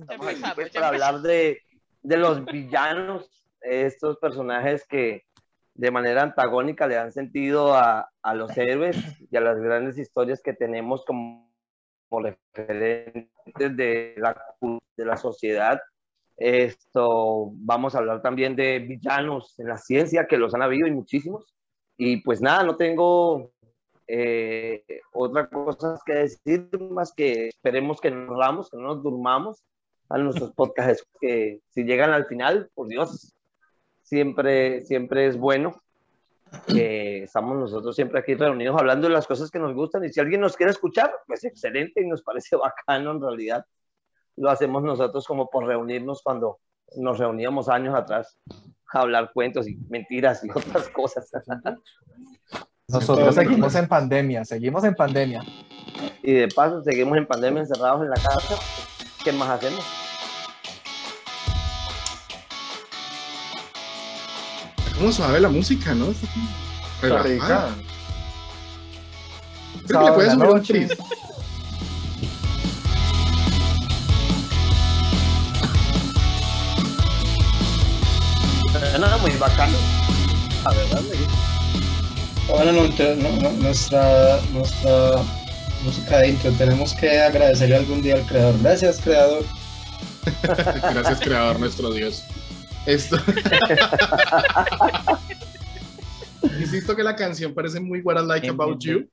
estamos 0.00 0.26
aquí 0.26 0.42
pues, 0.54 0.70
para 0.70 0.88
hablar 0.88 1.20
de, 1.20 1.60
de 2.02 2.16
los 2.16 2.44
villanos, 2.44 3.30
estos 3.60 4.18
personajes 4.18 4.86
que 4.86 5.24
de 5.74 5.90
manera 5.90 6.22
antagónica 6.22 6.86
le 6.86 6.94
dan 6.94 7.12
sentido 7.12 7.74
a, 7.74 8.08
a 8.22 8.34
los 8.34 8.56
héroes 8.56 8.96
y 9.30 9.36
a 9.36 9.40
las 9.40 9.58
grandes 9.58 9.98
historias 9.98 10.40
que 10.42 10.52
tenemos 10.52 11.04
como, 11.04 11.50
como 12.08 12.26
referentes 12.26 13.76
de 13.76 14.14
la, 14.18 14.40
de 14.96 15.04
la 15.04 15.16
sociedad. 15.16 15.80
Esto, 16.36 17.50
vamos 17.54 17.94
a 17.94 17.98
hablar 17.98 18.22
también 18.22 18.54
de 18.54 18.80
villanos 18.80 19.58
en 19.58 19.68
la 19.68 19.78
ciencia, 19.78 20.26
que 20.26 20.36
los 20.36 20.54
han 20.54 20.62
habido 20.62 20.86
y 20.86 20.92
muchísimos. 20.92 21.54
Y 21.96 22.18
pues 22.18 22.40
nada, 22.40 22.62
no 22.64 22.76
tengo 22.76 23.52
eh, 24.06 24.84
otra 25.12 25.48
cosa 25.48 26.00
que 26.04 26.14
decir 26.14 26.68
más 26.90 27.12
que 27.12 27.48
esperemos 27.48 28.00
que 28.00 28.10
nos 28.10 28.36
vamos, 28.36 28.70
que 28.70 28.76
no 28.76 28.82
nos 28.84 29.02
durmamos 29.02 29.62
a 30.14 30.18
nuestros 30.18 30.52
podcasts, 30.52 31.04
que 31.20 31.60
si 31.70 31.82
llegan 31.82 32.12
al 32.12 32.26
final, 32.26 32.70
por 32.74 32.86
Dios, 32.86 33.34
siempre, 34.02 34.82
siempre 34.82 35.26
es 35.26 35.36
bueno 35.36 35.82
que 36.68 37.24
estamos 37.24 37.56
nosotros 37.58 37.96
siempre 37.96 38.20
aquí 38.20 38.34
reunidos 38.34 38.78
hablando 38.78 39.08
de 39.08 39.12
las 39.12 39.26
cosas 39.26 39.50
que 39.50 39.58
nos 39.58 39.74
gustan 39.74 40.04
y 40.04 40.10
si 40.10 40.20
alguien 40.20 40.40
nos 40.40 40.56
quiere 40.56 40.70
escuchar, 40.70 41.12
pues 41.26 41.42
excelente 41.42 42.00
y 42.00 42.06
nos 42.06 42.22
parece 42.22 42.54
bacano 42.56 43.10
en 43.10 43.20
realidad. 43.20 43.66
Lo 44.36 44.50
hacemos 44.50 44.84
nosotros 44.84 45.26
como 45.26 45.50
por 45.50 45.66
reunirnos 45.66 46.22
cuando 46.22 46.60
nos 46.96 47.18
reuníamos 47.18 47.68
años 47.68 47.96
atrás 47.96 48.38
a 48.92 49.00
hablar 49.00 49.32
cuentos 49.34 49.66
y 49.66 49.76
mentiras 49.88 50.44
y 50.44 50.50
otras 50.54 50.88
cosas. 50.90 51.28
Nosotros 52.86 53.34
seguimos 53.34 53.74
en 53.74 53.88
pandemia, 53.88 54.44
seguimos 54.44 54.84
en 54.84 54.94
pandemia. 54.94 55.42
Y 56.22 56.34
de 56.34 56.48
paso 56.48 56.84
seguimos 56.84 57.18
en 57.18 57.26
pandemia 57.26 57.62
encerrados 57.62 58.02
en 58.02 58.10
la 58.10 58.16
casa. 58.16 58.54
¿Qué 59.24 59.32
más 59.32 59.48
hacemos? 59.48 60.03
Como 65.04 65.12
suave 65.12 65.38
la 65.38 65.50
música, 65.50 65.94
¿no? 65.94 66.06
Está 67.02 67.22
rica. 67.22 67.68
Creo 69.86 70.00
que 70.00 70.06
le 70.06 70.12
puedes 70.12 70.32
subir 70.32 70.48
un 70.48 70.62
chis. 70.62 70.88
Nada 78.98 79.18
muy 79.18 79.30
bacano. 79.32 79.76
La 80.64 80.70
verdad, 80.70 81.02
bueno, 82.48 82.72
no, 82.72 83.42
no, 83.42 83.52
nuestra, 83.58 84.40
nuestra 84.54 85.22
música 85.84 86.18
de 86.20 86.28
intro, 86.28 86.50
tenemos 86.52 86.94
que 86.94 87.20
agradecerle 87.20 87.76
algún 87.76 88.00
día 88.00 88.14
al 88.14 88.24
creador. 88.24 88.54
Gracias, 88.62 89.02
creador. 89.04 89.44
Gracias, 90.42 91.20
creador, 91.20 91.60
nuestro 91.60 91.92
Dios. 91.92 92.24
Esto. 92.86 93.16
Insisto 96.60 96.94
que 96.94 97.02
la 97.02 97.16
canción 97.16 97.54
parece 97.54 97.80
muy 97.80 98.00
What 98.00 98.22
I 98.22 98.26
Like 98.26 98.48
About 98.50 98.82
You, 98.82 99.08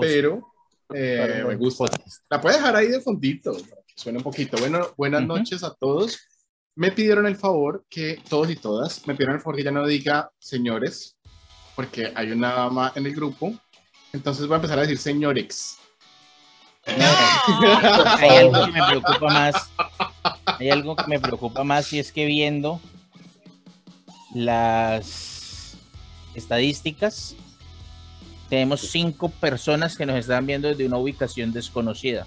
pero 0.00 0.52
eh, 0.94 1.44
me 1.46 1.56
gusta. 1.56 1.86
La 2.30 2.40
puede 2.40 2.56
dejar 2.56 2.76
ahí 2.76 2.86
de 2.88 3.00
fondito, 3.00 3.56
suena 3.96 4.18
un 4.18 4.24
poquito. 4.24 4.56
Bueno, 4.58 4.94
buenas 4.96 5.22
noches 5.22 5.64
a 5.64 5.74
todos. 5.74 6.18
Me 6.76 6.92
pidieron 6.92 7.26
el 7.26 7.36
favor 7.36 7.84
que 7.88 8.22
todos 8.28 8.50
y 8.50 8.56
todas, 8.56 9.06
me 9.06 9.14
pidieron 9.14 9.36
el 9.36 9.40
favor 9.40 9.56
que 9.56 9.64
ya 9.64 9.70
no 9.70 9.86
diga 9.86 10.30
señores, 10.38 11.16
porque 11.74 12.12
hay 12.14 12.30
una 12.30 12.52
dama 12.52 12.92
en 12.94 13.06
el 13.06 13.14
grupo. 13.14 13.52
Entonces 14.12 14.46
voy 14.46 14.54
a 14.54 14.56
empezar 14.56 14.78
a 14.78 14.82
decir 14.82 14.98
señores. 14.98 15.78
hay 16.86 18.36
algo 18.36 18.66
que 18.66 18.72
me 18.72 18.86
preocupa 18.86 19.26
más. 19.26 19.70
Hay 20.58 20.70
algo 20.70 20.94
que 20.94 21.06
me 21.08 21.18
preocupa 21.18 21.64
más 21.64 21.92
y 21.92 21.98
es 21.98 22.12
que 22.12 22.24
viendo 22.26 22.80
las 24.34 25.76
estadísticas, 26.34 27.34
tenemos 28.48 28.80
cinco 28.80 29.28
personas 29.28 29.96
que 29.96 30.06
nos 30.06 30.16
están 30.16 30.46
viendo 30.46 30.68
desde 30.68 30.86
una 30.86 30.98
ubicación 30.98 31.52
desconocida. 31.52 32.26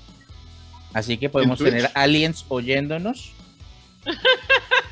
Así 0.93 1.17
que 1.17 1.29
podemos 1.29 1.59
tener 1.59 1.89
aliens 1.93 2.45
oyéndonos 2.49 3.33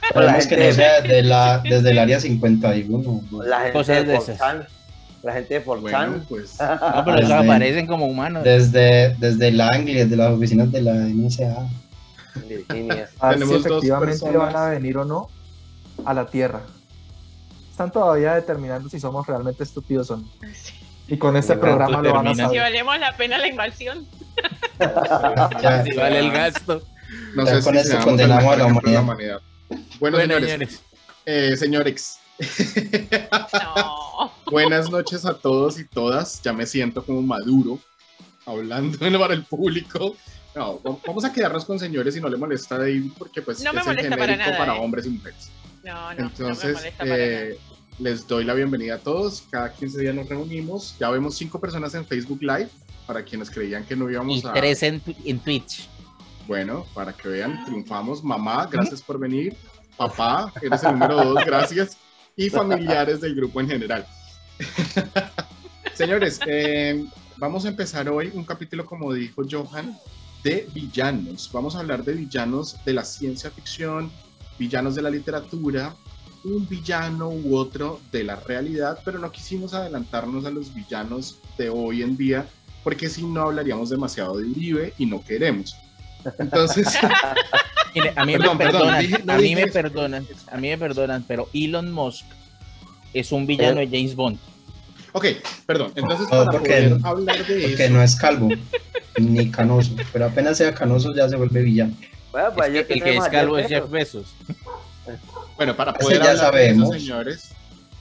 Esperemos 0.09 0.47
que 0.47 0.57
no 0.57 0.72
sea 0.73 1.01
de 1.01 1.23
la, 1.23 1.59
desde 1.59 1.91
el 1.91 2.00
área 2.00 2.19
51. 2.19 3.22
La 3.44 3.57
gente 3.59 3.74
Cosas 3.74 4.07
de 4.07 4.19
Forchan. 4.19 4.68
La 5.24 5.34
gente 5.34 5.53
de 5.56 5.62
Forchan. 5.62 6.25
pues. 6.28 6.57
No, 6.59 7.06
pero 7.06 7.18
desde, 7.18 7.34
aparecen 7.34 7.88
como 7.88 8.06
humanos. 8.06 8.44
Desde, 8.44 9.16
desde 9.16 9.50
el 9.50 9.62
Anglia, 9.62 10.03
desde 10.03 10.16
las 10.16 10.31
oficinas 10.31 10.72
de 10.72 10.81
la 10.81 10.94
NSA. 10.94 11.68
Virginia. 12.47 13.09
A 13.19 13.29
ver 13.29 13.47
si 13.47 13.53
efectivamente 13.56 14.38
van 14.38 14.56
a 14.56 14.69
venir 14.69 14.97
o 14.97 15.06
no 15.06 15.29
a 16.06 16.13
la 16.13 16.28
Tierra. 16.28 16.62
Están 17.77 17.91
todavía 17.91 18.33
determinando 18.33 18.89
si 18.89 18.99
somos 18.99 19.27
realmente 19.27 19.63
estúpidos 19.63 20.09
o 20.09 20.17
no. 20.17 20.27
Y 21.07 21.15
con 21.15 21.38
este 21.38 21.55
programa 21.57 22.01
lo 22.01 22.11
van 22.11 22.27
a 22.29 22.33
saber. 22.33 22.51
Si 22.51 22.57
valemos 22.57 22.99
la 22.99 23.15
pena 23.15 23.38
la 23.38 23.47
invasión. 23.47 24.07
ya, 25.61 25.83
si 25.83 25.93
vale 25.95 26.17
el 26.17 26.31
gasto. 26.31 26.81
No 27.35 27.45
sé 27.45 27.61
con 27.61 27.77
si 27.77 27.95
condenamos 27.97 28.51
a 28.51 28.57
la 28.57 28.65
humanidad. 28.65 29.41
Bueno, 29.99 30.17
señores. 30.17 30.81
señores. 31.59 32.17
Eh, 32.39 33.29
Buenas 34.51 34.89
noches 34.89 35.23
a 35.27 35.38
todos 35.38 35.79
y 35.79 35.85
todas. 35.85 36.41
Ya 36.41 36.53
me 36.53 36.65
siento 36.65 37.05
como 37.05 37.21
maduro 37.21 37.77
hablando 38.47 38.97
para 39.19 39.35
el 39.35 39.44
público. 39.44 40.15
No, 40.55 40.79
vamos 41.05 41.23
a 41.25 41.31
quedarnos 41.31 41.63
con 41.63 41.77
señores 41.77 42.17
y 42.17 42.21
no 42.21 42.27
le 42.27 42.38
molesta 42.38 42.79
David 42.79 43.11
porque 43.19 43.44
pues 43.44 43.61
no 43.61 43.69
es 43.69 43.85
el 43.85 43.99
genérico 43.99 44.17
para, 44.17 44.57
para, 44.57 44.75
eh. 44.77 44.79
hombres 44.79 45.05
y 45.05 45.09
mujeres. 45.09 45.51
No, 45.88 46.14
no, 46.16 46.25
Entonces, 46.25 46.86
eh, 47.00 47.58
les 47.98 48.28
doy 48.28 48.44
la 48.44 48.53
bienvenida 48.53 48.96
a 48.96 48.98
todos. 48.98 49.46
Cada 49.50 49.72
15 49.72 50.02
días 50.02 50.14
nos 50.14 50.28
reunimos. 50.28 50.98
Ya 51.00 51.09
vemos 51.09 51.38
cinco 51.38 51.62
personas 51.62 51.96
en 51.96 52.06
Facebook 52.06 52.42
Live 52.42 52.68
para 53.06 53.24
quienes 53.24 53.50
creían 53.50 53.86
que 53.86 53.96
no 53.96 54.09
íbamos 54.09 54.44
a... 54.44 54.52
tres 54.52 54.84
en, 54.84 55.02
en 55.24 55.40
Twitch. 55.40 55.88
Bueno, 56.46 56.86
para 56.94 57.14
que 57.14 57.30
vean, 57.30 57.64
triunfamos. 57.64 58.22
Mamá, 58.22 58.68
gracias 58.70 59.02
por 59.02 59.18
venir. 59.18 59.56
Papá, 59.96 60.52
eres 60.62 60.84
el 60.84 60.92
número 60.92 61.24
dos, 61.24 61.46
gracias. 61.46 61.98
Y 62.36 62.50
familiares 62.50 63.22
del 63.22 63.36
grupo 63.36 63.62
en 63.62 63.69
general. 63.69 64.06
Señores, 65.94 66.42
eh, 66.48 67.06
vamos 67.38 67.64
a 67.64 67.69
empezar 67.69 68.09
hoy 68.09 68.30
un 68.34 68.44
capítulo, 68.44 68.86
como 68.86 69.14
dijo 69.14 69.42
Johan, 69.50 69.98
de 70.44 70.68
villanos. 70.74 71.50
Vamos 71.54 71.78
a 71.78 71.80
hablar 71.80 72.04
de 72.04 72.12
villanos 72.12 72.75
de 72.84 72.92
la 72.92 73.06
ciencia 73.06 73.50
ficción, 73.52 74.12
villanos 74.57 74.95
de 74.95 75.01
la 75.01 75.09
literatura, 75.09 75.95
un 76.44 76.68
villano 76.68 77.29
u 77.29 77.56
otro 77.56 78.00
de 78.12 78.23
la 78.23 78.35
realidad, 78.35 79.00
pero 79.03 79.19
no 79.19 79.31
quisimos 79.31 79.73
adelantarnos 79.73 80.45
a 80.45 80.51
los 80.51 80.73
villanos 80.73 81.40
de 81.57 81.69
hoy 81.69 82.01
en 82.01 82.16
día, 82.16 82.47
porque 82.84 83.09
si 83.09 83.23
no 83.23 83.44
hablaríamos 83.44 83.90
demasiado 83.90 84.38
de 84.38 84.45
Uribe 84.45 84.94
y 84.97 85.06
no 85.06 85.23
queremos. 85.23 85.75
Entonces. 86.38 86.88
a 88.16 88.25
mí 88.25 88.38
me 88.38 88.56
perdonan, 88.56 89.29
a 89.29 89.38
mí 89.38 89.56
me 89.56 89.68
perdonan, 89.68 90.28
a 90.51 90.57
mí 90.57 90.69
me 90.69 90.78
perdonan, 90.78 91.24
pero 91.28 91.50
Elon 91.53 91.91
Musk 91.91 92.25
es 93.13 93.31
un 93.31 93.45
villano 93.45 93.79
de 93.79 93.88
James 93.88 94.16
Bond. 94.16 94.38
Ok, 95.13 95.25
perdón. 95.66 95.91
Entonces, 95.95 96.28
para 96.29 96.51
poder 96.51 96.97
hablar 97.03 97.45
de 97.45 97.62
porque 97.62 97.85
eso. 97.85 97.94
no 97.94 98.03
es 98.03 98.16
calvo 98.16 98.50
ni 99.18 99.50
canoso, 99.50 99.95
pero 100.13 100.25
apenas 100.25 100.57
sea 100.57 100.74
canoso 100.74 101.13
ya 101.16 101.28
se 101.28 101.35
vuelve 101.35 101.63
villano. 101.63 101.94
Bueno, 102.31 102.53
pues 102.53 102.73
es 102.73 102.85
que, 102.85 102.93
el 102.93 103.03
que 103.03 103.17
es 103.17 103.27
calvo 103.29 103.57
es 103.57 103.67
Jeff 103.67 103.89
Bezos. 103.89 104.27
Bueno, 105.55 105.75
para 105.75 105.91
poder 105.91 106.21
ya 106.21 106.31
hablar 106.31 106.45
sabemos. 106.45 106.91
de 106.91 106.97
eso, 106.97 107.05
señores, 107.05 107.49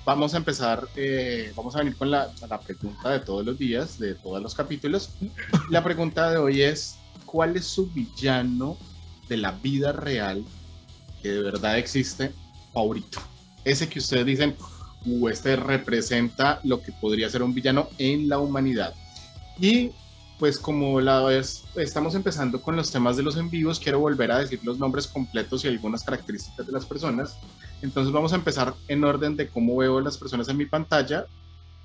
vamos 0.05 0.35
a 0.35 0.37
empezar, 0.37 0.87
eh, 0.95 1.53
vamos 1.57 1.75
a 1.75 1.79
venir 1.79 1.97
con 1.97 2.11
la, 2.11 2.31
la 2.51 2.61
pregunta 2.61 3.11
de 3.11 3.21
todos 3.21 3.47
los 3.47 3.57
días, 3.57 3.99
de 3.99 4.15
todos 4.15 4.43
los 4.43 4.55
capítulos. 4.55 5.11
La 5.71 5.83
pregunta 5.83 6.31
de 6.31 6.37
hoy 6.37 6.61
es, 6.61 6.99
cuál 7.27 7.57
es 7.57 7.67
su 7.67 7.91
villano 7.91 8.79
de 9.29 9.37
la 9.37 9.53
vida 9.53 9.93
real 9.93 10.45
que 11.23 11.29
de 11.29 11.43
verdad 11.43 11.77
existe 11.77 12.33
favorito. 12.73 13.21
Ese 13.65 13.89
que 13.89 13.99
ustedes 13.99 14.25
dicen, 14.25 14.57
uh, 15.05 15.29
este 15.29 15.57
representa 15.57 16.61
lo 16.63 16.81
que 16.81 16.93
podría 16.93 17.29
ser 17.29 17.43
un 17.43 17.53
villano 17.53 17.89
en 17.99 18.29
la 18.29 18.39
humanidad. 18.39 18.95
Y 19.61 19.91
pues 20.39 20.59
como 20.59 21.01
la 21.01 21.23
vez 21.23 21.65
estamos 21.77 22.15
empezando 22.15 22.61
con 22.61 22.77
los 22.77 22.91
temas 22.91 23.17
de 23.17 23.23
los 23.23 23.37
en 23.37 23.49
vivos, 23.49 23.81
quiero 23.81 24.01
volver 24.01 24.31
a 24.31 24.39
decir 24.39 24.61
los 24.65 24.79
nombres 24.79 25.07
completos 25.07 25.65
y 25.65 25.69
algunas 25.69 26.05
características 26.05 26.67
de 26.67 26.73
las 26.73 26.85
personas. 26.85 27.39
Entonces 27.83 28.13
vamos 28.13 28.33
a 28.33 28.37
empezar 28.37 28.75
en 28.89 29.05
orden 29.05 29.37
de 29.37 29.49
cómo 29.49 29.77
veo 29.77 30.01
las 30.01 30.19
personas 30.19 30.49
en 30.49 30.59
mi 30.59 30.67
pantalla. 30.67 31.27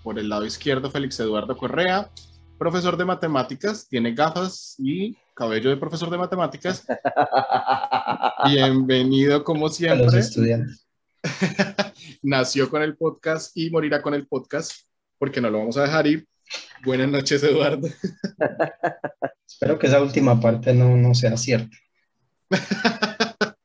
Por 0.03 0.19
el 0.19 0.29
lado 0.29 0.45
izquierdo, 0.45 0.89
Félix 0.91 1.19
Eduardo 1.19 1.55
Correa, 1.55 2.09
profesor 2.57 2.97
de 2.97 3.05
matemáticas, 3.05 3.87
tiene 3.87 4.13
gafas 4.13 4.75
y 4.77 5.15
cabello 5.33 5.69
de 5.69 5.77
profesor 5.77 6.09
de 6.09 6.17
matemáticas. 6.17 6.85
Bienvenido 8.45 9.43
como 9.43 9.69
siempre. 9.69 10.01
A 10.01 10.05
los 10.05 10.13
estudiantes. 10.13 10.87
Nació 12.21 12.69
con 12.69 12.81
el 12.81 12.97
podcast 12.97 13.55
y 13.55 13.69
morirá 13.69 14.01
con 14.01 14.13
el 14.13 14.27
podcast 14.27 14.71
porque 15.17 15.39
no 15.39 15.49
lo 15.49 15.59
vamos 15.59 15.77
a 15.77 15.83
dejar 15.83 16.07
ir. 16.07 16.27
Buenas 16.83 17.09
noches, 17.09 17.43
Eduardo. 17.43 17.87
Espero 19.47 19.77
que 19.77 19.87
esa 19.87 20.01
última 20.01 20.39
parte 20.39 20.73
no, 20.73 20.95
no 20.97 21.13
sea 21.13 21.37
cierta. 21.37 21.77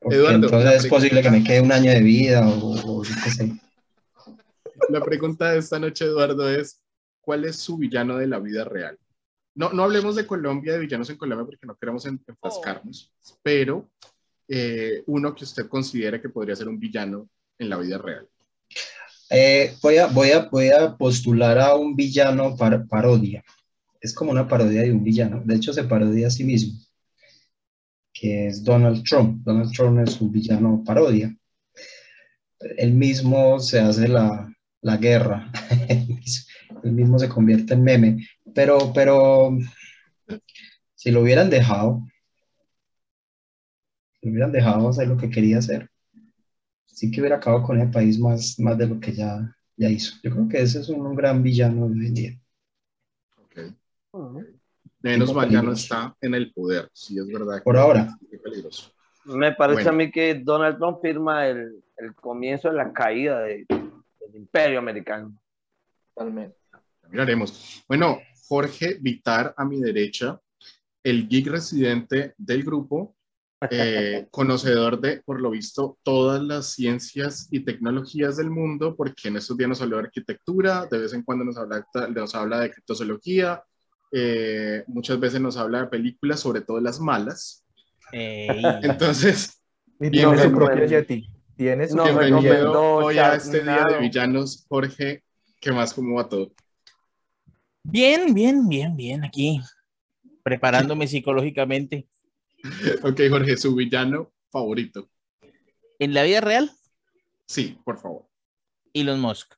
entonces 0.00 0.84
es 0.84 0.86
posible 0.86 1.22
que 1.22 1.30
me 1.30 1.42
quede 1.42 1.60
un 1.60 1.72
año 1.72 1.90
de 1.90 2.00
vida 2.00 2.46
o, 2.46 3.02
qué 3.02 3.30
sé. 3.30 3.52
La 4.88 5.02
pregunta 5.02 5.52
de 5.52 5.58
esta 5.58 5.78
noche, 5.78 6.04
Eduardo, 6.04 6.48
es 6.48 6.82
¿cuál 7.20 7.44
es 7.44 7.56
su 7.56 7.78
villano 7.78 8.18
de 8.18 8.26
la 8.26 8.38
vida 8.38 8.64
real? 8.64 8.98
No, 9.54 9.70
no 9.72 9.84
hablemos 9.84 10.16
de 10.16 10.26
Colombia, 10.26 10.74
de 10.74 10.80
villanos 10.80 11.08
en 11.10 11.16
Colombia, 11.16 11.46
porque 11.46 11.66
no 11.66 11.76
queremos 11.76 12.06
enfrascarnos, 12.06 13.12
pero 13.42 13.90
eh, 14.48 15.02
uno 15.06 15.34
que 15.34 15.44
usted 15.44 15.68
considera 15.68 16.20
que 16.20 16.28
podría 16.28 16.56
ser 16.56 16.68
un 16.68 16.78
villano 16.78 17.28
en 17.58 17.68
la 17.70 17.78
vida 17.78 17.98
real. 17.98 18.28
Eh, 19.34 19.74
voy, 19.80 19.96
a, 19.96 20.08
voy, 20.08 20.30
a, 20.30 20.40
voy 20.40 20.68
a 20.68 20.94
postular 20.94 21.58
a 21.58 21.74
un 21.74 21.96
villano 21.96 22.54
par, 22.54 22.86
parodia. 22.86 23.42
Es 23.98 24.12
como 24.12 24.30
una 24.30 24.46
parodia 24.46 24.82
de 24.82 24.92
un 24.92 25.02
villano. 25.02 25.40
De 25.42 25.54
hecho, 25.54 25.72
se 25.72 25.84
parodia 25.84 26.26
a 26.26 26.30
sí 26.30 26.44
mismo, 26.44 26.78
que 28.12 28.48
es 28.48 28.62
Donald 28.62 29.02
Trump. 29.04 29.42
Donald 29.42 29.72
Trump 29.72 30.06
es 30.06 30.20
un 30.20 30.30
villano 30.30 30.82
parodia. 30.84 31.34
Él 32.76 32.92
mismo 32.92 33.58
se 33.58 33.80
hace 33.80 34.06
la, 34.06 34.54
la 34.82 34.96
guerra. 34.98 35.50
Él 35.88 36.92
mismo 36.92 37.18
se 37.18 37.30
convierte 37.30 37.72
en 37.72 37.84
meme. 37.84 38.28
Pero, 38.54 38.92
pero, 38.92 39.56
si 40.94 41.10
lo 41.10 41.22
hubieran 41.22 41.48
dejado, 41.48 42.06
lo 44.20 44.30
hubieran 44.30 44.52
dejado 44.52 44.90
hacer 44.90 45.08
lo 45.08 45.16
que 45.16 45.30
quería 45.30 45.56
hacer, 45.56 45.88
sí 46.92 47.10
que 47.10 47.20
hubiera 47.20 47.36
acabado 47.36 47.64
con 47.64 47.80
el 47.80 47.90
país 47.90 48.18
más, 48.18 48.58
más 48.60 48.78
de 48.78 48.86
lo 48.86 49.00
que 49.00 49.12
ya, 49.12 49.56
ya 49.76 49.88
hizo. 49.88 50.14
Yo 50.22 50.30
creo 50.30 50.48
que 50.48 50.60
ese 50.60 50.80
es 50.80 50.88
un, 50.88 51.14
gran 51.16 51.42
villano 51.42 51.88
de 51.88 52.00
hoy 52.00 52.06
en 52.06 52.14
día. 52.14 52.38
Menos 55.00 55.34
mal 55.34 55.50
ya 55.50 55.62
no 55.62 55.72
está 55.72 56.14
en 56.20 56.34
el 56.34 56.52
poder, 56.52 56.88
sí 56.92 57.18
es 57.18 57.26
verdad. 57.26 57.62
Por 57.64 57.76
ahora. 57.76 58.16
Me 59.24 59.52
parece 59.52 59.88
a 59.88 59.92
mí 59.92 60.10
que 60.10 60.34
Donald 60.34 60.78
Trump 60.78 60.98
firma 61.00 61.48
el, 61.48 61.82
el 61.96 62.14
comienzo 62.14 62.68
de 62.68 62.76
la 62.76 62.92
caída 62.92 63.40
de, 63.40 63.64
del 63.68 64.36
imperio 64.36 64.78
americano. 64.78 65.36
Totalmente. 66.14 66.56
Miraremos. 67.10 67.82
Bueno, 67.88 68.20
Jorge 68.46 68.98
Vitar 69.00 69.54
a 69.56 69.64
mi 69.64 69.80
derecha, 69.80 70.40
el 71.02 71.28
geek 71.28 71.48
residente 71.48 72.34
del 72.36 72.62
grupo, 72.62 73.16
eh, 73.70 74.26
conocedor 74.30 75.00
de, 75.00 75.22
por 75.22 75.40
lo 75.40 75.50
visto, 75.50 75.98
todas 76.02 76.42
las 76.42 76.72
ciencias 76.72 77.48
y 77.50 77.60
tecnologías 77.60 78.36
del 78.36 78.50
mundo, 78.50 78.96
porque 78.96 79.28
en 79.28 79.36
estos 79.36 79.56
días 79.56 79.68
nos 79.68 79.82
habla 79.82 79.98
de 79.98 80.02
arquitectura, 80.04 80.86
de 80.90 80.98
vez 80.98 81.12
en 81.12 81.22
cuando 81.22 81.44
nos 81.44 81.56
habla, 81.56 81.86
nos 82.14 82.34
habla 82.34 82.60
de 82.60 82.70
criptozoología, 82.70 83.62
eh, 84.12 84.84
muchas 84.86 85.18
veces 85.18 85.40
nos 85.40 85.56
habla 85.56 85.82
de 85.82 85.86
películas, 85.86 86.40
sobre 86.40 86.60
todo 86.60 86.80
las 86.80 87.00
malas. 87.00 87.64
Entonces, 88.12 89.62
y 90.00 90.10
tiene 90.10 90.38
su 90.38 90.52
propio 90.52 90.84
Yeti. 90.84 91.28
Tiene 91.56 91.88
su 91.88 91.96
bienvenido 92.02 92.96
hoy 92.96 93.18
a 93.18 93.34
este 93.34 93.62
día 93.62 93.84
de 93.84 93.98
villanos, 94.00 94.66
Jorge. 94.68 95.22
¿Qué 95.60 95.70
más? 95.70 95.94
¿Cómo 95.94 96.16
va 96.16 96.28
todo? 96.28 96.52
Bien, 97.84 98.34
bien, 98.34 98.68
bien, 98.68 98.96
bien, 98.96 99.24
aquí, 99.24 99.60
preparándome 100.42 101.06
psicológicamente. 101.06 102.08
Ok, 103.02 103.20
Jorge, 103.28 103.56
su 103.56 103.74
villano 103.74 104.32
favorito. 104.50 105.08
¿En 105.98 106.14
la 106.14 106.22
vida 106.22 106.40
real? 106.40 106.70
Sí, 107.46 107.78
por 107.84 107.98
favor. 107.98 108.28
Elon 108.92 109.20
Musk. 109.20 109.54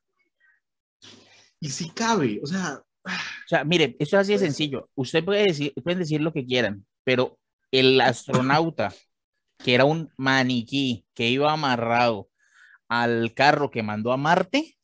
Y 1.59 1.69
si 1.69 1.89
cabe, 1.89 2.39
o 2.43 2.47
sea... 2.47 2.81
O 3.05 3.47
sea, 3.47 3.63
mire, 3.63 3.95
esto 3.99 4.17
es 4.17 4.21
así 4.21 4.33
de 4.33 4.39
sencillo. 4.39 4.89
Usted 4.95 5.23
puede 5.23 5.43
decir, 5.43 5.73
pueden 5.83 5.99
decir 5.99 6.19
lo 6.21 6.33
que 6.33 6.45
quieran, 6.45 6.85
pero 7.03 7.37
el 7.71 8.01
astronauta, 8.01 8.91
que 9.59 9.75
era 9.75 9.85
un 9.85 10.09
maniquí, 10.17 11.05
que 11.13 11.29
iba 11.29 11.51
amarrado 11.51 12.29
al 12.89 13.33
carro 13.35 13.69
que 13.69 13.83
mandó 13.83 14.11
a 14.11 14.17
Marte, 14.17 14.75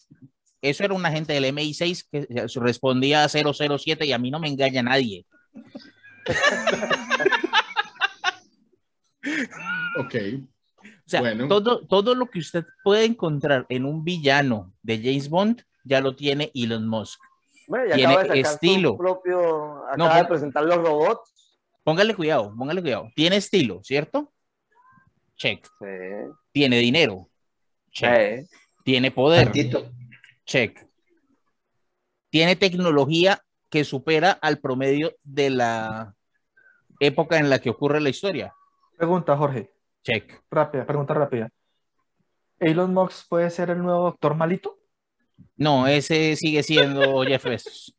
eso 0.62 0.84
era 0.84 0.94
un 0.94 1.06
agente 1.06 1.34
del 1.34 1.46
MI6 1.46 2.06
que 2.12 2.28
respondía 2.60 3.24
a 3.24 3.30
007 3.30 4.06
y 4.06 4.12
a 4.12 4.20
mí 4.20 4.30
no 4.30 4.40
me 4.40 4.48
engaña 4.48 4.84
nadie. 4.84 5.26
ok. 10.00 10.16
O 10.84 11.10
sea, 11.12 11.48
todo, 11.48 11.86
todo 11.86 12.16
lo 12.16 12.28
que 12.28 12.40
usted 12.40 12.66
puede 12.84 13.06
encontrar 13.06 13.66
en 13.70 13.86
un 13.86 14.04
villano 14.04 14.74
de 14.82 14.98
James 14.98 15.30
Bond 15.30 15.64
ya 15.84 16.02
lo 16.02 16.16
tiene 16.16 16.52
Elon 16.54 16.88
Musk. 16.88 17.20
tiene 17.94 18.18
estilo. 18.40 18.98
Propio, 18.98 19.86
acaba 19.88 20.18
de 20.18 20.26
presentar 20.26 20.64
los 20.64 20.78
robots. 20.78 21.34
Póngale 21.84 22.16
cuidado, 22.16 22.54
póngale 22.56 22.82
cuidado. 22.82 23.10
Tiene 23.16 23.38
estilo, 23.38 23.82
¿cierto? 23.84 24.32
Check. 25.36 25.68
Tiene 26.52 26.78
dinero. 26.78 27.30
Check. 27.92 28.48
Tiene 28.84 29.12
poder. 29.12 29.52
Check. 30.46 30.88
Tiene 32.30 32.56
tecnología 32.56 33.44
que 33.70 33.84
supera 33.84 34.32
al 34.32 34.60
promedio 34.60 35.16
de 35.24 35.50
la 35.50 36.16
época 37.00 37.40
en 37.40 37.50
la 37.50 37.60
que 37.60 37.72
ocurre 37.72 38.00
la 38.00 38.10
historia. 38.10 38.54
Pregunta, 39.02 39.36
Jorge. 39.36 39.72
Check. 40.04 40.44
Rápida, 40.52 40.86
pregunta 40.86 41.16
rápida. 41.16 41.50
¿Elon 42.60 42.94
Musk 42.94 43.28
puede 43.30 43.50
ser 43.50 43.72
el 43.72 43.82
nuevo 43.82 44.04
doctor 44.04 44.36
malito? 44.36 44.78
No, 45.58 45.88
ese 45.88 46.36
sigue 46.36 46.62
siendo 46.62 47.24
Jeff 47.28 47.44
Bezos. 47.44 47.96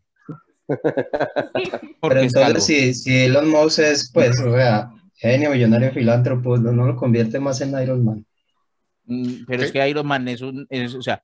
Pero 0.68 2.20
entonces, 2.20 2.64
si, 2.64 2.94
si, 2.94 3.24
Elon 3.24 3.50
Musk 3.50 3.80
es, 3.80 4.12
pues, 4.14 4.40
o 4.42 4.54
sea, 4.54 4.92
genio, 5.16 5.50
millonario, 5.50 5.90
filántropo, 5.90 6.56
no, 6.56 6.70
no 6.70 6.86
lo 6.86 6.94
convierte 6.94 7.40
más 7.40 7.60
en 7.62 7.76
Iron 7.82 8.04
Man. 8.04 8.24
Mm, 9.06 9.44
pero 9.48 9.64
es 9.64 9.72
que 9.72 9.88
Iron 9.88 10.06
Man 10.06 10.28
es 10.28 10.40
un, 10.40 10.68
o 10.70 11.02
sea, 11.02 11.20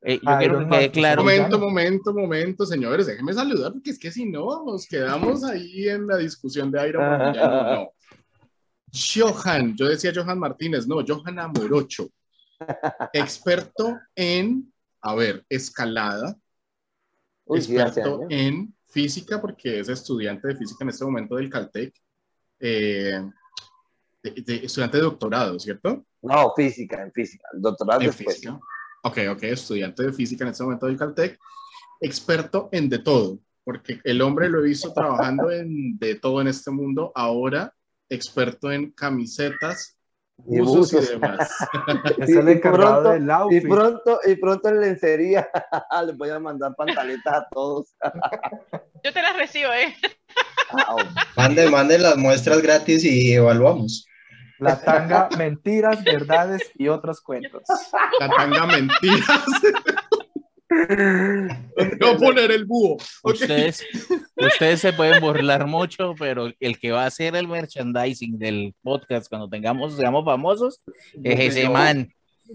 eh, 0.00 0.18
yo 0.22 0.38
quiero 0.38 0.58
que 0.60 0.68
quede 0.70 0.90
claro. 0.90 1.22
Momento, 1.22 1.58
momento, 1.58 2.14
momento, 2.14 2.64
señores, 2.64 3.06
déjenme 3.06 3.34
saludar, 3.34 3.72
porque 3.74 3.90
es 3.90 3.98
que 3.98 4.10
si 4.10 4.24
no, 4.24 4.64
nos 4.64 4.86
quedamos 4.86 5.44
ahí 5.44 5.90
en 5.90 6.06
la 6.06 6.16
discusión 6.16 6.70
de 6.70 6.88
Iron 6.88 7.04
Man. 7.04 7.36
no, 7.36 7.74
no. 7.74 7.92
Johan, 8.92 9.76
yo 9.76 9.86
decía 9.86 10.12
Johan 10.14 10.38
Martínez, 10.38 10.86
no, 10.86 11.04
Johan 11.06 11.38
Amorocho, 11.38 12.08
experto 13.12 13.98
en, 14.14 14.72
a 15.00 15.14
ver, 15.14 15.44
escalada, 15.48 16.36
experto 17.46 18.22
en 18.28 18.74
física, 18.86 19.40
porque 19.40 19.80
es 19.80 19.88
estudiante 19.88 20.48
de 20.48 20.56
física 20.56 20.84
en 20.84 20.90
este 20.90 21.04
momento 21.04 21.36
del 21.36 21.50
Caltech, 21.50 21.94
eh, 22.60 23.22
estudiante 24.22 24.96
de 24.96 25.02
doctorado, 25.02 25.58
¿cierto? 25.58 26.04
No, 26.22 26.52
física, 26.56 27.02
en 27.02 27.12
física, 27.12 27.48
doctorado 27.54 28.00
en 28.00 28.12
física. 28.12 28.58
Ok, 29.04 29.18
ok, 29.30 29.42
estudiante 29.44 30.02
de 30.02 30.12
física 30.12 30.44
en 30.44 30.50
este 30.50 30.64
momento 30.64 30.86
del 30.86 30.96
Caltech, 30.96 31.38
experto 32.00 32.68
en 32.72 32.88
de 32.88 32.98
todo, 32.98 33.38
porque 33.64 34.00
el 34.04 34.20
hombre 34.22 34.48
lo 34.48 34.60
he 34.60 34.68
visto 34.68 34.92
trabajando 34.92 35.50
en 35.50 35.98
de 35.98 36.16
todo 36.16 36.40
en 36.40 36.48
este 36.48 36.70
mundo, 36.70 37.12
ahora 37.14 37.72
experto 38.08 38.70
en 38.72 38.90
camisetas, 38.92 39.98
y 40.46 40.60
usos 40.60 41.04
y 41.04 41.06
demás. 41.12 41.50
es 42.18 42.28
el 42.30 42.48
encargado 42.48 43.10
del 43.10 43.30
outfit. 43.30 43.64
Y 43.64 43.66
pronto, 43.66 44.20
y 44.24 44.34
pronto 44.36 44.68
en 44.68 44.80
lencería 44.80 45.48
les 46.06 46.16
voy 46.16 46.30
a 46.30 46.38
mandar 46.38 46.74
pantaletas 46.76 47.34
a 47.34 47.48
todos. 47.50 47.94
Yo 49.04 49.12
te 49.12 49.22
las 49.22 49.36
recibo, 49.36 49.72
¿eh? 49.72 49.94
Mande, 51.36 51.68
mande 51.70 51.98
las 51.98 52.16
muestras 52.16 52.60
gratis 52.62 53.04
y 53.04 53.32
evaluamos. 53.32 54.06
La 54.58 54.80
tanga, 54.80 55.28
mentiras, 55.38 56.02
verdades 56.02 56.62
y 56.74 56.88
otros 56.88 57.20
cuentos. 57.20 57.62
La 58.18 58.28
tanga, 58.28 58.66
mentiras. 58.66 59.44
No 60.70 62.18
poner 62.18 62.50
el 62.50 62.64
búho. 62.66 62.96
Ustedes, 63.22 63.84
ustedes 64.36 64.80
se 64.80 64.92
pueden 64.92 65.20
burlar 65.20 65.66
mucho, 65.66 66.14
pero 66.18 66.50
el 66.60 66.78
que 66.78 66.92
va 66.92 67.04
a 67.04 67.06
hacer 67.06 67.36
el 67.36 67.48
merchandising 67.48 68.38
del 68.38 68.74
podcast 68.82 69.28
cuando 69.28 69.48
tengamos, 69.48 69.96
seamos 69.96 70.24
famosos, 70.24 70.80
es 71.22 71.56
ese 71.56 71.68
man. 71.68 72.08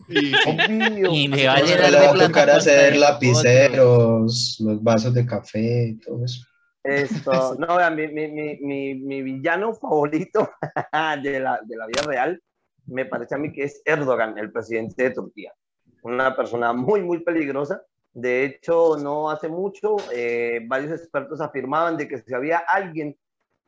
Y, 0.09 1.27
me 1.27 1.45
va 1.45 1.55
a 1.55 1.61
llenar 1.61 1.91
de 1.91 1.97
va 1.97 2.11
a 2.11 2.27
tocar 2.27 2.49
hacer 2.49 2.95
lapiceros, 2.97 4.57
los 4.59 4.83
vasos 4.83 5.13
de 5.13 5.25
café, 5.25 5.95
todo 6.03 6.25
eso. 6.25 6.45
Esto, 6.83 7.55
no, 7.59 7.77
mi, 7.91 8.07
mi, 8.09 8.27
mi, 8.27 8.95
mi, 8.95 9.21
villano 9.21 9.73
favorito 9.73 10.49
de 11.23 11.39
la, 11.39 11.61
de 11.63 11.77
la 11.77 11.87
vida 11.87 12.01
real 12.05 12.41
me 12.87 13.05
parece 13.05 13.35
a 13.35 13.37
mí 13.37 13.53
que 13.53 13.63
es 13.63 13.81
Erdogan, 13.85 14.37
el 14.37 14.51
presidente 14.51 15.03
de 15.03 15.11
Turquía. 15.11 15.53
Una 16.01 16.35
persona 16.35 16.73
muy, 16.73 17.01
muy 17.01 17.23
peligrosa 17.23 17.81
de 18.13 18.45
hecho, 18.45 18.97
no 18.97 19.29
hace 19.31 19.49
mucho, 19.49 19.95
eh, 20.13 20.61
varios 20.67 20.91
expertos 20.91 21.41
afirmaban 21.41 21.97
de 21.97 22.07
que 22.07 22.19
si 22.19 22.33
había 22.33 22.59
alguien 22.59 23.17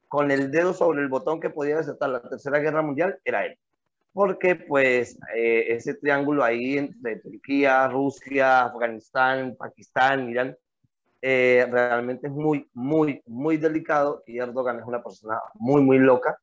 con 0.07 0.29
el 0.29 0.51
dedo 0.51 0.73
sobre 0.73 1.01
el 1.01 1.07
botón 1.07 1.39
que 1.39 1.49
podía 1.49 1.77
desatar 1.77 2.09
la 2.09 2.21
Tercera 2.21 2.59
Guerra 2.59 2.83
Mundial, 2.83 3.19
era 3.25 3.45
él. 3.45 3.57
Porque 4.13 4.55
pues 4.55 5.17
eh, 5.35 5.65
ese 5.69 5.95
triángulo 5.95 6.43
ahí 6.43 6.77
entre 6.77 7.17
Turquía, 7.17 7.87
Rusia, 7.87 8.65
Afganistán, 8.65 9.55
Pakistán, 9.57 10.29
Irán, 10.29 10.55
eh, 11.21 11.67
realmente 11.69 12.27
es 12.27 12.33
muy, 12.33 12.69
muy, 12.73 13.21
muy 13.25 13.57
delicado 13.57 14.23
y 14.27 14.37
Erdogan 14.37 14.79
es 14.79 14.85
una 14.85 15.03
persona 15.03 15.39
muy, 15.55 15.81
muy 15.81 15.97
loca. 15.97 16.37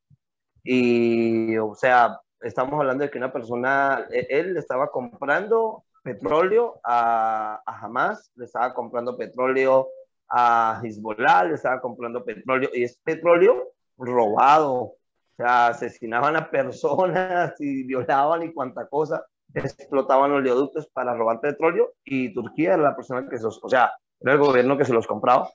Y, 0.64 1.56
o 1.56 1.74
sea, 1.74 2.18
estamos 2.40 2.74
hablando 2.80 3.04
de 3.04 3.10
que 3.10 3.18
una 3.18 3.32
persona, 3.32 4.06
e, 4.10 4.26
él 4.28 4.56
estaba 4.56 4.90
comprando 4.90 5.84
petróleo 6.02 6.80
a, 6.84 7.62
a 7.64 7.78
Hamas, 7.80 8.30
le 8.36 8.44
estaba 8.44 8.74
comprando 8.74 9.16
petróleo 9.16 9.88
a 10.28 10.80
Hezbollah, 10.82 11.44
le 11.44 11.54
estaba 11.54 11.80
comprando 11.80 12.24
petróleo, 12.24 12.70
y 12.72 12.84
es 12.84 12.96
petróleo 12.98 13.72
robado, 13.96 14.72
o 14.74 14.96
sea, 15.36 15.68
asesinaban 15.68 16.36
a 16.36 16.50
personas 16.50 17.54
y 17.60 17.84
violaban 17.84 18.42
y 18.42 18.52
cuanta 18.52 18.88
cosa, 18.88 19.24
explotaban 19.54 20.30
los 20.30 20.40
oleoductos 20.40 20.86
para 20.88 21.14
robar 21.14 21.40
petróleo 21.40 21.92
y 22.04 22.32
Turquía 22.32 22.74
era 22.74 22.82
la 22.82 22.96
persona 22.96 23.28
que 23.28 23.36
se 23.36 23.44
los, 23.44 23.62
o 23.62 23.68
sea, 23.68 23.92
era 24.20 24.32
el 24.32 24.38
gobierno 24.38 24.78
que 24.78 24.84
se 24.84 24.92
los 24.92 25.06
compraba. 25.06 25.50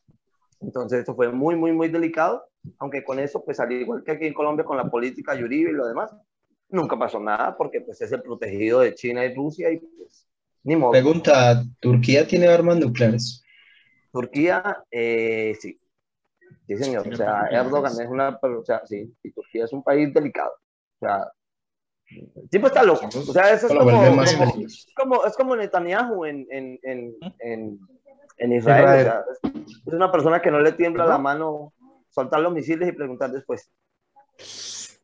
Entonces 0.59 0.99
esto 0.99 1.15
fue 1.15 1.31
muy, 1.31 1.55
muy, 1.55 1.71
muy 1.71 1.87
delicado, 1.89 2.47
aunque 2.79 3.03
con 3.03 3.19
eso, 3.19 3.43
pues 3.43 3.59
al 3.59 3.71
igual 3.71 4.03
que 4.03 4.11
aquí 4.11 4.25
en 4.27 4.33
Colombia 4.33 4.65
con 4.65 4.77
la 4.77 4.89
política 4.89 5.35
Yuribe 5.35 5.71
y 5.71 5.73
lo 5.73 5.87
demás, 5.87 6.15
nunca 6.69 6.97
pasó 6.97 7.19
nada 7.19 7.55
porque 7.55 7.81
pues 7.81 8.01
es 8.01 8.11
el 8.11 8.21
protegido 8.21 8.81
de 8.81 8.93
China 8.93 9.25
y 9.25 9.33
Rusia 9.33 9.71
y 9.71 9.77
pues 9.77 10.27
ni 10.67 10.75
modo. 10.75 10.91
Pregunta, 10.91 11.63
¿Turquía 11.79 12.27
tiene 12.27 12.47
armas 12.47 12.77
nucleares? 12.77 13.41
Turquía, 14.11 14.83
eh, 14.91 15.55
sí. 15.59 15.79
Sí, 16.67 16.75
señor. 16.75 17.07
O 17.07 17.15
sea, 17.15 17.47
Erdogan 17.49 17.93
es 17.93 18.07
una, 18.09 18.37
o 18.41 18.65
sea, 18.65 18.81
sí, 18.85 19.15
y 19.23 19.31
Turquía 19.31 19.63
es 19.63 19.71
un 19.71 19.81
país 19.81 20.13
delicado. 20.13 20.51
O 20.51 21.05
sea, 21.05 21.31
el 22.09 22.49
tipo 22.49 22.67
está 22.67 22.83
loco. 22.83 23.07
O 23.07 23.33
sea, 23.33 23.53
eso 23.53 23.67
es 23.67 23.73
como, 23.73 23.91
como, 24.93 25.25
es 25.25 25.35
como 25.37 25.55
Netanyahu 25.55 26.25
en, 26.25 26.45
en, 26.51 26.79
en, 26.83 27.79
en, 28.37 28.51
Israel. 28.51 28.83
O 28.83 29.03
sea, 29.03 29.23
es, 29.85 29.93
una 29.93 30.11
persona 30.11 30.41
que 30.41 30.51
no 30.51 30.59
le 30.59 30.73
tiembla 30.73 31.05
la 31.05 31.17
mano 31.17 31.73
soltar 32.09 32.41
los 32.41 32.51
misiles 32.51 32.89
y 32.89 32.91
preguntar 32.91 33.31
después. 33.31 33.71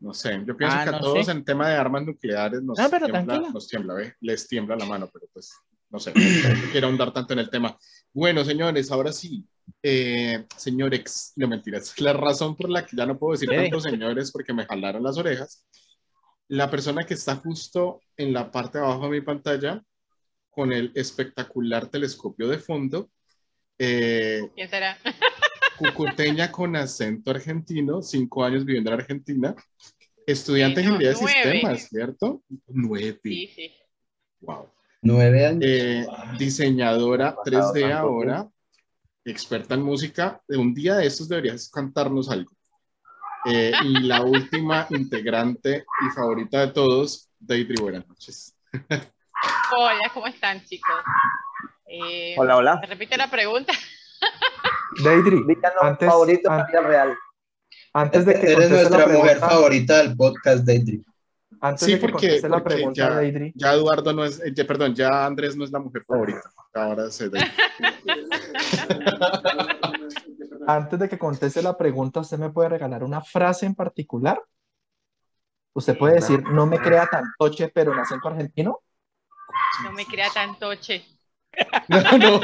No 0.03 0.13
sé, 0.13 0.43
yo 0.45 0.57
pienso 0.57 0.75
ah, 0.77 0.83
que 0.83 0.95
a 0.97 0.99
todos 0.99 1.29
en 1.29 1.45
tema 1.45 1.69
de 1.69 1.77
armas 1.77 2.03
nucleares 2.03 2.61
nos, 2.61 2.77
tiembla, 2.77 3.39
nos 3.53 3.67
tiembla, 3.69 3.93
¿ve? 3.93 4.13
les 4.19 4.45
tiembla 4.49 4.75
la 4.75 4.85
mano, 4.85 5.09
pero 5.11 5.27
pues 5.31 5.53
no 5.89 5.97
sé, 5.97 6.11
no 6.13 6.19
quiero 6.73 6.87
ahondar 6.87 7.13
tanto 7.13 7.31
en 7.31 7.39
el 7.39 7.49
tema. 7.49 7.77
Bueno, 8.11 8.43
señores, 8.43 8.91
ahora 8.91 9.13
sí, 9.13 9.47
eh, 9.81 10.45
señores, 10.57 11.31
no 11.37 11.47
mentiras, 11.47 11.97
la 12.01 12.11
razón 12.11 12.57
por 12.57 12.69
la 12.69 12.85
que 12.85 12.97
ya 12.97 13.05
no 13.05 13.17
puedo 13.17 13.31
decir 13.31 13.47
tantos 13.47 13.83
señores 13.83 14.29
porque 14.33 14.53
me 14.53 14.65
jalaron 14.65 15.03
las 15.03 15.17
orejas, 15.17 15.65
la 16.49 16.69
persona 16.69 17.05
que 17.05 17.13
está 17.13 17.37
justo 17.37 18.01
en 18.17 18.33
la 18.33 18.51
parte 18.51 18.79
de 18.79 18.83
abajo 18.83 19.05
de 19.05 19.09
mi 19.09 19.21
pantalla 19.21 19.81
con 20.49 20.73
el 20.73 20.91
espectacular 20.95 21.87
telescopio 21.87 22.49
de 22.49 22.59
fondo. 22.59 23.09
Eh, 23.79 24.41
¿Quién 24.53 24.69
será? 24.69 24.97
Cucuteña 25.77 26.51
con 26.51 26.75
acento 26.75 27.31
argentino, 27.31 28.01
cinco 28.01 28.43
años 28.43 28.65
viviendo 28.65 28.91
en 28.91 28.99
Argentina, 28.99 29.55
estudiante 30.25 30.81
de 30.81 30.87
ingeniería 30.87 31.09
de 31.09 31.15
sistemas, 31.15 31.87
¿cierto? 31.89 32.41
Nueve. 32.67 33.19
Sí, 33.23 33.51
sí. 33.55 33.73
Wow. 34.41 34.69
Nueve 35.01 35.45
años. 35.45 35.61
Eh, 35.63 36.07
diseñadora 36.37 37.35
3D 37.35 37.91
ahora, 37.91 38.47
experta 39.25 39.75
en 39.75 39.81
música. 39.81 40.41
De 40.47 40.57
un 40.57 40.73
día 40.73 40.95
de 40.95 41.07
estos 41.07 41.27
deberías 41.27 41.69
cantarnos 41.69 42.29
algo. 42.29 42.51
Eh, 43.45 43.73
y 43.83 43.99
la 44.01 44.21
última 44.23 44.87
integrante 44.89 45.85
y 46.05 46.09
favorita 46.15 46.61
de 46.61 46.67
todos, 46.71 47.29
Deidre, 47.39 47.75
buenas 47.81 48.07
noches. 48.07 48.55
Hola, 49.75 50.09
¿cómo 50.13 50.27
están, 50.27 50.63
chicos? 50.63 50.95
Eh, 51.85 52.35
hola, 52.37 52.55
hola. 52.57 52.81
repite 52.87 53.17
la 53.17 53.29
pregunta? 53.29 53.73
Deidre, 55.01 55.41
antes, 55.81 56.09
favorito 56.09 56.51
antes, 56.51 56.83
real. 56.83 57.17
Antes 57.93 58.25
de 58.25 58.39
que 58.39 58.51
eres 58.51 58.69
nuestra 58.69 59.07
mujer 59.07 59.37
favorita 59.37 59.97
del 59.97 60.15
podcast, 60.15 60.65
Deidre. 60.65 61.01
Antes 61.61 61.85
sí, 61.85 61.93
de 61.93 61.99
que 61.99 62.07
porque, 62.07 62.41
la 62.49 62.63
pregunta, 62.63 62.97
ya, 62.97 63.15
Deidre. 63.15 63.53
ya, 63.55 63.73
Eduardo 63.73 64.13
no 64.13 64.25
es, 64.25 64.39
eh, 64.41 64.53
ya, 64.53 64.65
perdón, 64.65 64.93
ya 64.93 65.25
Andrés 65.25 65.55
no 65.55 65.63
es 65.63 65.71
la 65.71 65.79
mujer 65.79 66.03
favorita. 66.05 66.41
Ahora 66.73 67.09
se 67.09 67.31
Antes 70.67 70.99
de 70.99 71.09
que 71.09 71.17
conteste 71.17 71.61
la 71.61 71.77
pregunta, 71.77 72.19
¿usted 72.19 72.37
me 72.37 72.49
puede 72.49 72.69
regalar 72.69 73.03
una 73.03 73.21
frase 73.21 73.65
en 73.65 73.75
particular? 73.75 74.41
Usted 75.73 75.97
puede 75.97 76.15
decir, 76.15 76.43
no 76.43 76.65
me 76.65 76.79
crea 76.79 77.07
tan 77.07 77.25
toche, 77.37 77.69
pero 77.73 77.93
en 77.93 77.99
acento 77.99 78.27
argentino. 78.27 78.79
No 79.83 79.91
me 79.91 80.05
crea 80.05 80.29
tan 80.33 80.57
toche. 80.59 81.03
No, 81.87 82.01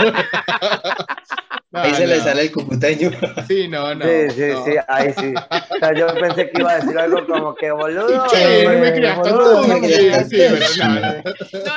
no. 1.72 1.82
ahí 1.82 1.94
se 1.94 2.08
le 2.08 2.20
sale 2.20 2.42
el 2.44 2.52
cucuteño. 2.52 3.12
Sí, 3.48 3.68
no, 3.68 3.96
no. 3.96 4.06
Sí, 4.06 4.30
sí, 4.32 4.52
sí, 4.66 4.76
ahí 4.88 5.14
sí. 5.14 5.34
O 5.36 5.78
sea, 5.78 5.94
yo 5.94 6.08
pensé 6.16 6.50
que 6.50 6.60
iba 6.60 6.72
a 6.72 6.80
decir 6.80 6.98
algo 6.98 7.28
como 7.28 7.54
que 7.56 7.70
boludo. 7.72 8.28
Sí, 8.30 8.66
no 8.66 8.72
me 8.72 8.92
creas 8.94 9.20
no, 9.20 9.26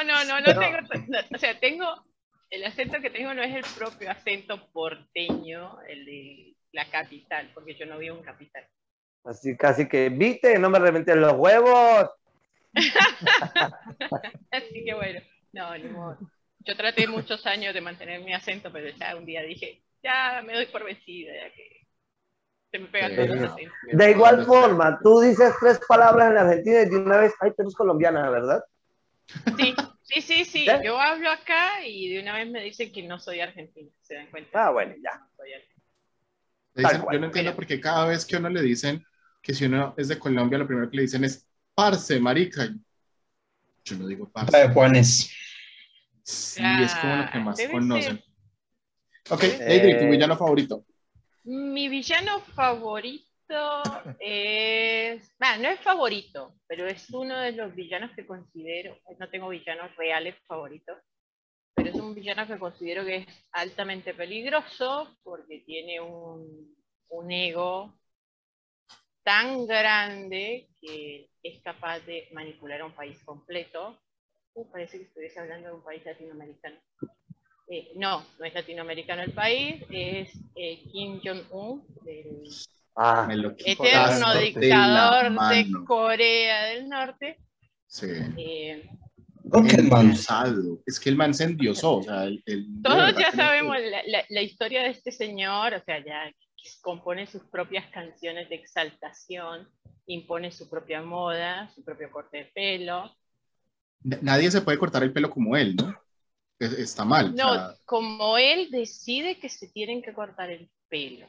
no, 0.05 0.25
no, 0.25 0.41
no 0.41 0.59
tengo, 0.59 0.79
o 1.35 1.39
sea, 1.39 1.61
tengo, 1.61 1.87
el 2.51 2.65
acento 2.65 3.01
que 3.01 3.11
tengo 3.11 3.35
no 3.35 3.43
es 3.43 3.55
el 3.55 3.65
propio 3.79 4.11
acento 4.11 4.67
porteño, 4.73 5.79
el 5.89 6.07
de 6.07 6.57
la 6.73 6.91
capital, 6.91 7.51
porque 7.55 7.75
yo 7.75 7.87
no 7.87 7.99
vivo 7.99 8.17
en 8.17 8.25
capital. 8.25 8.67
Así 9.25 9.57
casi 9.57 9.89
que, 9.89 10.09
viste, 10.09 10.59
no 10.59 10.69
me 10.71 10.79
reventen 10.79 11.21
los 11.21 11.35
huevos. 11.35 12.09
Así 14.51 14.85
que 14.85 14.95
bueno, 14.95 15.21
no, 15.53 15.77
ni 15.77 15.85
modo 15.85 16.19
yo 16.65 16.77
traté 16.77 17.07
muchos 17.07 17.45
años 17.47 17.75
de 17.75 17.81
mantener 17.81 18.21
mi 18.23 18.33
acento, 18.33 18.71
pero 18.73 18.89
ya 18.97 19.17
un 19.17 19.25
día 19.25 19.43
dije, 19.43 19.83
ya 20.03 20.43
me 20.45 20.55
doy 20.55 20.67
por 20.67 20.85
vencida, 20.85 21.33
ya 21.35 21.53
que 21.53 21.87
se 22.71 22.79
me 22.79 22.87
pega 22.87 23.09
todo 23.11 23.35
el 23.35 23.45
acento. 23.45 23.75
De 23.93 24.11
igual 24.11 24.45
forma, 24.45 24.99
tú 25.03 25.21
dices 25.21 25.53
tres 25.61 25.81
palabras 25.87 26.31
en 26.31 26.39
Argentina 26.39 26.83
y 26.83 26.89
de 26.89 26.97
una 26.97 27.19
vez, 27.19 27.35
ay, 27.41 27.51
tú 27.57 27.63
eres 27.63 27.75
colombiana, 27.75 28.31
¿verdad? 28.31 28.63
Sí, 29.57 29.75
sí, 30.03 30.21
sí, 30.21 30.45
sí. 30.45 30.67
Yo 30.85 30.99
hablo 30.99 31.31
acá 31.31 31.85
y 31.85 32.15
de 32.15 32.21
una 32.21 32.35
vez 32.35 32.51
me 32.51 32.63
dicen 32.63 32.93
que 32.93 33.03
no 33.03 33.19
soy 33.19 33.41
argentina, 33.41 33.91
¿se 34.01 34.15
dan 34.15 34.31
cuenta? 34.31 34.67
Ah, 34.67 34.71
bueno, 34.71 34.95
ya. 35.03 35.27
yo 37.13 37.19
no 37.19 37.27
entiendo 37.27 37.55
por 37.55 37.67
qué 37.67 37.81
cada 37.81 38.07
vez 38.07 38.25
que 38.25 38.37
uno 38.37 38.49
le 38.49 38.63
dicen 38.63 39.05
que 39.41 39.55
si 39.55 39.65
uno 39.65 39.95
es 39.97 40.09
de 40.09 40.19
Colombia, 40.19 40.59
lo 40.59 40.67
primero 40.67 40.89
que 40.89 40.97
le 40.97 41.03
dicen 41.03 41.25
es 41.25 41.47
parce, 41.75 42.19
marica. 42.21 42.69
Yo 43.85 43.97
no 43.97 44.07
digo 44.07 44.31
parce. 44.31 44.69
Juanes. 44.69 45.35
Sí, 46.23 46.63
es 46.83 46.95
como 46.97 47.17
lo 47.17 47.31
que 47.31 47.39
más 47.41 47.67
conocen. 47.71 48.23
Ok, 49.31 49.45
Adri, 49.45 49.99
tu 49.99 50.09
villano 50.09 50.37
favorito. 50.37 50.85
Mi 51.45 51.89
villano 51.89 52.41
favorito 52.41 53.83
es. 54.21 55.35
no 55.41 55.69
es 55.69 55.81
favorito, 55.81 56.55
pero 56.67 56.87
es 56.87 57.11
uno 57.11 57.39
de 57.39 57.53
los 57.53 57.75
villanos 57.75 58.13
que 58.15 58.27
considero. 58.27 58.97
No 59.19 59.29
tengo 59.29 59.49
villanos 59.49 59.95
reales 59.97 60.37
favoritos, 60.47 60.99
pero 61.75 61.91
es 61.91 61.97
un 61.97 62.15
villano 62.15 62.47
que 62.47 62.59
considero 62.59 63.05
que 63.05 63.17
es 63.17 63.27
altamente 63.53 64.15
peligroso 64.15 65.17
porque 65.23 65.61
tiene 65.67 66.01
un, 66.01 66.77
un 67.09 67.31
ego 67.31 67.95
tan 69.25 69.67
grande 69.67 70.69
que 70.81 71.29
es 71.43 71.63
capaz 71.63 72.01
de 72.01 72.29
manipular 72.33 72.81
a 72.81 72.87
un 72.87 72.93
país 72.93 73.23
completo 73.25 74.01
Uh, 74.55 74.71
parece 74.71 74.99
que 74.99 75.05
estuviese 75.05 75.41
hablando 75.41 75.69
de 75.69 75.75
un 75.75 75.83
país 75.83 76.05
latinoamericano. 76.05 76.77
Eh, 77.69 77.93
no, 77.97 78.25
no 78.39 78.45
es 78.45 78.55
latinoamericano 78.55 79.23
el 79.23 79.33
país, 79.33 79.83
es 79.89 80.31
eh, 80.57 80.83
Kim 80.93 81.21
Jong-un, 81.25 81.83
el 82.07 82.43
ah, 82.97 83.27
eterno 83.65 84.35
dictador 84.35 85.33
de, 85.49 85.85
Corea 85.87 86.65
del 86.65 86.89
Norte. 86.89 87.39
Sí. 87.87 88.09
Eh, 88.37 88.91
el 89.55 89.89
man. 89.89 90.15
Es 90.87 91.01
que 91.01 91.11
el 91.11 91.17
man 91.17 91.33
se 91.33 91.45
endiosó. 91.45 91.97
O 91.97 92.03
sea, 92.03 92.29
Todos 92.83 93.17
ya 93.17 93.33
sabemos 93.33 93.77
la, 94.07 94.25
la, 94.29 94.43
historia 94.43 94.83
de 94.83 94.91
este 94.91 95.13
señor, 95.13 95.75
o 95.75 95.83
sea, 95.83 96.05
ya 96.05 96.31
compone 96.81 97.27
sus 97.27 97.43
propias 97.45 97.87
canciones 97.91 98.49
de 98.49 98.57
exaltación, 98.57 99.69
impone 100.07 100.53
su 100.53 100.69
propia 100.69 101.03
moda, 101.03 101.71
su 101.75 101.85
propio 101.85 102.11
corte 102.11 102.39
de 102.39 102.45
pelo, 102.47 103.11
nadie 104.05 104.51
se 104.51 104.61
puede 104.61 104.79
cortar 104.79 105.03
el 105.03 105.13
pelo 105.13 105.31
como 105.31 105.57
él, 105.57 105.77
¿no? 105.77 105.97
Está 106.59 107.05
mal. 107.05 107.35
No, 107.35 107.75
como 107.85 108.39
él 108.39 108.69
decide 108.71 109.39
que 109.39 109.49
se 109.49 109.69
tienen 109.69 110.03
que 110.03 110.13
cortar 110.13 110.51
el 110.51 110.71
pelo. 110.89 111.27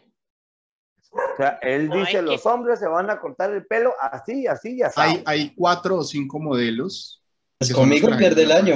O 1.11 1.37
sea, 1.37 1.59
él 1.61 1.89
dice, 1.89 2.21
los 2.21 2.45
hombres 2.45 2.79
se 2.79 2.87
van 2.87 3.09
a 3.09 3.19
cortar 3.19 3.51
el 3.51 3.65
pelo 3.65 3.93
así, 3.99 4.47
así 4.47 4.77
y 4.77 4.81
así. 4.81 4.99
Hay, 4.99 5.23
hay 5.25 5.55
cuatro 5.55 5.97
o 5.97 6.03
cinco 6.03 6.39
modelos. 6.39 7.23
Pues 7.57 7.73
conmigo 7.73 8.09
pierde 8.17 8.43
el 8.43 8.51
año. 8.51 8.75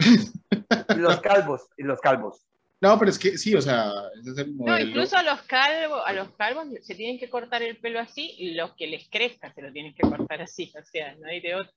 y 0.00 0.98
los 0.98 1.20
calvos, 1.20 1.62
y 1.76 1.84
los 1.84 2.00
calvos. 2.00 2.42
No, 2.80 2.98
pero 2.98 3.10
es 3.10 3.18
que 3.18 3.38
sí, 3.38 3.54
o 3.54 3.62
sea, 3.62 3.90
ese 4.20 4.30
es 4.30 4.38
el 4.38 4.54
modelo. 4.54 4.78
No, 4.78 4.90
incluso 4.90 5.16
a 5.16 5.22
los 5.22 5.40
calvos, 5.42 6.02
a 6.04 6.12
los 6.12 6.30
calvos 6.32 6.66
se 6.82 6.94
tienen 6.94 7.18
que 7.18 7.30
cortar 7.30 7.62
el 7.62 7.78
pelo 7.78 7.98
así 7.98 8.34
y 8.38 8.54
los 8.54 8.74
que 8.74 8.86
les 8.86 9.08
crezca 9.08 9.52
se 9.54 9.62
lo 9.62 9.72
tienen 9.72 9.94
que 9.94 10.02
cortar 10.02 10.42
así, 10.42 10.70
o 10.78 10.84
sea, 10.84 11.14
no 11.16 11.28
hay 11.28 11.40
de 11.40 11.54
otro 11.54 11.72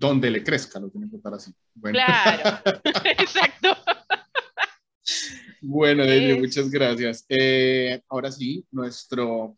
donde 0.00 0.30
le 0.30 0.42
crezca, 0.42 0.80
lo 0.80 0.88
tiene 0.88 1.10
que 1.10 1.16
estar 1.16 1.34
así. 1.34 1.52
Claro, 1.82 2.58
exacto. 3.18 3.76
Bueno, 5.60 6.04
Delia, 6.04 6.36
muchas 6.36 6.70
gracias. 6.70 7.26
Eh, 7.28 8.00
ahora 8.08 8.32
sí, 8.32 8.66
nuestro 8.70 9.54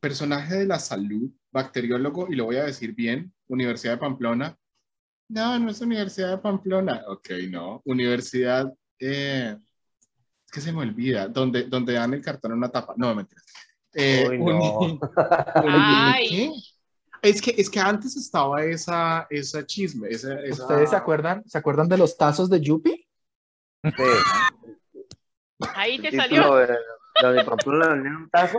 personaje 0.00 0.56
de 0.56 0.66
la 0.66 0.80
salud 0.80 1.30
bacteriólogo, 1.52 2.26
y 2.28 2.34
lo 2.34 2.46
voy 2.46 2.56
a 2.56 2.64
decir 2.64 2.92
bien, 2.92 3.32
Universidad 3.46 3.92
de 3.92 3.98
Pamplona. 3.98 4.58
No, 5.28 5.58
no 5.60 5.70
es 5.70 5.80
Universidad 5.80 6.32
de 6.32 6.38
Pamplona. 6.38 7.04
Ok, 7.06 7.30
no. 7.48 7.80
Universidad, 7.84 8.74
eh, 8.98 9.56
es 10.44 10.50
que 10.50 10.60
se 10.60 10.72
me 10.72 10.80
olvida, 10.80 11.28
donde, 11.28 11.64
donde 11.64 11.92
dan 11.92 12.14
el 12.14 12.20
cartón 12.20 12.50
en 12.50 12.58
una 12.58 12.70
tapa. 12.70 12.94
No, 12.96 13.14
mentira. 13.14 13.40
Eh, 13.94 14.38
no. 14.38 14.98
Ay. 15.54 16.52
Es 17.22 17.42
que, 17.42 17.54
es 17.56 17.68
que 17.68 17.80
antes 17.80 18.16
estaba 18.16 18.62
esa, 18.64 19.26
esa 19.30 19.64
chisme. 19.66 20.08
Esa, 20.08 20.36
¿Ustedes 20.50 20.90
se 20.90 20.96
acuerdan, 20.96 21.42
se 21.46 21.58
acuerdan 21.58 21.88
de 21.88 21.98
los 21.98 22.16
tazos 22.16 22.48
de 22.50 22.60
Yupi? 22.60 23.06
Ahí 25.74 25.98
te 25.98 26.12
salió. 26.12 26.52
un 28.16 28.30
tazo. 28.30 28.58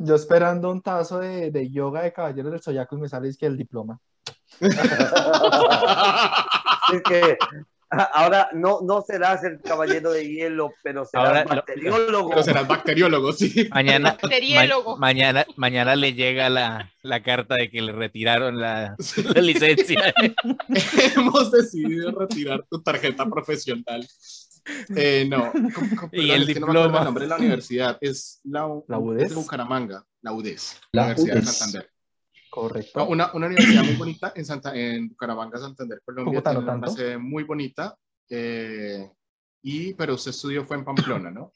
Yo 0.00 0.14
esperando 0.14 0.70
un 0.70 0.82
tazo 0.82 1.18
de, 1.20 1.50
de 1.50 1.70
yoga 1.70 2.02
de 2.02 2.12
caballeros 2.12 2.52
del 2.52 2.60
Soyaco 2.60 2.96
y 2.96 3.00
me 3.00 3.08
sale 3.08 3.28
es 3.28 3.38
que 3.38 3.46
el 3.46 3.56
diploma. 3.56 4.00
es 4.60 4.70
que 7.02 7.38
ahora 8.12 8.48
no, 8.52 8.80
no 8.82 9.02
serás 9.02 9.44
el 9.44 9.60
caballero 9.60 10.12
de 10.12 10.26
hielo, 10.28 10.72
pero 10.82 11.04
serás 11.04 11.46
bacteriólogo. 11.46 12.30
Pero 12.30 12.42
serás 12.42 12.66
bacteriólogo, 12.66 13.32
sí. 13.32 13.68
Mañana, 13.70 14.16
mañana, 14.98 15.46
mañana 15.56 15.96
le 15.96 16.14
llega 16.14 16.48
la, 16.48 16.92
la, 17.02 17.22
carta 17.22 17.56
de 17.56 17.70
que 17.70 17.82
le 17.82 17.92
retiraron 17.92 18.58
la, 18.58 18.96
la 19.34 19.40
licencia. 19.40 20.14
Hemos 21.16 21.50
decidido 21.50 22.12
retirar 22.12 22.64
tu 22.70 22.82
tarjeta 22.82 23.26
profesional. 23.26 24.06
Eh, 24.94 25.26
no, 25.28 25.52
y 26.12 26.30
el 26.30 26.46
diploma. 26.46 27.00
el 27.00 27.04
nombre 27.04 27.24
de 27.24 27.30
la 27.30 27.36
universidad 27.36 27.98
es 28.00 28.40
la, 28.44 28.68
¿La 28.86 28.98
UDES? 28.98 29.30
de 29.30 29.34
Bucaramanga, 29.34 30.06
la 30.20 30.32
UDES, 30.32 30.80
la 30.92 31.06
Universidad 31.06 31.34
de 31.34 31.42
Santander. 31.42 31.90
Correcto. 32.52 33.06
una, 33.06 33.32
una, 33.32 33.46
universidad 33.46 33.82
muy 33.82 33.94
bonita 33.94 34.32
en, 34.36 34.44
Santa, 34.44 34.76
en 34.76 35.08
Bucaramanga, 35.08 35.58
Santander, 35.58 36.02
Colombia. 36.04 36.42
tiene 36.42 36.58
una 36.58 36.88
sede 36.88 37.16
muy 37.16 37.44
bonita. 37.44 37.96
Eh, 38.28 39.10
y, 39.62 39.94
pero 39.94 40.14
usted 40.14 40.32
estudió 40.32 40.64
fue 40.64 40.76
en 40.76 40.84
Pamplona, 40.84 41.30
¿no? 41.30 41.52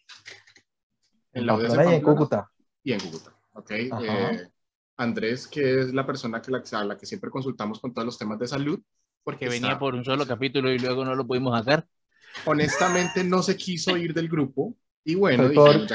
En 1.32 1.44
la 1.44 1.54
UDES 1.54 1.74
y 1.74 1.94
en 1.94 2.00
Cúcuta. 2.00 2.50
Y 2.82 2.92
en 2.92 3.00
Cúcuta, 3.00 3.36
ok. 3.52 3.70
Eh, 3.70 4.48
Andrés, 4.96 5.46
que 5.46 5.80
es 5.80 5.92
la 5.92 6.06
persona 6.06 6.40
que 6.40 6.50
la, 6.50 6.62
a 6.72 6.84
la 6.84 6.96
que 6.96 7.04
siempre 7.04 7.30
consultamos 7.30 7.78
con 7.78 7.92
todos 7.92 8.06
los 8.06 8.16
temas 8.16 8.38
de 8.38 8.46
salud. 8.46 8.80
Porque 9.22 9.48
venía 9.48 9.78
por 9.78 9.94
un 9.94 10.04
solo 10.04 10.26
capítulo 10.26 10.72
y 10.72 10.78
luego 10.78 11.04
no 11.04 11.14
lo 11.14 11.26
pudimos 11.26 11.58
hacer 11.60 11.86
honestamente 12.44 13.24
no 13.24 13.42
se 13.42 13.56
quiso 13.56 13.96
ir 13.96 14.12
del 14.12 14.28
grupo 14.28 14.76
y 15.04 15.14
bueno, 15.14 15.44
soy 15.44 15.54
peor, 15.54 15.86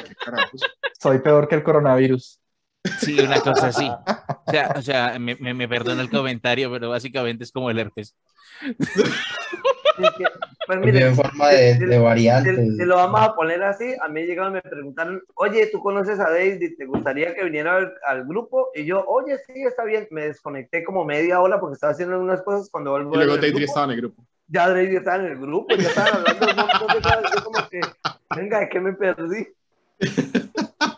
Soy 1.00 1.20
peor 1.20 1.48
que 1.48 1.56
el 1.56 1.64
coronavirus. 1.64 2.41
Sí, 3.00 3.20
una 3.20 3.40
cosa 3.42 3.68
así. 3.68 3.88
O 3.88 4.52
sea, 4.52 4.74
o 4.76 4.82
sea 4.82 5.20
me, 5.20 5.36
me, 5.36 5.68
perdona 5.68 6.02
el 6.02 6.10
comentario, 6.10 6.72
pero 6.72 6.90
básicamente 6.90 7.44
es 7.44 7.52
como 7.52 7.70
el 7.70 7.80
herpes. 7.80 8.16
pues 10.68 10.80
mire, 10.80 11.08
en 11.08 11.16
forma 11.16 11.50
de, 11.50 11.78
de 11.78 12.00
variante. 12.00 12.56
Si, 12.56 12.86
lo 12.86 12.96
vamos 12.96 13.22
a 13.22 13.36
poner 13.36 13.62
así, 13.64 13.94
a 14.02 14.08
mí 14.08 14.24
llegaron 14.24 14.54
y 14.54 14.56
me 14.56 14.62
preguntaron, 14.62 15.22
oye, 15.36 15.68
¿tú 15.68 15.80
conoces 15.80 16.20
a 16.20 16.30
Daisy? 16.30 16.76
¿Te 16.76 16.86
gustaría 16.86 17.36
que 17.36 17.44
viniera 17.44 17.78
al, 17.78 17.94
al, 18.08 18.26
grupo? 18.26 18.70
Y 18.74 18.86
yo, 18.86 19.06
oye, 19.06 19.38
sí, 19.46 19.64
está 19.64 19.84
bien. 19.84 20.08
Me 20.12 20.28
desconecté 20.28 20.84
como 20.84 21.06
media 21.06 21.40
hora 21.42 21.60
porque 21.60 21.76
estaba 21.76 21.94
haciendo 21.94 22.20
unas 22.20 22.42
cosas 22.42 22.70
cuando 22.70 22.92
vuelvo. 22.92 23.14
Y 23.14 23.18
luego 23.18 23.38
Daisy 23.38 23.64
estaba 23.64 23.86
en 23.86 23.92
el 23.92 23.98
grupo 23.98 24.24
ya 24.52 24.70
Drake 24.70 24.98
estaba 24.98 25.24
en 25.24 25.32
el 25.32 25.40
grupo, 25.40 25.76
ya 25.76 25.88
estaban 25.88 26.14
hablando 26.16 26.46
de 26.46 26.52
un 26.52 26.58
montón 26.58 26.88
de 26.88 27.02
cosas, 27.02 27.22
yo 27.34 27.44
como 27.44 27.70
que, 27.70 27.82
venga, 28.36 28.64
es 28.64 28.70
que 28.70 28.80
me 28.80 28.94
perdí. 28.94 29.48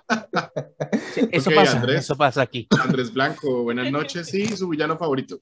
eso 1.31 1.51
pasa, 1.51 1.83
eso 1.89 2.15
pasa 2.15 2.41
aquí. 2.41 2.67
Andrés 2.81 3.13
Blanco, 3.13 3.63
buenas 3.63 3.91
noches 3.91 4.33
y 4.33 4.47
su 4.47 4.69
villano 4.69 4.97
favorito. 4.97 5.39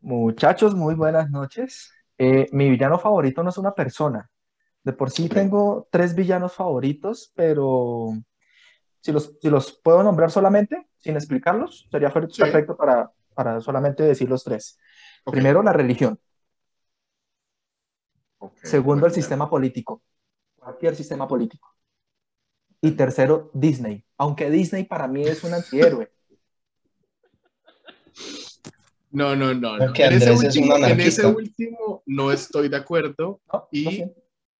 Muchachos, 0.00 0.74
muy 0.74 0.94
buenas 0.94 1.30
noches. 1.30 1.90
Eh, 2.18 2.46
mi 2.52 2.70
villano 2.70 2.98
favorito 2.98 3.42
no 3.42 3.50
es 3.50 3.58
una 3.58 3.74
persona. 3.74 4.30
De 4.82 4.92
por 4.92 5.10
sí 5.10 5.28
tengo 5.28 5.88
tres 5.90 6.14
villanos 6.14 6.52
favoritos, 6.52 7.32
pero 7.34 8.12
si 9.00 9.12
los, 9.12 9.32
si 9.40 9.48
los 9.48 9.72
puedo 9.82 10.02
nombrar 10.02 10.30
solamente, 10.30 10.86
sin 10.98 11.16
explicarlos, 11.16 11.88
sería 11.90 12.12
perfecto 12.12 12.76
para, 12.76 13.10
para 13.34 13.60
solamente 13.60 14.02
decir 14.02 14.28
los 14.28 14.44
tres. 14.44 14.78
Primero, 15.24 15.62
la 15.62 15.72
religión. 15.72 16.18
Segundo, 18.62 19.06
el 19.06 19.12
sistema 19.12 19.48
político. 19.48 20.02
Cualquier 20.56 20.94
sistema 20.94 21.26
político. 21.26 21.73
Y 22.84 22.90
tercero, 22.90 23.50
Disney. 23.54 24.04
Aunque 24.18 24.50
Disney 24.50 24.84
para 24.84 25.08
mí 25.08 25.22
es 25.22 25.42
un 25.42 25.54
antihéroe. 25.54 26.12
No, 29.10 29.34
no, 29.34 29.54
no. 29.54 29.78
En, 29.80 30.12
ese 30.12 31.24
último, 31.24 32.02
no 32.04 32.30
estoy 32.30 32.68
de 32.68 32.76
acuerdo. 32.76 33.40
y 33.72 34.04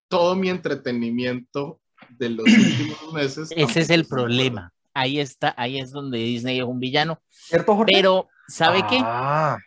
todo 0.09 0.35
mi 0.37 0.49
entretenimiento 0.49 1.83
de 2.09 2.31
los 2.31 2.47
últimos 2.49 3.13
meses. 3.13 3.51
Ese 3.55 3.81
es 3.81 3.91
el 3.91 4.07
problema. 4.07 4.73
Ahí 4.95 5.21
está, 5.21 5.53
ahí 5.59 5.79
es 5.79 5.91
donde 5.91 6.17
Disney 6.17 6.61
es 6.61 6.65
un 6.65 6.81
villano. 6.81 7.21
¿Cierto, 7.29 7.85
Pero, 7.87 8.29
¿sabe 8.49 8.87
qué? 8.89 9.01
Ah. 9.03 9.59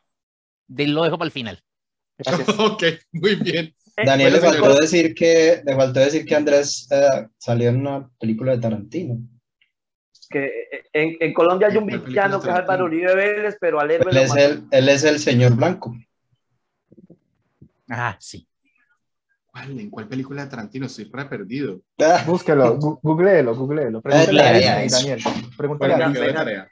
De, 0.65 0.87
lo 0.87 1.03
dejo 1.03 1.19
para 1.19 1.27
el 1.27 1.31
final. 1.31 1.61
ok, 2.57 2.83
muy 3.11 3.35
bien. 3.35 3.75
Daniel 4.05 4.33
le 4.33 4.39
faltó, 4.39 4.75
decir 4.79 5.15
que, 5.15 5.61
le 5.65 5.75
faltó 5.75 5.99
decir 5.99 6.23
que 6.25 6.35
Andrés 6.35 6.87
eh, 6.91 7.27
salió 7.37 7.69
en 7.69 7.81
una 7.81 8.07
película 8.19 8.51
de 8.51 8.59
Tarantino. 8.59 9.17
Que 10.29 10.45
eh, 10.45 10.83
en, 10.93 11.17
en 11.19 11.33
Colombia 11.33 11.67
hay 11.67 11.77
un 11.77 11.87
villano 11.87 12.39
que 12.39 12.49
es 12.49 12.55
Álvaro 12.55 12.85
Uribe 12.85 13.15
Vélez, 13.15 13.57
pero 13.59 13.79
al 13.79 13.89
héroe 13.89 14.11
él, 14.11 14.17
es 14.17 14.35
el, 14.35 14.63
él 14.69 14.89
es 14.89 15.03
el 15.03 15.19
señor 15.19 15.55
blanco. 15.55 15.95
Ah, 17.89 18.15
sí. 18.19 18.47
¿Cuál, 19.45 19.79
¿En 19.79 19.89
cuál 19.89 20.07
película 20.07 20.43
de 20.43 20.49
Tarantino? 20.51 20.85
Estoy 20.85 21.09
re 21.11 21.25
perdido. 21.25 21.81
Ah. 21.99 22.23
Búsquelo, 22.27 22.77
googleelo, 22.77 23.55
googleelo. 23.55 24.01
Pregúntale 24.01 24.41
a 24.69 24.87
Daniel. 24.87 25.21
Pregúntale 25.57 25.93
a 25.95 25.97
Daniel. 25.97 26.67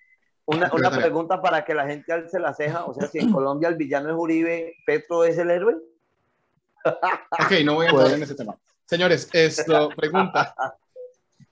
Una, 0.48 0.72
una 0.72 0.92
pregunta 0.92 1.42
para 1.42 1.66
que 1.66 1.74
la 1.74 1.88
gente 1.88 2.14
alce 2.14 2.40
la 2.40 2.54
ceja. 2.54 2.86
O 2.86 2.94
sea, 2.94 3.08
si 3.08 3.18
en 3.18 3.32
Colombia 3.32 3.70
el 3.70 3.78
villano 3.78 4.10
es 4.10 4.16
Uribe, 4.16 4.76
¿Petro 4.86 5.26
es 5.26 5.40
el 5.40 5.50
héroe? 5.50 5.76
Ok, 6.86 7.52
no 7.64 7.76
voy 7.76 7.88
a 7.88 7.90
entrar 7.90 8.12
en 8.12 8.24
ese 8.24 8.36
tema. 8.36 8.58
Señores, 8.86 9.30
esto, 9.34 9.90
pregunta. 9.90 10.56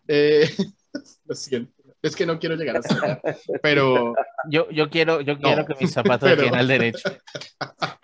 Eh, 0.08 0.50
lo 1.26 1.36
siento. 1.36 1.74
Es 2.02 2.16
que 2.16 2.26
no 2.26 2.38
quiero 2.38 2.56
llegar 2.56 2.78
a 2.78 2.80
eso. 2.80 2.96
Pero. 3.62 4.14
Yo, 4.50 4.70
yo 4.70 4.90
quiero, 4.90 5.22
yo 5.22 5.38
quiero 5.40 5.66
que 5.66 5.76
mis 5.80 5.92
zapatos 5.92 6.30
pero... 6.30 6.44
queden 6.44 6.56
al 6.56 6.68
derecho. 6.68 7.10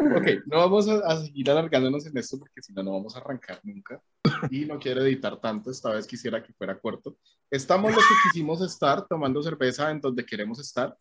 Ok, 0.00 0.46
no 0.46 0.56
vamos 0.56 0.88
a, 0.88 1.20
seguir 1.20 1.50
alargándonos 1.50 2.06
en 2.06 2.16
esto 2.16 2.38
porque 2.38 2.62
si 2.62 2.72
no, 2.72 2.82
no 2.82 2.92
vamos 2.92 3.14
a 3.14 3.18
arrancar 3.18 3.60
nunca. 3.62 4.02
Y 4.50 4.64
no 4.64 4.78
quiero 4.78 5.02
editar 5.02 5.38
tanto, 5.38 5.70
esta 5.70 5.90
vez 5.90 6.06
quisiera 6.06 6.42
que 6.42 6.54
fuera 6.54 6.78
corto. 6.78 7.18
Estamos 7.50 7.94
los 7.94 8.02
que 8.08 8.14
quisimos 8.24 8.62
estar 8.62 9.06
tomando 9.06 9.42
cerveza 9.42 9.90
en 9.90 10.00
donde 10.00 10.24
queremos 10.24 10.58
estar. 10.58 10.96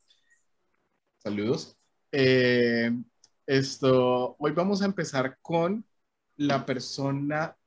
Saludos. 1.20 1.78
Eh, 2.12 2.92
esto, 3.50 4.36
hoy 4.38 4.52
vamos 4.52 4.84
a 4.84 4.86
empezar 4.86 5.40
con 5.42 5.84
la 6.38 6.64
persona 6.64 7.58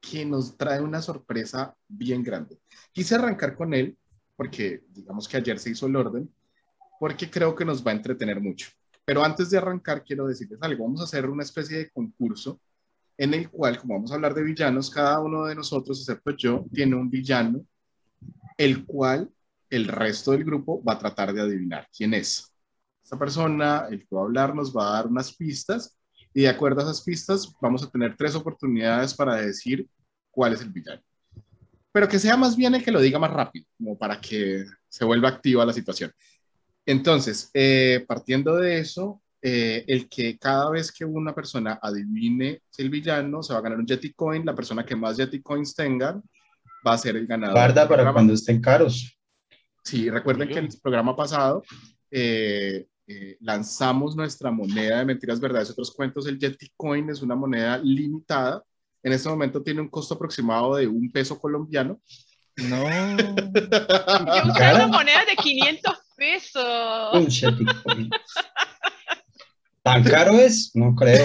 que 0.00 0.26
nos 0.26 0.56
trae 0.56 0.80
una 0.80 1.00
sorpresa 1.00 1.76
bien 1.86 2.24
grande. 2.24 2.58
Quise 2.92 3.14
arrancar 3.14 3.54
con 3.54 3.72
él 3.72 3.96
porque 4.34 4.82
digamos 4.88 5.28
que 5.28 5.36
ayer 5.36 5.60
se 5.60 5.70
hizo 5.70 5.86
el 5.86 5.94
orden, 5.94 6.28
porque 6.98 7.30
creo 7.30 7.54
que 7.54 7.64
nos 7.64 7.86
va 7.86 7.92
a 7.92 7.94
entretener 7.94 8.40
mucho. 8.40 8.68
Pero 9.04 9.22
antes 9.22 9.48
de 9.50 9.58
arrancar, 9.58 10.02
quiero 10.02 10.26
decirles 10.26 10.58
algo. 10.60 10.84
Vamos 10.84 11.00
a 11.00 11.04
hacer 11.04 11.30
una 11.30 11.44
especie 11.44 11.78
de 11.78 11.90
concurso 11.90 12.60
en 13.16 13.32
el 13.32 13.48
cual, 13.48 13.78
como 13.78 13.94
vamos 13.94 14.10
a 14.10 14.16
hablar 14.16 14.34
de 14.34 14.42
villanos, 14.42 14.90
cada 14.90 15.20
uno 15.20 15.44
de 15.44 15.54
nosotros, 15.54 16.00
excepto 16.00 16.32
yo, 16.32 16.66
tiene 16.74 16.96
un 16.96 17.08
villano, 17.08 17.64
el 18.58 18.84
cual 18.84 19.30
el 19.70 19.86
resto 19.86 20.32
del 20.32 20.42
grupo 20.42 20.82
va 20.82 20.94
a 20.94 20.98
tratar 20.98 21.32
de 21.32 21.42
adivinar 21.42 21.88
quién 21.96 22.12
es. 22.12 22.55
Esta 23.06 23.16
persona, 23.16 23.86
el 23.88 24.00
que 24.00 24.16
va 24.16 24.22
a 24.22 24.24
hablar, 24.24 24.52
nos 24.52 24.76
va 24.76 24.88
a 24.88 24.92
dar 24.94 25.06
unas 25.06 25.32
pistas 25.32 25.96
y 26.34 26.40
de 26.40 26.48
acuerdo 26.48 26.80
a 26.80 26.82
esas 26.82 27.02
pistas 27.02 27.54
vamos 27.60 27.84
a 27.84 27.88
tener 27.88 28.16
tres 28.16 28.34
oportunidades 28.34 29.14
para 29.14 29.36
decir 29.36 29.86
cuál 30.28 30.54
es 30.54 30.60
el 30.60 30.70
villano. 30.70 31.00
Pero 31.92 32.08
que 32.08 32.18
sea 32.18 32.36
más 32.36 32.56
bien 32.56 32.74
el 32.74 32.82
que 32.82 32.90
lo 32.90 33.00
diga 33.00 33.20
más 33.20 33.30
rápido, 33.30 33.64
como 33.78 33.96
para 33.96 34.20
que 34.20 34.64
se 34.88 35.04
vuelva 35.04 35.28
activa 35.28 35.64
la 35.64 35.72
situación. 35.72 36.10
Entonces, 36.84 37.48
eh, 37.54 38.04
partiendo 38.08 38.56
de 38.56 38.80
eso, 38.80 39.22
eh, 39.40 39.84
el 39.86 40.08
que 40.08 40.36
cada 40.36 40.68
vez 40.70 40.90
que 40.90 41.04
una 41.04 41.32
persona 41.32 41.78
adivine 41.80 42.62
el 42.76 42.90
villano, 42.90 43.40
se 43.40 43.52
va 43.52 43.60
a 43.60 43.62
ganar 43.62 43.78
un 43.78 43.86
Jetty 43.86 44.14
Coin. 44.14 44.44
La 44.44 44.56
persona 44.56 44.84
que 44.84 44.96
más 44.96 45.16
Jetty 45.16 45.40
Coins 45.42 45.76
tenga 45.76 46.20
va 46.84 46.94
a 46.94 46.98
ser 46.98 47.14
el 47.14 47.28
ganador. 47.28 47.54
Guarda 47.54 47.88
para 47.88 48.12
cuando 48.12 48.32
estén 48.32 48.60
caros. 48.60 49.16
Sí, 49.84 50.10
recuerden 50.10 50.48
que 50.48 50.58
el 50.58 50.68
programa 50.82 51.14
pasado 51.14 51.62
eh, 52.10 52.84
eh, 53.06 53.36
lanzamos 53.40 54.16
nuestra 54.16 54.50
moneda 54.50 54.98
de 54.98 55.04
mentiras, 55.04 55.40
verdades, 55.40 55.70
otros 55.70 55.92
cuentos. 55.94 56.26
El 56.26 56.38
Yeti 56.38 56.70
Coin 56.76 57.08
es 57.10 57.22
una 57.22 57.34
moneda 57.34 57.78
limitada. 57.78 58.62
En 59.02 59.12
este 59.12 59.28
momento 59.28 59.62
tiene 59.62 59.80
un 59.80 59.88
costo 59.88 60.14
aproximado 60.14 60.74
de 60.76 60.86
un 60.88 61.10
peso 61.12 61.38
colombiano. 61.38 62.00
No. 62.56 62.88
Yo 63.16 64.42
usando 64.50 64.88
monedas 64.88 65.26
de 65.26 65.36
500 65.36 65.94
pesos. 66.16 66.64
Un 67.14 67.26
Jetty 67.30 67.64
¿Tan 69.82 70.02
caro 70.02 70.32
es? 70.32 70.72
No 70.74 70.96
creo. 70.96 71.24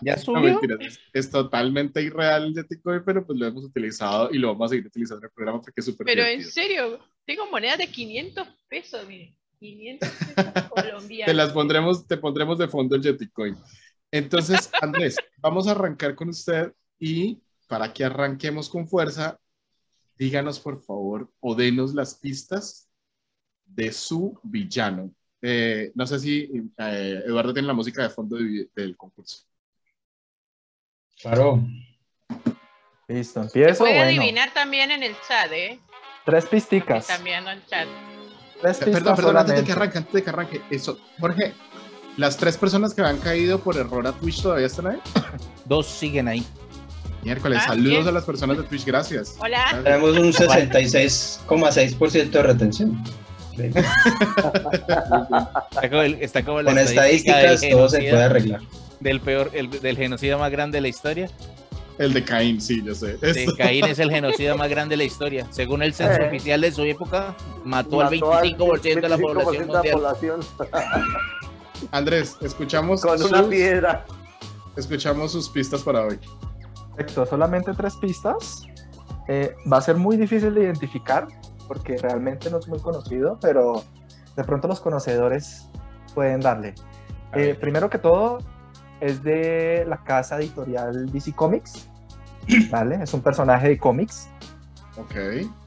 Ya 0.00 0.16
No, 0.16 0.22
subió. 0.22 0.40
mentiras, 0.40 0.78
es, 0.80 0.98
es 1.12 1.30
totalmente 1.30 2.00
irreal 2.00 2.44
el 2.46 2.54
Jetcoin, 2.54 3.02
pero 3.04 3.26
pues 3.26 3.38
lo 3.38 3.46
hemos 3.46 3.62
utilizado 3.64 4.30
y 4.32 4.38
lo 4.38 4.48
vamos 4.48 4.66
a 4.66 4.68
seguir 4.70 4.86
utilizando 4.86 5.18
en 5.20 5.24
el 5.28 5.34
programa 5.34 5.60
porque 5.60 5.80
es 5.80 5.84
súper 5.84 6.06
Pero 6.06 6.22
en 6.22 6.38
divertido. 6.38 6.50
serio, 6.50 6.98
tengo 7.26 7.50
monedas 7.50 7.76
de 7.76 7.88
500 7.88 8.48
pesos, 8.70 9.06
mire. 9.06 9.34
500 9.58 10.08
pesos 10.08 10.34
colombianos. 10.70 11.26
Te 11.26 11.34
las 11.34 11.52
pondremos, 11.52 12.06
te 12.06 12.16
pondremos 12.16 12.58
de 12.58 12.68
fondo 12.68 12.96
el 12.96 13.02
Jetcoin. 13.02 13.56
Entonces, 14.10 14.70
Andrés, 14.82 15.16
vamos 15.38 15.66
a 15.68 15.72
arrancar 15.72 16.14
con 16.14 16.28
usted 16.30 16.72
y 16.98 17.40
para 17.66 17.92
que 17.92 18.04
arranquemos 18.04 18.68
con 18.68 18.88
fuerza, 18.88 19.38
díganos 20.16 20.58
por 20.60 20.82
favor 20.82 21.30
o 21.40 21.54
denos 21.54 21.94
las 21.94 22.14
pistas 22.14 22.88
de 23.66 23.92
su 23.92 24.38
villano. 24.42 25.12
Eh, 25.42 25.92
no 25.94 26.06
sé 26.06 26.18
si 26.18 26.50
eh, 26.78 27.22
Eduardo 27.26 27.52
tiene 27.52 27.68
la 27.68 27.74
música 27.74 28.02
de 28.02 28.10
fondo 28.10 28.36
de- 28.36 28.68
del 28.74 28.96
concurso. 28.96 29.44
Claro. 31.20 31.62
Listo, 33.06 33.40
Se 33.42 33.46
empiezo. 33.58 33.78
puede 33.84 33.94
Bueno, 34.04 34.20
adivinar 34.20 34.52
también 34.54 34.90
en 34.90 35.02
el 35.02 35.14
chat, 35.28 35.50
¿eh? 35.52 35.78
tres 36.24 36.46
pisticas. 36.46 37.08
están 37.08 37.24
viendo 37.24 37.50
el 37.50 37.64
chat. 37.66 37.86
Tres 38.60 38.76
pistas 38.78 38.94
Perdón, 38.94 39.16
perdón, 39.16 39.36
antes 39.36 39.56
de 39.56 39.64
que 39.64 39.72
arranque, 39.72 39.98
antes 39.98 40.12
de 40.14 40.22
que 40.22 40.30
arranque. 40.30 40.60
Eso, 40.70 40.98
Jorge, 41.20 41.52
¿las 42.16 42.36
tres 42.36 42.56
personas 42.56 42.94
que 42.94 43.02
han 43.02 43.18
caído 43.18 43.58
por 43.60 43.76
error 43.76 44.06
a 44.06 44.12
Twitch 44.12 44.42
todavía 44.42 44.66
están 44.66 44.86
ahí? 44.88 44.98
Dos 45.64 45.86
siguen 45.86 46.28
ahí. 46.28 46.44
Miércoles, 47.22 47.58
Ah, 47.62 47.68
saludos 47.68 47.90
bien. 47.90 48.08
a 48.08 48.12
las 48.12 48.24
personas 48.24 48.56
de 48.58 48.62
Twitch, 48.64 48.84
gracias. 48.84 49.36
Hola. 49.40 49.80
Tenemos 49.82 50.16
un 50.18 50.32
66,6% 51.28 52.30
de 52.30 52.42
retención. 52.42 53.02
Está 53.58 53.82
como, 55.90 56.02
el- 56.02 56.22
está 56.22 56.44
como 56.44 56.62
la 56.62 56.70
Con 56.70 56.78
estadística 56.78 57.40
estadísticas 57.40 57.76
todo 57.76 57.88
se 57.88 57.98
puede 57.98 58.22
arreglar. 58.22 58.60
del 59.00 59.20
peor, 59.20 59.50
el, 59.52 59.68
del 59.70 59.96
genocida 59.96 60.38
más 60.38 60.50
grande 60.52 60.76
de 60.78 60.82
la 60.82 60.88
historia. 60.88 61.28
El 61.98 62.12
de 62.14 62.24
Caín, 62.24 62.60
sí, 62.60 62.82
yo 62.84 62.94
sé. 62.94 63.16
De 63.16 63.46
Caín 63.56 63.84
es 63.86 63.98
el 63.98 64.10
genocida 64.12 64.54
más 64.54 64.68
grande 64.70 64.92
de 64.94 64.98
la 64.98 65.04
historia. 65.04 65.46
Según 65.50 65.82
el 65.82 65.92
censo 65.94 66.22
Eh. 66.22 66.28
oficial 66.28 66.60
de 66.60 66.70
su 66.72 66.82
época, 66.84 67.34
mató, 67.64 68.00
al 68.00 68.14
Mató 68.14 68.32
al 68.34 68.44
25% 68.56 69.00
de 69.00 69.08
la 69.08 69.16
25% 69.16 69.20
población 69.20 69.66
de 69.66 69.72
la 69.72 69.74
mundial. 69.74 69.94
población 69.94 70.40
Andrés, 71.92 72.36
escuchamos, 72.40 73.02
con 73.02 73.20
una 73.22 73.38
sus, 73.38 73.46
piedra. 73.48 74.04
escuchamos 74.76 75.32
sus 75.32 75.48
pistas 75.48 75.82
para 75.82 76.02
hoy. 76.06 76.18
Perfecto, 76.96 77.26
solamente 77.26 77.72
tres 77.74 77.94
pistas. 77.96 78.62
Eh, 79.28 79.54
va 79.70 79.76
a 79.78 79.80
ser 79.80 79.96
muy 79.96 80.16
difícil 80.16 80.54
de 80.54 80.62
identificar 80.62 81.28
porque 81.68 81.96
realmente 81.98 82.50
no 82.50 82.58
es 82.58 82.66
muy 82.68 82.80
conocido, 82.80 83.38
pero 83.40 83.84
de 84.36 84.44
pronto 84.44 84.66
los 84.68 84.80
conocedores 84.80 85.68
pueden 86.14 86.40
darle. 86.40 86.74
Eh, 87.34 87.56
primero 87.60 87.90
que 87.90 87.98
todo, 87.98 88.38
es 89.00 89.22
de 89.22 89.84
la 89.86 90.02
casa 90.02 90.38
editorial 90.38 91.12
DC 91.12 91.32
Comics, 91.34 91.87
¿vale? 92.70 93.02
Es 93.02 93.14
un 93.14 93.22
personaje 93.22 93.68
de 93.68 93.78
cómics. 93.78 94.28
Ok. 94.96 95.14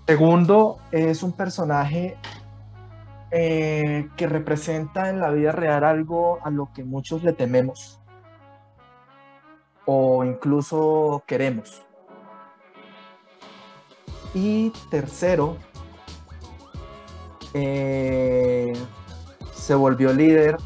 Segundo, 0.08 0.80
es 0.91 1.24
un 1.24 1.32
personaje 1.32 2.17
eh, 3.32 4.10
que 4.17 4.28
representa 4.28 5.10
en 5.10 5.20
la 5.20 5.32
vida 5.32 5.52
real 5.52 5.84
algo 5.84 6.39
a 6.44 6.50
lo 6.50 6.72
que 6.74 6.84
muchos 6.84 7.24
le 7.24 7.34
tememos 7.34 8.02
o 9.86 10.24
incluso 10.24 11.24
queremos. 11.26 11.82
Y 14.34 14.72
tercero, 14.89 15.58
eh, 17.54 18.74
se 19.54 19.76
volvió 19.76 20.13
líder 20.13 20.58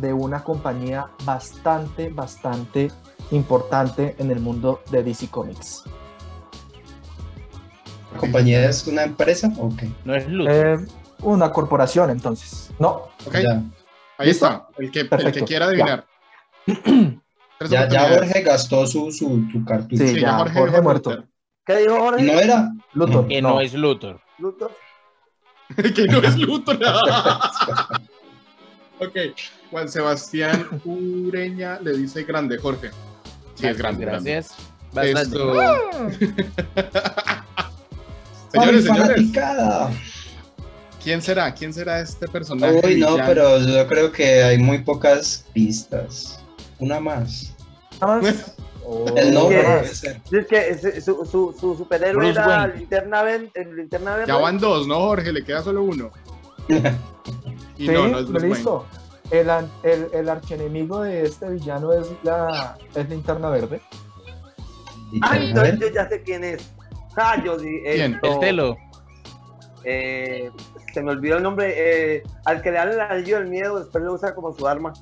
de 0.00 0.12
una 0.12 0.44
compañía 0.44 1.08
bastante, 1.24 2.10
bastante 2.10 2.90
importante 3.30 4.14
en 4.18 4.30
el 4.30 4.40
mundo 4.40 4.82
de 4.90 5.02
DC 5.02 5.28
Comics. 5.28 5.84
¿La 8.14 8.18
compañía 8.20 8.68
es 8.68 8.86
una 8.86 9.02
empresa? 9.02 9.52
Ok. 9.58 9.82
No 10.04 10.14
es 10.14 10.26
Luthor. 10.28 10.54
Eh, 10.54 10.86
una 11.22 11.50
corporación, 11.52 12.10
entonces. 12.10 12.70
No, 12.78 13.08
Ok, 13.26 13.34
Ya, 13.34 13.62
ahí 14.18 14.28
¿Listo? 14.28 14.46
está. 14.46 14.68
El 14.78 14.90
que, 14.90 15.00
el 15.00 15.04
que 15.08 15.16
Perfecto, 15.16 15.44
quiera 15.44 15.66
adivinar. 15.66 16.06
Ya. 17.70 17.88
Jorge 18.10 18.42
gastó 18.42 18.86
su, 18.86 19.10
su, 19.10 19.48
tu 19.50 19.64
cartucho. 19.64 20.06
Sí, 20.06 20.20
ya, 20.20 20.36
Jorge 20.38 20.60
dijo 20.66 20.82
muerto. 20.82 21.24
¿Qué 21.64 21.78
dijo 21.78 21.98
Jorge? 21.98 22.22
¿No 22.22 22.32
era? 22.38 22.70
Luthor. 22.92 23.26
que 23.28 23.40
no. 23.40 23.60
es 23.60 23.72
Luthor. 23.72 24.20
Luthor. 24.38 24.72
que 25.94 26.04
no 26.06 26.18
es 26.18 26.36
Luthor. 26.36 26.78
ok, 29.00 29.16
Juan 29.70 29.88
Sebastián 29.88 30.68
Ureña 30.84 31.80
le 31.80 31.92
dice 31.96 32.24
grande, 32.24 32.58
Jorge. 32.58 32.90
Sí, 33.56 33.66
es 33.66 33.76
grande. 33.78 34.04
grande. 34.04 34.44
Gracias. 34.92 35.22
Esto... 35.22 35.54
señores, 38.52 38.86
¡Ay, 38.88 38.94
señores! 38.94 39.30
¿quién 41.02 41.22
será? 41.22 41.52
¿Quién 41.54 41.72
será 41.72 42.00
este 42.00 42.26
personaje? 42.28 42.80
Uy, 42.84 42.96
no, 43.00 43.12
villano? 43.12 43.24
pero 43.26 43.58
yo 43.58 43.86
creo 43.86 44.12
que 44.12 44.42
hay 44.42 44.58
muy 44.58 44.78
pocas 44.78 45.44
pistas. 45.52 46.40
Una 46.78 47.00
más. 47.00 47.54
Nada 48.00 48.20
más. 48.22 48.56
El 49.16 49.34
nombre 49.34 49.84
ser. 49.88 50.20
Es 50.30 50.46
que 50.46 51.00
su, 51.00 51.24
su, 51.24 51.52
su 51.58 51.76
superhéroe 51.76 52.26
Bruce 52.26 52.40
era 52.40 52.68
linterna, 52.68 53.22
el 53.32 53.76
linterna 53.76 54.14
verde. 54.14 54.28
Ya 54.28 54.36
van 54.36 54.60
dos, 54.60 54.86
¿no, 54.86 55.00
Jorge? 55.00 55.32
Le 55.32 55.42
queda 55.42 55.62
solo 55.62 55.82
uno. 55.82 56.10
Y 57.78 57.86
Sí, 57.86 57.92
no, 57.92 58.08
no 58.08 58.20
es 58.20 58.26
Bruce 58.28 58.46
listo. 58.46 58.86
El, 59.30 59.50
el, 59.82 60.08
el 60.12 60.28
archienemigo 60.28 61.02
de 61.02 61.24
este 61.24 61.48
villano 61.50 61.92
es 61.92 62.06
la 62.22 62.76
es 62.94 63.08
linterna 63.08 63.50
verde. 63.50 63.80
Ay, 65.22 65.52
no, 65.52 65.64
yo 65.64 65.88
ya 65.92 66.08
sé 66.08 66.22
quién 66.22 66.44
es. 66.44 66.70
Ah, 67.16 67.42
yo 67.44 67.58
sí. 67.58 67.80
¿Quién? 67.84 68.14
esto, 68.14 68.32
El 68.34 68.38
telo. 68.40 68.76
eh, 69.84 70.50
se 70.92 71.02
me 71.02 71.12
olvidó 71.12 71.36
el 71.38 71.42
nombre. 71.42 71.72
eh, 71.76 72.22
al 72.44 72.62
que 72.62 72.70
le 72.70 72.78
dan 72.78 72.90
el 72.90 73.00
anillo 73.00 73.38
del 73.38 73.48
miedo, 73.48 73.78
después 73.78 74.04
lo 74.04 74.14
usa 74.14 74.34
como 74.34 74.52
su 74.52 74.66
arma. 74.66 74.92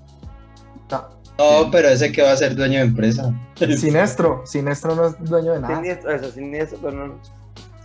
No, 0.90 1.08
No, 1.38 1.70
pero 1.70 1.88
ese 1.88 2.12
que 2.12 2.22
va 2.22 2.32
a 2.32 2.36
ser 2.36 2.54
dueño 2.54 2.78
de 2.78 2.84
empresa. 2.86 3.32
Sinestro. 3.56 4.42
Sinestro 4.46 4.94
no 4.94 5.06
es 5.08 5.18
dueño 5.24 5.52
de 5.54 5.60
nada. 5.60 5.74
Siniestro, 5.76 6.10
eso, 6.12 6.30
siniestro, 6.30 6.78
pero 6.82 7.06
no. 7.08 7.14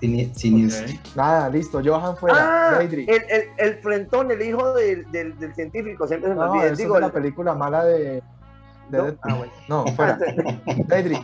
Ok. 0.01 1.15
Nada, 1.15 1.49
listo. 1.49 1.81
Johan 1.83 2.15
fuera. 2.17 2.77
Ah, 2.77 2.81
el, 2.81 2.93
el, 3.09 3.21
el 3.57 3.75
frentón, 3.81 4.31
el 4.31 4.41
hijo 4.41 4.73
del, 4.73 5.09
del, 5.11 5.37
del 5.39 5.53
científico, 5.53 6.07
siempre 6.07 6.29
se 6.29 6.35
me 6.35 6.41
No, 6.45 6.51
olvida. 6.51 6.71
Digo, 6.71 6.95
es 6.95 6.95
de 6.95 7.01
la 7.01 7.07
el- 7.07 7.11
película 7.13 7.53
mala 7.55 7.83
de. 7.85 7.99
de 8.03 8.21
¿no? 8.91 9.03
Deadpool. 9.03 9.19
Ah, 9.31 9.33
bueno. 9.35 9.53
No, 9.67 9.85
fuera. 9.87 10.17
Deidre. 10.87 11.21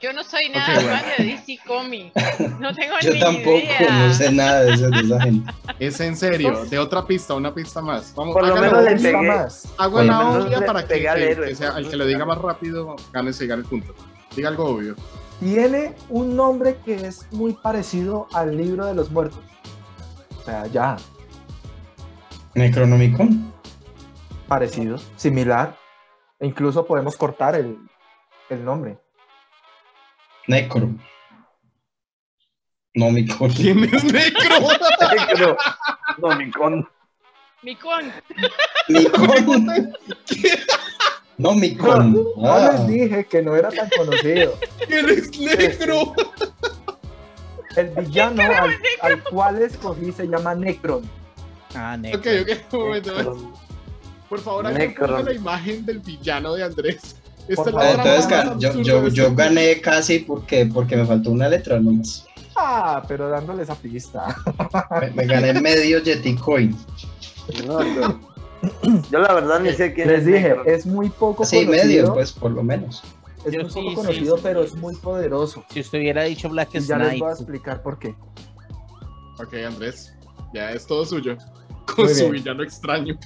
Yo 0.00 0.12
no 0.12 0.24
soy 0.24 0.40
nada 0.52 0.66
Ok, 0.78 0.82
bueno. 0.82 1.00
de 1.16 1.24
DC 1.26 1.58
Comics. 1.64 2.12
No 2.58 2.74
tengo 2.74 2.94
Yo 3.02 3.12
ni 3.12 3.20
tampoco, 3.20 3.50
idea. 3.56 4.06
no 4.08 4.12
sé 4.12 4.32
nada 4.32 4.64
de 4.64 4.72
esa, 4.72 4.88
de 4.88 4.98
esa 4.98 5.20
gente. 5.20 5.52
Es 5.78 6.00
en 6.00 6.16
serio, 6.16 6.64
de 6.64 6.78
otra 6.80 7.06
pista, 7.06 7.34
una 7.34 7.54
pista 7.54 7.80
más. 7.80 8.12
Vamos, 8.16 8.32
Por 8.34 8.48
lo 8.48 8.56
menos 8.56 8.82
le 8.82 8.92
Pista 8.94 9.10
pegué. 9.12 9.28
más. 9.28 9.68
Hago 9.78 9.92
Por 9.92 10.02
menos 10.02 10.44
obvia 10.44 10.66
para 10.66 10.82
que, 10.82 10.88
pegué 10.88 11.08
al 11.08 11.18
que- 11.18 11.30
héroe. 11.30 11.48
que 11.50 11.54
sea, 11.54 11.78
el 11.78 11.88
que 11.88 11.96
lo 11.96 12.04
diga 12.04 12.24
más 12.24 12.38
rápido 12.38 12.96
gane 13.12 13.32
se 13.32 13.46
gane 13.46 13.62
el 13.62 13.68
punto. 13.68 13.94
Diga 14.34 14.48
algo 14.48 14.64
obvio. 14.64 14.96
Tiene 15.42 15.96
un 16.08 16.36
nombre 16.36 16.78
que 16.84 16.94
es 16.94 17.26
muy 17.32 17.54
parecido 17.54 18.28
al 18.32 18.56
libro 18.56 18.86
de 18.86 18.94
los 18.94 19.10
muertos. 19.10 19.40
O 20.38 20.42
sea, 20.44 20.68
ya, 20.68 20.96
Necronomicon. 22.54 23.52
parecido, 24.46 24.98
similar. 25.16 25.76
E 26.38 26.46
incluso 26.46 26.86
podemos 26.86 27.16
cortar 27.16 27.56
el, 27.56 27.76
el 28.50 28.64
nombre. 28.64 28.98
Necro. 30.46 30.90
Nomicon. 32.94 33.50
¿Quién 33.56 33.82
es 33.82 34.04
negro? 34.04 34.68
Pero, 35.26 35.56
no, 36.18 36.36
Micón. 36.36 36.88
Micón. 37.62 38.12
Micon. 41.38 42.12
Nomicon. 42.12 42.12
No 42.36 42.52
Ah, 42.52 42.72
les 42.72 42.86
dije 42.88 43.24
que 43.26 43.42
no 43.42 43.56
era 43.56 43.70
tan 43.70 43.88
conocido. 43.96 44.54
¿Quién 44.86 45.08
es 45.08 45.38
negro? 45.38 46.12
El 47.76 47.88
villano 48.04 48.42
al, 48.42 48.70
al 49.00 49.22
cual 49.24 49.62
escogí 49.62 50.12
se 50.12 50.26
llama 50.26 50.54
Necron. 50.54 51.02
Ah, 51.74 51.96
negro. 51.96 52.18
Ok, 52.20 52.26
ok, 52.42 52.74
un 52.74 52.80
momento. 52.80 53.52
Por 54.28 54.40
favor, 54.40 54.72
Necron. 54.72 55.10
ponga 55.10 55.22
la 55.22 55.32
imagen 55.32 55.86
del 55.86 56.00
villano 56.00 56.54
de 56.54 56.64
Andrés. 56.64 57.16
Esta 57.48 57.64
Por 57.64 57.68
es 57.68 57.74
la 57.74 57.90
Entonces 57.92 58.30
más 58.30 58.58
yo, 58.58 58.72
yo, 58.82 59.08
yo 59.08 59.26
este 59.28 59.34
gané 59.34 59.80
casi 59.80 60.18
porque, 60.20 60.66
porque 60.66 60.96
me 60.96 61.04
faltó 61.06 61.30
una 61.30 61.48
letra 61.48 61.80
nomás. 61.80 62.26
Ah, 62.54 63.02
pero 63.08 63.30
dándole 63.30 63.62
esa 63.62 63.74
pista. 63.74 64.36
Me, 65.00 65.10
me 65.10 65.26
gané 65.26 65.58
medio 65.60 65.98
Yeti 66.00 66.36
Coin. 66.36 66.76
No, 67.66 67.82
yo, 67.82 68.20
yo 69.10 69.18
la 69.18 69.32
verdad 69.34 69.60
ni 69.60 69.72
sé 69.72 69.92
quién 69.92 70.08
Les 70.08 70.20
es 70.20 70.26
dije, 70.26 70.48
Necron. 70.50 70.68
es 70.68 70.86
muy 70.86 71.08
poco 71.10 71.44
Sí, 71.44 71.64
conocido. 71.64 71.84
medio, 71.84 72.14
pues 72.14 72.32
por 72.32 72.50
lo 72.52 72.62
menos. 72.62 73.02
Es 73.44 73.54
muy 73.54 73.64
poco 73.64 73.94
conocido, 74.02 74.38
pero 74.42 74.62
es 74.62 74.74
muy 74.74 74.94
poderoso. 74.96 75.64
Si 75.70 75.80
usted 75.80 75.98
hubiera 75.98 76.22
dicho 76.22 76.48
Black 76.48 76.70
Knight. 76.70 76.86
Ya 76.86 76.98
les 76.98 77.18
voy 77.18 77.28
a 77.28 77.32
explicar 77.32 77.82
por 77.82 77.98
qué. 77.98 78.14
Ok, 79.42 79.54
Andrés, 79.66 80.14
ya 80.54 80.70
es 80.70 80.86
todo 80.86 81.04
suyo. 81.04 81.36
Con 81.96 82.08
su 82.08 82.30
villano 82.30 82.62
extraño. 82.62 83.18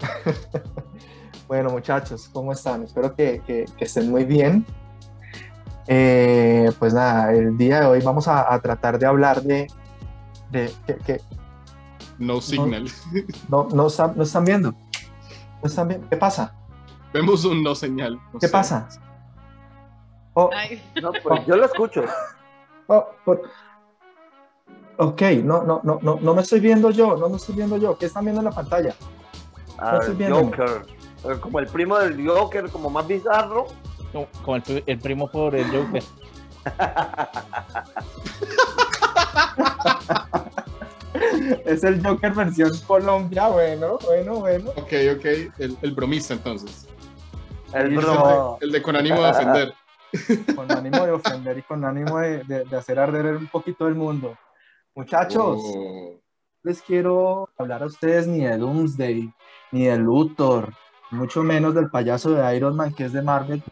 bueno, 1.48 1.70
muchachos, 1.70 2.28
¿cómo 2.32 2.52
están? 2.52 2.82
Espero 2.82 3.14
que, 3.14 3.64
estén 3.78 4.10
muy 4.10 4.24
bien. 4.24 4.66
Eh, 5.86 6.70
pues 6.78 6.92
nada, 6.92 7.32
el 7.32 7.56
día 7.56 7.80
de 7.80 7.86
hoy 7.86 8.00
vamos 8.02 8.28
a, 8.28 8.58
tratar 8.60 8.98
de 8.98 9.06
hablar 9.06 9.42
de. 9.42 9.68
de 10.50 10.70
que, 11.06 11.20
no 12.18 12.40
signal. 12.40 12.88
No, 13.48 13.68
no, 13.72 13.88
no, 14.16 14.22
están 14.22 14.44
viendo. 14.44 14.74
No 15.62 15.68
están 15.68 15.88
viendo. 15.88 16.08
¿Qué 16.08 16.16
pasa? 16.16 16.54
Vemos 17.12 17.44
un 17.44 17.62
no 17.62 17.74
señal. 17.74 18.18
¿Qué 18.40 18.48
pasa? 18.48 18.88
Oh. 20.34 20.50
No, 21.00 21.12
pues 21.22 21.46
yo 21.46 21.56
lo 21.56 21.66
escucho. 21.66 22.04
Oh, 22.86 23.06
Ok, 24.98 25.22
no, 25.42 25.64
no, 25.64 25.80
no, 25.82 25.98
no, 26.02 26.18
no 26.20 26.34
me 26.34 26.42
estoy 26.42 26.60
viendo 26.60 26.90
yo, 26.90 27.16
no 27.16 27.28
me 27.28 27.36
estoy 27.36 27.54
viendo 27.54 27.76
yo. 27.76 27.96
¿Qué 27.96 28.06
están 28.06 28.24
viendo 28.24 28.40
en 28.40 28.46
la 28.46 28.50
pantalla? 28.50 28.94
Ah, 29.78 30.00
Joker. 30.28 30.86
Eh, 31.24 31.38
como 31.40 31.58
el 31.58 31.66
primo 31.66 31.98
del 31.98 32.28
Joker, 32.28 32.70
como 32.70 32.90
más 32.90 33.06
bizarro. 33.06 33.66
como 34.44 34.56
el, 34.56 34.84
el 34.86 34.98
primo 34.98 35.30
pobre 35.30 35.64
del 35.64 35.86
Joker. 35.86 36.02
es 41.64 41.84
el 41.84 42.04
Joker 42.04 42.32
versión 42.32 42.70
Colombia, 42.86 43.48
bueno, 43.48 43.98
bueno, 44.04 44.40
bueno. 44.40 44.70
Ok, 44.70 44.92
ok, 45.16 45.24
el, 45.58 45.76
el 45.82 45.92
bromista 45.92 46.34
entonces. 46.34 46.88
El, 47.74 47.96
bromo. 47.96 48.58
el, 48.60 48.70
de, 48.72 48.82
con 48.82 48.96
ánimo 48.96 49.22
de 49.22 49.30
ofender. 49.30 49.74
Con 50.54 50.70
ánimo 50.70 51.06
de 51.06 51.12
ofender 51.12 51.56
y 51.56 51.62
con 51.62 51.86
ánimo 51.86 52.18
de, 52.18 52.44
de, 52.44 52.76
hacer 52.76 52.98
arder 52.98 53.34
un 53.34 53.46
poquito 53.46 53.88
el 53.88 53.94
mundo. 53.94 54.36
Muchachos, 54.94 55.58
oh. 55.58 56.20
les 56.62 56.82
quiero 56.82 57.48
hablar 57.56 57.82
a 57.82 57.86
ustedes 57.86 58.26
ni 58.26 58.40
de 58.44 58.58
Doomsday, 58.58 59.32
ni 59.70 59.86
de 59.86 59.96
Luthor, 59.96 60.74
mucho 61.12 61.42
menos 61.42 61.74
del 61.74 61.88
payaso 61.88 62.32
de 62.32 62.54
Iron 62.54 62.76
Man 62.76 62.92
que 62.92 63.06
es 63.06 63.14
de 63.14 63.22
Marvel, 63.22 63.62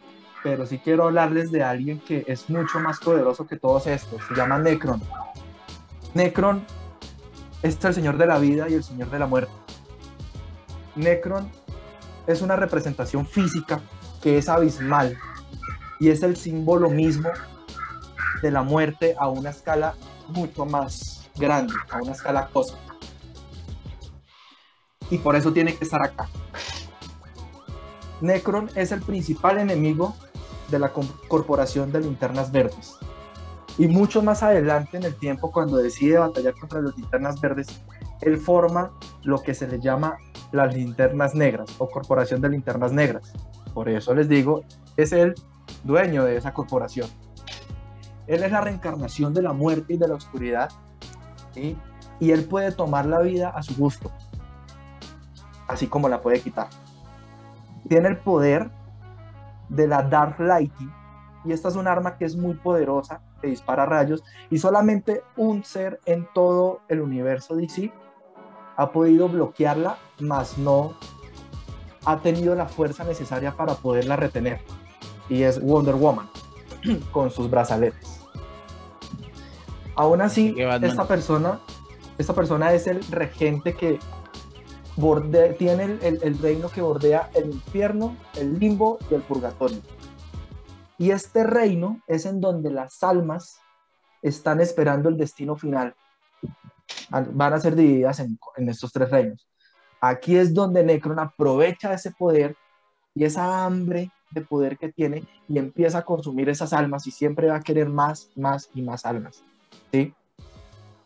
pero 0.43 0.65
sí 0.65 0.79
quiero 0.79 1.03
hablarles 1.03 1.51
de 1.51 1.63
alguien 1.63 1.99
que 1.99 2.23
es 2.27 2.49
mucho 2.49 2.79
más 2.79 2.99
poderoso 2.99 3.45
que 3.45 3.57
todos 3.57 3.85
estos. 3.85 4.23
Se 4.27 4.33
llama 4.33 4.57
Necron. 4.57 4.99
Necron 6.15 6.65
es 7.63 7.83
el 7.83 7.93
señor 7.93 8.17
de 8.17 8.25
la 8.25 8.39
vida 8.39 8.69
y 8.69 8.73
el 8.73 8.83
señor 8.83 9.09
de 9.09 9.19
la 9.19 9.27
muerte. 9.27 9.51
Necron 10.95 11.49
es 12.27 12.41
una 12.41 12.55
representación 12.55 13.25
física 13.25 13.81
que 14.21 14.37
es 14.37 14.49
abismal 14.49 15.17
y 15.99 16.09
es 16.09 16.23
el 16.23 16.35
símbolo 16.35 16.89
mismo 16.89 17.29
de 18.41 18.51
la 18.51 18.63
muerte 18.63 19.15
a 19.19 19.27
una 19.29 19.51
escala 19.51 19.95
mucho 20.27 20.65
más 20.65 21.29
grande, 21.35 21.73
a 21.89 21.97
una 21.97 22.11
escala 22.11 22.47
cósmica. 22.47 22.95
Y 25.09 25.17
por 25.17 25.35
eso 25.35 25.51
tiene 25.51 25.75
que 25.75 25.83
estar 25.83 26.01
acá. 26.03 26.29
Necron 28.21 28.69
es 28.75 28.91
el 28.91 29.01
principal 29.01 29.57
enemigo 29.57 30.15
de 30.69 30.79
la 30.79 30.91
corporación 31.27 31.91
de 31.91 32.01
linternas 32.01 32.51
verdes. 32.51 32.97
Y 33.81 33.87
mucho 33.87 34.21
más 34.21 34.43
adelante 34.43 34.97
en 34.97 35.05
el 35.05 35.15
tiempo, 35.15 35.51
cuando 35.51 35.77
decide 35.77 36.19
batallar 36.19 36.53
contra 36.53 36.81
las 36.81 36.95
linternas 36.95 37.41
verdes, 37.41 37.81
él 38.21 38.37
forma 38.37 38.91
lo 39.23 39.41
que 39.41 39.55
se 39.55 39.67
le 39.67 39.79
llama 39.79 40.19
las 40.51 40.75
linternas 40.75 41.33
negras 41.33 41.73
o 41.79 41.89
corporación 41.89 42.41
de 42.41 42.49
linternas 42.49 42.91
negras. 42.91 43.33
Por 43.73 43.89
eso 43.89 44.13
les 44.13 44.29
digo, 44.29 44.61
es 44.97 45.13
el 45.13 45.33
dueño 45.83 46.23
de 46.25 46.37
esa 46.37 46.53
corporación. 46.53 47.09
Él 48.27 48.43
es 48.43 48.51
la 48.51 48.61
reencarnación 48.61 49.33
de 49.33 49.41
la 49.41 49.51
muerte 49.51 49.95
y 49.95 49.97
de 49.97 50.07
la 50.07 50.13
oscuridad, 50.13 50.69
y 51.55 51.75
él 52.29 52.45
puede 52.45 52.71
tomar 52.71 53.07
la 53.07 53.21
vida 53.21 53.49
a 53.49 53.63
su 53.63 53.75
gusto, 53.75 54.11
así 55.67 55.87
como 55.87 56.07
la 56.07 56.21
puede 56.21 56.39
quitar. 56.39 56.67
Tiene 57.89 58.09
el 58.09 58.17
poder 58.17 58.69
de 59.69 59.87
la 59.87 60.03
Dark 60.03 60.39
Lighting, 60.39 60.93
y 61.45 61.51
esta 61.51 61.69
es 61.69 61.75
un 61.75 61.87
arma 61.87 62.15
que 62.19 62.25
es 62.25 62.35
muy 62.35 62.53
poderosa, 62.53 63.23
dispara 63.47 63.85
rayos, 63.85 64.23
y 64.49 64.57
solamente 64.57 65.23
un 65.37 65.63
ser 65.63 65.99
en 66.05 66.27
todo 66.33 66.81
el 66.87 67.01
universo 67.01 67.55
DC 67.55 67.91
ha 68.77 68.91
podido 68.91 69.27
bloquearla, 69.29 69.97
mas 70.19 70.57
no 70.57 70.93
ha 72.05 72.19
tenido 72.19 72.55
la 72.55 72.67
fuerza 72.67 73.03
necesaria 73.03 73.51
para 73.55 73.75
poderla 73.75 74.15
retener. 74.15 74.59
Y 75.29 75.43
es 75.43 75.61
Wonder 75.61 75.95
Woman, 75.95 76.29
con 77.11 77.29
sus 77.31 77.49
brazaletes. 77.49 78.21
Aún 79.95 80.21
así, 80.21 80.55
esta 80.81 81.05
persona, 81.05 81.59
esta 82.17 82.33
persona 82.33 82.73
es 82.73 82.87
el 82.87 83.03
regente 83.11 83.73
que 83.73 83.99
tiene 85.57 85.97
el, 86.01 86.39
reino 86.39 86.69
que 86.69 86.81
bordea 86.81 87.29
el 87.33 87.51
infierno, 87.51 88.15
el 88.35 88.59
limbo 88.59 88.99
y 89.09 89.15
el 89.15 89.21
purgatorio. 89.21 89.79
Y 91.01 91.09
este 91.09 91.43
reino 91.43 91.99
es 92.05 92.27
en 92.27 92.39
donde 92.39 92.69
las 92.69 93.01
almas 93.01 93.59
están 94.21 94.61
esperando 94.61 95.09
el 95.09 95.17
destino 95.17 95.55
final. 95.55 95.95
Van 97.09 97.53
a 97.53 97.59
ser 97.59 97.75
divididas 97.75 98.19
en, 98.19 98.37
estos 98.69 98.93
tres 98.93 99.09
reinos. 99.09 99.49
Aquí 99.99 100.37
es 100.37 100.53
donde 100.53 100.83
Necron 100.83 101.17
aprovecha 101.17 101.91
ese 101.91 102.11
poder 102.11 102.55
y 103.15 103.23
esa 103.23 103.65
hambre 103.65 104.11
de 104.29 104.41
poder 104.41 104.77
que 104.77 104.91
tiene 104.91 105.23
y 105.47 105.57
empieza 105.57 105.97
a 105.97 106.05
consumir 106.05 106.49
esas 106.49 106.71
almas 106.71 107.07
y 107.07 107.11
siempre 107.11 107.47
va 107.47 107.55
a 107.55 107.61
querer 107.61 107.89
más, 107.89 108.29
más 108.35 108.69
y 108.75 108.83
más 108.83 109.03
almas. 109.03 109.43
¿sí? 109.91 110.13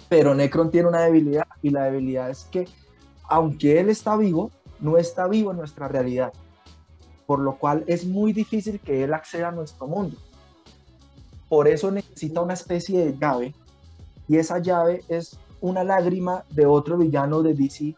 Pero 0.10 0.36
Necron 0.36 0.72
tiene 0.72 0.90
una 0.90 1.04
debilidad 1.04 1.48
y 1.62 1.70
la 1.70 1.86
debilidad 1.86 2.30
es 2.30 2.44
que 2.52 2.68
aunque 3.30 3.80
él 3.80 3.90
está 3.90 4.18
vivo, 4.18 4.52
no 4.82 4.98
está 4.98 5.26
vivo 5.30 5.52
en 5.52 5.58
nuestra 5.58 5.88
realidad, 5.88 6.34
por 7.26 7.40
lo 7.40 7.58
cual 7.58 7.84
es 7.88 8.06
muy 8.06 8.34
difícil 8.34 8.80
que 8.80 9.04
él 9.04 9.14
acceda 9.14 9.50
a 9.50 9.52
nuestro 9.52 9.88
mundo. 9.88 10.18
Por 11.50 11.68
eso 11.68 11.92
necesita 11.92 12.42
una 12.42 12.54
especie 12.54 13.06
de 13.06 13.18
llave 13.18 13.54
y 14.28 14.38
esa 14.38 14.60
llave 14.60 15.04
es 15.08 15.38
una 15.62 15.84
lágrima 15.84 16.44
de 16.50 16.66
otro 16.66 16.98
villano 16.98 17.42
de 17.42 17.54
DC 17.54 17.96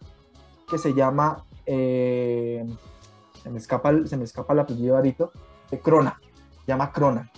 que 0.69 0.77
se 0.77 0.93
llama, 0.93 1.45
eh, 1.65 2.65
se, 3.41 3.49
me 3.49 3.57
escapa, 3.57 3.93
se 4.05 4.17
me 4.17 4.25
escapa 4.25 4.53
el 4.53 4.59
apellido 4.59 4.97
ahorita, 4.97 5.29
de 5.71 5.79
Crona, 5.79 6.19
se 6.65 6.71
llama 6.71 6.91
Crona. 6.91 7.31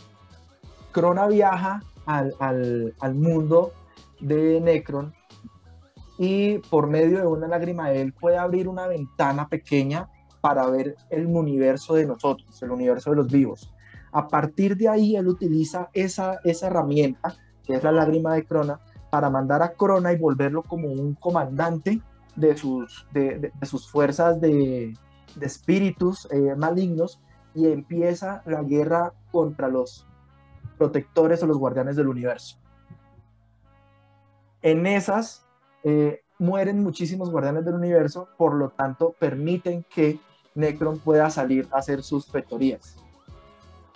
Crona 0.91 1.27
viaja 1.27 1.83
al, 2.05 3.15
mundo 3.15 3.71
de 4.19 4.59
Necron 4.59 5.13
y 6.17 6.57
por 6.57 6.87
medio 6.87 7.19
de 7.19 7.27
una 7.27 7.47
lágrima 7.47 7.91
él 7.91 8.13
puede 8.13 8.37
abrir 8.37 8.67
una 8.67 8.87
ventana 8.87 9.47
pequeña 9.47 10.09
para 10.41 10.65
ver 10.67 10.95
el 11.09 11.25
universo 11.25 11.95
de 11.95 12.05
nosotros, 12.05 12.61
el 12.61 12.71
universo 12.71 13.09
de 13.09 13.17
los 13.17 13.27
vivos. 13.27 13.73
A 14.11 14.27
partir 14.27 14.75
de 14.75 14.89
ahí 14.89 15.15
él 15.15 15.27
utiliza 15.27 15.89
esa, 15.93 16.39
esa 16.43 16.67
herramienta, 16.67 17.35
que 17.63 17.75
es 17.75 17.83
la 17.83 17.91
lágrima 17.91 18.33
de 18.33 18.45
Crona, 18.45 18.79
para 19.09 19.29
mandar 19.29 19.61
a 19.61 19.73
Crona 19.73 20.13
y 20.13 20.17
volverlo 20.17 20.63
como 20.63 20.89
un 20.89 21.15
comandante 21.15 22.01
de 22.35 22.55
sus, 22.57 23.05
de, 23.11 23.51
sus 23.63 23.89
fuerzas 23.89 24.39
de, 24.39 24.93
espíritus 25.41 26.27
eh, 26.31 26.55
malignos 26.55 27.21
y 27.53 27.67
empieza 27.67 28.41
la 28.45 28.63
guerra 28.63 29.13
contra 29.31 29.67
los 29.67 30.07
protectores 30.77 31.43
o 31.43 31.47
los 31.47 31.57
guardianes 31.57 31.95
del 31.95 32.07
universo. 32.07 32.57
En 34.61 34.85
esas 34.85 35.45
eh, 35.83 36.21
mueren 36.39 36.81
muchísimos 36.81 37.29
guardianes 37.29 37.65
del 37.65 37.75
universo, 37.75 38.29
por 38.37 38.55
lo 38.55 38.69
tanto 38.69 39.13
permiten 39.19 39.85
que 39.89 40.19
Necron 40.59 40.99
pueda 40.99 41.29
salir 41.29 41.67
a 41.71 41.77
hacer 41.77 42.03
sus 42.03 42.27
fechorías. 42.27 42.97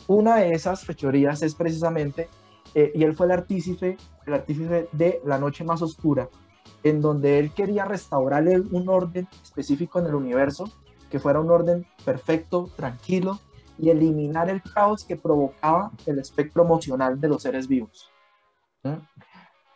Una 0.07 0.37
de 0.37 0.51
esas 0.53 0.85
fechorías 0.85 1.41
es 1.41 1.55
precisamente, 1.55 2.29
eh, 2.73 2.91
y 2.95 3.03
él 3.03 3.13
fue 3.15 3.25
el 3.27 3.33
artífice, 3.33 3.97
el 4.25 4.33
artífice 4.33 4.87
de 4.91 5.21
la 5.25 5.37
noche 5.37 5.63
más 5.63 5.81
oscura, 5.81 6.29
en 6.83 7.01
donde 7.01 7.39
él 7.39 7.51
quería 7.53 7.85
restaurar 7.85 8.43
un 8.47 8.89
orden 8.89 9.27
específico 9.43 9.99
en 9.99 10.07
el 10.07 10.15
universo, 10.15 10.69
que 11.09 11.19
fuera 11.19 11.39
un 11.39 11.51
orden 11.51 11.85
perfecto, 12.03 12.69
tranquilo, 12.75 13.39
y 13.77 13.89
eliminar 13.89 14.49
el 14.49 14.61
caos 14.61 15.03
que 15.03 15.15
provocaba 15.15 15.91
el 16.05 16.19
espectro 16.19 16.63
emocional 16.63 17.19
de 17.19 17.27
los 17.27 17.41
seres 17.41 17.67
vivos, 17.67 18.09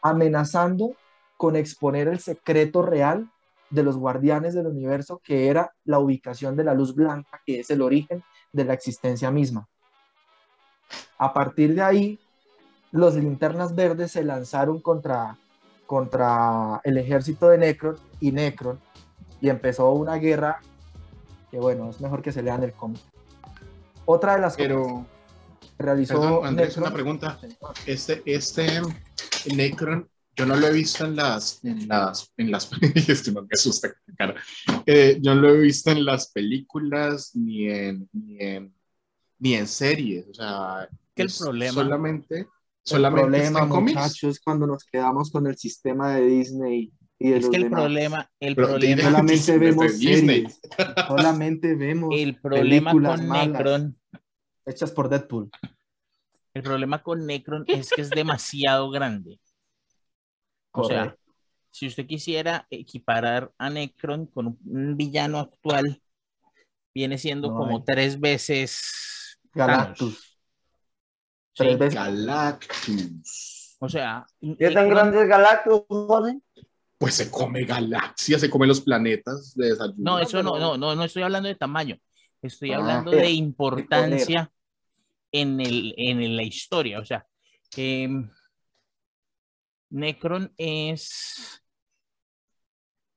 amenazando 0.01 0.93
con 1.35 1.55
exponer 1.55 2.07
el 2.07 2.19
secreto 2.19 2.81
real 2.81 3.29
de 3.69 3.83
los 3.83 3.97
guardianes 3.97 4.53
del 4.53 4.67
universo, 4.67 5.21
que 5.23 5.47
era 5.47 5.73
la 5.83 5.99
ubicación 5.99 6.55
de 6.55 6.63
la 6.63 6.73
luz 6.73 6.95
blanca, 6.95 7.41
que 7.45 7.59
es 7.59 7.69
el 7.69 7.81
origen 7.81 8.23
de 8.53 8.65
la 8.65 8.73
existencia 8.73 9.31
misma. 9.31 9.67
A 11.17 11.33
partir 11.33 11.75
de 11.75 11.81
ahí, 11.81 12.19
los 12.91 13.15
linternas 13.15 13.75
verdes 13.75 14.11
se 14.11 14.23
lanzaron 14.23 14.79
contra, 14.79 15.37
contra 15.85 16.79
el 16.83 16.97
ejército 16.97 17.49
de 17.49 17.57
Necron 17.57 17.97
y 18.19 18.31
Necron, 18.31 18.79
y 19.41 19.49
empezó 19.49 19.91
una 19.91 20.15
guerra 20.15 20.61
que, 21.51 21.59
bueno, 21.59 21.89
es 21.89 22.01
mejor 22.01 22.21
que 22.21 22.31
se 22.31 22.41
lean 22.41 22.63
el 22.63 22.73
cómic. 22.73 23.01
Otra 24.05 24.35
de 24.35 24.41
las 24.41 24.55
pero, 24.55 25.05
realizó 25.77 26.43
Andrés, 26.43 26.77
una 26.77 26.91
pregunta. 26.91 27.37
Este, 27.85 28.23
este 28.25 28.81
Necron, 29.53 30.09
yo 30.37 30.45
no 30.45 30.55
lo 30.55 30.67
he 30.67 30.73
visto 30.73 31.05
en 31.05 31.15
las, 31.15 31.63
en 31.65 31.87
las, 31.87 32.31
en 32.37 32.51
las, 32.51 32.69
esto 33.09 33.31
no 33.31 33.41
me 33.41 33.47
asusta, 33.51 33.93
cara. 34.17 34.35
Eh, 34.85 35.17
yo 35.21 35.35
no 35.35 35.41
lo 35.41 35.49
he 35.55 35.61
visto 35.61 35.91
en 35.91 36.05
las 36.05 36.31
películas 36.31 37.31
ni 37.35 37.67
en, 37.69 38.07
ni 38.13 38.37
en, 38.39 38.73
ni 39.39 39.55
en 39.55 39.67
series, 39.67 40.27
o 40.29 40.33
sea, 40.33 40.87
¿Qué 41.15 41.23
el 41.23 41.29
problema? 41.39 41.73
Solamente, 41.73 42.47
solamente 42.83 43.37
el 43.37 43.51
problema, 43.51 43.81
muchachos, 43.81 44.23
es 44.35 44.39
cuando 44.39 44.67
nos 44.67 44.83
quedamos 44.85 45.31
con 45.31 45.47
el 45.47 45.57
sistema 45.57 46.15
de 46.15 46.25
Disney 46.27 46.91
y 47.19 47.29
de 47.31 47.37
es 47.37 47.41
los 47.43 47.51
que 47.51 47.57
el 47.57 47.63
demás. 47.63 47.81
problema, 47.81 48.31
el 48.39 48.55
Pero 48.55 48.67
problema, 48.67 49.01
Solamente 49.03 49.57
vemos 49.57 49.99
Disney. 49.99 50.45
series, 50.45 50.59
solamente 51.07 51.75
vemos 51.75 52.09
el 52.15 52.39
problema 52.39 52.91
con 52.91 53.27
Necron, 53.27 53.99
hechas 54.65 54.91
por 54.91 55.09
Deadpool. 55.09 55.49
el 56.53 56.61
problema 56.63 57.01
con 57.01 57.25
Necron 57.25 57.63
es 57.67 57.89
que 57.89 58.01
es 58.01 58.09
demasiado 58.11 58.91
grande. 58.91 59.39
O 60.81 60.83
sea, 60.87 61.15
si 61.71 61.87
usted 61.87 62.05
quisiera 62.07 62.65
equiparar 62.69 63.51
a 63.57 63.69
Necron 63.69 64.25
con 64.27 64.47
un- 64.65 64.95
villano 64.97 65.39
actual, 65.39 66.01
viene 66.93 67.17
siendo 67.17 67.49
No 67.49 67.57
como 67.57 67.77
hay. 67.77 67.83
tres 67.85 68.19
veces 68.19 69.39
Thanos. 69.53 69.77
Galactus. 69.77 70.19
Sí. 71.53 71.63
Tres 71.63 71.79
veces. 71.79 71.95
Galactus. 71.95 73.77
O 73.79 73.89
sea, 73.89 74.25
¿Qué 74.39 74.71
tan 74.71 74.89
grande 74.89 75.21
es 75.21 75.27
Galactus, 75.27 75.81
Jorge? 75.87 76.39
Pues 76.97 77.13
se 77.13 77.29
come 77.29 77.63
galaxia, 77.63 78.39
se 78.39 78.49
come 78.49 78.65
los 78.65 78.81
planetas 78.81 79.53
de 79.55 79.69
desayuno. 79.69 79.95
No, 79.97 80.19
eso 80.19 80.41
no, 80.41 80.57
no, 80.57 80.77
no, 80.77 80.95
no 80.95 81.03
estoy 81.03 81.21
hablando 81.21 81.47
de 81.47 81.53
tamaño. 81.55 81.97
Estoy 82.41 82.71
Ah. 82.71 82.77
hablando 82.77 83.11
de 83.11 83.29
importancia 83.29 84.51
en, 85.31 85.59
el, 85.61 85.93
en 85.97 86.35
la 86.35 86.41
historia. 86.43 86.99
O 86.99 87.05
sea, 87.05 87.27
em, 87.75 88.27
Necron 89.89 90.53
es, 90.57 91.63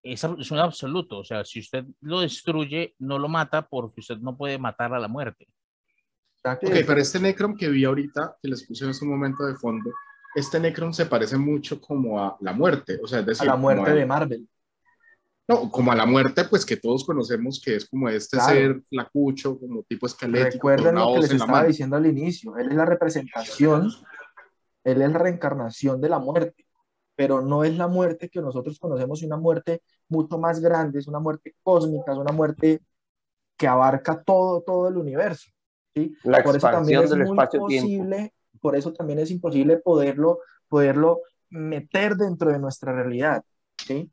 es, 0.02 0.24
un 0.24 0.58
absoluto. 0.58 1.18
O 1.18 1.24
sea, 1.24 1.44
si 1.44 1.60
usted 1.60 1.84
lo 2.00 2.20
destruye, 2.20 2.94
no 2.98 3.18
lo 3.18 3.28
mata 3.28 3.66
porque 3.68 4.00
usted 4.00 4.18
no 4.18 4.36
puede 4.36 4.58
matar 4.58 4.94
a 4.94 5.00
la 5.00 5.08
muerte. 5.08 5.48
Exacto. 6.36 6.68
Ok, 6.68 6.74
pero 6.86 7.00
este 7.00 7.20
Necron 7.20 7.56
que 7.56 7.68
vi 7.68 7.84
ahorita, 7.84 8.36
que 8.42 8.48
les 8.48 8.66
puse 8.66 8.84
en 8.84 8.90
este 8.90 9.04
momento 9.04 9.44
de 9.44 9.56
fondo, 9.56 9.90
este 10.34 10.60
Necron 10.60 10.94
se 10.94 11.06
parece 11.06 11.36
mucho 11.36 11.80
como 11.80 12.22
a 12.22 12.36
la 12.40 12.52
muerte, 12.52 12.98
o 13.02 13.06
sea, 13.06 13.18
es 13.18 13.24
a 13.24 13.26
decir, 13.26 13.46
la 13.46 13.52
como 13.52 13.62
muerte 13.62 13.92
de 13.92 14.06
Marvel. 14.06 14.48
No, 15.50 15.68
como 15.68 15.90
a 15.90 15.96
la 15.96 16.06
muerte, 16.06 16.44
pues 16.44 16.64
que 16.64 16.76
todos 16.76 17.04
conocemos 17.04 17.60
que 17.60 17.74
es 17.74 17.88
como 17.88 18.08
este 18.08 18.36
Claro. 18.36 18.52
ser 18.52 18.82
flacucho, 18.88 19.58
como 19.58 19.82
tipo 19.82 20.06
esquelético, 20.06 20.68
Recuerden 20.68 20.94
lo 20.94 21.14
que 21.14 21.20
les 21.22 21.30
la 21.30 21.36
estaba 21.36 21.64
diciendo 21.64 21.96
al 21.96 22.06
inicio. 22.06 22.56
Él 22.56 22.68
es 22.68 22.76
la 22.76 22.84
representación, 22.84 23.90
él 24.84 25.02
es 25.02 25.12
la 25.12 25.18
reencarnación 25.18 26.00
de 26.00 26.08
la 26.08 26.18
muerte, 26.18 26.66
pero 27.14 27.40
no 27.40 27.64
es 27.64 27.76
la 27.76 27.88
muerte 27.88 28.28
que 28.28 28.40
nosotros 28.40 28.78
conocemos, 28.78 29.22
una 29.22 29.36
muerte 29.36 29.82
mucho 30.08 30.38
más 30.38 30.60
grande, 30.60 30.98
es 30.98 31.06
una 31.06 31.18
muerte 31.18 31.54
cósmica, 31.62 32.12
es 32.12 32.18
una 32.18 32.32
muerte 32.32 32.80
que 33.56 33.68
abarca 33.68 34.22
todo, 34.22 34.62
todo 34.62 34.88
el 34.88 34.96
universo. 34.96 35.50
¿sí? 35.94 36.14
La 36.24 36.42
Por 36.42 36.56
eso 36.56 36.70
también 36.70 37.02
es 37.02 37.10
del 37.10 37.20
muy 37.20 37.30
espacio-tiempo. 37.30 37.86
posible, 37.86 38.34
por 38.60 38.76
eso 38.76 38.92
también 38.92 39.18
es 39.18 39.30
imposible 39.30 39.78
poderlo, 39.78 40.40
poderlo 40.68 41.20
meter 41.50 42.16
dentro 42.16 42.50
de 42.50 42.58
nuestra 42.58 42.92
realidad. 42.92 43.44
¿sí? 43.86 44.10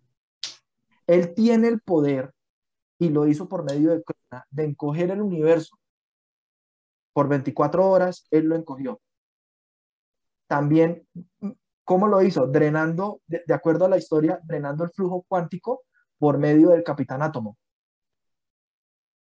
Él 1.05 1.33
tiene 1.33 1.69
el 1.69 1.79
poder, 1.79 2.33
y 2.99 3.09
lo 3.09 3.27
hizo 3.27 3.47
por 3.47 3.63
medio 3.63 3.91
de 3.91 4.03
de 4.49 4.63
encoger 4.63 5.11
el 5.11 5.21
universo. 5.21 5.77
Por 7.13 7.27
24 7.27 7.89
horas, 7.89 8.27
él 8.31 8.45
lo 8.45 8.55
encogió. 8.55 8.99
También, 10.47 11.05
¿cómo 11.83 12.07
lo 12.07 12.21
hizo? 12.21 12.47
Drenando, 12.47 13.21
de, 13.27 13.43
de 13.45 13.53
acuerdo 13.53 13.85
a 13.85 13.89
la 13.89 13.97
historia, 13.97 14.39
drenando 14.43 14.83
el 14.83 14.91
flujo 14.91 15.25
cuántico 15.27 15.83
por 16.17 16.37
medio 16.37 16.69
del 16.69 16.83
Capitán 16.83 17.21
Átomo. 17.21 17.57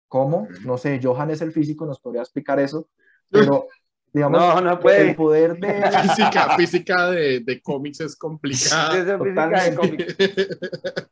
¿Cómo? 0.08 0.48
No 0.64 0.78
sé, 0.78 1.00
Johan 1.02 1.30
es 1.30 1.40
el 1.40 1.52
físico, 1.52 1.86
nos 1.86 2.00
podría 2.00 2.22
explicar 2.22 2.60
eso, 2.60 2.88
pero 3.30 3.66
digamos, 4.12 4.40
No, 4.40 4.60
no 4.60 4.78
puede. 4.78 5.10
el 5.10 5.16
poder 5.16 5.58
de... 5.58 5.82
Física, 6.02 6.56
física 6.56 7.10
de, 7.10 7.40
de 7.40 7.60
cómics 7.62 8.00
es 8.00 8.16
complicada. 8.16 9.02
De 9.04 9.74
cómics. 9.76 10.16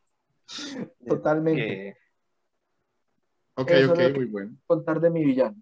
Totalmente. 1.07 1.89
Eh, 1.89 1.97
ok, 3.55 3.71
Eso 3.71 3.93
ok, 3.93 3.99
es 4.01 4.15
muy 4.15 4.25
bueno. 4.27 4.57
contar 4.67 5.01
de 5.01 5.11
mi 5.11 5.25
villano. 5.25 5.57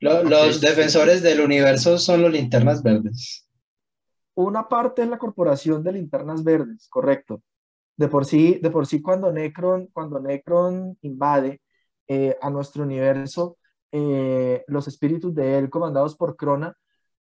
Lo- 0.00 0.22
Los 0.24 0.60
defensores 0.60 1.22
del 1.22 1.40
universo 1.40 1.98
son 1.98 2.22
los 2.22 2.32
linternas 2.32 2.82
verdes. 2.82 3.45
Una 4.36 4.68
parte 4.68 5.02
es 5.02 5.08
la 5.08 5.18
corporación 5.18 5.82
de 5.82 5.92
linternas 5.92 6.44
verdes, 6.44 6.88
correcto. 6.90 7.42
De 7.96 8.08
por 8.08 8.26
sí, 8.26 8.58
de 8.62 8.70
por 8.70 8.86
sí 8.86 9.00
cuando 9.02 9.32
Necron, 9.32 9.88
invade 11.02 11.62
eh, 12.08 12.36
a 12.42 12.50
nuestro 12.50 12.82
universo, 12.84 13.58
eh, 13.92 14.64
los 14.68 14.88
espíritus 14.88 15.34
de 15.34 15.58
él, 15.58 15.70
comandados 15.70 16.16
por 16.16 16.36
Crona, 16.36 16.76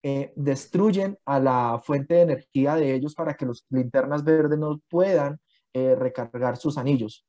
eh, 0.02 0.32
destruyen 0.36 1.18
a 1.26 1.40
la 1.40 1.80
fuente 1.84 2.14
de 2.14 2.22
energía 2.22 2.76
de 2.76 2.94
ellos 2.94 3.14
para 3.14 3.34
que 3.34 3.46
los 3.46 3.66
linternas 3.70 4.24
verdes 4.24 4.58
no 4.58 4.80
puedan 4.88 5.38
recargar 5.74 6.56
sus 6.56 6.78
anillos. 6.78 7.26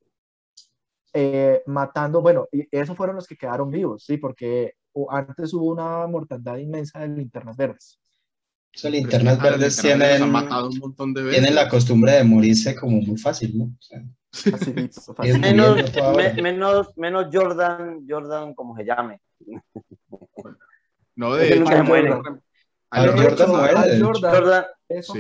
Matando, 1.66 2.22
bueno, 2.22 2.48
esos 2.72 2.96
fueron 2.96 3.18
los 3.18 3.28
que 3.28 3.36
quedaron 3.36 3.70
vivos, 3.70 4.06
sí, 4.06 4.18
porque 4.18 4.76
antes 5.10 5.54
hubo 5.54 5.66
una 5.72 6.08
mortandad 6.08 6.58
inmensa 6.58 7.00
de 7.00 7.10
linternas 7.10 7.58
verdes. 7.58 8.00
Esos 8.78 8.92
linternas 8.92 9.40
Ah, 9.40 9.44
los 9.44 9.52
verdes 9.60 9.82
tienen, 9.82 10.22
Han 10.22 10.32
matado 10.32 10.70
un 10.70 10.78
montón 10.78 11.12
de 11.12 11.24
veces. 11.24 11.40
tienen 11.40 11.56
la 11.56 11.68
costumbre 11.68 12.12
de 12.12 12.24
morirse 12.24 12.76
como 12.76 13.02
muy 13.02 13.18
fácil, 13.18 13.58
¿no? 13.58 13.64
O 13.66 13.82
sea, 13.82 14.04
Facilito, 14.32 15.00
es 15.00 15.06
facilito. 15.16 15.40
menos, 15.40 16.16
me- 16.16 16.42
menos, 16.44 16.88
menos 16.96 17.26
Jordan, 17.34 18.06
Jordan, 18.08 18.54
como 18.54 18.76
se 18.78 18.86
llame. 18.86 19.20
No, 21.16 21.34
de 21.34 21.56
nunca 21.56 21.74
hecho, 21.74 21.78
se 21.78 21.90
muere. 21.90 22.12
Al 22.12 23.10
Al 23.10 23.16
De 23.16 23.22
Jordan 23.24 23.50
Jordan 23.50 23.50
muere. 23.50 24.00
Jordan, 24.38 24.66
eso 24.88 25.14
Sí, 25.14 25.20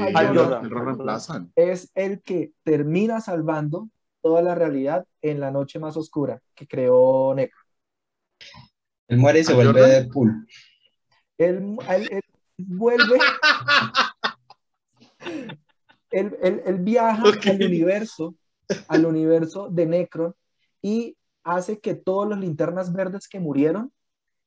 reemplazan. 0.69 1.51
es 1.55 1.91
el 1.95 2.21
que 2.21 2.51
termina 2.63 3.21
salvando 3.21 3.89
toda 4.21 4.43
la 4.43 4.53
realidad 4.53 5.03
en 5.23 5.39
la 5.39 5.49
noche 5.49 5.79
más 5.79 5.97
oscura 5.97 6.39
que 6.53 6.67
creó 6.67 7.33
Necro. 7.33 7.57
Él 9.07 9.17
muere 9.17 9.39
y 9.39 9.43
se 9.43 9.51
¿Al 9.51 9.55
vuelve 9.55 9.81
Jordan? 9.81 9.89
Deadpool. 9.89 10.47
Él, 11.39 11.77
él- 11.89 12.07
él 12.11 12.21
vuelve, 12.57 13.19
él, 16.11 16.37
él- 16.41 16.61
él 16.65 16.77
viaja 16.79 17.29
al 17.45 17.61
universo, 17.61 18.35
al 18.87 19.05
universo 19.05 19.69
de 19.69 19.85
Necron 19.85 20.35
y 20.81 21.17
hace 21.43 21.79
que 21.79 21.95
todos 21.95 22.27
los 22.27 22.39
linternas 22.39 22.93
verdes 22.93 23.27
que 23.27 23.39
murieron 23.39 23.91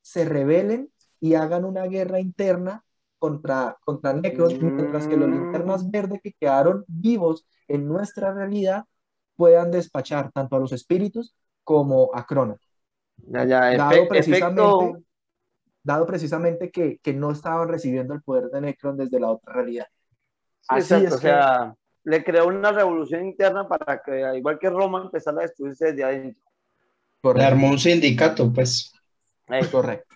se 0.02 0.24
rebelen 0.24 0.90
y 1.20 1.34
hagan 1.34 1.64
una 1.64 1.84
guerra 1.86 2.20
interna 2.20 2.84
contra, 3.18 3.76
contra 3.84 4.14
Necron, 4.14 4.56
mientras 4.60 5.06
que 5.06 5.16
los 5.16 5.30
linternas 5.30 5.90
verdes 5.90 6.20
que 6.22 6.32
quedaron 6.32 6.84
vivos 6.88 7.46
en 7.68 7.86
nuestra 7.86 8.32
realidad 8.32 8.84
puedan 9.36 9.70
despachar 9.70 10.32
tanto 10.32 10.56
a 10.56 10.60
los 10.60 10.72
espíritus 10.72 11.34
como 11.64 12.10
a 12.14 12.24
Crona. 12.26 12.56
ya, 13.32 13.44
ya, 13.44 13.76
Dado 13.76 14.08
precisamente, 14.08 14.62
efecto, 14.62 15.02
dado 15.82 16.06
precisamente 16.06 16.70
que, 16.70 16.98
que 17.02 17.12
no 17.14 17.30
estaban 17.32 17.68
recibiendo 17.68 18.14
el 18.14 18.22
poder 18.22 18.50
de 18.50 18.60
Necron 18.60 18.96
desde 18.96 19.20
la 19.20 19.30
otra 19.30 19.54
realidad. 19.54 19.86
sí, 20.60 20.66
Así 20.68 20.94
exacto, 20.94 21.08
es 21.08 21.14
o 21.14 21.18
sea, 21.18 21.74
le 22.04 22.24
creó 22.24 22.46
una 22.48 22.72
revolución 22.72 23.24
interna 23.26 23.68
para 23.68 24.00
que, 24.02 24.24
al 24.24 24.38
igual 24.38 24.58
que 24.58 24.70
Roma, 24.70 25.02
empezara 25.02 25.38
a 25.38 25.42
destruirse 25.42 25.86
desde 25.86 26.04
adentro. 26.04 26.42
Le 27.34 27.44
armó 27.44 27.70
un 27.70 27.78
sindicato, 27.78 28.50
pues. 28.52 28.92
Eh, 29.48 29.66
correcto. 29.70 30.14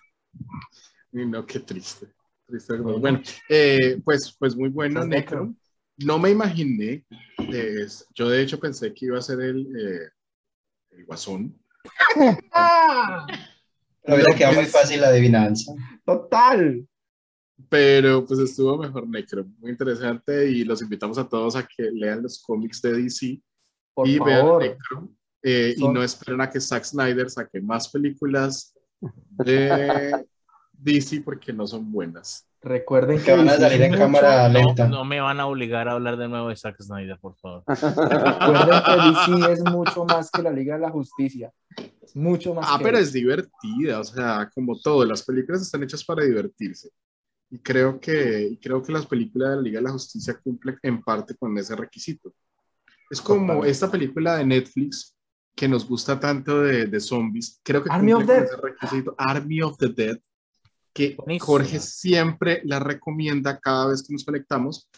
Y 1.11 1.25
no, 1.25 1.45
qué 1.45 1.59
triste. 1.59 2.07
triste 2.47 2.77
bueno, 2.77 3.21
eh, 3.49 3.99
pues, 4.03 4.35
pues 4.37 4.55
muy 4.55 4.69
bueno, 4.69 5.01
Estás 5.01 5.07
Necron. 5.07 5.59
No 5.97 6.19
me 6.19 6.31
imaginé. 6.31 7.05
eh, 7.37 7.87
yo, 8.13 8.27
de 8.27 8.41
hecho, 8.41 8.59
pensé 8.59 8.93
que 8.93 9.05
iba 9.05 9.17
a 9.17 9.21
ser 9.21 9.39
el, 9.39 9.65
eh, 9.77 10.09
el 10.91 11.05
guasón. 11.05 11.57
Pero 14.05 14.15
hubiera 14.17 14.35
quedado 14.37 14.55
muy 14.55 14.65
fácil 14.65 15.01
la 15.01 15.07
adivinanza. 15.09 15.73
Total. 16.05 16.87
Pero 17.69 18.25
pues 18.25 18.39
estuvo 18.39 18.77
mejor 18.77 19.07
Necron. 19.07 19.55
Muy 19.59 19.71
interesante. 19.71 20.49
Y 20.49 20.63
los 20.63 20.81
invitamos 20.81 21.17
a 21.17 21.27
todos 21.27 21.55
a 21.55 21.63
que 21.65 21.83
lean 21.91 22.21
los 22.23 22.41
cómics 22.43 22.81
de 22.81 22.93
DC 23.01 23.39
Por 23.93 24.07
y 24.07 24.19
vean 24.19 24.39
favor. 24.41 24.61
Necron. 24.63 25.17
eh, 25.43 25.73
y 25.77 25.87
no 25.87 26.03
esperen 26.03 26.41
a 26.41 26.49
que 26.49 26.59
Zack 26.59 26.83
Snyder 26.83 27.29
saque 27.29 27.61
más 27.61 27.87
películas 27.89 28.73
de 29.29 30.25
DC 30.73 31.21
porque 31.21 31.53
no 31.53 31.65
son 31.65 31.91
buenas. 31.91 32.47
Recuerden 32.61 33.21
Que 33.23 33.31
van 33.35 33.47
a 33.47 33.53
DC 33.53 33.61
salir 33.63 33.81
en 33.83 33.91
mucho- 33.91 34.01
cámara 34.01 34.49
No, 34.49 34.59
lenta. 34.59 34.87
no 34.87 35.05
me 35.05 35.21
van 35.21 35.39
a 35.39 35.45
obligar 35.45 35.87
a 35.87 35.91
hablar 35.93 36.17
de 36.17 36.27
nuevo 36.27 36.49
de 36.49 36.55
Zack 36.55 36.81
Snyder, 36.81 37.17
por 37.19 37.35
favor. 37.37 37.63
Recuerden 37.67 38.81
que 38.83 39.41
DC 39.41 39.53
es 39.53 39.63
mucho 39.65 40.03
más 40.05 40.31
que 40.31 40.41
la 40.41 40.51
Liga 40.51 40.75
de 40.75 40.81
la 40.81 40.89
Justicia. 40.89 41.51
Es 42.01 42.15
mucho 42.15 42.53
más 42.53 42.65
Ah, 42.69 42.77
que 42.77 42.83
pero 42.85 42.97
eso. 42.97 43.07
es 43.07 43.13
divertida, 43.13 43.99
o 43.99 44.03
sea, 44.03 44.49
como 44.53 44.79
todo, 44.79 45.05
las 45.05 45.23
películas 45.23 45.61
están 45.61 45.83
hechas 45.83 46.03
para 46.03 46.23
divertirse. 46.23 46.89
Y 47.49 47.59
creo 47.59 47.99
que, 47.99 48.57
creo 48.61 48.81
que 48.81 48.91
las 48.91 49.05
películas 49.05 49.51
de 49.51 49.55
la 49.57 49.61
Liga 49.61 49.79
de 49.79 49.83
la 49.85 49.91
Justicia 49.91 50.39
cumplen 50.43 50.77
en 50.81 51.01
parte 51.01 51.35
con 51.35 51.57
ese 51.57 51.75
requisito. 51.75 52.33
Es 53.09 53.21
como 53.21 53.63
esta 53.65 53.89
película 53.91 54.37
de 54.37 54.45
Netflix 54.45 55.15
que 55.55 55.67
nos 55.67 55.87
gusta 55.87 56.19
tanto 56.19 56.61
de, 56.63 56.87
de 56.87 56.99
zombies. 56.99 57.59
Creo 57.63 57.83
que 57.83 57.89
Army 57.91 58.13
of 58.13 58.25
Dead. 58.25 58.47
requisito. 58.61 59.15
Army 59.17 59.61
of 59.61 59.77
the 59.77 59.89
Dead. 59.89 60.17
Que 60.91 61.15
Jorge 61.39 61.79
siempre 61.79 62.61
la 62.65 62.79
recomienda 62.79 63.59
cada 63.59 63.87
vez 63.89 64.01
que 64.01 64.13
nos 64.13 64.23
conectamos. 64.25 64.89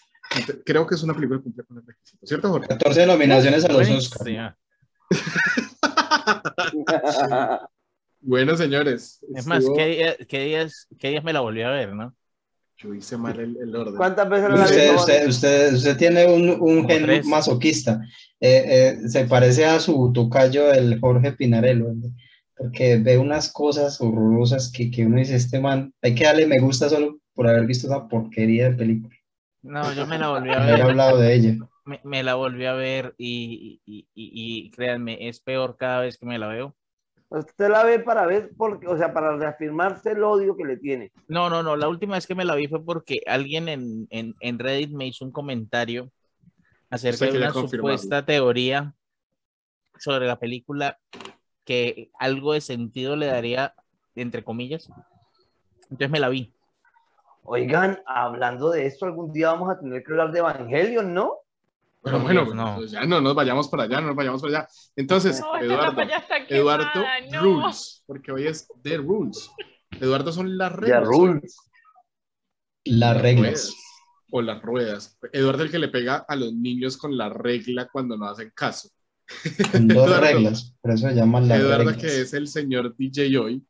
Creo 0.66 0.88
que 0.88 0.96
es 0.96 1.04
una 1.04 1.14
película 1.14 1.40
que 1.40 1.44
cumple 1.44 1.64
con 1.66 1.78
el 1.78 1.86
requisito. 1.86 2.26
¿Cierto, 2.26 2.50
Jorge? 2.50 2.68
14 2.70 3.06
nominaciones 3.08 3.66
a 3.66 3.72
los 3.74 3.90
Oscars. 3.90 4.56
Bueno, 8.22 8.56
señores. 8.56 9.20
Es 9.36 9.46
más, 9.46 9.66
¿qué, 9.76 9.86
días, 10.46 10.88
¿qué 11.00 11.10
días 11.10 11.24
me 11.24 11.34
la 11.34 11.42
volví 11.42 11.62
a 11.62 11.70
ver, 11.70 11.94
no? 11.94 12.16
Yo 12.78 12.94
hice 12.94 13.18
mal 13.18 13.40
el, 13.40 13.76
orden. 13.76 13.96
¿Cuántas 13.96 14.30
veces 14.30 14.50
la 14.50 14.64
usted, 14.64 14.96
usted, 14.96 15.28
usted, 15.28 15.74
usted, 15.74 15.98
tiene 15.98 16.28
un, 16.28 16.50
un 16.62 16.88
gen 16.88 17.28
masoquista. 17.28 18.02
Eh, 18.40 18.98
eh, 19.04 19.10
se 19.10 19.26
parece 19.26 19.66
a 19.66 19.80
su 19.80 20.12
tocayo, 20.14 20.72
el 20.72 21.00
Jorge 21.00 21.32
Pinarello, 21.32 21.88
porque 22.56 22.98
ve 22.98 23.18
unas 23.18 23.52
cosas 23.52 24.00
horrorosas 24.00 24.72
que, 24.72 24.92
que 24.92 25.08
uno 25.08 25.18
dice, 25.18 25.36
este 25.36 25.60
man, 25.60 25.92
hay 26.04 26.14
que 26.14 26.26
darle 26.26 26.46
me 26.46 26.60
gusta 26.60 26.88
solo 26.88 27.20
por 27.34 27.48
haber 27.48 27.66
visto 27.66 27.88
esa 27.88 28.08
porquería 28.08 28.70
de 28.70 28.76
película. 28.76 29.16
No, 29.64 29.92
yo 29.94 30.06
me 30.06 30.20
la 30.20 30.30
volví 30.30 30.50
a 30.50 30.60
ver. 30.60 30.74
Haber 30.74 30.82
hablado 30.82 31.18
de 31.18 31.34
ella. 31.34 31.58
Me, 31.88 32.02
me 32.04 32.22
la 32.22 32.36
volví 32.36 32.66
a 32.66 32.74
ver 32.74 33.16
y, 33.18 33.82
y, 33.86 34.08
y, 34.14 34.66
y 34.66 34.72
créanme, 34.72 35.30
es 35.30 35.40
peor 35.40 35.78
cada 35.78 36.02
vez 36.02 36.18
que 36.18 36.26
me 36.26 36.38
la 36.38 36.48
veo. 36.48 36.76
Usted 37.30 37.70
la 37.70 37.84
ve 37.84 38.00
para 38.00 38.26
ver, 38.26 38.52
porque, 38.58 38.88
o 38.88 38.98
sea, 38.98 39.14
para 39.14 39.36
reafirmarse 39.36 40.12
el 40.12 40.24
odio 40.24 40.56
que 40.56 40.66
le 40.66 40.78
tiene. 40.78 41.12
No, 41.28 41.50
no, 41.50 41.64
no. 41.64 41.76
La 41.76 41.88
última 41.88 42.16
vez 42.16 42.28
que 42.28 42.36
me 42.36 42.46
la 42.46 42.56
vi 42.56 42.68
fue 42.68 42.84
porque 42.84 43.22
alguien 43.26 43.70
en, 43.70 44.08
en, 44.10 44.36
en 44.42 44.60
Reddit 44.60 44.92
me 44.92 45.08
hizo 45.08 45.24
un 45.26 45.32
comentario 45.32 46.12
acerca 46.90 47.26
de 47.26 47.38
una 47.38 47.52
supuesta 47.52 48.26
teoría 48.26 48.94
sobre 49.98 50.28
la 50.28 50.40
película 50.40 51.00
que 51.66 52.12
algo 52.20 52.54
de 52.54 52.62
sentido 52.62 53.16
le 53.16 53.28
daría, 53.28 53.74
entre 54.16 54.44
comillas. 54.44 54.90
Entonces 55.84 56.10
me 56.10 56.20
la 56.20 56.30
vi. 56.30 56.54
Oigan, 57.44 58.02
hablando 58.06 58.72
de 58.72 58.86
esto, 58.86 59.06
algún 59.06 59.32
día 59.32 59.52
vamos 59.52 59.70
a 59.70 59.80
tener 59.80 60.04
que 60.04 60.12
hablar 60.12 60.32
de 60.32 60.40
Evangelion, 60.40 61.14
¿no? 61.14 61.38
Pero 62.08 62.20
bueno, 62.20 62.54
no. 62.54 62.76
Pues 62.78 62.92
ya 62.92 63.06
no 63.06 63.22
nos 63.22 63.36
vayamos 63.36 63.68
para 63.68 63.84
allá, 63.84 64.02
no 64.02 64.08
nos 64.08 64.16
vayamos 64.16 64.42
para 64.42 64.60
allá. 64.60 64.70
Entonces, 64.96 65.42
Eduardo, 65.62 66.02
Eduardo 66.50 67.06
Rules, 67.42 68.04
porque 68.06 68.32
hoy 68.32 68.48
es 68.48 68.68
The 68.82 68.98
Rules. 68.98 69.50
Eduardo 70.00 70.32
son 70.32 70.58
las 70.58 70.72
reglas. 70.72 71.02
The 71.02 71.06
Rules. 71.06 71.58
Las 72.86 73.22
reglas. 73.22 73.74
O 74.32 74.42
las 74.42 74.62
ruedas. 74.62 75.18
Eduardo 75.32 75.64
el 75.64 75.72
que 75.72 75.80
le 75.80 75.88
pega 75.90 76.26
a 76.28 76.36
los 76.36 76.54
niños 76.54 76.98
con 76.98 77.18
la 77.18 77.30
regla 77.30 77.88
cuando 77.92 78.18
no 78.18 78.26
hacen 78.26 78.52
caso. 78.56 78.90
Con 79.72 79.88
dos 79.88 80.20
reglas, 80.20 80.74
por 80.82 80.92
eso 80.92 81.10
se 81.10 81.16
llaman 81.16 81.48
las 81.48 81.60
Eduardo 81.60 81.98
que 81.98 82.22
es 82.22 82.34
el 82.34 82.48
señor 82.48 82.96
DJ 82.96 83.38
hoy. 83.38 83.66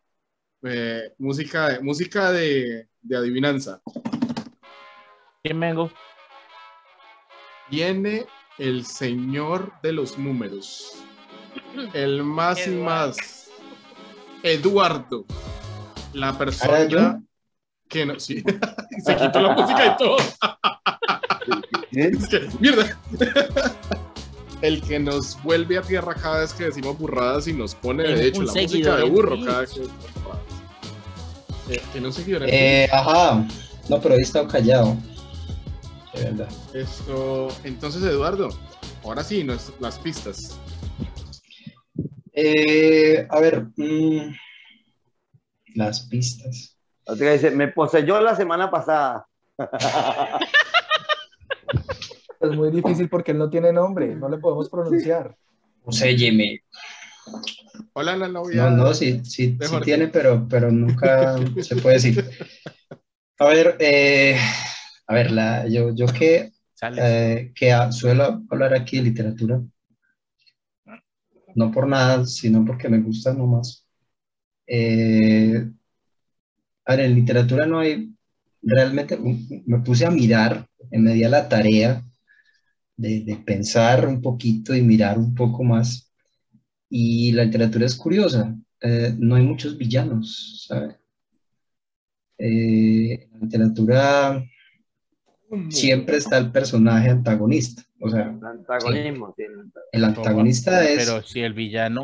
Eh, 0.63 1.13
música, 1.17 1.79
música 1.81 2.31
de, 2.31 2.89
de 3.01 3.17
adivinanza. 3.17 3.81
¿Quién 5.43 5.59
vengo? 5.59 5.91
Viene 7.69 8.25
el 8.57 8.85
señor 8.85 9.73
de 9.83 9.91
los 9.91 10.17
números, 10.17 11.03
el 11.93 12.23
más 12.23 12.65
y 12.65 12.71
más, 12.71 13.49
Eduardo, 14.41 15.25
la 16.13 16.37
persona 16.37 17.21
que 17.89 18.05
no, 18.05 18.19
sí, 18.19 18.43
se 19.05 19.15
quitó 19.15 19.41
la 19.41 19.53
música 19.53 19.85
y 19.85 19.97
todo. 19.97 20.17
mierda. 22.59 22.99
El 24.61 24.81
que 24.81 24.99
nos 24.99 25.41
vuelve 25.43 25.77
a 25.77 25.81
tierra 25.81 26.15
cada 26.15 26.39
vez 26.39 26.53
que 26.53 26.65
decimos 26.65 26.97
burradas 26.97 27.47
y 27.47 27.53
nos 27.53 27.75
pone, 27.75 28.03
de 28.03 28.27
hecho, 28.27 28.43
la 28.43 28.53
música 28.53 28.95
de 28.97 29.03
burro 29.03 29.43
cada 29.45 29.61
vez 29.61 29.73
que 29.73 29.79
decimos 29.81 30.13
burradas. 30.13 30.41
Eh, 31.69 31.81
que 31.91 31.99
no 31.99 32.09
eh, 32.47 32.89
ajá, 32.91 33.45
no, 33.89 33.99
pero 34.01 34.15
he 34.15 34.21
estado 34.21 34.47
callado. 34.47 34.97
Esto, 36.73 37.49
entonces, 37.63 38.03
Eduardo, 38.03 38.49
ahora 39.03 39.23
sí, 39.23 39.43
las 39.43 39.99
pistas. 39.99 40.59
Eh, 42.33 43.27
a 43.29 43.39
ver, 43.39 43.67
mm, 43.75 44.33
las 45.75 46.01
pistas. 46.01 46.77
Dice, 47.15 47.51
me 47.51 47.69
poseyó 47.69 48.19
la 48.19 48.35
semana 48.35 48.69
pasada. 48.69 49.27
Es 52.39 52.51
muy 52.55 52.69
difícil 52.69 53.09
porque 53.09 53.31
él 53.31 53.39
no 53.39 53.49
tiene 53.49 53.73
nombre, 53.73 54.15
no 54.15 54.29
le 54.29 54.37
podemos 54.37 54.69
pronunciar. 54.69 55.35
Poseyeme. 55.83 56.61
Hola, 57.93 58.15
la 58.15 58.27
novia. 58.27 58.69
No, 58.69 58.77
no, 58.77 58.93
sí, 58.93 59.21
sí, 59.25 59.57
sí 59.59 59.79
tiene, 59.83 60.07
pero, 60.07 60.45
pero 60.47 60.71
nunca 60.71 61.35
se 61.61 61.75
puede 61.77 61.95
decir. 61.95 62.29
A 63.39 63.45
ver, 63.47 63.75
eh, 63.79 64.37
a 65.07 65.13
ver, 65.13 65.31
la, 65.31 65.67
yo, 65.67 65.95
yo 65.95 66.05
que, 66.07 66.51
eh, 66.97 67.51
que 67.55 67.73
suelo 67.91 68.43
hablar 68.49 68.73
aquí 68.73 68.97
de 68.97 69.03
literatura, 69.03 69.61
no 71.55 71.71
por 71.71 71.87
nada, 71.87 72.25
sino 72.25 72.63
porque 72.65 72.89
me 72.89 72.99
gusta 72.99 73.33
nomás. 73.33 73.85
Eh, 74.67 75.65
a 76.85 76.95
ver, 76.95 77.05
en 77.05 77.15
literatura 77.15 77.65
no 77.65 77.79
hay, 77.79 78.13
realmente 78.61 79.17
me 79.65 79.79
puse 79.79 80.05
a 80.05 80.11
mirar, 80.11 80.67
me 80.91 81.13
di 81.13 81.23
a 81.23 81.29
la 81.29 81.47
tarea 81.49 82.03
de, 82.95 83.21
de, 83.21 83.37
pensar 83.37 84.07
un 84.07 84.21
poquito 84.21 84.75
y 84.75 84.81
mirar 84.81 85.17
un 85.17 85.33
poco 85.35 85.63
más. 85.63 86.11
Y 86.89 87.31
la 87.33 87.45
literatura 87.45 87.85
es 87.85 87.95
curiosa, 87.95 88.55
eh, 88.81 89.15
no 89.17 89.35
hay 89.35 89.43
muchos 89.43 89.77
villanos, 89.77 90.65
¿sabes? 90.67 90.95
Eh, 92.37 93.27
la 93.31 93.39
literatura 93.39 94.43
siempre 95.69 96.17
está 96.17 96.37
el 96.37 96.51
personaje 96.51 97.09
antagonista. 97.09 97.83
O 97.99 98.09
sea, 98.09 98.23
el 98.23 98.45
antagonismo. 98.45 99.35
El 99.91 100.03
antagonista 100.03 100.87
es. 100.87 101.05
Pero 101.05 101.23
si 101.23 101.41
el 101.41 101.53
villano. 101.53 102.03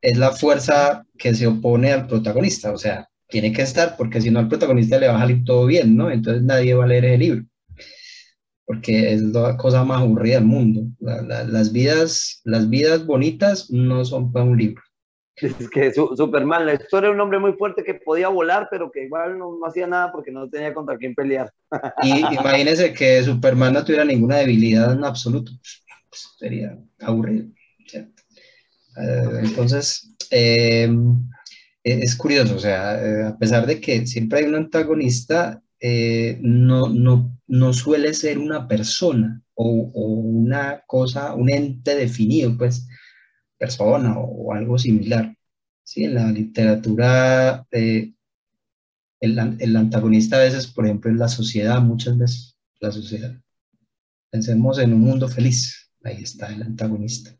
Es, 0.00 0.18
la 0.18 0.32
fuerza 0.32 1.04
que 1.18 1.34
se 1.34 1.46
opone 1.46 1.92
al 1.92 2.06
protagonista. 2.06 2.72
O 2.72 2.78
sea, 2.78 3.08
tiene 3.28 3.52
que 3.52 3.62
estar, 3.62 3.96
porque 3.96 4.20
si 4.20 4.30
no 4.30 4.38
al 4.38 4.48
protagonista 4.48 4.98
le 4.98 5.08
va 5.08 5.16
a 5.16 5.20
salir 5.20 5.44
todo 5.44 5.66
bien, 5.66 5.96
¿no? 5.96 6.10
Entonces 6.10 6.42
nadie 6.42 6.74
va 6.74 6.84
a 6.84 6.88
leer 6.88 7.04
el 7.06 7.20
libro. 7.20 7.44
Porque 8.64 9.12
es 9.12 9.22
la 9.22 9.56
cosa 9.56 9.84
más 9.84 10.02
aburrida 10.02 10.36
del 10.36 10.44
mundo. 10.44 10.82
las, 11.00 11.72
vidas, 11.72 12.40
las 12.44 12.68
vidas 12.68 13.06
bonitas 13.06 13.70
no 13.70 14.04
son 14.04 14.32
para 14.32 14.44
un 14.44 14.58
libro. 14.58 14.82
Es 15.36 15.68
que 15.68 15.92
Superman, 15.92 16.64
la 16.64 16.74
historia 16.74 17.10
de 17.10 17.14
un 17.14 17.20
hombre 17.20 17.38
muy 17.38 17.52
fuerte 17.52 17.84
que 17.84 17.94
podía 17.94 18.28
volar, 18.28 18.68
pero 18.70 18.90
que 18.90 19.04
igual 19.04 19.38
no, 19.38 19.58
hacía 19.66 19.86
nada 19.86 20.10
porque 20.10 20.30
no 20.30 20.48
tenía 20.48 20.72
contra 20.72 20.96
quién 20.96 21.14
pelear. 21.14 21.52
Y 22.02 22.20
imagínese 22.20 22.94
que 22.94 23.22
Superman 23.22 23.74
no 23.74 23.84
tuviera 23.84 24.04
ninguna 24.04 24.36
debilidad 24.36 24.92
en 24.92 25.04
absoluto. 25.04 25.52
Sería 26.38 26.78
aburrido. 27.00 27.48
Eh, 28.98 29.40
entonces, 29.42 30.14
eh, 30.30 30.88
es 31.84 32.16
curioso, 32.16 32.56
o 32.56 32.58
sea, 32.58 32.98
eh, 33.04 33.24
a 33.26 33.36
pesar 33.36 33.66
de 33.66 33.78
que 33.78 34.06
siempre 34.06 34.38
hay 34.38 34.44
un 34.46 34.54
antagonista, 34.54 35.62
no, 36.40 36.88
no, 36.88 37.38
no 37.46 37.72
suele 37.72 38.14
ser 38.14 38.38
una 38.38 38.66
persona 38.66 39.42
o, 39.54 39.92
o 39.94 40.02
una 40.02 40.82
cosa, 40.86 41.34
un 41.34 41.50
ente 41.50 41.94
definido, 41.94 42.56
pues 42.56 42.88
persona 43.58 44.18
o, 44.18 44.52
algo 44.52 44.78
similar. 44.78 45.34
¿sí? 45.82 46.04
En 46.04 46.14
la 46.14 46.30
literatura, 46.30 47.66
eh, 47.70 48.12
el, 49.20 49.56
el, 49.58 49.76
antagonista 49.76 50.36
a 50.36 50.40
veces, 50.40 50.66
por 50.66 50.84
ejemplo, 50.84 51.10
es 51.10 51.16
la 51.16 51.28
sociedad, 51.28 51.80
muchas 51.80 52.16
veces 52.18 52.56
la 52.80 52.92
sociedad. 52.92 53.34
Pensemos 54.30 54.78
en 54.78 54.92
un 54.92 55.00
mundo 55.00 55.28
feliz, 55.28 55.90
ahí 56.04 56.22
está 56.22 56.48
el 56.48 56.62
antagonista. 56.62 57.36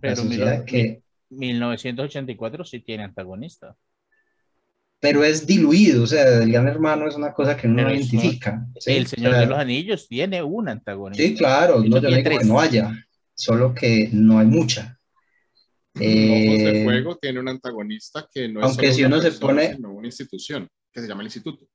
Pero 0.00 0.24
mira, 0.24 0.64
que... 0.64 1.02
1984 1.30 2.64
sí 2.64 2.80
tiene 2.80 3.04
antagonista. 3.04 3.76
Pero 4.98 5.24
es 5.24 5.46
diluido, 5.46 6.04
o 6.04 6.06
sea, 6.06 6.42
el 6.42 6.50
gran 6.50 6.68
hermano 6.68 7.06
es 7.06 7.14
una 7.16 7.32
cosa 7.32 7.56
que 7.56 7.66
uno 7.66 7.82
no 7.82 7.94
identifica. 7.94 8.66
El 8.86 9.06
Señor 9.06 9.36
de 9.36 9.46
los 9.46 9.58
Anillos 9.58 10.08
tiene 10.08 10.42
un 10.42 10.68
antagonista. 10.68 11.22
Sí, 11.22 11.34
claro, 11.34 11.80
no, 11.84 12.00
yo 12.00 12.22
que 12.22 12.44
no 12.44 12.58
haya, 12.58 13.06
solo 13.34 13.74
que 13.74 14.08
no 14.12 14.38
hay 14.38 14.46
mucha. 14.46 14.95
Eh, 15.98 16.72
de 16.72 16.84
Fuego 16.84 17.16
tiene 17.16 17.40
un 17.40 17.48
antagonista 17.48 18.28
que 18.32 18.48
no 18.48 18.60
es 18.60 18.66
aunque 18.66 18.92
si 18.92 19.04
uno 19.04 19.20
se 19.20 19.32
pone 19.32 19.76
una 19.76 20.06
institución 20.06 20.68
que 20.92 21.00
se 21.00 21.08
llama 21.08 21.22
el 21.22 21.28
instituto. 21.28 21.66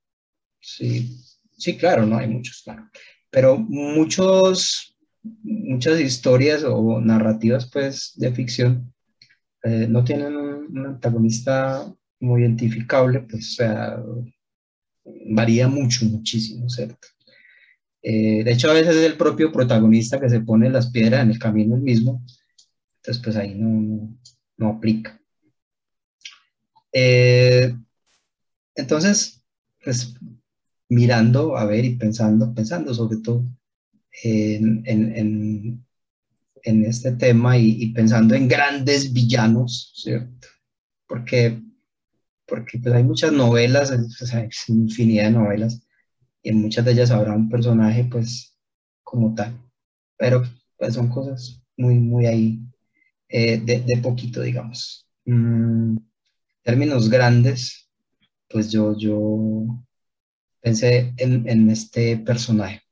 Sí, 0.60 1.16
sí, 1.56 1.76
claro, 1.76 2.06
no 2.06 2.16
hay 2.16 2.28
muchos, 2.28 2.62
claro. 2.62 2.88
Pero 3.30 3.58
muchos, 3.58 4.96
muchas 5.42 6.00
historias 6.00 6.64
o 6.64 7.00
narrativas, 7.00 7.68
pues, 7.70 8.12
de 8.16 8.32
ficción 8.32 8.92
eh, 9.64 9.86
no 9.88 10.04
tienen 10.04 10.36
un, 10.36 10.86
antagonista 10.86 11.92
muy 12.20 12.42
identificable, 12.42 13.20
pues, 13.20 13.52
o 13.52 13.54
sea, 13.54 14.02
varía 15.26 15.68
mucho, 15.68 16.04
muchísimo, 16.04 16.68
¿cierto? 16.68 17.08
Eh, 18.02 18.42
de 18.44 18.52
hecho, 18.52 18.70
a 18.70 18.74
veces 18.74 18.96
es 18.96 19.04
el 19.04 19.16
propio 19.16 19.52
protagonista 19.52 20.20
que 20.20 20.28
se 20.28 20.40
pone 20.40 20.70
las 20.70 20.90
piedras 20.90 21.22
en 21.22 21.30
el 21.30 21.38
camino 21.38 21.76
el 21.76 21.82
mismo, 21.82 22.24
entonces 23.02 23.22
pues 23.22 23.36
ahí 23.36 23.54
no, 23.54 24.16
no, 24.58 24.68
aplica. 24.68 25.20
Eh, 26.92 27.74
entonces, 28.76 29.44
pues 29.82 30.14
mirando, 30.88 31.56
a 31.56 31.64
ver 31.64 31.84
y 31.84 31.96
pensando, 31.96 32.54
pensando 32.54 32.94
sobre 32.94 33.16
todo 33.18 33.44
en, 34.22 34.82
en, 34.86 35.84
en, 36.62 36.84
este 36.84 37.12
tema 37.12 37.58
y, 37.58 37.92
pensando 37.92 38.34
en 38.36 38.46
grandes 38.46 39.12
villanos, 39.12 39.92
¿cierto? 39.96 40.46
Porque, 41.08 41.60
porque 42.46 42.78
pues 42.78 42.94
hay 42.94 43.02
muchas 43.02 43.32
novelas, 43.32 43.90
sea, 44.10 44.40
hay 44.40 44.48
infinidad 44.68 45.24
de 45.24 45.30
novelas, 45.32 45.82
y 46.42 46.50
en 46.50 46.60
muchas 46.60 46.84
de 46.84 46.92
ellas 46.92 47.10
habrá 47.10 47.34
un 47.34 47.48
personaje, 47.48 48.04
pues, 48.04 48.56
como 49.02 49.34
tal. 49.34 49.58
Pero 50.18 50.42
pues 50.78 50.94
son 50.94 51.08
cosas 51.08 51.62
muy, 51.76 51.98
muy 51.98 52.26
ahí, 52.26 52.60
eh, 53.34 53.58
de, 53.64 53.80
de, 53.80 53.96
poquito, 54.02 54.42
digamos. 54.42 55.06
Mm, 55.24 55.96
términos 56.62 57.08
grandes, 57.08 57.88
pues 58.46 58.70
yo, 58.70 58.94
yo 58.94 59.64
pensé 60.60 61.14
en, 61.16 61.48
en 61.48 61.70
este 61.70 62.18
personaje. 62.18 62.82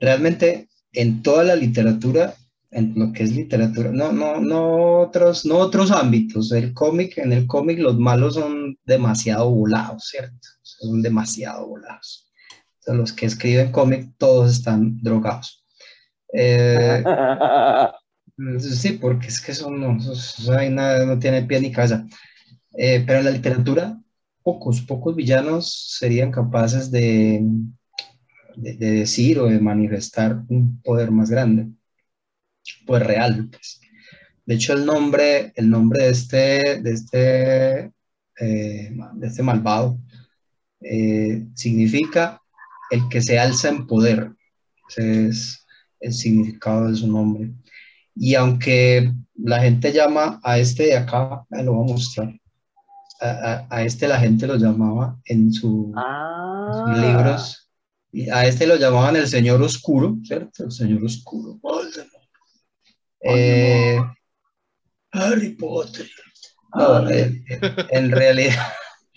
Realmente 0.00 0.68
en 0.92 1.22
toda 1.22 1.44
la 1.44 1.54
literatura, 1.54 2.34
en 2.72 2.94
lo 2.96 3.12
que 3.12 3.22
es 3.22 3.30
literatura, 3.30 3.92
no, 3.92 4.10
no, 4.10 4.40
no, 4.40 5.02
otros, 5.02 5.46
no 5.46 5.58
otros 5.58 5.92
ámbitos. 5.92 6.50
El 6.50 6.74
cómic, 6.74 7.16
en 7.18 7.32
el 7.32 7.46
cómic 7.46 7.78
los 7.78 7.96
malos 7.96 8.34
son 8.34 8.76
demasiado 8.84 9.48
volados, 9.48 10.08
¿cierto? 10.08 10.48
Son 10.62 11.00
demasiado 11.00 11.64
volados. 11.68 12.28
los 12.88 13.12
que 13.12 13.26
escriben 13.26 13.70
cómic, 13.70 14.14
todos 14.18 14.50
están 14.50 15.00
drogados. 15.00 15.64
Eh, 16.32 17.04
sí, 18.58 18.92
porque 18.92 19.28
es 19.28 19.40
que 19.40 19.54
son, 19.54 19.80
no, 19.80 19.96
no 19.96 21.18
tiene 21.18 21.42
pie 21.42 21.60
ni 21.60 21.72
cabeza. 21.72 22.06
Eh, 22.78 23.04
pero 23.06 23.20
en 23.20 23.24
la 23.24 23.30
literatura, 23.30 24.00
pocos, 24.42 24.82
pocos 24.82 25.16
villanos 25.16 25.96
serían 25.98 26.30
capaces 26.30 26.90
de, 26.90 27.40
de, 28.56 28.90
decir 28.90 29.38
o 29.38 29.46
de 29.46 29.58
manifestar 29.60 30.42
un 30.48 30.80
poder 30.82 31.10
más 31.10 31.30
grande, 31.30 31.68
pues 32.86 33.02
real. 33.02 33.48
Pues. 33.50 33.80
De 34.44 34.54
hecho, 34.54 34.74
el 34.74 34.86
nombre, 34.86 35.52
el 35.56 35.70
nombre 35.70 36.04
de 36.04 36.10
este, 36.10 36.82
de 36.82 36.92
este, 36.92 37.92
eh, 38.38 38.96
de 39.14 39.26
este 39.26 39.42
malvado 39.42 39.98
eh, 40.80 41.46
significa 41.54 42.40
el 42.90 43.08
que 43.08 43.22
se 43.22 43.38
alza 43.38 43.68
en 43.68 43.86
poder. 43.86 44.32
Es 44.96 45.66
el 46.00 46.12
significado 46.12 46.88
de 46.88 46.96
su 46.96 47.08
nombre. 47.08 47.52
Y 48.16 48.34
aunque 48.34 49.12
la 49.34 49.60
gente 49.60 49.92
llama 49.92 50.40
a 50.42 50.58
este 50.58 50.84
de 50.84 50.96
acá, 50.96 51.44
lo 51.50 51.74
voy 51.74 51.90
a 51.90 51.92
mostrar, 51.92 52.40
a, 53.20 53.82
este 53.82 54.08
la 54.08 54.18
gente 54.18 54.46
lo 54.46 54.56
llamaba 54.56 55.18
en, 55.26 55.52
su, 55.52 55.92
ah. 55.96 56.84
sus 56.86 56.98
libros 56.98 57.66
a 58.32 58.46
este 58.46 58.66
lo 58.66 58.76
llamaban 58.76 59.16
el 59.16 59.28
Señor 59.28 59.62
Oscuro, 59.62 60.16
¿cierto? 60.24 60.64
El 60.64 60.72
Señor 60.72 61.04
Oscuro. 61.04 61.60
Eh, 63.20 64.00
Harry 65.12 65.50
Potter. 65.50 66.08
No, 66.74 67.08
eh, 67.08 67.42
en 67.90 68.10
realidad, 68.10 68.72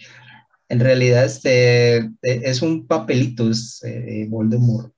en 0.70 0.80
realidad 0.80 1.26
este 1.26 1.98
eh, 1.98 2.12
es 2.22 2.62
un 2.62 2.88
papelito, 2.88 3.50
es 3.50 3.82
Voldemort. 4.28 4.94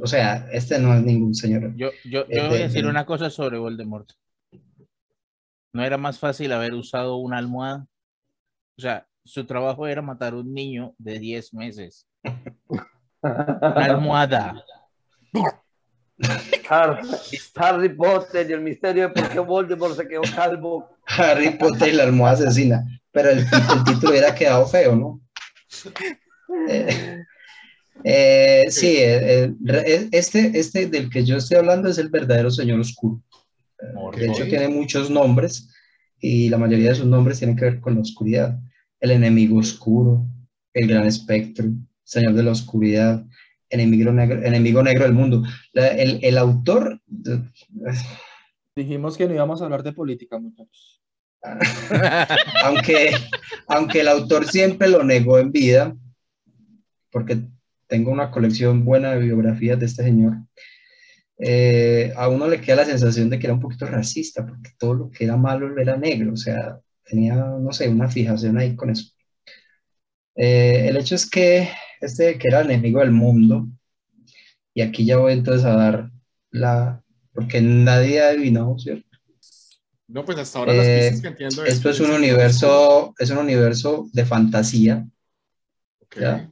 O 0.00 0.06
sea, 0.06 0.48
este 0.52 0.78
no 0.78 0.94
es 0.94 1.02
ningún 1.02 1.34
señor. 1.34 1.74
Yo, 1.76 1.90
yo, 2.04 2.26
voy 2.26 2.38
a 2.38 2.48
decir 2.48 2.86
una 2.86 3.06
cosa 3.06 3.30
sobre 3.30 3.58
Voldemort. 3.58 4.10
¿No 5.72 5.84
era 5.84 5.98
más 5.98 6.18
fácil 6.18 6.52
haber 6.52 6.74
usado 6.74 7.16
una 7.16 7.38
almohada? 7.38 7.86
O 8.76 8.80
sea, 8.80 9.06
su 9.24 9.44
trabajo 9.44 9.86
era 9.86 10.02
matar 10.02 10.32
a 10.32 10.36
un 10.36 10.52
niño 10.52 10.94
de 10.98 11.18
10 11.18 11.54
meses. 11.54 12.06
almohada. 13.22 14.64
Harry 16.68 17.88
Potter 17.90 18.50
y 18.50 18.52
el 18.52 18.60
misterio 18.60 19.08
de 19.08 19.08
por 19.10 19.28
qué 19.28 19.38
Voldemort 19.38 19.96
se 19.96 20.08
quedó 20.08 20.22
calvo. 20.34 20.88
Harry 21.06 21.50
Potter 21.50 21.88
y 21.88 21.92
la 21.92 22.04
almohada 22.04 22.46
asesina. 22.46 22.84
Pero 23.12 23.30
el, 23.30 23.44
título 23.84 24.10
hubiera 24.10 24.34
quedado 24.34 24.66
feo, 24.66 24.96
¿no? 24.96 25.20
Eh, 26.68 27.24
eh, 28.04 28.66
sí, 28.70 28.96
eh, 28.98 29.52
este, 30.12 30.58
este 30.58 30.86
del 30.86 31.10
que 31.10 31.24
yo 31.24 31.36
estoy 31.36 31.58
hablando 31.58 31.88
es 31.88 31.98
el 31.98 32.08
verdadero 32.08 32.50
Señor 32.50 32.80
Oscuro. 32.80 33.22
De 34.16 34.26
hecho, 34.26 34.44
tiene 34.44 34.68
muchos 34.68 35.10
nombres 35.10 35.68
y 36.20 36.48
la 36.48 36.58
mayoría 36.58 36.90
de 36.90 36.96
sus 36.96 37.06
nombres 37.06 37.38
tienen 37.38 37.56
que 37.56 37.64
ver 37.64 37.80
con 37.80 37.94
la 37.94 38.00
oscuridad. 38.00 38.58
El 39.00 39.12
enemigo 39.12 39.58
oscuro, 39.58 40.26
el 40.74 40.88
gran 40.88 41.06
espectro, 41.06 41.66
Señor 42.02 42.34
de 42.34 42.42
la 42.42 42.52
Oscuridad, 42.52 43.24
Enemigo 43.70 44.10
Negro, 44.10 44.42
enemigo 44.42 44.82
negro 44.82 45.04
del 45.04 45.12
mundo. 45.12 45.42
el, 45.74 46.18
el, 46.22 46.38
autor... 46.38 47.00
Dijimos 48.74 49.16
que 49.16 49.26
no 49.26 49.34
íbamos 49.34 49.60
a 49.60 49.64
hablar 49.64 49.82
de 49.82 49.92
política, 49.92 50.38
muchachos. 50.38 51.02
aunque, 52.64 53.10
aunque 53.68 54.00
el 54.00 54.08
autor 54.08 54.46
siempre 54.46 54.88
lo 54.88 55.04
negó 55.04 55.38
en 55.38 55.52
vida, 55.52 55.96
porque 57.10 57.38
tengo 57.88 58.12
una 58.12 58.30
colección 58.30 58.84
buena 58.84 59.12
de 59.12 59.20
biografías 59.20 59.78
de 59.80 59.86
este 59.86 60.04
señor, 60.04 60.36
eh, 61.38 62.12
a 62.16 62.28
uno 62.28 62.48
le 62.48 62.60
queda 62.60 62.76
la 62.76 62.84
sensación 62.84 63.30
de 63.30 63.38
que 63.38 63.46
era 63.46 63.54
un 63.54 63.60
poquito 63.60 63.86
racista, 63.86 64.46
porque 64.46 64.70
todo 64.78 64.94
lo 64.94 65.10
que 65.10 65.24
era 65.24 65.36
malo 65.36 65.76
era 65.78 65.96
negro, 65.96 66.32
o 66.32 66.36
sea, 66.36 66.78
tenía, 67.04 67.34
no 67.34 67.72
sé, 67.72 67.88
una 67.88 68.08
fijación 68.08 68.58
ahí 68.58 68.76
con 68.76 68.90
eso. 68.90 69.12
Eh, 70.36 70.86
el 70.88 70.96
hecho 70.96 71.14
es 71.16 71.28
que 71.28 71.68
este 72.00 72.38
que 72.38 72.48
era 72.48 72.60
el 72.60 72.70
enemigo 72.70 73.00
del 73.00 73.10
mundo. 73.10 73.66
Y 74.74 74.82
aquí 74.82 75.04
ya 75.04 75.16
voy 75.16 75.32
entonces 75.32 75.64
a 75.64 75.74
dar 75.74 76.10
la, 76.50 77.02
porque 77.32 77.60
nadie 77.60 78.22
ha 78.22 78.28
adivinado, 78.28 78.78
¿cierto? 78.78 79.08
No, 80.06 80.24
pues 80.24 80.38
hasta 80.38 80.58
ahora 80.58 80.74
las 80.74 80.86
eh, 80.86 80.98
pistas 81.10 81.20
que 81.20 81.28
entiendo. 81.28 81.64
Esto 81.64 81.90
es 81.90 82.00
un 82.00 82.10
universo, 82.10 83.14
es 83.18 83.30
un 83.30 83.38
universo 83.38 84.08
de 84.12 84.24
fantasía. 84.24 85.06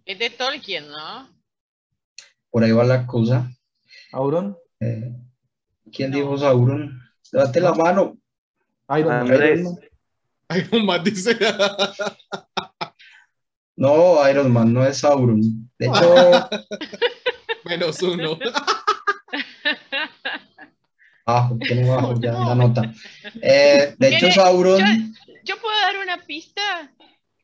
Es 0.04 0.18
de 0.18 0.30
Tolkien, 0.30 0.88
¿no? 0.88 1.28
Por 2.50 2.64
ahí 2.64 2.72
va 2.72 2.84
la 2.84 3.06
cosa. 3.06 3.50
¿Auron? 4.12 4.56
Eh, 4.80 5.12
¿Quién 5.92 6.12
dijo 6.12 6.36
Sauron? 6.38 7.00
Date 7.32 7.60
la 7.60 7.74
mano. 7.74 8.16
Iron 8.96 9.28
Man. 9.28 9.78
Iron 10.50 10.86
Man 10.86 11.04
dice. 11.04 11.36
No, 13.76 14.28
Iron 14.28 14.52
Man 14.52 14.72
no 14.72 14.86
es 14.86 14.98
Sauron. 14.98 15.40
De 15.78 15.86
hecho. 15.86 16.48
Menos 17.64 18.00
uno. 18.02 18.38
Bajo, 21.26 21.58
tiene 21.58 21.88
bajo 21.88 22.20
ya 22.20 22.32
la 22.32 22.54
nota. 22.54 22.94
Eh, 23.42 23.96
de 23.98 24.08
hecho, 24.08 24.30
Sauron. 24.30 25.12
Yo, 25.42 25.56
puedo 25.60 25.74
dar 25.80 25.96
una 26.00 26.24
pista. 26.24 26.62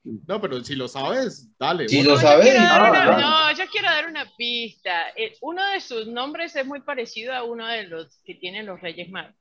No, 0.05 0.41
pero 0.41 0.63
si 0.65 0.75
lo 0.75 0.89
sabes, 0.89 1.49
dale. 1.59 1.89
Si 1.89 2.03
lo 2.03 2.17
sabes. 2.17 2.55
no, 2.55 3.53
yo 3.53 3.65
quiero 3.71 3.89
dar 3.89 4.09
una 4.09 4.27
pista. 4.37 5.11
Eh, 5.17 5.37
uno 5.41 5.65
de 5.71 5.81
sus 5.81 6.09
nombres 6.09 6.57
es 6.57 6.67
muy 6.67 6.81
parecido 6.81 7.33
a 7.33 7.45
uno 7.45 7.67
de 7.69 7.85
los 7.85 8.19
que 8.25 8.35
tienen 8.35 8.67
los 8.67 8.81
Reyes 8.81 9.11
Magos. 9.11 9.35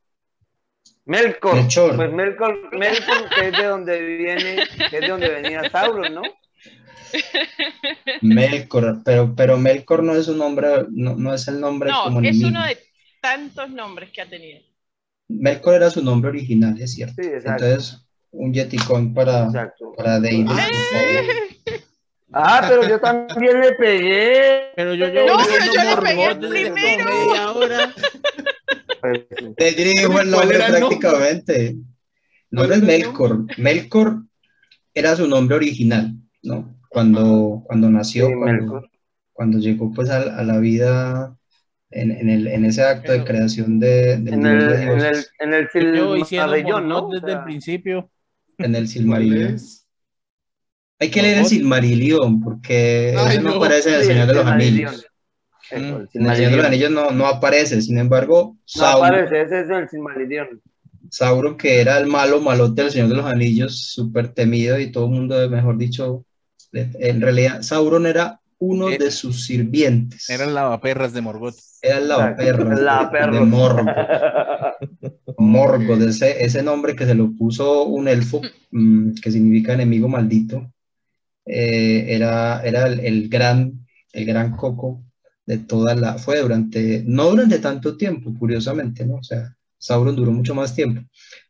Melkor. 1.06 1.68
Pues 1.96 2.12
Melkor, 2.12 2.78
Melkor, 2.78 3.30
que 3.30 3.48
es 3.48 3.58
de 3.58 3.64
donde 3.64 4.02
viene, 4.02 4.68
que 4.90 4.98
es 4.98 5.02
de 5.02 5.08
donde 5.08 5.30
venía 5.30 5.70
Sauron, 5.70 6.14
¿no? 6.14 6.22
Melkor, 8.22 9.02
pero, 9.04 9.34
pero 9.36 9.58
Melkor 9.58 10.04
no 10.04 10.16
es 10.16 10.28
un 10.28 10.38
nombre, 10.38 10.86
no, 10.92 11.16
no 11.16 11.34
es 11.34 11.48
el 11.48 11.60
nombre 11.60 11.90
no, 11.90 12.04
como 12.04 12.22
es 12.22 12.42
uno 12.44 12.64
de 12.66 12.78
tantos 13.20 13.70
nombres 13.72 14.12
que 14.12 14.22
ha 14.22 14.30
tenido. 14.30 14.62
Melkor 15.28 15.76
era 15.76 15.90
su 15.90 16.04
nombre 16.04 16.30
original, 16.30 16.80
es 16.80 16.94
cierto. 16.94 17.22
Entonces, 17.22 18.06
un 18.32 18.54
Yeticón 18.54 19.14
para, 19.14 19.50
para 19.98 20.20
David. 20.20 20.48
Ah, 22.34 22.66
pero 22.68 22.88
yo 22.88 23.00
también 23.00 23.60
le 23.60 23.74
pegué. 23.74 24.72
Pero 24.76 24.94
yo, 24.96 25.10
yo, 25.10 25.26
no, 25.26 25.38
pero 25.46 25.66
yo 25.74 25.84
le 25.84 26.02
pegué 26.02 26.36
primero. 26.72 27.56
Media 29.04 29.54
Te 29.58 29.72
digo 29.72 30.20
el 30.20 30.32
nombre 30.32 30.58
prácticamente. 30.58 31.76
No 32.52 32.64
es 32.64 32.82
Melkor. 32.82 33.46
Melkor 33.58 34.24
era 34.94 35.16
su 35.16 35.28
nombre 35.28 35.58
original, 35.58 36.14
¿no? 36.44 36.82
cuando, 36.92 37.64
cuando 37.66 37.90
nació, 37.90 38.30
cuando, 39.32 39.60
llegó 39.60 39.94
pues 39.94 40.10
a, 40.10 40.44
la 40.44 40.58
vida 40.60 41.38
en, 41.90 42.12
en, 42.12 42.30
el, 42.30 42.48
en, 42.48 42.66
ese 42.66 42.84
acto 42.84 43.14
de 43.14 43.24
creación 43.24 43.80
de, 43.80 44.14
en, 44.14 44.28
el, 44.28 44.74
en, 44.74 45.00
el, 45.00 45.26
en 45.40 45.54
el 45.54 45.70
Silmarillion, 45.70 46.86
¿no? 46.86 47.08
Desde 47.08 47.32
el 47.32 47.44
principio. 47.46 48.12
En 48.64 48.76
el 48.76 48.88
Silmarillion. 48.88 49.58
Hay 51.00 51.10
que 51.10 51.22
leer 51.22 51.40
el 51.40 51.46
Silmarillion, 51.46 52.42
porque 52.42 53.14
no, 53.42 53.56
aparece 53.56 53.90
en 53.90 53.96
el 53.96 54.06
Señor 54.06 54.28
de 54.28 54.34
los 54.34 54.46
Anillos. 54.46 55.06
en 55.72 55.86
el 55.86 56.36
Señor 56.36 56.52
de 56.52 56.58
los 56.58 56.66
Anillos 56.66 56.92
no, 56.92 57.12
no 57.12 57.26
aparece, 57.26 57.82
sin 57.82 57.98
embargo, 57.98 58.58
no 58.76 58.86
aparece, 58.86 59.42
ese 59.42 59.62
es 59.62 59.70
el 59.70 59.90
Silmarillion. 59.90 60.62
Sauron, 61.10 61.58
que 61.58 61.82
era 61.82 61.98
el 61.98 62.08
malo 62.08 62.40
malote 62.40 62.84
del 62.84 62.92
Señor 62.92 63.10
de 63.10 63.16
los 63.16 63.26
Anillos, 63.26 63.92
súper 63.92 64.30
temido 64.34 64.80
y 64.80 64.92
todo 64.92 65.06
el 65.06 65.12
mundo, 65.12 65.50
mejor 65.50 65.78
dicho, 65.78 66.26
en 66.72 67.22
realidad 67.22 67.62
Sauron 67.64 68.06
era 68.06 68.41
uno 68.62 68.90
eh, 68.90 68.98
de 68.98 69.12
sus 69.12 69.46
sirvientes. 69.46 70.30
Era 70.30 70.46
el 70.46 70.54
lavaperras 70.54 71.14
de 71.14 71.22
Morgoth. 71.22 71.58
Era 71.82 71.98
el 71.98 72.08
lavaperras 72.08 73.34
de, 73.34 73.40
de, 73.40 73.46
Morgoth. 73.46 73.88
Morgoth, 75.38 76.02
ese, 76.02 76.44
ese, 76.44 76.62
nombre 76.62 76.96
que 76.96 77.06
se 77.06 77.16
lo 77.16 77.32
puso 77.36 77.86
un 77.86 78.08
elfo, 78.08 78.40
mm, 78.70 79.14
que 79.16 79.32
significa 79.32 79.74
enemigo 79.74 80.08
maldito, 80.08 80.72
eh, 81.46 82.06
era, 82.10 82.62
era 82.64 82.86
el, 82.86 83.00
el, 83.00 83.30
gran, 83.30 83.86
el 84.14 84.26
gran 84.26 84.56
coco 84.56 85.04
de 85.46 85.58
toda 85.58 85.96
la... 85.96 86.20
Fue 86.20 86.40
durante, 86.40 87.04
no 87.08 87.32
durante 87.32 87.58
tanto 87.58 87.98
tiempo, 87.98 88.32
curiosamente, 88.38 89.06
¿no? 89.06 89.16
O 89.16 89.24
sea, 89.24 89.56
Sauron 89.80 90.16
duró 90.16 90.32
mucho 90.32 90.54
más 90.54 90.76
tiempo, 90.76 91.02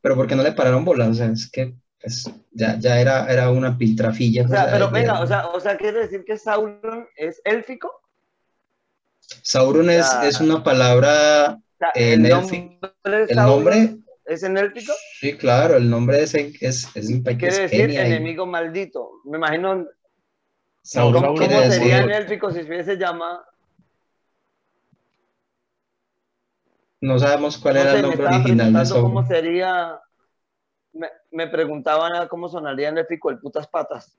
pero 0.02 0.16
porque 0.16 0.38
no 0.38 0.44
le 0.44 0.54
pararon 0.54 0.86
bolas, 0.86 1.10
o 1.10 1.14
sea, 1.14 1.26
es 1.28 1.52
que 1.52 1.76
pues, 2.02 2.30
ya, 2.52 2.78
ya 2.80 3.00
era, 3.00 3.32
era 3.32 3.52
una 3.52 3.78
piltrafilla. 3.78 4.46
O 4.46 4.48
sea, 4.48 4.70
pero 4.72 4.90
venga, 4.90 5.22
o 5.22 5.28
sea, 5.28 5.48
o 5.48 5.60
sea, 5.60 5.78
¿quiere 5.78 6.00
decir 6.00 6.24
que 6.26 6.38
Sauron 6.38 7.08
es 7.16 7.42
élfico? 7.46 8.02
Sauron 9.44 9.90
es, 9.90 10.12
es 10.24 10.40
una 10.42 10.64
palabra 10.64 11.60
en 11.96 12.26
el 12.26 12.32
El 13.30 13.36
nombre 13.36 13.98
¿Es 14.26 14.44
en 14.44 14.58
élfico? 14.58 14.94
Sí, 15.20 15.36
claro, 15.36 15.76
el 15.76 15.90
nombre 15.90 16.24
es, 16.24 16.34
es, 16.36 16.62
es, 16.96 17.22
¿Qué 17.26 17.38
quiere 17.38 17.60
decir 17.60 17.92
enemigo 17.92 18.46
maldito? 18.46 19.10
Me 19.26 19.38
imagino. 19.38 19.86
Sauron, 20.84 21.22
¿Cómo, 21.22 21.36
¿cómo 21.36 21.62
sería 21.64 22.00
en 22.00 22.12
élfico 22.12 22.52
si 22.52 22.64
se 22.64 22.98
llamado? 22.98 23.44
No 27.02 27.20
sabemos 27.20 27.58
cuál 27.58 27.78
era 27.78 27.96
el 27.96 28.04
nombre 28.04 28.26
original 28.26 28.74
de 28.74 28.86
Sauron. 28.86 29.04
¿Cómo 29.14 29.28
sería? 29.28 30.00
Me, 31.32 31.48
preguntaban 31.48 32.28
cómo 32.28 32.50
sonaría 32.50 32.90
en 32.90 32.98
élfico 32.98 33.30
el 33.30 33.40
putas 33.40 33.68
patas. 33.68 34.18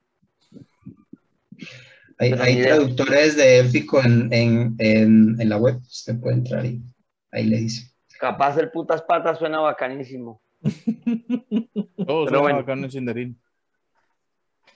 Hay, 2.18 2.32
hay 2.32 2.62
traductores 2.62 3.36
de 3.36 3.58
élfico 3.58 4.00
en, 4.02 4.32
en, 4.32 4.74
en, 4.78 5.40
en, 5.40 5.48
la 5.48 5.56
web, 5.56 5.76
usted 5.82 6.18
puede 6.20 6.36
entrar 6.36 6.64
y 6.64 6.82
ahí 7.30 7.44
le 7.44 7.58
dice. 7.58 7.90
Capaz 8.18 8.56
el 8.58 8.70
putas 8.70 9.02
patas 9.02 9.38
suena 9.38 9.60
bacanísimo. 9.60 10.42
Todo 12.06 12.24
suena 12.24 12.38
bueno. 12.38 12.58
bacano 12.58 12.88
en 12.92 13.36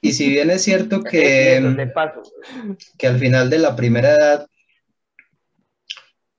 Y 0.01 0.13
si 0.13 0.29
bien 0.29 0.51
es 0.51 0.63
cierto 0.63 1.03
que, 1.03 1.89
que 2.99 3.07
al 3.07 3.19
final 3.19 3.51
de 3.51 3.59
la 3.59 3.77
primera 3.77 4.15
edad 4.15 4.49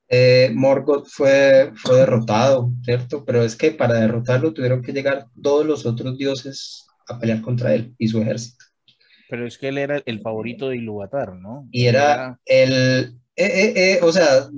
eh, 0.10 0.52
Morgoth 0.54 1.08
fue, 1.08 1.72
fue 1.76 1.98
derrotado, 1.98 2.72
¿cierto? 2.84 3.26
Pero 3.26 3.44
es 3.44 3.56
que 3.56 3.72
para 3.72 3.96
derrotarlo 3.96 4.54
tuvieron 4.54 4.82
que 4.82 4.94
llegar 4.94 5.28
todos 5.42 5.66
los 5.66 5.86
otros 5.86 6.18
dioses 6.18 6.88
a 7.08 7.20
pelear 7.20 7.42
contra 7.42 7.74
él 7.74 7.94
y 7.98 8.08
su 8.08 8.22
ejército. 8.22 8.66
Pero 9.30 9.46
es 9.46 9.58
que 9.58 9.70
él 9.70 9.78
era 9.78 10.02
el 10.06 10.22
favorito 10.22 10.70
de 10.70 10.78
Ilúvatar, 10.78 11.36
¿no? 11.36 11.68
Y 11.72 11.86
era, 11.86 12.40
el... 12.46 13.18
Eh, 13.36 13.46
eh, 13.46 13.74
eh, 13.76 14.00
o 14.02 14.12
sea, 14.12 14.50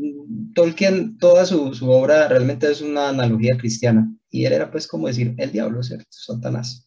Tolkien, 0.54 1.18
toda 1.18 1.45
su, 1.45 1.74
su, 1.74 1.89
obra 1.89 2.28
realmente 2.28 2.72
es 2.72 2.82
una 2.82 3.10
analogía 3.10 3.58
cristiana. 3.58 4.10
Y 4.30 4.45
él 4.45 4.54
era 4.54 4.72
pues 4.72 4.88
como 4.88 5.08
decir 5.08 5.34
el 5.38 5.52
diablo, 5.52 5.84
¿cierto? 5.84 6.08
Satanás 6.10 6.86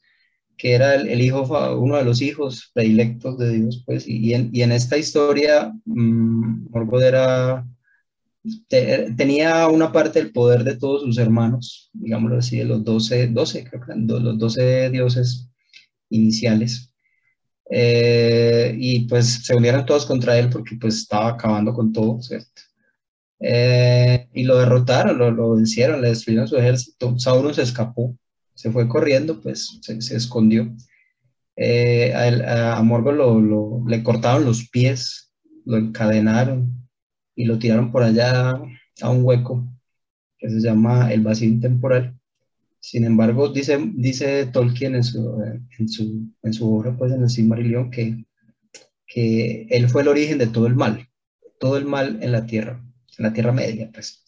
que 0.56 0.74
era 0.74 0.94
el, 0.94 1.08
el, 1.08 1.20
hijo, 1.20 1.42
uno 1.76 1.96
de 1.96 2.04
los 2.04 2.22
hijos 2.22 2.70
predilectos 2.72 3.36
de 3.36 3.52
Dios, 3.52 3.82
pues, 3.84 4.06
y, 4.06 4.32
en, 4.32 4.50
y 4.52 4.62
en, 4.62 4.70
esta 4.70 4.96
historia, 4.96 5.72
mmm, 5.86 6.68
Morgoth 6.70 7.02
era 7.02 7.66
tenía 8.68 9.68
una 9.68 9.92
parte 9.92 10.20
del 10.20 10.32
poder 10.32 10.64
de 10.64 10.76
todos 10.76 11.02
sus 11.02 11.18
hermanos, 11.18 11.90
digámoslo 11.92 12.38
así, 12.38 12.58
de 12.58 12.64
los 12.64 12.84
12, 12.84 13.28
12 13.28 13.64
creo 13.64 13.82
que 13.82 13.92
los 13.96 14.38
12 14.38 14.90
dioses 14.90 15.48
iniciales. 16.10 16.92
Eh, 17.70 18.74
y 18.78 19.06
pues 19.08 19.44
se 19.44 19.54
unieron 19.54 19.86
todos 19.86 20.04
contra 20.04 20.38
él 20.38 20.50
porque 20.50 20.76
pues 20.80 20.96
estaba 20.98 21.28
acabando 21.28 21.72
con 21.72 21.92
todo, 21.92 22.20
¿cierto? 22.20 22.62
Eh, 23.40 24.28
y 24.32 24.44
lo 24.44 24.58
derrotaron, 24.58 25.18
lo, 25.18 25.54
vencieron, 25.54 26.02
le 26.02 26.08
destruyeron 26.08 26.48
su 26.48 26.56
ejército. 26.56 27.18
Sauron 27.18 27.54
se 27.54 27.62
escapó, 27.62 28.16
se 28.54 28.70
fue 28.70 28.88
corriendo, 28.88 29.40
pues 29.40 29.80
se, 29.80 30.16
escondió. 30.16 30.74
Eh, 31.56 32.12
a, 32.14 32.78
a, 32.78 32.82
Morgoth 32.82 33.14
lo, 33.14 33.84
le 33.86 34.02
cortaron 34.02 34.44
los 34.44 34.68
pies, 34.68 35.32
lo 35.64 35.76
encadenaron, 35.76 36.81
y 37.34 37.44
lo 37.44 37.58
tiraron 37.58 37.92
por 37.92 38.02
allá 38.02 38.52
a 39.00 39.10
un 39.10 39.24
hueco 39.24 39.66
que 40.38 40.50
se 40.50 40.60
llama 40.60 41.12
el 41.12 41.22
vacío 41.22 41.48
intemporal. 41.48 42.18
Sin 42.80 43.04
embargo, 43.04 43.48
dice, 43.48 43.78
dice 43.94 44.46
Tolkien 44.46 44.96
en 44.96 45.04
su, 45.04 45.40
en 45.78 45.88
su, 45.88 46.28
en 46.42 46.52
su 46.52 46.74
obra, 46.74 46.96
pues 46.96 47.12
en 47.12 47.22
el 47.22 47.30
Silmarillion, 47.30 47.90
que, 47.90 48.24
que 49.06 49.66
él 49.70 49.88
fue 49.88 50.02
el 50.02 50.08
origen 50.08 50.38
de 50.38 50.48
todo 50.48 50.66
el 50.66 50.74
mal, 50.74 51.08
todo 51.60 51.76
el 51.76 51.84
mal 51.84 52.18
en 52.22 52.32
la 52.32 52.44
Tierra, 52.44 52.84
en 53.18 53.22
la 53.22 53.32
Tierra 53.32 53.52
Media, 53.52 53.90
pues. 53.92 54.24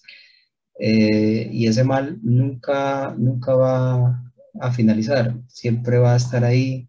Eh, 0.79 1.49
y 1.53 1.67
ese 1.67 1.85
mal 1.85 2.19
nunca, 2.23 3.15
nunca 3.19 3.55
va 3.55 4.33
a 4.61 4.73
finalizar, 4.73 5.35
siempre 5.49 5.99
va 5.99 6.15
a 6.15 6.17
estar 6.17 6.45
ahí. 6.45 6.89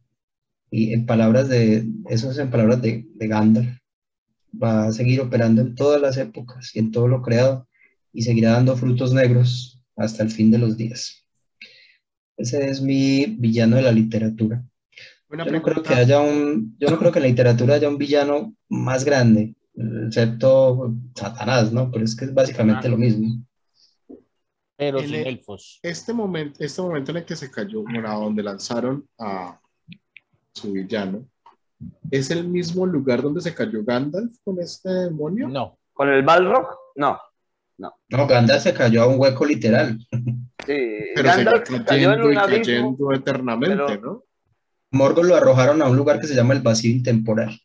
Y 0.70 0.94
en 0.94 1.06
palabras 1.06 1.50
de, 1.50 1.88
eso 2.10 2.30
es 2.30 2.38
en 2.38 2.52
palabras 2.52 2.82
de, 2.82 3.08
de 3.16 3.28
Gandalf, 3.28 3.78
va 4.62 4.88
a 4.88 4.92
seguir 4.92 5.22
operando 5.22 5.62
en 5.62 5.76
todas 5.76 6.02
las 6.02 6.18
épocas 6.18 6.76
y 6.76 6.80
en 6.80 6.92
todo 6.92 7.08
lo 7.08 7.22
creado 7.22 7.68
y 8.14 8.22
seguirá 8.22 8.52
dando 8.52 8.76
frutos 8.76 9.14
negros 9.14 9.82
hasta 9.96 10.24
el 10.24 10.30
fin 10.30 10.52
de 10.52 10.58
los 10.58 10.78
días. 10.78 11.26
Ese 12.38 12.70
es 12.70 12.82
mi 12.82 13.26
villano 13.26 13.78
de 13.78 13.82
la 13.82 13.92
literatura. 13.92 14.64
yo 15.30 15.46
no 15.46 15.62
creo 15.62 15.84
que 15.84 15.94
haya 15.94 16.20
un, 16.20 16.76
yo 16.80 16.90
no 16.90 16.98
creo 16.98 17.12
que 17.12 17.20
en 17.20 17.24
la 17.24 17.30
literatura 17.30 17.76
haya 17.76 17.90
un 17.90 17.98
villano 17.98 18.56
más 18.70 19.06
grande, 19.06 19.56
excepto 19.76 20.94
Satanás, 21.16 21.72
¿no? 21.72 21.92
Pero 21.92 22.06
es 22.06 22.16
que 22.16 22.26
es 22.26 22.34
básicamente 22.34 22.90
lo 22.90 22.98
mismo. 22.98 23.46
Pero 24.78 25.00
sin 25.00 25.16
elfos. 25.16 25.80
Este 25.82 26.12
momento, 26.12 26.62
este 26.62 26.82
momento 26.82 27.12
en 27.12 27.18
el 27.18 27.26
que 27.26 27.36
se 27.36 27.50
cayó, 27.50 27.84
bueno, 27.84 28.20
donde 28.20 28.44
lanzaron 28.44 29.08
a 29.18 29.60
su 30.54 30.74
villano, 30.74 31.26
¿Es 32.12 32.32
el 32.32 32.48
mismo 32.48 32.86
lugar 32.86 33.22
donde 33.22 33.42
se 33.42 33.54
cayó 33.54 33.84
Gandalf 33.84 34.36
con 34.44 34.60
este 34.60 34.90
demonio? 34.90 35.48
No. 35.48 35.78
¿Con 35.94 36.10
el 36.10 36.24
Balrog? 36.24 36.68
No. 36.96 37.20
No. 37.78 37.94
No, 38.10 38.28
Gandalf 38.28 38.64
se 38.64 38.74
cayó 38.74 39.04
a 39.04 39.08
un 39.08 39.20
hueco 39.20 39.46
literal. 39.46 40.00
Sí, 40.66 40.78
pero 41.14 41.30
Gandalf 41.30 41.68
se 41.68 41.84
cayó 41.84 42.14
en 42.14 42.22
un 42.22 42.34
y 42.34 42.36
cayendo 42.36 43.14
eternamente, 43.14 44.00
¿no? 44.00 44.24
Morgoth 44.92 45.26
lo 45.26 45.36
arrojaron 45.36 45.82
a 45.82 45.90
un 45.90 45.98
lugar 45.98 46.20
que 46.20 46.28
se 46.28 46.36
llama 46.36 46.54
el 46.54 46.62
vacío 46.62 46.90
intemporal, 46.90 47.60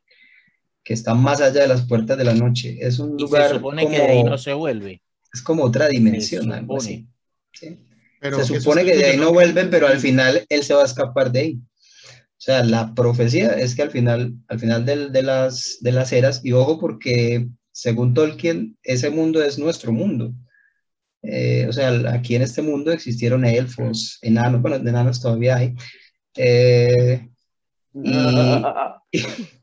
que 0.82 0.94
está 0.94 1.14
más 1.14 1.40
allá 1.40 1.62
de 1.62 1.68
las 1.68 1.86
puertas 1.86 2.18
de 2.18 2.24
la 2.24 2.34
noche. 2.34 2.76
Es 2.80 2.98
un 2.98 3.16
lugar. 3.16 3.48
Se 3.48 3.54
supone 3.54 3.88
que 3.88 3.98
de 3.98 4.06
ahí 4.06 4.24
no 4.24 4.36
se 4.36 4.52
vuelve. 4.52 5.00
Es 5.32 5.42
como 5.42 5.64
otra 5.64 5.86
dimensión, 5.86 6.52
algo 6.52 6.78
así. 6.78 7.06
¿sí? 7.52 7.78
se 8.20 8.44
supone 8.44 8.84
que 8.84 8.96
de 8.96 9.04
ahí 9.06 9.16
no 9.16 9.32
vuelven, 9.32 9.70
pero 9.70 9.86
al 9.86 9.98
final 9.98 10.44
él 10.48 10.62
se 10.62 10.74
va 10.74 10.82
a 10.82 10.86
escapar 10.86 11.30
de 11.30 11.40
ahí. 11.40 11.60
O 12.40 12.42
sea, 12.42 12.64
la 12.64 12.94
profecía 12.94 13.50
es 13.50 13.74
que 13.74 13.82
al 13.82 13.90
final, 13.90 14.32
al 14.48 14.58
final 14.58 14.86
de, 14.86 15.10
de, 15.10 15.22
las, 15.22 15.76
de 15.82 15.92
las 15.92 16.10
eras, 16.10 16.40
y 16.42 16.52
ojo 16.52 16.80
porque 16.80 17.46
según 17.70 18.14
Tolkien, 18.14 18.78
ese 18.82 19.10
mundo 19.10 19.42
es 19.42 19.58
nuestro 19.58 19.92
mundo. 19.92 20.32
Eh, 21.22 21.66
o 21.68 21.72
sea, 21.74 21.90
aquí 22.10 22.36
en 22.36 22.40
este 22.40 22.62
mundo 22.62 22.92
existieron 22.92 23.44
elfos, 23.44 24.18
enanos, 24.22 24.62
bueno, 24.62 24.78
de 24.78 24.88
enanos 24.88 25.20
todavía 25.20 25.56
hay. 25.56 25.74
Eh, 26.34 27.28
y, 27.92 28.10
y, 29.10 29.22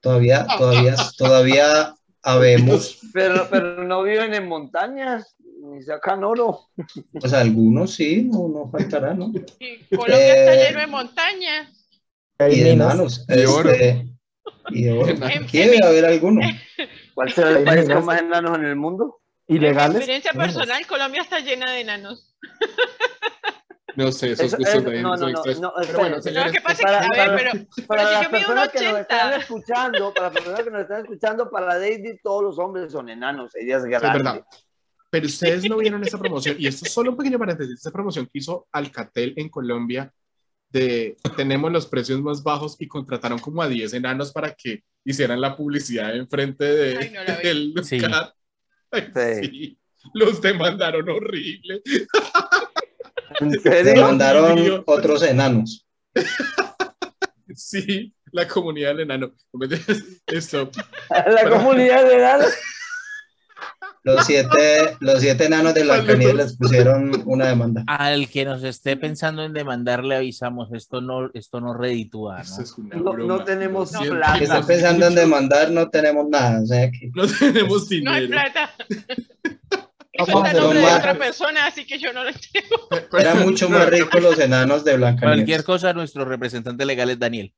todavía, 0.00 0.46
todavía, 0.56 0.94
todavía 1.18 1.94
habemos. 2.22 3.00
Pero, 3.12 3.48
pero 3.50 3.84
no 3.84 4.02
viven 4.02 4.34
en 4.34 4.48
montañas, 4.48 5.36
ni 5.38 5.82
sacan 5.82 6.24
oro. 6.24 6.68
Pues 7.12 7.32
algunos 7.32 7.94
sí, 7.94 8.24
no, 8.24 8.48
no 8.48 8.68
faltará, 8.70 9.14
¿no? 9.14 9.32
Y 9.60 9.96
Colombia 9.96 10.34
está 10.34 10.54
lleno 10.54 10.80
de 10.80 10.86
montañas. 10.88 11.83
Y 12.40 12.60
de 12.60 12.72
enanos. 12.72 13.24
Y 13.28 13.36
de 13.36 13.46
oro. 13.46 13.70
Este, 13.70 14.06
y 14.70 14.84
de 14.84 14.92
oro. 14.92 15.14
Debe 15.52 15.84
haber 15.84 16.04
alguno. 16.04 16.40
¿Cuál 17.14 17.32
será 17.32 17.50
el 17.50 17.64
país 17.64 17.88
con 17.88 18.04
más 18.04 18.20
enanos 18.20 18.58
en 18.58 18.64
el 18.64 18.76
mundo? 18.76 19.20
¿Ilegales? 19.46 19.94
Mi 19.94 19.98
experiencia 19.98 20.32
personal, 20.32 20.86
Colombia 20.86 21.22
está 21.22 21.40
llena 21.40 21.70
de 21.70 21.80
enanos. 21.80 22.34
No 23.96 24.10
sé, 24.10 24.32
esos 24.32 24.46
Eso, 24.46 24.56
gustos 24.56 24.84
de 24.86 25.02
no, 25.02 25.16
no, 25.16 25.28
no, 25.28 25.42
pero 25.44 25.60
no, 25.60 25.72
bueno, 25.96 26.20
señores, 26.20 26.46
no, 26.46 26.52
¿qué 26.52 26.60
pasa? 26.60 26.82
Para, 26.82 27.08
que, 27.08 27.20
a 27.20 27.30
ver, 27.30 27.50
pero, 27.52 27.86
para 27.86 28.02
pero 28.02 28.12
las 28.18 28.28
personas 28.28 28.68
que 28.70 28.82
nos 28.82 28.98
están 28.98 29.28
80. 29.28 29.36
escuchando, 29.36 30.14
para 30.14 30.26
las 30.26 30.34
personas 30.34 30.62
que 30.64 30.70
nos 30.72 30.80
están 30.80 31.00
escuchando, 31.02 31.50
para 31.50 31.78
Daisy 31.78 32.18
todos 32.20 32.42
los 32.42 32.58
hombres 32.58 32.90
son 32.90 33.08
enanos, 33.08 33.54
ella 33.54 33.76
es 33.76 33.84
grande. 33.84 34.08
es 34.08 34.14
verdad. 34.14 34.46
Pero 35.10 35.26
ustedes 35.26 35.70
no 35.70 35.76
vieron 35.76 36.02
esa 36.02 36.18
promoción, 36.18 36.56
y 36.58 36.66
esto 36.66 36.86
es 36.86 36.92
solo 36.92 37.12
un 37.12 37.16
pequeño 37.16 37.38
paréntesis, 37.38 37.78
esa 37.78 37.92
promoción 37.92 38.26
que 38.26 38.38
hizo 38.38 38.66
Alcatel 38.72 39.32
en 39.36 39.48
Colombia 39.48 40.12
de 40.80 41.16
tenemos 41.36 41.70
los 41.72 41.86
precios 41.86 42.20
más 42.20 42.42
bajos 42.42 42.76
y 42.80 42.88
contrataron 42.88 43.38
como 43.38 43.62
a 43.62 43.68
10 43.68 43.94
enanos 43.94 44.32
para 44.32 44.52
que 44.54 44.82
hicieran 45.04 45.40
la 45.40 45.56
publicidad 45.56 46.14
enfrente 46.16 46.64
de, 46.64 46.96
Ay, 46.98 47.10
no 47.12 47.20
del 47.42 47.84
Sí. 47.84 48.00
Ay, 48.90 49.10
Sí. 49.14 49.48
sí. 49.48 49.78
Los 50.12 50.42
demandaron 50.42 51.08
horrible. 51.08 51.80
¿En 53.40 53.50
Te 53.52 53.60
serio? 53.60 54.02
mandaron 54.02 54.82
otros 54.86 55.22
enanos. 55.22 55.86
Sí, 57.54 58.12
la 58.32 58.46
comunidad 58.48 58.90
del 58.90 59.00
enano. 59.00 59.32
Esto, 60.26 60.70
La 61.08 61.48
comunidad 61.48 62.04
de 62.04 62.16
edad. 62.16 62.40
Los 64.04 64.26
siete, 64.26 64.96
los 65.00 65.20
siete 65.20 65.46
enanos 65.46 65.72
de 65.72 65.82
la 65.84 65.94
Blancanieves 65.94 66.34
les 66.36 66.56
pusieron 66.58 67.22
una 67.24 67.46
demanda. 67.48 67.84
Al 67.86 68.28
que 68.28 68.44
nos 68.44 68.62
esté 68.62 68.98
pensando 68.98 69.42
en 69.42 69.54
demandar, 69.54 70.04
le 70.04 70.16
avisamos, 70.16 70.68
esto 70.74 71.00
no, 71.00 71.30
esto 71.32 71.60
no 71.62 71.72
reditúa, 71.72 72.42
¿no? 72.42 73.02
No- 73.02 73.16
no 73.26 73.44
tenemos 73.44 73.90
siento 73.90 74.10
plata. 74.16 74.36
Están 74.38 74.56
mucho. 74.58 74.66
pensando 74.68 75.06
en 75.06 75.14
demandar, 75.14 75.70
no 75.70 75.88
tenemos 75.88 76.28
nada. 76.28 76.60
O 76.62 76.66
sea 76.66 76.90
que 76.90 77.10
No 77.14 77.26
tenemos 77.26 77.90
No 78.02 78.10
hay 78.12 78.20
dinero. 78.26 78.28
plata. 78.28 78.70
Eso 80.16 80.38
está 80.44 80.52
nombre 80.52 80.78
de 80.78 80.86
otra 80.86 81.14
persona, 81.18 81.66
así 81.66 81.84
que 81.86 81.98
yo 81.98 82.12
no 82.12 82.22
lo 82.22 82.30
tengo. 82.32 83.18
eran 83.18 83.40
mucho 83.42 83.68
más 83.68 83.88
ricos 83.88 84.22
los 84.22 84.38
enanos 84.38 84.84
de 84.84 84.96
Cualquier 84.96 85.18
Blancanieves. 85.22 85.62
cosa, 85.64 85.92
nuestro 85.92 86.24
representante 86.24 86.84
legal 86.84 87.10
es 87.10 87.18
Daniel. 87.18 87.52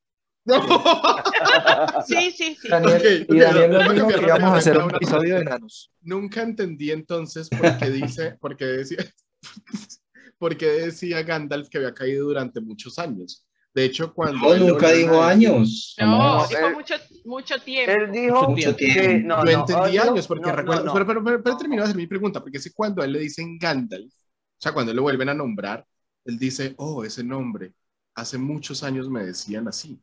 No. 0.46 0.60
Sí, 2.06 2.30
sí, 2.30 2.56
sí. 2.60 2.68
Daniel, 2.68 3.26
Ok, 3.28 3.34
y 3.34 3.38
Daniel 3.38 4.06
que 4.14 4.22
íbamos 4.22 4.50
a 4.52 4.56
hacer 4.56 4.78
un 4.78 4.94
episodio 4.94 5.34
de 5.36 5.40
enanos. 5.42 5.90
Nunca 6.02 6.42
entendí 6.42 6.90
entonces 6.90 7.48
por 7.48 7.76
qué 7.78 7.90
dice, 7.90 8.36
por 8.40 8.56
qué 8.56 8.64
decía, 8.64 8.98
por 10.38 10.56
qué 10.56 10.66
decía 10.66 11.22
Gandalf 11.22 11.68
que 11.68 11.78
había 11.78 11.92
caído 11.94 12.26
durante 12.26 12.60
muchos 12.60 12.98
años. 12.98 13.44
De 13.74 13.84
hecho, 13.84 14.14
cuando 14.14 14.38
No, 14.56 14.56
nunca 14.56 14.90
dijo 14.92 15.22
años. 15.22 15.94
No, 16.00 16.46
dijo 16.46 16.66
él- 16.68 16.74
mucho, 16.74 16.94
mucho 17.24 17.58
tiempo. 17.58 17.92
Él 17.92 18.10
dijo 18.12 18.50
Mucho 18.50 18.74
que 18.76 18.86
tiempo. 18.86 19.28
no, 19.28 19.44
Yo 19.44 19.52
no, 19.52 19.60
entendí 19.60 19.98
oh, 19.98 20.04
no, 20.04 20.10
años, 20.12 20.26
porque 20.26 20.46
no, 20.46 20.52
recuerdo, 20.52 20.84
no, 20.84 20.86
no. 20.86 20.92
pero, 20.94 21.06
pero, 21.06 21.24
pero, 21.24 21.42
pero 21.42 21.56
termino 21.58 21.82
de 21.82 21.84
hacer 21.88 21.96
mi 21.96 22.06
pregunta, 22.06 22.40
porque 22.40 22.58
si 22.58 22.72
cuando 22.72 23.02
a 23.02 23.04
él 23.04 23.12
le 23.12 23.18
dicen 23.20 23.58
Gandalf, 23.58 24.12
o 24.14 24.58
sea, 24.58 24.72
cuando 24.72 24.94
lo 24.94 25.02
vuelven 25.02 25.28
a 25.28 25.34
nombrar, 25.34 25.84
él 26.24 26.38
dice, 26.38 26.74
oh, 26.78 27.04
ese 27.04 27.22
nombre, 27.22 27.74
hace 28.14 28.38
muchos 28.38 28.82
años 28.82 29.10
me 29.10 29.24
decían 29.26 29.68
así. 29.68 30.00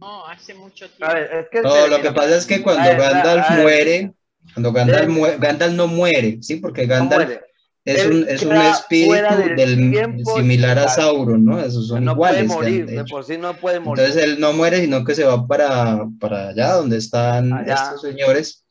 No, 0.00 0.26
hace 0.26 0.54
mucho 0.54 0.86
A 0.86 0.88
tiempo. 0.88 1.14
ver, 1.14 1.30
es 1.32 1.48
que 1.50 1.62
No, 1.62 1.86
lo 1.86 2.00
que 2.02 2.10
pasa 2.12 2.36
es 2.36 2.46
que 2.46 2.62
cuando 2.62 2.82
A 2.82 2.88
ver, 2.92 2.98
Gandalf 3.00 3.50
a 3.50 3.54
ver. 3.54 3.62
muere, 3.62 4.12
cuando 4.54 4.72
Gandalf, 4.72 5.08
mue- 5.08 5.38
Gandalf 5.38 5.74
no 5.74 5.86
muere, 5.88 6.38
¿sí? 6.40 6.56
Porque 6.56 6.82
no 6.86 6.88
Gandalf 6.94 7.26
muere. 7.26 7.40
es 7.84 8.06
un, 8.06 8.26
es 8.28 8.42
un 8.42 8.56
espíritu 8.56 9.34
del 9.36 9.56
del, 9.56 9.90
tiempo 9.90 10.36
similar 10.36 10.78
a 10.78 10.88
Sauron, 10.88 11.44
¿no? 11.44 11.60
Esos 11.60 11.88
son 11.88 12.04
no 12.04 12.12
iguales. 12.12 12.46
puede 12.46 12.48
morir, 12.48 12.86
de 12.86 13.04
por 13.04 13.24
sí 13.24 13.36
no 13.36 13.54
puede 13.54 13.80
morir. 13.80 14.04
Entonces 14.04 14.24
él 14.24 14.40
no 14.40 14.52
muere, 14.52 14.80
sino 14.80 15.04
que 15.04 15.14
se 15.14 15.24
va 15.24 15.46
para, 15.46 16.06
para 16.18 16.48
allá 16.48 16.72
donde 16.74 16.96
están 16.96 17.52
Allá. 17.52 17.74
estos 17.74 18.00
señores. 18.02 18.64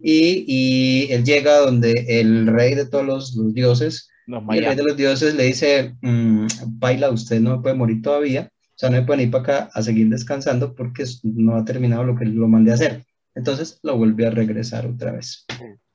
Y, 0.00 0.44
y 0.46 1.12
él 1.12 1.24
llega 1.24 1.58
donde 1.58 2.20
el 2.20 2.46
rey 2.46 2.76
de 2.76 2.86
todos 2.86 3.04
los, 3.04 3.34
los 3.34 3.52
dioses, 3.52 4.08
el 4.28 4.64
rey 4.64 4.76
de 4.76 4.84
los 4.84 4.96
dioses 4.96 5.34
le 5.34 5.44
dice, 5.44 5.96
mm, 6.02 6.46
Paila, 6.78 7.10
usted 7.10 7.40
no 7.40 7.60
puede 7.60 7.74
morir 7.74 8.00
todavía, 8.00 8.48
sea, 8.78 8.90
no 8.90 9.04
puede 9.04 9.24
ir 9.24 9.30
para 9.30 9.42
acá 9.42 9.70
a 9.74 9.82
seguir 9.82 10.08
descansando 10.08 10.74
porque 10.74 11.04
no 11.24 11.56
ha 11.56 11.64
terminado 11.64 12.04
lo 12.04 12.16
que 12.16 12.24
lo 12.24 12.46
mandé 12.48 12.70
a 12.70 12.74
hacer. 12.74 13.04
Entonces 13.34 13.78
lo 13.82 13.96
vuelve 13.96 14.26
a 14.26 14.30
regresar 14.30 14.86
otra 14.86 15.12
vez. 15.12 15.44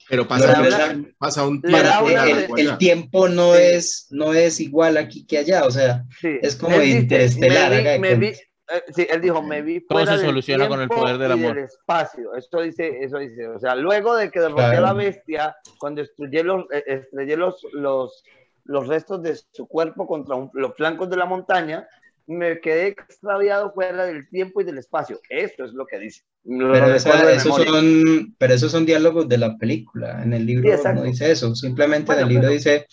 Pero 0.09 0.27
pasa, 0.27 0.53
regresa- 0.53 0.97
pasa 1.17 1.47
un 1.47 1.61
tiempo 1.61 1.77
para 1.77 2.03
una- 2.03 2.23
el, 2.25 2.47
el 2.59 2.77
tiempo 2.77 3.29
no, 3.29 3.53
Sí. 3.53 3.61
es, 3.61 4.07
no 4.11 4.33
es 4.33 4.59
igual 4.59 4.97
aquí 4.97 5.25
que 5.25 5.37
allá, 5.37 5.63
o 5.65 5.71
sea, 5.71 6.03
Sí. 6.19 6.37
es 6.41 6.55
como 6.57 6.75
Él 6.75 6.81
dice, 6.83 6.97
interestelar, 6.99 7.99
me 7.99 8.15
me 8.17 8.27
eh, 8.27 8.81
sí, 8.95 9.05
él 9.09 9.21
dijo, 9.21 9.41
me 9.41 9.61
vi 9.61 9.81
Todo 9.85 9.99
fuera 9.99 10.13
se 10.13 10.17
del 10.19 10.27
soluciona 10.27 10.67
con 10.67 10.81
el 10.81 10.87
poder 10.89 11.17
del 11.17 11.29
y 11.31 11.33
amor. 11.45 11.57
espacio. 11.59 12.33
Eso 12.35 12.61
dice, 12.61 12.97
eso 13.01 13.17
dice. 13.17 13.47
O 13.47 13.59
sea, 13.59 13.75
luego 13.75 14.15
de 14.15 14.29
que 14.31 14.39
derroté 14.39 14.61
a 14.63 14.69
Claro. 14.71 14.85
la 14.87 14.93
bestia, 14.93 15.55
cuando 15.79 16.01
estrellé 16.01 16.43
los, 16.43 16.65
eh, 16.71 16.83
estrellé 16.87 17.35
los, 17.37 17.61
los, 17.73 18.23
los 18.65 18.87
restos 18.87 19.21
de 19.21 19.37
su 19.51 19.67
cuerpo 19.67 20.07
contra 20.07 20.35
un- 20.35 20.49
los 20.53 20.73
flancos 20.75 21.09
de 21.09 21.17
la 21.17 21.25
montaña, 21.25 21.85
me 22.27 22.59
quedé 22.61 22.87
extraviado 22.87 23.71
fuera 23.73 24.05
del 24.05 24.27
tiempo 24.29 24.61
y 24.61 24.63
del 24.63 24.77
espacio. 24.77 25.19
Esto 25.29 25.65
es 25.65 25.73
lo 25.73 25.85
que 25.85 25.99
dice. 25.99 26.21
Lo 26.45 26.71
Pero, 26.71 26.93
esa- 26.95 27.31
esos 27.31 27.55
son, 27.63 28.35
pero 28.37 28.53
esos 28.53 28.71
son 28.71 28.85
diálogos 28.85 29.27
de 29.29 29.37
la 29.37 29.57
película. 29.57 30.23
En 30.23 30.33
el 30.33 30.45
libro 30.45 30.69
Sí, 30.77 30.83
no 30.93 31.03
dice 31.03 31.31
eso. 31.31 31.55
Simplemente 31.55 32.07
Bueno, 32.07 32.21
en 32.21 32.27
el 32.27 32.29
libro 32.33 32.43
pero- 32.49 32.53
dice 32.53 32.87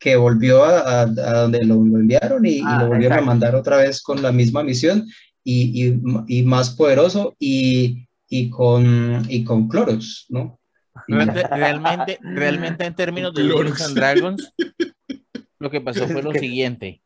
que 0.00 0.14
volvió 0.16 0.64
a, 0.64 0.78
a- 0.80 1.02
a 1.02 1.06
donde 1.42 1.64
lo, 1.64 1.74
lo 1.76 1.98
enviaron 1.98 2.46
y, 2.46 2.58
y 2.58 2.62
Ah, 2.64 2.78
lo 2.82 2.88
volvieron 2.88 3.18
exacto. 3.18 3.22
a 3.22 3.26
mandar 3.26 3.54
otra 3.56 3.76
vez 3.78 4.00
con 4.00 4.22
la 4.22 4.30
misma 4.32 4.62
misión 4.62 5.06
y, 5.42 5.86
y, 5.86 6.38
y 6.40 6.42
más 6.44 6.70
poderoso 6.70 7.34
y, 7.38 8.06
y, 8.28 8.48
con, 8.50 9.24
y 9.28 9.42
con 9.44 9.66
cloros, 9.68 10.26
¿no? 10.28 10.60
Y- 11.08 11.12
Realmente, 11.50 12.18
realmente, 12.22 12.84
en 12.84 12.94
términos 12.94 13.34
de. 13.34 13.42
Dungeons 13.44 13.80
and 13.82 13.96
Dragons, 13.96 14.52
lo 15.58 15.70
que 15.70 15.80
pasó 15.80 16.06
fue 16.08 16.22
lo 16.22 16.32
siguiente. 16.32 17.00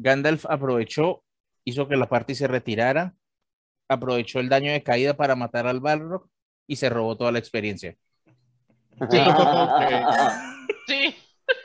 Gandalf 0.00 0.46
aprovechó, 0.48 1.24
hizo 1.64 1.88
que 1.88 1.96
la 1.96 2.08
party 2.08 2.34
se 2.36 2.46
retirara, 2.46 3.14
aprovechó 3.88 4.38
el 4.38 4.48
daño 4.48 4.70
de 4.70 4.84
caída 4.84 5.16
para 5.16 5.34
matar 5.34 5.66
al 5.66 5.80
Balrog 5.80 6.28
y 6.68 6.76
se 6.76 6.88
robó 6.88 7.16
toda 7.16 7.32
la 7.32 7.40
experiencia. 7.40 7.96
Sí. 10.86 11.14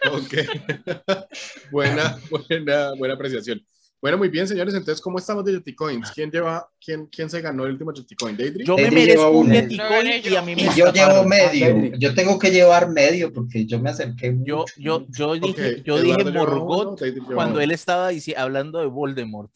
Ok. 0.09 0.33
buena, 1.71 2.17
buena, 2.29 2.93
buena 2.97 3.15
apreciación. 3.15 3.61
Bueno, 4.03 4.17
muy 4.17 4.27
bien, 4.27 4.45
señores. 4.45 4.73
Entonces, 4.73 4.99
¿cómo 5.01 5.17
estamos 5.17 5.45
de 5.45 5.53
Yeti 5.53 5.73
Coins? 5.73 6.11
¿Quién 6.11 6.29
lleva, 6.29 6.67
quién, 6.85 7.05
quién 7.05 7.29
se 7.29 7.39
ganó 7.39 7.63
el 7.63 7.71
último 7.71 7.93
Yeti 7.93 8.15
Coin? 8.15 8.35
Yo 8.65 8.75
me 8.75 8.81
Daedry 8.83 8.99
merezco 8.99 9.29
un 9.29 9.45
uno. 9.45 9.53
Yeti 9.53 9.77
Coin 9.77 10.07
y 10.07 10.21
yo. 10.21 10.39
a 10.39 10.41
mí 10.41 10.55
me 10.57 10.61
y 10.63 10.69
yo 10.75 10.91
llevo 10.91 11.23
medio. 11.23 11.67
Daedry. 11.67 11.99
Yo 11.99 12.13
tengo 12.13 12.37
que 12.37 12.51
llevar 12.51 12.89
medio 12.89 13.31
porque 13.31 13.65
yo 13.65 13.79
me 13.79 13.91
acerqué. 13.91 14.35
Yo, 14.41 14.57
mucho. 14.57 14.73
yo, 14.75 15.05
yo 15.07 15.35
dije, 15.35 15.83
yo 15.85 16.01
dije 16.01 16.21
Eduardo 16.21 16.31
uno, 16.31 16.65
Morgoth 16.65 16.99
lleva 17.01 17.25
cuando 17.33 17.53
uno. 17.53 17.61
él 17.61 17.71
estaba 17.71 18.11
dici- 18.11 18.35
hablando 18.35 18.79
de 18.79 18.87
Voldemort. 18.87 19.49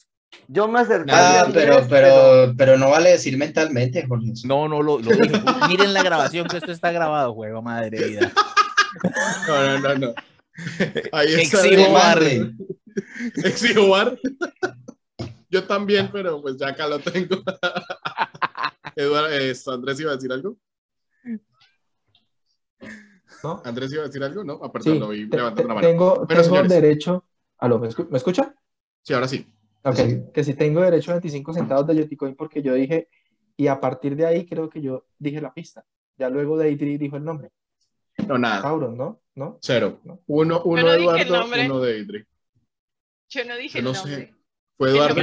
Yo 0.48 0.70
me 0.70 0.80
acerqué. 0.80 1.12
Ah, 1.14 1.42
a 1.42 1.52
pero, 1.52 1.86
pero, 1.90 2.54
pero 2.58 2.78
no 2.78 2.90
vale 2.90 3.10
decir 3.10 3.38
mentalmente, 3.38 4.08
Jorge. 4.08 4.32
No, 4.46 4.70
no 4.70 4.82
lo, 4.82 5.00
lo 5.00 5.12
dije. 5.12 5.42
Miren 5.68 5.94
la 5.94 6.04
grabación 6.04 6.48
que 6.48 6.56
esto 6.56 6.72
está 6.72 6.94
grabado, 6.94 7.34
juego, 7.34 7.62
madre 7.62 8.02
vida. 8.02 8.32
No, 9.46 9.66
no, 9.66 9.80
no, 9.80 9.96
no. 9.96 10.14
Ahí 11.12 11.36
está. 11.36 11.58
Bar. 13.90 14.20
Yo 15.50 15.64
también, 15.66 16.10
pero 16.12 16.42
pues 16.42 16.58
ya 16.58 16.70
acá 16.70 16.88
lo 16.88 17.00
tengo. 17.00 17.38
Eduardo, 18.96 19.30
eh, 19.32 19.54
Andrés 19.68 20.00
iba 20.00 20.12
a 20.12 20.16
decir 20.16 20.32
algo. 20.32 20.58
¿no? 23.44 23.62
Andrés 23.64 23.92
iba 23.94 24.04
a 24.04 24.08
decir 24.08 24.24
algo, 24.24 24.44
¿no? 24.44 24.60
Ah, 24.64 24.72
perdón, 24.72 24.94
Sí, 24.94 25.00
lo 25.00 25.08
vi 25.10 25.26
levantando 25.26 25.68
la 25.70 25.74
mano. 25.76 25.88
tengo, 25.88 26.26
Bueno, 26.26 26.42
tengo 26.44 26.64
derecho. 26.64 27.24
Aló, 27.60 27.80
¿me, 27.80 27.88
escu- 27.90 28.08
¿me 28.10 28.18
escucha? 28.18 28.54
Sí, 29.04 29.14
ahora 29.14 29.28
sí. 29.28 29.46
Ok, 29.84 29.96
Sí. 29.96 30.24
que 30.34 30.44
si 30.44 30.54
tengo 30.56 30.82
derecho 30.82 31.12
a 31.12 31.16
25 31.16 31.54
centavos 31.54 31.88
de 31.88 31.96
Yeticoin 31.96 32.36
porque 32.36 32.62
yo 32.62 32.74
dije, 32.74 33.08
y 33.56 33.68
a 33.68 33.80
partir 33.80 34.16
de 34.16 34.26
ahí 34.26 34.46
creo 34.46 34.70
que 34.70 34.82
yo 34.82 35.06
dije 35.18 35.40
la 35.42 35.54
pista. 35.54 35.86
Ya 36.18 36.30
luego 36.30 36.58
Daedry 36.58 36.98
dijo 36.98 37.16
el 37.18 37.24
nombre. 37.24 37.52
No, 38.28 38.38
nada. 38.38 38.62
Sauron, 38.64 38.98
¿no? 38.98 39.22
¿No? 39.36 39.60
Cero. 39.62 40.00
No. 40.04 40.20
Uno, 40.28 40.62
uno 40.64 40.92
Eduardo, 40.92 41.38
nombre. 41.38 41.66
uno 41.66 41.80
Daedry. 41.80 42.26
Yo 43.30 43.46
no 43.46 43.56
dije 43.58 43.80
Yo 43.80 43.84
no 43.84 43.90
el 43.92 43.96
sé. 43.96 44.02
nombre. 44.10 44.34
Fue 44.78 44.90
Eduardo. 44.90 45.14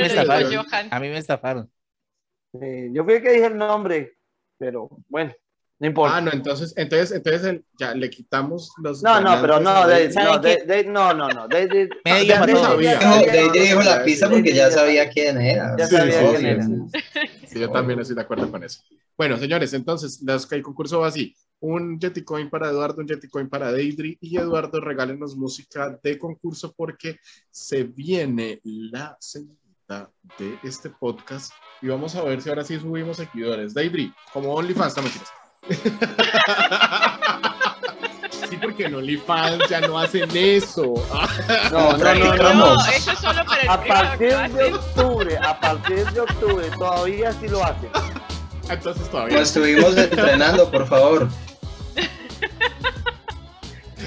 A 0.91 1.01
mí 1.01 1.09
me 1.09 1.19
estafaron. 1.19 1.71
Eh, 2.61 2.91
yo 2.93 3.05
fui 3.05 3.15
el 3.15 3.23
que 3.23 3.33
dije 3.33 3.47
el 3.47 3.57
nombre, 3.57 4.17
pero 4.59 4.89
bueno, 5.09 5.33
no 5.81 5.87
importa. 5.89 6.17
Ah, 6.17 6.21
no, 6.21 6.31
entonces, 6.33 6.73
entonces, 6.77 7.11
entonces 7.13 7.45
el- 7.45 7.65
ya 7.79 7.95
le 7.95 8.09
quitamos 8.11 8.73
los. 8.83 9.03
No, 9.03 9.21
no, 9.21 9.41
pero 9.41 9.59
no, 9.61 9.73
¿Saben 9.73 10.13
no? 10.15 10.39
David, 10.39 10.59
David, 10.67 10.87
no, 10.89 11.15
no, 11.15 11.29
no, 11.29 11.49
Medio 11.49 11.69
ya 12.05 12.45
Dijo- 12.45 12.47
Dijo, 12.47 12.59
sabía- 12.63 12.99
Daedry 12.99 13.59
dijo 13.61 13.83
la 13.83 14.05
pista 14.05 14.31
porque 14.31 14.55
ya 14.55 14.65
David 14.69 14.75
sabía 14.77 15.09
quién 15.11 15.41
era. 15.41 15.75
Ya 15.77 15.87
Sí, 15.87 15.97
sabía 15.97 16.13
sí, 16.21 16.27
quién 16.29 16.41
sí, 16.41 16.47
era. 16.47 16.65
sí. 16.65 17.47
Sí, 17.49 17.61
yo 17.61 17.71
también 17.71 17.99
estoy 18.01 18.15
de 18.17 18.23
acuerdo 18.23 18.51
con 18.51 18.63
eso. 18.63 18.83
Bueno, 19.17 19.37
señores, 19.37 19.73
entonces 19.73 20.21
los, 20.23 20.51
el 20.53 20.63
concurso 20.63 21.01
va 21.01 21.09
así. 21.09 21.35
Un 21.61 21.99
Yeticoin 21.99 22.51
para 22.51 22.69
Eduardo, 22.69 23.01
un 23.01 23.09
Yeticoin 23.09 23.49
para 23.49 23.73
Deidre 23.73 24.19
y 24.21 24.37
Eduardo 24.37 24.81
regálenos 24.81 25.37
música 25.37 25.99
de 26.03 26.19
concurso 26.19 26.75
porque 26.77 27.19
se 27.51 27.85
viene 27.85 28.61
la 28.65 29.17
segunda 29.19 30.11
de 30.39 30.59
este 30.63 30.91
podcast 30.91 31.53
y 31.81 31.89
vamos 31.89 32.15
a 32.17 32.23
ver 32.23 32.41
si 32.43 32.49
ahora 32.49 32.65
sí 32.65 32.79
subimos 32.79 33.17
seguidores. 33.17 33.75
Deidre, 33.75 34.13
como 34.33 34.55
OnlyFans, 34.55 34.97
no 34.97 35.03
mentiras. 35.03 35.29
Sí, 38.49 38.59
porque 38.59 38.85
en 38.85 38.95
OnlyFans 38.95 39.69
ya 39.69 39.81
no 39.81 39.99
hacen 39.99 40.29
eso. 40.35 40.95
No, 41.71 41.97
no, 41.97 42.15
no, 42.15 42.15
no, 42.15 42.37
no. 42.37 42.43
Vamos. 42.43 42.89
eso 42.89 43.13
es 43.13 43.19
solo 43.19 43.45
para 43.45 43.63
el 43.63 43.69
A 43.69 43.85
partir 43.85 44.53
de 44.53 44.65
octubre, 44.75 45.39
a 45.39 45.61
partir 45.61 46.11
de 46.11 46.21
octubre, 46.21 46.71
todavía 46.79 47.33
sí 47.33 47.49
lo 47.49 47.65
hacen. 47.65 47.91
Entonces 48.69 49.11
todavía. 49.11 49.39
Nos 49.39 49.49
estuvimos 49.49 49.97
entrenando, 49.97 50.71
por 50.71 50.87
favor. 50.87 51.29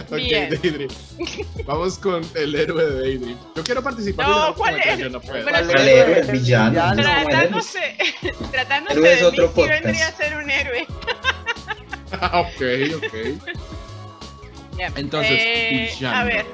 ok, 0.10 1.66
Vamos 1.66 1.98
con 1.98 2.26
el 2.36 2.56
héroe 2.56 2.86
de 2.86 3.00
Daydream. 3.02 3.38
Yo 3.56 3.64
quiero 3.64 3.84
participar. 3.84 4.28
No, 4.28 4.56
¿cuál 4.56 4.80
es? 4.80 5.12
No 5.12 5.22
¿Cuál 5.22 5.88
héroe? 5.88 6.20
El 6.20 6.32
villano. 6.32 6.96
Tratándose, 6.96 7.98
tratándose 8.52 9.00
de 9.00 9.24
otro 9.26 9.54
mí, 9.56 9.68
vendría 9.68 10.08
a 10.08 10.12
ser 10.12 10.38
un 10.38 10.50
héroe. 10.50 10.88
ok, 12.14 12.96
ok. 12.96 13.58
Entonces, 14.96 15.40
eh, 15.40 15.90
villano. 15.94 16.18
A 16.18 16.24
ver, 16.24 16.46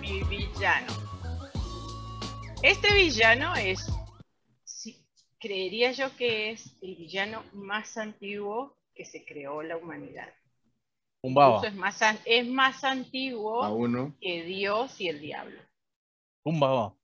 mi 0.00 0.22
villano. 0.24 1.04
Este 2.62 2.94
villano 2.94 3.54
es, 3.56 3.86
creería 5.44 5.92
yo 5.92 6.16
que 6.16 6.52
es 6.52 6.74
el 6.80 6.96
villano 6.96 7.44
más 7.52 7.98
antiguo 7.98 8.78
que 8.94 9.04
se 9.04 9.26
creó 9.26 9.62
la 9.62 9.76
humanidad. 9.76 10.32
Un 11.22 11.34
baba. 11.34 11.60
Es 11.66 11.74
más, 11.74 12.00
es 12.24 12.48
más 12.48 12.82
antiguo 12.82 14.14
que 14.22 14.42
Dios 14.44 14.98
y 14.98 15.08
el 15.08 15.20
diablo. 15.20 15.60
Un 16.44 16.58
baba. 16.58 16.96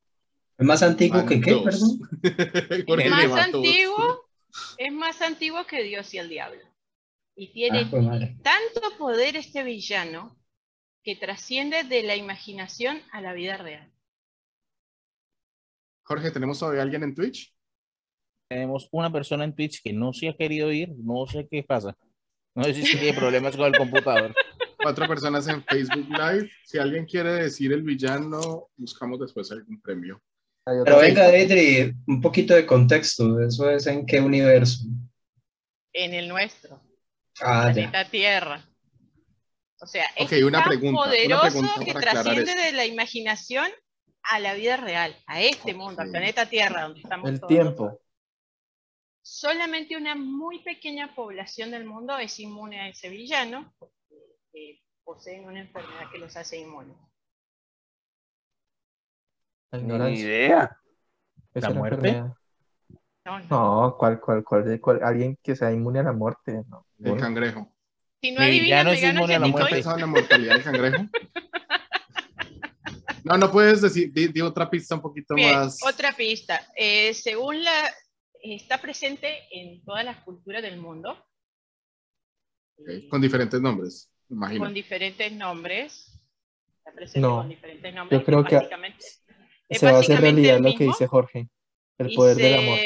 ¿Es 0.56 0.66
más 0.66 0.82
antiguo 0.82 1.26
que 1.26 1.38
qué, 1.38 1.54
perdón? 1.62 2.00
es 2.98 3.10
más 3.10 3.30
antiguo, 3.32 4.24
es 4.78 4.92
más 4.92 5.20
antiguo 5.20 5.66
que 5.66 5.82
Dios 5.82 6.14
y 6.14 6.18
el 6.18 6.30
diablo. 6.30 6.62
Y 7.36 7.52
tiene 7.52 7.80
ah, 7.80 7.88
pues 7.90 8.42
tanto 8.42 8.96
poder 8.96 9.36
este 9.36 9.62
villano 9.62 10.34
que 11.02 11.14
trasciende 11.14 11.84
de 11.84 12.04
la 12.04 12.16
imaginación 12.16 13.02
a 13.12 13.20
la 13.20 13.34
vida 13.34 13.58
real. 13.58 13.92
Jorge, 16.04 16.30
¿tenemos 16.30 16.58
todavía 16.58 16.80
alguien 16.80 17.02
en 17.02 17.14
Twitch? 17.14 17.54
Tenemos 18.50 18.88
una 18.90 19.12
persona 19.12 19.44
en 19.44 19.54
Twitch 19.54 19.80
que 19.80 19.92
no 19.92 20.12
se 20.12 20.28
ha 20.28 20.36
querido 20.36 20.72
ir, 20.72 20.90
no 20.98 21.24
sé 21.24 21.46
qué 21.48 21.62
pasa. 21.62 21.96
No 22.52 22.64
sé 22.64 22.74
si 22.74 22.98
tiene 22.98 23.16
problemas 23.16 23.56
con 23.56 23.66
el 23.66 23.78
computador. 23.78 24.34
Cuatro 24.76 25.06
personas 25.06 25.46
en 25.46 25.62
Facebook 25.62 26.08
Live. 26.08 26.50
Si 26.64 26.76
alguien 26.76 27.06
quiere 27.06 27.30
decir 27.30 27.72
el 27.72 27.82
villano, 27.82 28.66
buscamos 28.76 29.20
después 29.20 29.52
algún 29.52 29.80
premio. 29.80 30.20
Pero 30.64 30.98
venga, 30.98 31.28
Deidre, 31.28 31.94
un 32.08 32.20
poquito 32.20 32.54
de 32.54 32.66
contexto. 32.66 33.40
¿Eso 33.40 33.70
es 33.70 33.86
en 33.86 34.04
qué 34.04 34.20
universo? 34.20 34.84
En 35.92 36.12
el 36.12 36.26
nuestro. 36.26 36.82
Ah, 37.40 37.70
planeta 37.72 38.04
Tierra. 38.10 38.64
O 39.80 39.86
sea, 39.86 40.06
es 40.16 40.42
una 40.42 40.64
pregunta, 40.64 41.04
poderoso 41.04 41.62
que 41.84 41.94
trasciende 41.94 42.56
de 42.56 42.72
la 42.72 42.84
imaginación 42.84 43.70
a 44.24 44.40
la 44.40 44.54
vida 44.54 44.76
real, 44.76 45.16
a 45.26 45.40
este 45.40 45.72
mundo, 45.72 46.02
al 46.02 46.10
planeta 46.10 46.46
Tierra, 46.46 46.82
donde 46.82 47.00
estamos 47.00 47.30
El 47.30 47.40
tiempo. 47.42 48.00
Solamente 49.22 49.96
una 49.96 50.14
muy 50.14 50.62
pequeña 50.62 51.14
población 51.14 51.70
del 51.70 51.84
mundo 51.84 52.16
es 52.18 52.38
inmune 52.40 52.80
a 52.80 52.88
ese 52.88 53.08
villano, 53.08 53.74
porque 53.78 54.80
poseen 55.04 55.44
una 55.44 55.60
enfermedad 55.60 56.10
que 56.10 56.18
los 56.18 56.36
hace 56.36 56.58
inmunes. 56.58 56.96
Ni 59.72 60.20
idea. 60.20 60.76
¿La 61.54 61.70
muerte? 61.70 62.22
No, 63.24 63.38
no. 63.50 63.96
¿cuál, 63.98 64.20
cuál, 64.20 64.42
cuál, 64.44 65.02
alguien 65.02 65.38
que 65.42 65.54
sea 65.54 65.70
inmune 65.70 66.00
a 66.00 66.04
la 66.04 66.12
muerte. 66.12 66.64
El 66.98 67.16
cangrejo. 67.16 67.72
Si 68.22 68.32
no 68.32 68.40
adivinas, 68.40 68.84
no 68.84 68.90
es 68.92 69.02
inmune 69.02 69.34
a 69.34 69.38
la 69.38 69.46
muerte. 69.46 69.82
la 69.82 70.06
mortalidad 70.06 70.54
del 70.54 70.64
cangrejo? 70.64 71.04
No, 73.22 73.36
no 73.36 73.52
puedes 73.52 73.82
decir, 73.82 74.10
di, 74.12 74.40
otra 74.40 74.68
pista 74.68 74.94
un 74.94 75.02
poquito 75.02 75.34
más. 75.36 75.78
Otra 75.86 76.12
pista. 76.12 76.66
Eh, 76.74 77.12
según 77.12 77.62
la, 77.62 77.70
está 78.42 78.80
presente 78.80 79.46
en 79.50 79.82
todas 79.84 80.04
las 80.04 80.18
culturas 80.18 80.62
del 80.62 80.80
mundo. 80.80 81.16
Con 83.10 83.20
diferentes 83.20 83.60
nombres, 83.60 84.12
imagino. 84.28 84.64
Con 84.64 84.74
diferentes 84.74 85.32
nombres. 85.32 86.20
Está 86.78 86.92
presente 86.92 87.28
con 87.28 87.48
diferentes 87.48 87.94
nombres. 87.94 88.20
Yo 88.20 88.24
creo 88.24 88.44
que 88.44 89.76
se 89.76 89.86
va 89.86 89.98
a 89.98 90.00
hacer 90.00 90.20
realidad 90.20 90.60
lo 90.60 90.74
que 90.74 90.84
dice 90.84 91.06
Jorge. 91.06 91.48
El 91.98 92.14
poder 92.14 92.36
del 92.36 92.58
amor. 92.58 92.78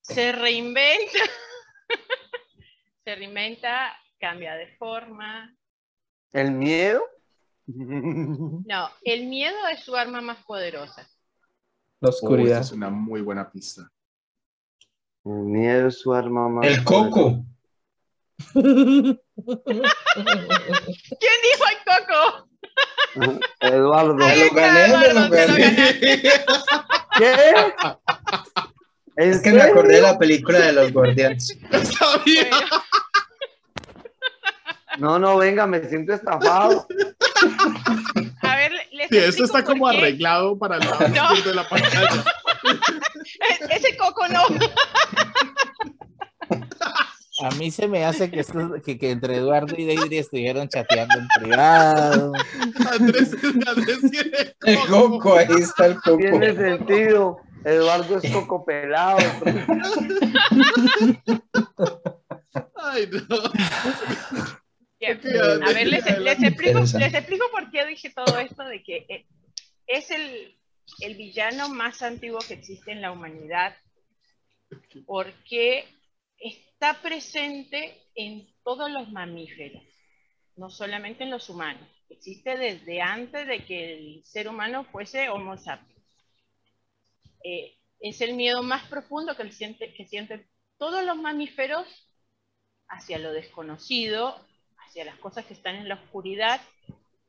Se 0.00 0.32
reinventa. 0.32 1.18
se 3.04 3.14
reinventa, 3.14 3.94
cambia 4.18 4.54
de 4.54 4.68
forma. 4.76 5.54
¿El 6.32 6.52
miedo? 6.52 7.02
No, 7.66 8.88
el 9.02 9.26
miedo 9.26 9.56
es 9.70 9.80
su 9.80 9.94
arma 9.94 10.22
más 10.22 10.42
poderosa. 10.44 11.06
La 12.00 12.08
oscuridad. 12.08 12.60
es 12.62 12.72
una 12.72 12.88
muy 12.88 13.20
buena 13.20 13.50
pista. 13.50 13.90
El 15.28 15.44
miedo 15.44 15.88
es 15.88 16.00
su 16.00 16.14
arma 16.14 16.48
más. 16.48 16.66
El 16.66 16.82
coco. 16.84 17.44
¿Quién 18.54 18.64
dijo 18.64 19.18
el 21.68 21.76
coco? 21.84 22.48
Eduardo. 23.60 24.14
lo 24.14 24.24
gané, 24.54 25.12
lo 25.12 25.28
gané. 25.28 25.92
¿Qué? 27.18 27.34
Es 29.16 29.42
que 29.42 29.50
me 29.50 29.60
acordé 29.60 29.96
de 29.96 30.02
la 30.02 30.18
película 30.18 30.60
de 30.60 30.72
los 30.72 30.94
guardianes. 30.94 31.58
No, 34.98 35.18
no, 35.18 35.36
venga, 35.36 35.66
me 35.66 35.86
siento 35.88 36.14
estafado. 36.14 36.86
A 38.42 38.56
ver, 38.56 38.72
les 38.92 39.08
sí, 39.08 39.18
esto 39.18 39.44
está 39.44 39.62
como 39.62 39.86
arreglado 39.86 40.58
para 40.58 40.78
el 40.78 40.84
lado 40.84 41.34
no. 41.34 41.42
de 41.42 41.54
la 41.54 41.68
pantalla. 41.68 42.24
Ese 43.70 43.96
coco 43.96 44.28
no. 44.28 44.42
A 47.40 47.50
mí 47.52 47.70
se 47.70 47.86
me 47.86 48.04
hace 48.04 48.28
que, 48.30 48.40
esto, 48.40 48.82
que, 48.84 48.98
que 48.98 49.12
entre 49.12 49.36
Eduardo 49.36 49.72
y 49.78 49.84
Deidre 49.84 50.18
estuvieron 50.18 50.68
chateando 50.68 51.18
en 51.18 51.28
privado. 51.40 52.32
Andrés, 52.90 53.36
Andrés 53.64 54.00
tiene 54.10 54.56
el 54.66 54.78
coco, 54.88 55.34
ahí 55.34 55.46
está 55.60 55.86
el 55.86 55.94
coco. 56.00 56.18
Tiene 56.18 56.52
sentido. 56.54 57.38
Eduardo 57.64 58.18
es 58.18 58.28
coco 58.32 58.64
pelado. 58.64 59.18
Ay, 62.74 63.08
no. 63.12 63.36
A 65.00 65.72
ver, 65.72 65.86
les, 65.86 66.04
explico, 66.42 66.80
les, 66.80 67.14
explico, 67.14 67.44
por 67.52 67.70
qué 67.70 67.86
dije 67.86 68.10
todo 68.10 68.36
esto, 68.38 68.64
de 68.64 68.82
que 68.82 69.06
eh, 69.08 69.26
es 69.86 70.10
el, 70.10 70.57
el 71.00 71.14
villano 71.16 71.68
más 71.68 72.02
antiguo 72.02 72.38
que 72.40 72.54
existe 72.54 72.92
en 72.92 73.00
la 73.00 73.12
humanidad, 73.12 73.76
porque 75.06 75.84
está 76.38 77.00
presente 77.00 77.96
en 78.14 78.48
todos 78.64 78.90
los 78.90 79.10
mamíferos, 79.10 79.82
no 80.56 80.70
solamente 80.70 81.24
en 81.24 81.30
los 81.30 81.48
humanos. 81.48 81.88
Existe 82.08 82.56
desde 82.56 83.00
antes 83.00 83.46
de 83.46 83.64
que 83.64 83.94
el 83.94 84.24
ser 84.24 84.48
humano 84.48 84.84
fuese 84.84 85.28
Homo 85.28 85.56
sapiens. 85.56 86.02
Eh, 87.44 87.76
es 88.00 88.20
el 88.20 88.34
miedo 88.34 88.62
más 88.62 88.86
profundo 88.88 89.36
que, 89.36 89.50
siente, 89.52 89.92
que 89.94 90.06
sienten 90.06 90.48
todos 90.78 91.04
los 91.04 91.16
mamíferos 91.16 91.86
hacia 92.88 93.18
lo 93.18 93.32
desconocido, 93.32 94.36
hacia 94.78 95.04
las 95.04 95.18
cosas 95.18 95.44
que 95.46 95.54
están 95.54 95.76
en 95.76 95.88
la 95.88 95.96
oscuridad, 95.96 96.60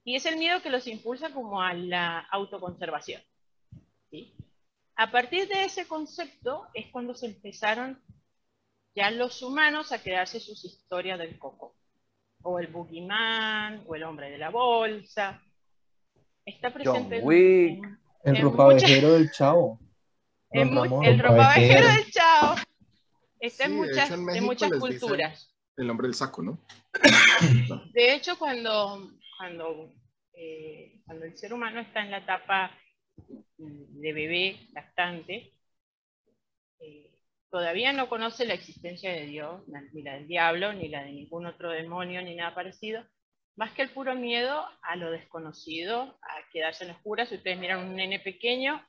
y 0.04 0.16
es 0.16 0.26
el 0.26 0.38
miedo 0.38 0.62
que 0.62 0.70
los 0.70 0.88
impulsa 0.88 1.32
como 1.34 1.62
a 1.62 1.74
la 1.74 2.20
autoconservación. 2.32 3.22
A 5.00 5.10
partir 5.10 5.48
de 5.48 5.64
ese 5.64 5.88
concepto 5.88 6.68
es 6.74 6.88
cuando 6.92 7.16
se 7.16 7.28
empezaron 7.28 8.04
ya 8.94 9.10
los 9.12 9.42
humanos 9.42 9.94
a 9.94 10.04
crearse 10.04 10.42
sus 10.42 10.66
historias 10.66 11.18
del 11.18 11.40
coco, 11.40 11.78
o 12.42 12.60
el 12.60 12.68
boogeyman, 12.68 13.86
o 13.88 13.96
el 13.96 14.04
hombre 14.04 14.30
de 14.30 14.38
la 14.38 14.50
bolsa. 14.50 15.42
Está 16.44 16.74
presente 16.74 17.20
en, 17.20 17.98
el 18.26 18.42
ropavejero 18.42 19.14
del 19.14 19.32
chavo. 19.32 19.80
el 20.52 21.18
ropavejero 21.18 21.88
del 21.88 22.12
chavo. 22.12 22.56
Está 23.40 23.68
en 23.68 23.78
muchas, 23.78 24.12
en 24.12 24.44
muchas 24.44 24.70
culturas. 24.70 25.56
El 25.78 25.90
hombre 25.90 26.08
del 26.08 26.16
saco, 26.16 26.42
¿no? 26.42 26.60
De 27.94 28.16
hecho, 28.16 28.38
cuando, 28.38 29.14
cuando, 29.38 29.94
eh, 30.34 31.00
cuando 31.06 31.24
el 31.24 31.38
ser 31.38 31.54
humano 31.54 31.80
está 31.80 32.02
en 32.02 32.12
la 32.12 32.18
etapa 32.18 32.78
de 33.58 34.14
bebé 34.14 34.68
lactante, 34.74 35.54
eh, 36.80 37.12
todavía 37.50 37.94
no 37.94 38.10
conoce 38.10 38.46
la 38.46 38.54
existencia 38.54 39.12
de 39.12 39.26
Dios, 39.26 39.62
ni 39.94 40.04
la 40.04 40.14
del 40.14 40.28
diablo, 40.28 40.74
ni 40.74 40.88
la 40.88 41.04
de 41.04 41.12
ningún 41.12 41.46
otro 41.46 41.72
demonio, 41.72 42.22
ni 42.22 42.36
nada 42.36 42.56
parecido, 42.56 43.06
más 43.56 43.74
que 43.74 43.82
el 43.82 43.90
puro 43.90 44.16
miedo 44.16 44.66
a 44.82 44.96
lo 44.96 45.12
desconocido, 45.12 46.18
a 46.22 46.50
quedarse 46.52 46.86
en 46.86 46.92
oscuras. 46.92 47.30
Si 47.30 47.36
ustedes 47.36 47.60
miran 47.60 47.86
un 47.86 47.96
nene 47.96 48.20
pequeño, 48.20 48.82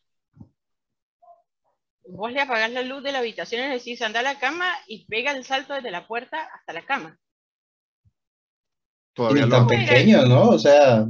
vos 2.04 2.32
le 2.32 2.40
apagás 2.40 2.70
la 2.70 2.82
luz 2.82 3.02
de 3.02 3.12
la 3.12 3.18
habitación 3.18 3.62
y 3.62 3.68
le 3.68 3.74
decís 3.74 4.02
anda 4.02 4.20
a 4.20 4.22
la 4.22 4.38
cama 4.38 4.72
y 4.86 5.06
pega 5.06 5.32
el 5.32 5.44
salto 5.44 5.74
desde 5.74 5.90
la 5.90 6.06
puerta 6.06 6.44
hasta 6.54 6.72
la 6.72 6.82
cama. 6.82 7.18
Todavía 9.28 9.48
tan 9.48 9.66
pequeño, 9.66 10.24
¿no? 10.24 10.48
O 10.48 10.58
sea. 10.58 11.04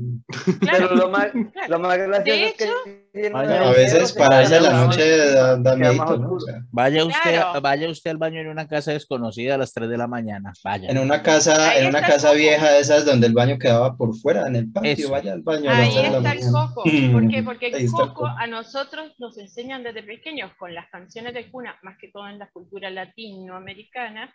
Pero 0.60 0.94
lo 0.94 1.10
más, 1.10 1.28
lo 1.68 1.78
más 1.78 1.98
gracioso 1.98 2.40
es 2.44 2.54
que. 2.54 3.32
a 3.32 3.70
veces 3.70 4.12
pararse 4.12 4.56
a 4.56 4.60
la 4.60 4.84
noche 4.84 5.32
da, 5.32 5.56
da 5.56 5.76
¿no? 5.76 6.38
vaya, 6.70 7.04
usted, 7.04 7.40
vaya 7.62 7.88
usted 7.88 8.10
al 8.10 8.16
baño 8.16 8.40
en 8.40 8.48
una 8.48 8.66
casa 8.68 8.92
desconocida 8.92 9.54
a 9.54 9.58
las 9.58 9.72
3 9.72 9.88
de 9.88 9.96
la 9.96 10.06
mañana. 10.06 10.52
Vaya. 10.64 10.88
En 10.88 10.98
una 10.98 11.22
casa, 11.22 11.76
en 11.78 11.86
una 11.86 12.00
casa 12.00 12.32
vieja 12.32 12.70
de 12.70 12.80
esas 12.80 13.04
donde 13.04 13.28
el 13.28 13.32
baño 13.32 13.58
quedaba 13.58 13.96
por 13.96 14.14
fuera, 14.16 14.46
en 14.46 14.56
el 14.56 14.70
patio, 14.70 15.10
vaya 15.10 15.32
al 15.32 15.42
baño. 15.42 15.70
Ahí 15.72 15.96
está 15.96 16.32
el 16.32 16.40
coco. 16.50 16.84
¿Por 17.12 17.28
qué? 17.28 17.42
Porque 17.42 17.66
el 17.68 17.90
coco 17.90 18.26
a 18.26 18.46
nosotros 18.46 19.14
nos 19.18 19.38
enseñan 19.38 19.82
desde 19.82 20.02
pequeños 20.02 20.52
con 20.58 20.74
las 20.74 20.88
canciones 20.90 21.34
de 21.34 21.50
cuna, 21.50 21.76
más 21.82 21.96
que 22.00 22.08
todo 22.08 22.28
en 22.28 22.38
la 22.38 22.50
cultura 22.50 22.90
latinoamericana 22.90 24.32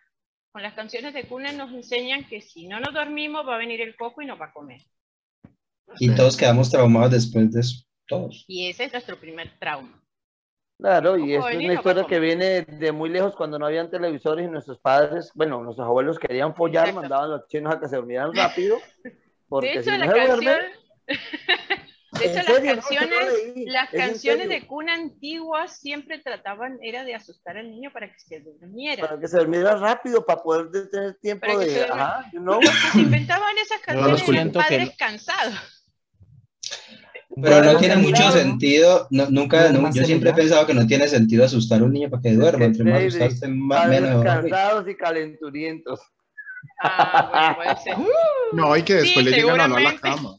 con 0.56 0.64
las 0.64 0.74
canciones 0.74 1.14
de 1.14 1.28
cuna 1.28 1.52
nos 1.52 1.74
enseñan 1.74 2.24
que 2.30 2.40
si 2.40 2.66
no 2.66 2.80
nos 2.80 2.94
dormimos 2.94 3.46
va 3.46 3.56
a 3.56 3.58
venir 3.58 3.82
el 3.82 3.94
coco 3.94 4.22
y 4.22 4.26
nos 4.26 4.40
va 4.40 4.46
a 4.46 4.54
comer. 4.54 4.80
Y 6.00 6.16
todos 6.16 6.38
quedamos 6.38 6.72
traumados 6.72 7.12
después 7.12 7.52
de 7.52 7.60
eso, 7.60 7.84
todos. 8.08 8.46
Y 8.48 8.70
ese 8.70 8.86
es 8.86 8.94
nuestro 8.94 9.20
primer 9.20 9.60
trauma. 9.60 10.02
Claro, 10.80 11.18
y 11.18 11.36
es 11.36 11.44
una 11.44 11.74
historia 11.74 12.06
que 12.06 12.22
viene 12.22 12.62
de 12.62 12.94
muy 12.94 13.10
lejos 13.10 13.36
cuando 13.36 13.60
no 13.60 13.66
habían 13.66 13.92
televisores 13.92 14.48
y 14.48 14.50
nuestros 14.50 14.80
padres, 14.80 15.30
bueno, 15.36 15.62
nuestros 15.62 15.86
abuelos 15.86 16.18
querían 16.18 16.56
follar, 16.56 16.94
mandaban 16.94 17.32
a 17.32 17.36
los 17.36 17.48
chinos 17.50 17.76
a 17.76 17.80
que 17.82 17.90
se 17.90 17.98
durmieran 17.98 18.34
rápido. 18.34 18.78
Porque 19.50 19.68
de 19.68 19.80
hecho, 19.82 19.92
si 19.92 19.98
la 19.98 20.10
canción... 20.10 20.56
De 22.20 22.26
hecho, 22.26 22.36
las 22.36 22.62
canciones, 22.62 23.20
las 23.66 23.90
canciones 23.90 24.50
de 24.50 24.66
cuna 24.66 24.94
antiguas 24.94 25.80
siempre 25.80 26.20
trataban, 26.20 26.78
era 26.82 27.04
de 27.04 27.16
asustar 27.16 27.58
al 27.58 27.70
niño 27.70 27.92
para 27.92 28.12
que 28.12 28.20
se 28.20 28.40
durmiera. 28.40 29.08
Para 29.08 29.20
que 29.20 29.28
se 29.28 29.38
durmiera 29.38 29.76
rápido, 29.76 30.26
para 30.26 30.42
poder 30.42 30.90
tener 30.90 31.16
tiempo 31.16 31.58
de... 31.58 31.84
Ajá, 31.84 32.30
se 32.94 33.00
inventaban 33.00 33.58
esas 33.58 33.82
canciones 33.82 34.46
no, 34.46 34.52
padres 34.54 34.90
que... 34.92 34.96
cansados. 34.96 35.86
Pero 37.42 37.64
no 37.64 37.78
tiene 37.78 37.98
mucho 37.98 38.32
sentido, 38.32 39.08
nunca, 39.10 39.72
yo 39.92 40.06
siempre 40.06 40.30
he 40.30 40.34
pensado 40.34 40.66
que 40.66 40.74
no 40.74 40.88
tiene 40.88 41.08
sentido 41.08 41.44
asustar 41.44 41.82
a 41.82 41.84
un 41.84 41.92
niño 41.92 42.10
para 42.10 42.22
que 42.22 42.32
duerma, 42.32 42.66
entre 42.66 42.86
más 42.86 43.02
asustarse, 43.02 43.48
más 43.50 43.90
menos. 43.90 44.24
cansados 44.24 44.88
y 44.88 44.96
calenturientos. 44.96 46.00
Ah, 46.82 47.54
bueno, 47.58 47.74
puede 47.74 47.84
ser. 47.84 48.06
No, 48.54 48.72
hay 48.72 48.84
que 48.84 48.94
después 48.94 49.26
le 49.26 49.32
llegan 49.32 49.60
a 49.60 49.68
la 49.68 49.98
cama. 49.98 50.38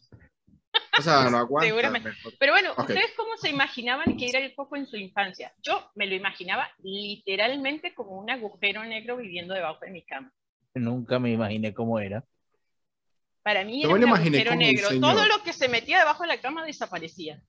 O 0.99 1.03
sea, 1.03 1.29
no 1.31 1.39
aguanta. 1.39 1.67
Seguramente. 1.67 2.11
Pero 2.39 2.53
bueno, 2.53 2.73
¿ustedes 2.77 3.13
cómo 3.17 3.37
se 3.37 3.51
imaginaban 3.51 4.17
que 4.17 4.29
era 4.29 4.39
el 4.39 4.55
coco 4.55 4.77
en 4.77 4.87
su 4.87 4.97
infancia? 4.97 5.53
Yo 5.63 5.91
me 5.95 6.07
lo 6.07 6.15
imaginaba 6.15 6.69
literalmente 6.83 7.95
como 7.95 8.19
un 8.19 8.31
agujero 8.31 8.85
negro 8.85 9.17
viviendo 9.17 9.55
debajo 9.55 9.85
de 9.85 9.91
mi 9.91 10.03
cama. 10.03 10.33
Nunca 10.75 11.19
me 11.19 11.31
imaginé 11.33 11.73
cómo 11.73 11.99
era. 11.99 12.25
Para 13.43 13.65
mí 13.65 13.83
era 13.83 13.95
un 13.95 14.05
agujero 14.05 14.57
negro. 14.57 14.89
Todo 15.01 15.27
lo 15.27 15.43
que 15.43 15.53
se 15.53 15.69
metía 15.69 15.99
debajo 15.99 16.25
de 16.25 16.29
la 16.29 16.41
cama 16.41 16.65
desaparecía. 16.65 17.43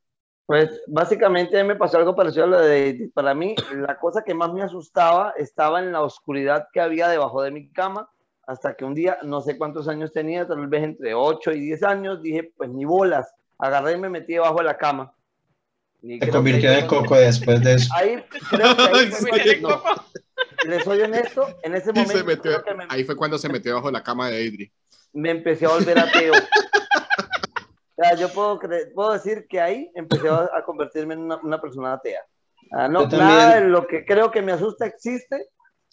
Pues 0.45 0.82
básicamente 0.88 1.61
me 1.65 1.75
pasó 1.75 1.97
algo 1.97 2.15
parecido 2.15 2.45
a 2.45 2.47
lo 2.47 2.61
de 2.61 3.11
Para 3.13 3.34
mí, 3.34 3.53
la 3.73 3.99
cosa 3.99 4.23
que 4.23 4.34
más 4.34 4.53
me 4.53 4.61
asustaba 4.61 5.34
estaba 5.36 5.80
en 5.80 5.91
la 5.91 6.01
oscuridad 6.01 6.67
que 6.71 6.80
había 6.80 7.09
debajo 7.09 7.41
de 7.41 7.51
mi 7.51 7.69
cama 7.69 8.09
hasta 8.47 8.75
que 8.75 8.85
un 8.85 8.95
día, 8.95 9.17
no 9.23 9.41
sé 9.41 9.57
cuántos 9.57 9.89
años 9.89 10.13
tenía, 10.13 10.47
tal 10.47 10.65
vez 10.67 10.81
entre 10.81 11.13
8 11.13 11.51
y 11.51 11.59
10 11.59 11.83
años, 11.83 12.23
dije, 12.23 12.53
pues 12.55 12.69
ni 12.69 12.85
bolas, 12.85 13.29
agarré 13.59 13.93
y 13.93 13.97
me 13.97 14.09
metí 14.09 14.33
debajo 14.33 14.59
de 14.59 14.63
la 14.63 14.77
cama. 14.77 15.13
Te 16.01 16.29
convirtió 16.29 16.71
en 16.71 16.87
coco 16.87 17.15
después 17.15 17.61
de 17.61 17.73
eso. 17.73 17.93
Ahí, 17.93 18.23
creo 18.49 18.75
que 18.75 18.81
ahí 18.83 19.11
fue, 19.11 19.59
no, 19.59 19.83
les 20.65 20.83
soy 20.83 21.01
honesto, 21.01 21.45
en 21.61 21.75
ese 21.75 21.91
momento. 21.91 22.49
Ahí 22.87 23.03
fue 23.03 23.17
cuando 23.17 23.37
se 23.37 23.49
metió 23.49 23.71
debajo 23.71 23.87
de 23.87 23.93
la 23.93 24.03
cama 24.03 24.29
de 24.29 24.47
Adri. 24.47 24.71
Me 25.11 25.31
empecé 25.31 25.65
a 25.65 25.69
volver 25.69 25.99
ateo. 25.99 26.33
o 26.33 28.01
sea, 28.01 28.15
yo 28.15 28.29
puedo, 28.29 28.59
puedo 28.95 29.11
decir 29.11 29.45
que 29.49 29.59
ahí 29.59 29.91
empecé 29.93 30.29
a, 30.29 30.63
convertirme 30.65 31.15
en 31.15 31.21
una, 31.21 31.35
una 31.37 31.59
persona 31.59 31.93
atea. 31.93 32.21
Ah, 32.71 32.87
no, 32.87 33.07
nada 33.07 33.55
de 33.55 33.67
lo 33.67 33.87
que 33.87 34.05
creo 34.05 34.31
que 34.31 34.41
me 34.41 34.53
asusta 34.53 34.85
existe, 34.85 35.47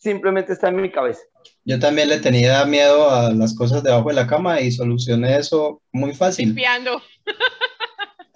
simplemente 0.04 0.52
está 0.52 0.68
en 0.68 0.76
mi 0.76 0.90
cabeza. 0.90 1.22
Yo 1.64 1.78
también 1.78 2.10
le 2.10 2.20
tenía 2.20 2.64
miedo 2.66 3.10
a 3.10 3.32
las 3.32 3.56
cosas 3.56 3.82
debajo 3.82 4.10
de 4.10 4.14
la 4.14 4.26
cama 4.26 4.60
y 4.60 4.70
solucioné 4.70 5.38
eso 5.38 5.82
muy 5.92 6.14
fácil. 6.14 6.48
Limpiando. 6.48 7.02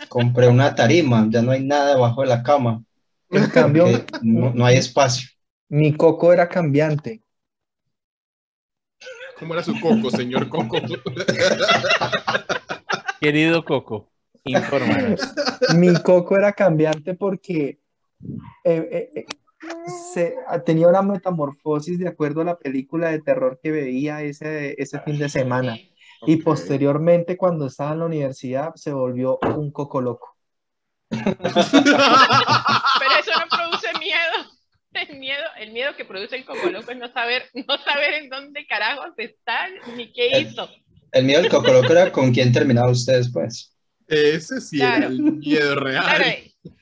Compré 0.08 0.48
una 0.48 0.74
tarima, 0.74 1.26
ya 1.28 1.42
no 1.42 1.52
hay 1.52 1.62
nada 1.62 1.94
debajo 1.94 2.22
de 2.22 2.28
la 2.28 2.42
cama. 2.42 2.82
En 3.30 3.46
cambio, 3.50 3.86
no, 4.22 4.64
hay 4.64 4.78
espacio. 4.78 5.28
Mi 5.68 5.92
coco 5.92 6.32
era 6.32 6.48
cambiante. 6.48 7.22
¿Cómo 9.38 9.52
era 9.52 9.62
su 9.62 9.78
coco, 9.78 10.10
señor 10.10 10.48
Coco? 10.48 10.78
Querido 13.20 13.64
Coco, 13.64 14.10
infórmanos. 14.44 15.20
Mi 15.76 15.94
coco 16.02 16.36
era 16.36 16.54
cambiante 16.54 17.14
porque 17.14 17.78
eh, 18.64 18.88
eh, 18.90 19.10
eh, 19.14 19.26
se, 20.12 20.34
ah, 20.46 20.60
tenía 20.60 20.88
una 20.88 21.02
metamorfosis 21.02 21.98
de 21.98 22.08
acuerdo 22.08 22.42
a 22.42 22.44
la 22.44 22.58
película 22.58 23.10
de 23.10 23.20
terror 23.20 23.58
que 23.62 23.70
veía 23.70 24.22
ese, 24.22 24.74
ese 24.80 25.00
fin 25.00 25.18
de 25.18 25.28
semana. 25.28 25.78
Y 26.26 26.36
posteriormente, 26.36 27.36
cuando 27.36 27.66
estaba 27.66 27.92
en 27.92 28.00
la 28.00 28.06
universidad, 28.06 28.74
se 28.74 28.92
volvió 28.92 29.38
un 29.56 29.70
coco 29.70 30.00
loco. 30.00 30.36
Pero 31.08 31.24
eso 31.30 31.40
no 33.38 33.46
produce 33.50 33.88
miedo. 33.98 34.58
El 34.92 35.18
miedo, 35.18 35.44
el 35.60 35.72
miedo 35.72 35.94
que 35.96 36.04
produce 36.04 36.36
el 36.36 36.44
coco 36.44 36.70
loco 36.70 36.90
es 36.90 36.98
no 36.98 37.12
saber, 37.12 37.44
no 37.54 37.78
saber 37.78 38.14
en 38.14 38.28
dónde 38.28 38.66
carajos 38.66 39.12
está 39.16 39.68
ni 39.96 40.12
qué 40.12 40.40
hizo. 40.40 40.68
El, 41.12 41.24
miedo 41.24 41.40
del 41.40 41.50
coco 41.50 41.72
loco 41.72 41.92
era 41.92 42.10
con 42.10 42.32
quién 42.32 42.52
terminaba 42.52 42.90
usted 42.90 43.18
después. 43.18 43.77
Ese 44.08 44.60
sí 44.62 44.80
era 44.80 45.06
el 45.06 45.20
miedo 45.20 45.74
real. 45.74 46.22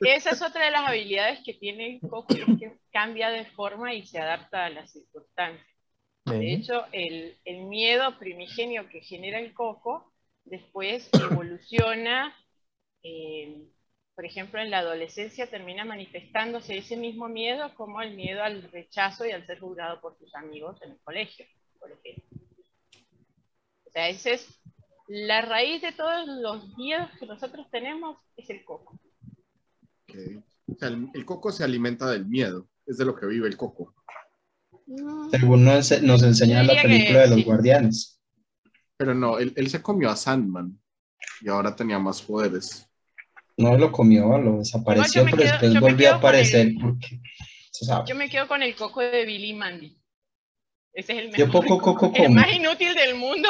esa 0.01 0.31
es 0.31 0.43
otra 0.43 0.65
de 0.65 0.71
las 0.71 0.89
habilidades 0.89 1.41
que 1.45 1.55
tiene 1.55 1.97
el 1.97 2.01
coco, 2.01 2.29
que 2.29 2.79
cambia 2.93 3.31
de 3.31 3.45
forma 3.47 3.93
y 3.93 4.07
se 4.07 4.21
adapta 4.21 4.67
a 4.67 4.71
las 4.71 4.93
circunstancias. 4.93 5.67
De 6.25 6.53
hecho, 6.53 6.85
el, 6.93 7.37
el, 7.45 7.65
miedo 7.65 8.19
primigenio 8.19 8.89
que 8.89 9.01
genera 9.01 9.39
el 9.39 9.55
coco 9.55 10.13
después 10.45 11.09
evoluciona, 11.31 12.35
eh, 13.03 13.69
por 14.15 14.25
ejemplo, 14.25 14.61
en 14.61 14.71
la 14.71 14.79
adolescencia 14.79 15.49
termina 15.49 15.85
manifestándose 15.85 16.79
ese 16.79 16.97
mismo 16.97 17.29
miedo 17.29 17.75
como 17.75 18.03
el 18.03 18.15
miedo 18.15 18.43
al 18.43 18.63
rechazo 18.73 19.27
y 19.27 19.31
al 19.31 19.47
ser 19.47 19.61
juzgado 19.61 20.01
por 20.01 20.17
tus 20.17 20.35
amigos 20.35 20.81
en 20.83 20.93
el 20.93 20.99
colegio, 21.03 21.47
por 21.79 21.93
ejemplo. 21.93 22.41
O 23.85 23.91
sea, 23.91 24.09
esa 24.09 24.31
es 24.31 24.61
la 25.09 25.43
raíz 25.43 25.83
de 25.83 25.93
todos 25.93 26.27
los 26.27 26.77
miedos 26.77 27.09
que 27.19 27.27
nosotros 27.27 27.67
tenemos, 27.71 28.19
es 28.37 28.51
el 28.51 28.65
coco. 28.65 28.99
el, 30.13 31.25
coco 31.25 31.53
se 31.53 31.65
alimenta 31.65 32.11
del 32.11 32.27
miedo, 32.27 32.69
es 32.87 32.99
de 32.99 33.05
lo 33.05 33.15
que 33.15 33.27
vive 33.27 33.49
el 33.49 33.57
coco. 33.57 33.95
Según 35.31 35.65
nos, 35.65 36.03
nos 36.03 36.23
enseña 36.23 36.63
la 36.63 36.81
película 36.81 37.21
de 37.21 37.29
los 37.29 37.45
guardianes. 37.45 38.21
Pero 38.97 39.15
no, 39.15 39.39
él, 39.39 39.69
se 39.69 39.83
comió 39.83 40.11
a 40.11 40.17
Sandman 40.17 40.81
y 41.41 41.49
ahora 41.49 41.77
tenía 41.77 41.99
más 41.99 42.23
poderes. 42.23 42.89
No 43.57 43.77
lo 43.77 43.91
comió, 43.91 44.39
lo 44.39 44.59
desapareció, 44.59 45.25
pero 45.25 45.37
después 45.37 45.81
volvió 45.81 46.13
a 46.13 46.17
aparecer. 46.17 46.73
yo 48.07 48.15
me 48.15 48.29
quedo 48.29 48.49
con 48.49 48.63
el 48.63 48.75
coco 48.75 49.01
de 49.01 49.25
Billy 49.25 49.55
Mandy. 49.55 49.99
Ese 50.93 51.13
es 51.13 51.19
el, 51.19 51.31
mejor, 51.31 51.51
poco 51.51 51.81
coco 51.81 52.13
el 52.15 52.31
más 52.31 52.51
inútil 52.55 52.95
del 52.95 53.17
mundo. 53.17 53.49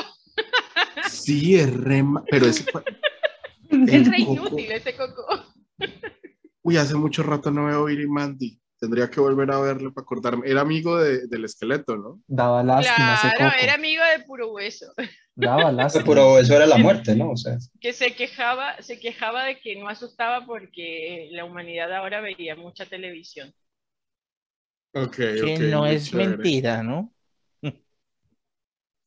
Sí, 1.08 1.56
es 1.56 1.74
re... 1.74 2.04
Pero 2.30 2.46
ese... 2.46 2.64
es 3.70 4.08
re 4.08 4.18
inútil 4.18 4.72
ese 4.72 4.96
coco. 4.96 5.24
Uy, 6.62 6.76
hace 6.76 6.94
mucho 6.94 7.22
rato 7.22 7.50
no 7.50 7.66
veo 7.66 7.84
Billy 7.84 8.06
Mandy. 8.06 8.60
Tendría 8.78 9.08
que 9.08 9.20
volver 9.20 9.50
a 9.50 9.58
verlo 9.58 9.92
para 9.92 10.02
acordarme. 10.02 10.48
Era 10.48 10.60
amigo 10.60 10.98
de, 10.98 11.26
del 11.28 11.44
esqueleto, 11.44 11.96
¿no? 11.96 12.20
Daba 12.26 12.62
lástima 12.62 13.18
claro, 13.36 13.56
era 13.58 13.74
amigo 13.74 14.02
de 14.04 14.24
puro 14.24 14.52
hueso. 14.52 14.92
Daba 15.34 15.72
lástima. 15.72 16.04
Puro 16.04 16.34
hueso 16.34 16.54
era 16.54 16.66
la 16.66 16.76
muerte, 16.76 17.16
¿no? 17.16 17.30
O 17.30 17.36
sea. 17.36 17.56
Que 17.80 17.94
se 17.94 18.14
quejaba, 18.14 18.80
se 18.82 19.00
quejaba 19.00 19.44
de 19.44 19.58
que 19.60 19.76
no 19.76 19.88
asustaba 19.88 20.44
porque 20.44 21.28
la 21.32 21.46
humanidad 21.46 21.90
ahora 21.94 22.20
veía 22.20 22.54
mucha 22.54 22.84
televisión. 22.84 23.54
Ok, 24.92 25.16
que 25.16 25.58
no 25.70 25.86
es 25.86 26.12
mentira, 26.12 26.82
¿no? 26.82 27.15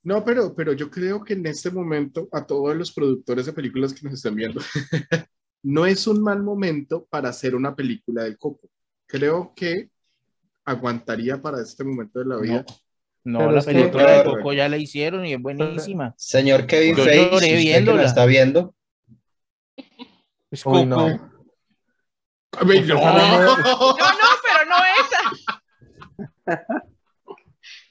No, 0.10 0.26
pero, 0.26 0.54
pero 0.56 0.74
yo 0.74 0.90
creo 0.90 1.24
que 1.24 1.34
en 1.34 1.46
este 1.46 1.70
momento 1.70 2.28
a 2.32 2.44
todos 2.44 2.76
los 2.76 2.92
productores 2.92 3.46
de 3.46 3.54
películas 3.54 3.94
que 3.94 4.04
nos 4.04 4.16
están 4.16 4.34
viendo, 4.34 4.60
no 5.62 5.86
es 5.86 6.08
un 6.08 6.24
mal 6.24 6.42
momento 6.42 7.06
para 7.12 7.30
hacer 7.30 7.54
una 7.54 7.76
película 7.76 8.24
de 8.24 8.36
Coco 8.36 8.68
creo 9.06 9.54
que 9.56 9.92
aguantaría 10.66 11.40
para 11.40 11.62
este 11.62 11.84
momento 11.84 12.18
de 12.18 12.26
la 12.26 12.38
vida. 12.38 12.66
No, 13.24 13.52
la 13.52 13.62
película 13.62 14.18
de 14.18 14.24
Coco 14.24 14.52
ya 14.52 14.68
la 14.68 14.78
hicieron 14.78 15.28
y 15.28 15.34
es 15.34 15.40
buenísima. 15.40 16.16
Señor 16.18 16.66
Kevin 16.66 16.96
Feige, 16.96 17.36
usted 17.36 17.86
que 17.86 18.04
está 18.04 18.26
viendo. 18.26 18.74
Es 20.50 20.64
Coco. 20.64 20.88
no. 20.88 21.08
no. 21.08 21.18
no, 21.18 21.30
pero 24.44 24.66
no 24.68 24.76
esa. 25.04 25.22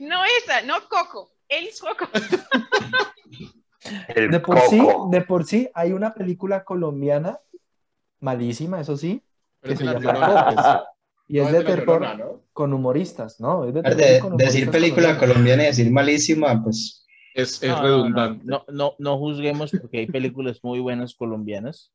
No 0.01 0.25
esa, 0.25 0.62
no 0.62 0.81
Coco. 0.89 1.38
El 1.49 1.69
Coco. 1.81 2.09
de 4.31 4.41
por 4.41 4.59
sí, 4.61 4.81
de 5.11 5.21
por 5.23 5.45
sí 5.45 5.69
hay 5.75 5.93
una 5.93 6.15
película 6.15 6.65
colombiana 6.65 7.41
malísima, 8.21 8.81
eso 8.81 8.97
sí, 8.97 9.23
que 9.63 9.77
se 9.77 9.85
llama 9.85 10.85
Y 11.29 11.39
es 11.39 11.53
de 11.53 11.65
terror 11.65 12.43
con 12.53 12.73
humoristas, 12.73 13.41
¿no? 13.41 13.67
Es 13.67 13.75
de, 13.75 14.23
decir 14.37 14.71
película 14.71 15.19
colombiana 15.19 15.65
y 15.65 15.67
decir 15.67 15.91
malísima, 15.91 16.63
pues. 16.63 17.05
Es, 17.35 17.63
es 17.63 17.79
redundante. 17.79 18.45
No 18.45 18.65
no, 18.69 18.95
no, 18.99 19.19
juzguemos 19.19 19.71
porque 19.71 19.99
hay 19.99 20.07
películas 20.07 20.59
muy 20.63 20.81
buenas 20.81 21.15
colombianas. 21.15 21.93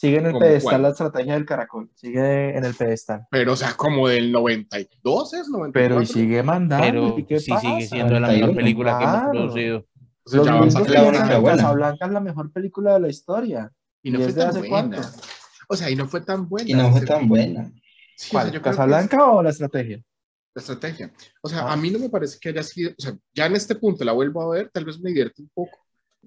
Sigue 0.00 0.16
en 0.16 0.26
el 0.26 0.38
pedestal 0.38 0.80
la 0.80 0.88
estrategia 0.88 1.34
del 1.34 1.44
caracol. 1.44 1.90
Sigue 1.94 2.56
en 2.56 2.64
el 2.64 2.74
pedestal. 2.74 3.26
Pero, 3.30 3.52
o 3.52 3.56
sea, 3.56 3.74
como 3.74 4.08
del 4.08 4.32
92 4.32 5.34
es 5.34 5.48
94. 5.48 5.72
Pero 5.72 6.00
y 6.00 6.06
sigue 6.06 6.42
mandando. 6.42 7.14
Pero 7.16 7.38
sí 7.38 7.52
sigue 7.60 7.86
siendo 7.86 8.18
la 8.18 8.28
mejor 8.28 8.56
película 8.56 8.98
que 8.98 9.04
hemos 9.04 9.30
producido. 9.30 9.86
Los 10.24 10.46
gringos 10.46 10.74
piensan 10.74 10.84
que 10.86 11.44
Casablanca 11.44 12.06
es 12.06 12.12
la 12.12 12.20
mejor 12.20 12.50
película 12.50 12.94
de 12.94 13.00
la 13.00 13.08
historia. 13.08 13.70
Y 14.02 14.10
no 14.10 14.20
fue 14.20 14.32
tan 14.32 14.52
buena. 14.52 14.68
Cuánto? 14.68 15.00
O 15.68 15.76
sea, 15.76 15.90
y 15.90 15.96
no 15.96 16.08
fue 16.08 16.22
tan 16.22 16.48
buena. 16.48 16.70
Y 16.70 16.72
no 16.72 16.90
fue 16.92 17.02
tan 17.02 17.28
buena. 17.28 17.70
¿Cuál? 18.30 18.62
¿Casablanca 18.62 19.30
o 19.30 19.42
la 19.42 19.50
estrategia? 19.50 20.02
La 20.54 20.60
estrategia. 20.60 21.12
O 21.42 21.48
sea, 21.48 21.60
a 21.60 21.72
ah. 21.72 21.76
mí 21.76 21.90
no 21.90 21.98
me 21.98 22.08
parece 22.08 22.38
que 22.40 22.48
haya 22.48 22.62
sido, 22.62 22.92
o 22.98 23.02
sea, 23.02 23.16
ya 23.34 23.46
en 23.46 23.54
este 23.54 23.74
punto 23.74 24.02
la 24.02 24.12
vuelvo 24.12 24.42
a 24.42 24.56
ver, 24.56 24.70
tal 24.72 24.86
vez 24.86 24.98
me 24.98 25.10
divierte 25.10 25.42
un 25.42 25.50
poco, 25.54 25.79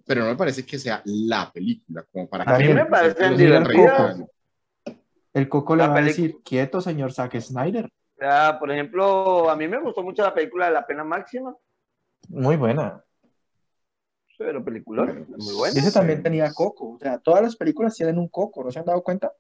pero 0.05 0.21
no 0.21 0.27
me 0.27 0.35
parece 0.35 0.65
que 0.65 0.77
sea 0.77 1.01
la 1.05 1.51
película, 1.51 2.05
como 2.11 2.27
para 2.27 2.51
a 2.51 2.57
que... 2.57 2.65
Mí 2.65 2.73
me 2.73 2.85
parece 2.85 3.29
divertida. 3.29 4.17
El 5.33 5.49
Coco 5.49 5.75
le 5.75 5.87
va 5.87 5.97
a 5.97 6.01
decir, 6.01 6.37
quieto, 6.43 6.81
señor 6.81 7.11
Zack 7.11 7.39
Snyder. 7.39 7.89
Ya, 8.19 8.57
por 8.59 8.71
ejemplo, 8.71 9.49
a 9.49 9.55
mí 9.55 9.67
me 9.67 9.79
gustó 9.79 10.03
mucho 10.03 10.21
la 10.21 10.33
película 10.33 10.67
de 10.67 10.73
La 10.73 10.85
Pena 10.85 11.03
Máxima. 11.03 11.55
Muy 12.29 12.55
buena. 12.55 13.03
Pero 14.37 14.63
película, 14.63 15.05
muy 15.05 15.53
buena. 15.55 15.79
Ese 15.79 15.91
también 15.91 16.21
tenía 16.21 16.51
Coco. 16.53 16.91
O 16.91 16.99
sea, 16.99 17.17
todas 17.17 17.41
las 17.41 17.55
películas 17.55 17.95
tienen 17.95 18.17
un 18.17 18.27
Coco, 18.27 18.63
¿no 18.63 18.71
se 18.71 18.79
han 18.79 18.85
dado 18.85 19.01
cuenta? 19.01 19.31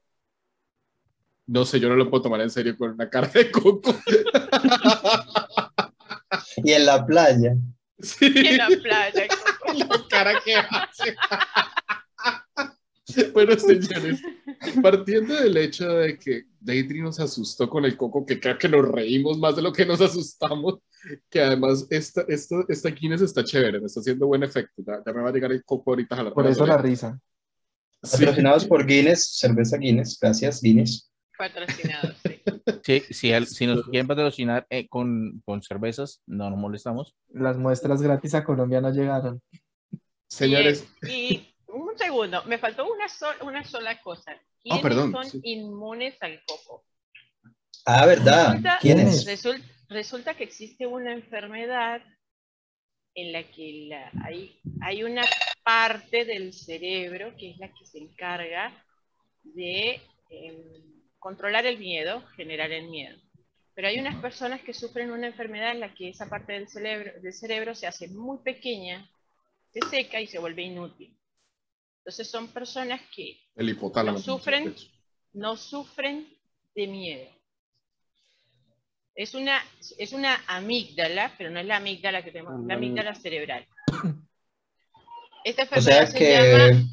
No 1.45 1.65
sé, 1.65 1.79
yo 1.79 1.89
no 1.89 1.95
lo 1.95 2.09
puedo 2.09 2.23
tomar 2.23 2.41
en 2.41 2.49
serio 2.49 2.77
con 2.77 2.91
una 2.91 3.09
cara 3.09 3.27
de 3.27 3.51
Coco. 3.51 3.93
y 6.57 6.71
en 6.71 6.85
la 6.85 7.05
playa. 7.05 7.55
Sí. 7.99 8.33
en 8.35 8.57
la 8.57 8.67
playa. 8.67 9.27
La 9.73 9.87
cara 10.09 10.39
que 10.43 10.55
hace. 10.55 11.15
bueno, 13.33 13.57
señores, 13.57 14.21
partiendo 14.81 15.35
del 15.35 15.57
hecho 15.57 15.87
de 15.89 16.17
que 16.17 16.43
Deidre 16.59 17.01
nos 17.01 17.19
asustó 17.19 17.69
con 17.69 17.85
el 17.85 17.97
coco, 17.97 18.25
que 18.25 18.39
creo 18.39 18.57
que 18.57 18.69
nos 18.69 18.87
reímos 18.87 19.37
más 19.37 19.55
de 19.55 19.61
lo 19.61 19.73
que 19.73 19.85
nos 19.85 20.01
asustamos, 20.01 20.79
que 21.29 21.41
además 21.41 21.85
esta, 21.89 22.23
esta, 22.27 22.63
esta 22.69 22.89
Guinness 22.89 23.21
está 23.21 23.43
chévere, 23.43 23.79
me 23.79 23.87
está 23.87 23.99
haciendo 23.99 24.27
buen 24.27 24.43
efecto. 24.43 24.81
Ya, 24.85 25.13
me 25.13 25.21
va 25.21 25.29
a 25.29 25.33
llegar 25.33 25.51
el 25.51 25.63
coco 25.63 25.91
ahorita 25.91 26.15
a 26.15 26.23
la 26.23 26.33
Por 26.33 26.47
eso 26.47 26.65
la 26.65 26.77
risa. 26.77 27.19
Patrocinados 28.01 28.65
por 28.65 28.85
Guinness, 28.85 29.37
cerveza 29.37 29.77
Guinness, 29.77 30.17
gracias 30.19 30.61
Guinness. 30.61 31.09
Patrocinados, 31.37 32.15
sí. 32.23 32.41
Sí, 32.83 33.01
si, 33.45 33.65
nos 33.65 33.85
quieren 33.85 34.07
patrocinar 34.07 34.67
eh, 34.69 34.87
con, 34.89 35.41
con, 35.45 35.61
cervezas, 35.61 36.21
no 36.25 36.49
nos 36.49 36.59
molestamos. 36.59 37.15
Las 37.29 37.57
muestras 37.57 38.01
gratis 38.01 38.35
a 38.35 38.43
Colombia 38.43 38.81
no 38.81 38.91
llegaron. 38.91 39.41
Señores. 40.33 40.87
y 41.07 41.53
un 41.67 41.95
segundo, 41.97 42.43
me 42.45 42.57
faltó 42.57 42.85
una, 42.91 43.05
una 43.41 43.63
sola 43.63 44.01
cosa. 44.01 44.31
Ah, 44.69 44.79
¿Quiénes 44.81 45.11
son 45.11 45.41
inmunes 45.43 46.15
al 46.21 46.41
coco? 46.45 46.85
Ah, 47.85 48.05
¿verdad? 48.05 48.59
Resulta, 49.89 50.33
que 50.33 50.43
existe 50.43 50.87
una 50.87 51.13
enfermedad 51.13 52.01
en 53.13 53.31
la 53.31 53.43
que 53.43 53.95
hay, 54.23 54.59
hay 54.81 55.03
una 55.03 55.23
parte 55.63 56.25
del 56.25 56.51
cerebro 56.51 57.35
que 57.37 57.51
es 57.51 57.57
la 57.59 57.67
que 57.67 57.85
se 57.85 57.99
encarga 57.99 58.73
de 59.43 60.01
em, 60.31 60.55
controlar 61.19 61.67
el 61.67 61.77
miedo, 61.77 62.25
generar 62.35 62.71
el 62.71 62.89
miedo. 62.89 63.19
Pero 63.75 63.87
hay 63.87 63.99
unas 63.99 64.15
personas 64.19 64.61
que 64.61 64.73
sufren 64.73 65.11
una 65.11 65.27
enfermedad 65.27 65.71
en 65.71 65.81
la 65.81 65.93
que 65.93 66.09
esa 66.09 66.27
parte 66.27 66.53
del 66.53 66.67
cerebro, 66.67 67.11
del 67.21 67.33
cerebro 67.33 67.75
se 67.75 67.85
hace 67.85 68.07
muy 68.07 68.39
pequeña, 68.39 69.07
se 69.73 69.81
seca 69.89 70.21
y 70.21 70.27
se 70.27 70.39
vuelve 70.39 70.63
inútil. 70.63 71.17
Entonces 71.99 72.29
son 72.29 72.47
personas 72.49 73.01
que 73.15 73.39
no 73.55 74.17
sufren, 74.17 74.75
no 75.33 75.57
sufren 75.57 76.27
de 76.75 76.87
miedo. 76.87 77.29
Es 79.15 79.35
una, 79.35 79.63
es 79.97 80.11
una 80.11 80.43
amígdala, 80.47 81.33
pero 81.37 81.49
no 81.49 81.59
es 81.59 81.65
la 81.65 81.77
amígdala 81.77 82.23
que 82.23 82.31
tenemos, 82.31 82.65
la 82.65 82.73
amígdala 82.73 83.15
cerebral. 83.15 83.65
Esta 85.45 85.63
enfermedad 85.63 86.07
se, 86.07 86.19
llama, 86.19 86.89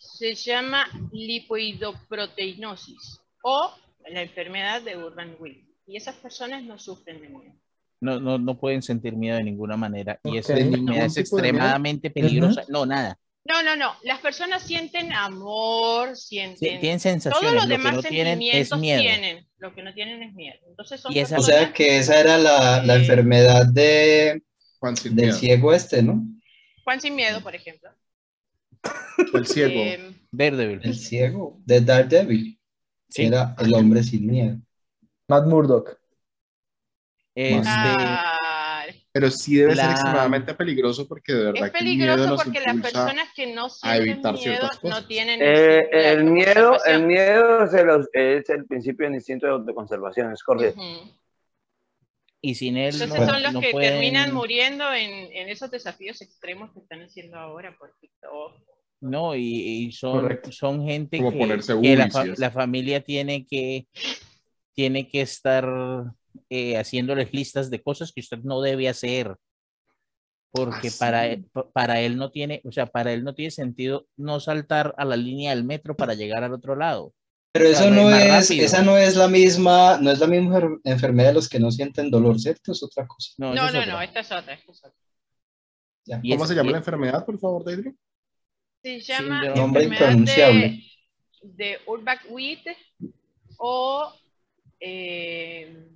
se 0.00 0.34
llama 0.34 0.86
lipoidoproteinosis 1.12 3.20
o 3.42 3.74
la 4.08 4.22
enfermedad 4.22 4.82
de 4.82 4.96
Urban-Willis. 4.96 5.66
Y 5.86 5.96
esas 5.96 6.16
personas 6.16 6.62
no 6.62 6.78
sufren 6.78 7.20
de 7.20 7.28
miedo. 7.28 7.54
No, 8.00 8.20
no, 8.20 8.38
no 8.38 8.58
pueden 8.58 8.82
sentir 8.82 9.16
miedo 9.16 9.36
de 9.36 9.44
ninguna 9.44 9.76
manera. 9.76 10.20
Y 10.24 10.38
esa 10.38 10.56
enfermedad 10.58 11.06
es 11.06 11.16
extremadamente 11.16 12.10
peligrosa. 12.10 12.64
No, 12.68 12.84
nada. 12.84 13.18
No, 13.44 13.62
no, 13.62 13.76
no. 13.76 13.92
Las 14.02 14.20
personas 14.20 14.62
sienten 14.62 15.12
amor, 15.12 16.16
sienten. 16.16 16.80
tienen 16.80 17.00
sensaciones. 17.00 17.40
Todos 17.40 17.54
los 17.54 17.68
demás 17.68 18.02
sentimientos 18.02 18.80
tienen. 18.80 19.46
Lo 19.58 19.74
que 19.74 19.82
no 19.82 19.94
tienen 19.94 20.22
es 20.22 20.34
miedo. 20.34 20.58
Entonces 20.68 21.00
son 21.00 21.12
O 21.16 21.42
sea 21.42 21.72
que 21.72 21.98
esa 21.98 22.20
era 22.20 22.38
la, 22.38 22.82
la 22.82 22.96
enfermedad 22.96 23.66
de 23.66 24.42
Juan 24.78 24.96
sin 24.96 25.16
del 25.16 25.32
ciego 25.32 25.72
este, 25.72 26.02
¿no? 26.02 26.24
Juan 26.84 27.00
sin 27.00 27.14
miedo, 27.14 27.40
por 27.40 27.54
ejemplo. 27.54 27.90
El 29.32 29.46
ciego. 29.46 29.74
Eh, 29.74 30.14
Daredevil. 30.30 30.80
El 30.82 30.94
ciego 30.94 31.58
de 31.64 31.80
Daredevil. 31.80 32.60
¿Sí? 33.08 33.24
Era 33.24 33.54
el 33.58 33.72
hombre 33.74 34.02
sin 34.02 34.26
miedo. 34.26 34.60
Matt 35.28 35.46
Murdock. 35.46 35.98
Este, 37.38 37.68
ah, 37.68 38.86
pero 39.12 39.30
sí 39.30 39.56
debe 39.56 39.76
ser 39.76 39.90
extremadamente 39.90 40.54
peligroso 40.54 41.06
porque 41.06 41.34
de 41.34 41.44
verdad 41.52 41.66
es 41.66 41.70
peligroso 41.70 42.36
porque 42.42 42.60
las 42.60 42.76
personas 42.76 43.28
que 43.36 43.52
no 43.52 43.68
sienten 43.68 44.32
miedo 44.32 44.70
no 44.82 45.06
tienen 45.06 45.40
eh, 45.42 45.86
el 45.90 46.24
miedo 46.24 46.78
el 46.86 47.02
miedo 47.02 47.64
es 47.64 48.48
el, 48.48 48.64
principio 48.64 49.04
del 49.04 49.16
instinto 49.16 49.44
de 49.44 49.52
autoconservación 49.52 50.32
es 50.32 50.42
correcto. 50.42 50.80
Y 52.40 52.54
sin 52.54 52.78
él 52.78 52.94
entonces 52.94 53.28
son 53.28 53.42
los 53.42 53.62
que 53.62 53.72
terminan 53.74 54.32
muriendo 54.32 54.90
en, 54.94 55.30
en, 55.30 55.50
esos 55.50 55.70
desafíos 55.70 56.22
extremos 56.22 56.72
que 56.72 56.80
están 56.80 57.02
haciendo 57.02 57.38
ahora 57.38 57.76
por 57.78 57.92
TikTok. 58.00 58.62
No 59.00 59.36
y, 59.36 59.92
son, 59.92 60.40
son 60.50 60.86
gente 60.86 61.18
que, 61.18 61.96
la, 61.96 62.34
la 62.38 62.50
familia 62.50 63.02
tiene 63.02 63.46
que 63.46 63.88
tiene 64.72 65.08
que 65.08 65.20
estar 65.20 65.66
eh, 66.50 66.76
haciéndoles 66.76 67.32
listas 67.32 67.70
de 67.70 67.82
cosas 67.82 68.12
que 68.12 68.20
usted 68.20 68.38
no 68.42 68.60
debe 68.60 68.88
hacer. 68.88 69.36
Porque 70.50 70.88
ah, 70.88 70.96
para, 70.98 71.26
él, 71.26 71.46
para 71.72 72.00
él 72.00 72.16
no 72.16 72.30
tiene, 72.30 72.62
o 72.64 72.72
sea, 72.72 72.86
para 72.86 73.12
él 73.12 73.24
no 73.24 73.34
tiene 73.34 73.50
sentido 73.50 74.06
no 74.16 74.40
saltar 74.40 74.94
a 74.96 75.04
la 75.04 75.16
línea 75.16 75.54
del 75.54 75.64
metro 75.64 75.96
para 75.96 76.14
llegar 76.14 76.44
al 76.44 76.54
otro 76.54 76.76
lado. 76.76 77.12
Pero 77.52 77.68
eso 77.68 77.90
no 77.90 78.10
es, 78.10 78.50
esa 78.50 78.82
no 78.82 78.98
es 78.98 79.16
la 79.16 79.28
misma, 79.28 79.98
no 79.98 80.10
es 80.10 80.18
la 80.18 80.26
misma 80.26 80.78
enfermedad 80.84 81.28
de 81.28 81.34
los 81.34 81.48
que 81.48 81.58
no 81.58 81.70
sienten 81.70 82.10
dolor, 82.10 82.38
¿cierto? 82.38 82.72
Es 82.72 82.82
otra 82.82 83.06
cosa. 83.06 83.32
No, 83.38 83.54
no, 83.54 83.70
no, 83.70 84.00
esta 84.00 84.20
es 84.20 84.32
otra, 84.32 84.58
¿Cómo 86.06 86.46
se 86.46 86.54
llama 86.54 86.70
la 86.72 86.78
enfermedad, 86.78 87.24
por 87.24 87.38
favor, 87.38 87.64
David? 87.64 87.92
Se 88.82 89.00
llama 89.00 89.46
enfermedad 89.46 90.16
de, 90.16 90.82
de 91.42 91.78
Urbach-Witt 91.86 92.66
o 93.58 94.12
eh, 94.78 95.88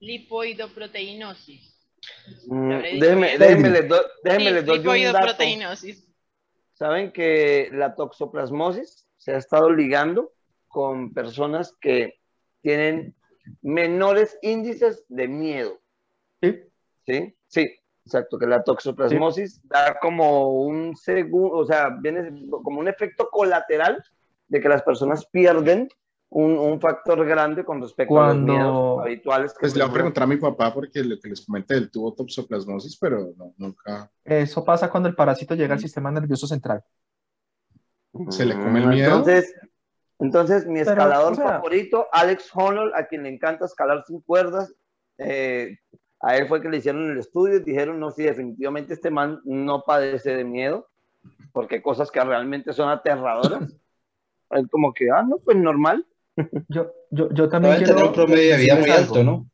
lipoidoproteinosis. 0.00 1.72
Mm, 2.46 2.70
déjeme, 3.00 3.38
déjeme, 3.38 3.70
les 3.70 3.88
do, 3.88 4.00
déjeme 4.24 4.62
lipoidoproteinosis. 4.62 6.08
Saben 6.74 7.12
que 7.12 7.68
la 7.72 7.94
toxoplasmosis 7.94 9.06
se 9.16 9.32
ha 9.32 9.38
estado 9.38 9.70
ligando 9.70 10.32
con 10.66 11.12
personas 11.14 11.76
que 11.80 12.18
tienen 12.60 13.14
menores 13.60 14.38
índices 14.42 15.04
de 15.08 15.28
miedo. 15.28 15.80
Sí. 16.40 16.62
Sí, 17.06 17.34
sí, 17.48 17.68
exacto, 18.04 18.38
que 18.38 18.46
la 18.46 18.62
toxoplasmosis 18.62 19.60
da 19.68 19.98
como 20.00 20.62
un 20.62 20.96
segundo, 20.96 21.56
o 21.56 21.66
sea, 21.66 21.90
viene 22.00 22.46
como 22.50 22.80
un 22.80 22.88
efecto 22.88 23.28
colateral 23.30 24.02
de 24.48 24.60
que 24.60 24.68
las 24.68 24.82
personas 24.82 25.26
pierden 25.26 25.88
un, 26.34 26.58
un, 26.58 26.80
factor 26.80 27.26
grande 27.26 27.62
con 27.62 27.80
respecto 27.82 28.18
a 28.18 28.28
los 28.28 28.38
miedos 28.38 29.00
habituales. 29.02 29.54
pues 29.60 29.76
le 29.76 29.82
voy 29.82 29.90
a 29.90 29.92
preguntar 29.92 30.22
a 30.22 30.26
mi 30.26 30.36
papá 30.36 30.72
porque 30.72 31.04
lo 31.04 31.20
que 31.20 31.28
les 31.28 31.44
comenté, 31.44 31.74
él 31.74 31.90
tuvo 31.90 32.14
toxoplasmosis, 32.14 32.96
pero 32.96 33.32
no, 33.36 33.52
nunca. 33.58 34.10
Eso 34.24 34.64
pasa 34.64 34.90
cuando 34.90 35.10
el 35.10 35.14
parásito 35.14 35.54
llega 35.54 35.74
al 35.74 35.80
sistema 35.80 36.10
nervioso 36.10 36.46
central. 36.46 36.82
Se 38.30 38.46
le 38.46 38.54
come 38.54 38.80
el 38.80 38.88
miedo. 38.88 39.10
Entonces, 39.10 39.54
entonces 40.18 40.66
mi 40.66 40.80
escalador 40.80 41.36
favorito, 41.36 42.08
Alex 42.12 42.50
Honnold, 42.54 42.94
a 42.94 43.06
quien 43.06 43.24
le 43.24 43.28
encanta 43.28 43.66
escalar 43.66 44.02
sin 44.06 44.20
cuerdas, 44.22 44.74
eh, 45.18 45.78
A 46.20 46.36
él 46.36 46.48
fue 46.48 46.62
que 46.62 46.70
le 46.70 46.78
hicieron 46.78 47.10
el 47.10 47.18
estudio 47.18 47.56
y 47.56 47.64
dijeron, 47.64 48.00
no, 48.00 48.10
sí, 48.10 48.22
definitivamente 48.22 48.94
este 48.94 49.10
man 49.10 49.40
no 49.44 49.82
padece 49.82 50.34
de 50.34 50.44
miedo, 50.44 50.88
porque 51.52 51.82
cosas 51.82 52.10
que 52.10 52.24
realmente 52.24 52.72
son 52.72 52.88
aterradoras. 52.88 53.76
Él 54.50 54.68
como 54.70 54.94
que, 54.94 55.10
ah, 55.10 55.22
no, 55.22 55.38
pues 55.38 55.56
normal. 55.56 56.06
Yo, 56.68 56.92
yo, 57.10 57.28
yo 57.32 57.48
también 57.48 57.76
quiero... 57.76 57.94
tener 57.94 58.04
un 58.06 58.12
promedio 58.12 58.56
de 58.56 58.62
vida 58.62 58.76
muy 58.76 58.90
alto, 58.90 59.22
¿no? 59.22 59.46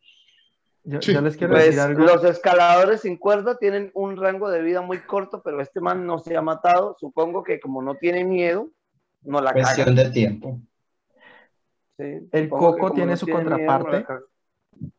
Yo, 0.84 1.20
les 1.20 1.36
quiero 1.36 1.52
pues, 1.52 1.66
decir 1.66 1.80
algo. 1.80 2.02
Los 2.02 2.24
escaladores 2.24 3.02
sin 3.02 3.18
cuerda 3.18 3.58
tienen 3.58 3.90
un 3.92 4.16
rango 4.16 4.48
de 4.48 4.62
vida 4.62 4.80
muy 4.80 5.00
corto, 5.00 5.42
pero 5.42 5.60
este 5.60 5.80
man 5.80 6.06
no 6.06 6.18
se 6.18 6.34
ha 6.34 6.40
matado. 6.40 6.96
Supongo 6.98 7.42
que 7.42 7.60
como 7.60 7.82
no 7.82 7.96
tiene 7.96 8.24
miedo, 8.24 8.70
no 9.22 9.42
la 9.42 9.52
Cuestión 9.52 9.94
de 9.94 10.08
tiempo. 10.10 10.58
el 11.98 12.48
coco 12.48 12.92
tiene 12.92 13.18
su 13.18 13.26
contraparte. 13.26 14.06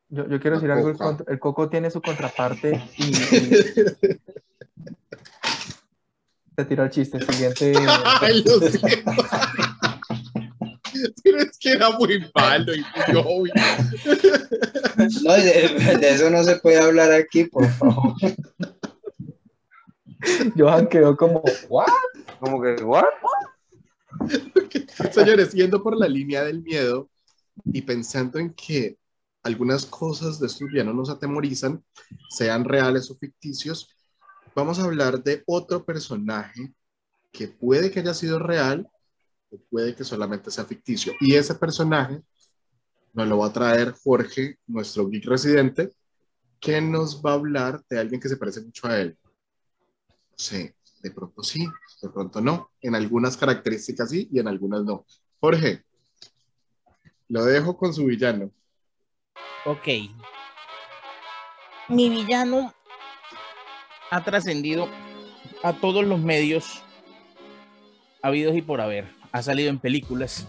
yo, 0.09 0.27
yo, 0.27 0.39
quiero 0.39 0.57
decir 0.57 0.69
algo. 0.69 0.91
El, 1.27 1.39
coco 1.39 1.69
tiene 1.69 1.89
su 1.89 2.01
contraparte 2.01 2.79
y... 2.97 3.11
Te 6.55 6.65
tiro 6.69 6.83
el 6.83 6.89
chiste. 6.91 7.19
Siguiente. 7.19 7.73
Ay, 8.21 8.43
era 11.71 11.89
muy 11.91 12.29
malo 12.35 12.75
y 12.75 12.81
muy 12.81 13.23
obvio. 13.25 13.53
No, 15.23 15.33
de, 15.33 16.09
eso 16.09 16.29
no 16.29 16.43
se 16.43 16.57
puede 16.57 16.79
hablar 16.79 17.11
aquí, 17.11 17.45
por 17.45 17.67
favor. 17.69 18.13
Johan 20.57 20.87
quedó 20.87 21.15
como, 21.15 21.41
¿what? 21.69 21.87
Como 22.39 22.61
que, 22.61 22.83
¿what? 22.83 23.05
Señores, 25.11 25.53
yendo 25.53 25.81
por 25.81 25.97
la 25.97 26.07
línea 26.07 26.43
del 26.43 26.61
miedo 26.61 27.09
y 27.65 27.81
pensando 27.81 28.39
en 28.39 28.53
que 28.53 28.97
algunas 29.43 29.85
cosas 29.85 30.39
de 30.39 30.47
estos 30.47 30.69
no 30.71 30.93
nos 30.93 31.09
atemorizan, 31.09 31.83
sean 32.29 32.65
reales 32.65 33.09
o 33.09 33.17
ficticios, 33.17 33.89
vamos 34.55 34.79
a 34.79 34.83
hablar 34.83 35.23
de 35.23 35.43
otro 35.45 35.85
personaje 35.85 36.73
que 37.31 37.47
puede 37.47 37.91
que 37.91 38.01
haya 38.01 38.13
sido 38.13 38.39
real 38.39 38.89
puede 39.57 39.95
que 39.95 40.03
solamente 40.03 40.51
sea 40.51 40.65
ficticio. 40.65 41.13
Y 41.19 41.35
ese 41.35 41.55
personaje 41.55 42.21
nos 43.13 43.27
lo 43.27 43.39
va 43.39 43.47
a 43.47 43.53
traer 43.53 43.93
Jorge, 44.03 44.57
nuestro 44.67 45.07
geek 45.09 45.25
residente, 45.25 45.91
que 46.59 46.81
nos 46.81 47.21
va 47.23 47.31
a 47.31 47.35
hablar 47.35 47.83
de 47.89 47.99
alguien 47.99 48.21
que 48.21 48.29
se 48.29 48.37
parece 48.37 48.61
mucho 48.61 48.87
a 48.87 48.99
él. 48.99 49.17
Sí, 50.35 50.71
de 51.01 51.11
pronto 51.11 51.43
sí, 51.43 51.65
de 52.01 52.09
pronto 52.09 52.41
no. 52.41 52.71
En 52.81 52.95
algunas 52.95 53.37
características 53.37 54.09
sí 54.09 54.29
y 54.31 54.39
en 54.39 54.47
algunas 54.47 54.83
no. 54.83 55.05
Jorge, 55.39 55.83
lo 57.27 57.45
dejo 57.45 57.77
con 57.77 57.93
su 57.93 58.05
villano. 58.05 58.51
Ok. 59.65 59.87
Mi 61.89 62.09
villano 62.09 62.73
ha 64.11 64.23
trascendido 64.23 64.87
a 65.63 65.73
todos 65.73 66.05
los 66.05 66.19
medios 66.19 66.83
habidos 68.21 68.55
y 68.55 68.61
por 68.61 68.81
haber. 68.81 69.18
Ha 69.31 69.43
salido 69.43 69.69
en 69.69 69.79
películas, 69.79 70.47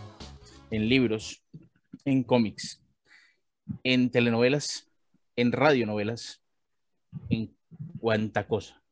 en 0.70 0.88
libros, 0.88 1.44
en 2.06 2.22
cómics, 2.22 2.82
en 3.84 4.10
telenovelas, 4.10 4.90
en 5.36 5.52
radionovelas, 5.52 6.42
en 7.28 7.54
cuanta 7.98 8.46
cosa. 8.46 8.82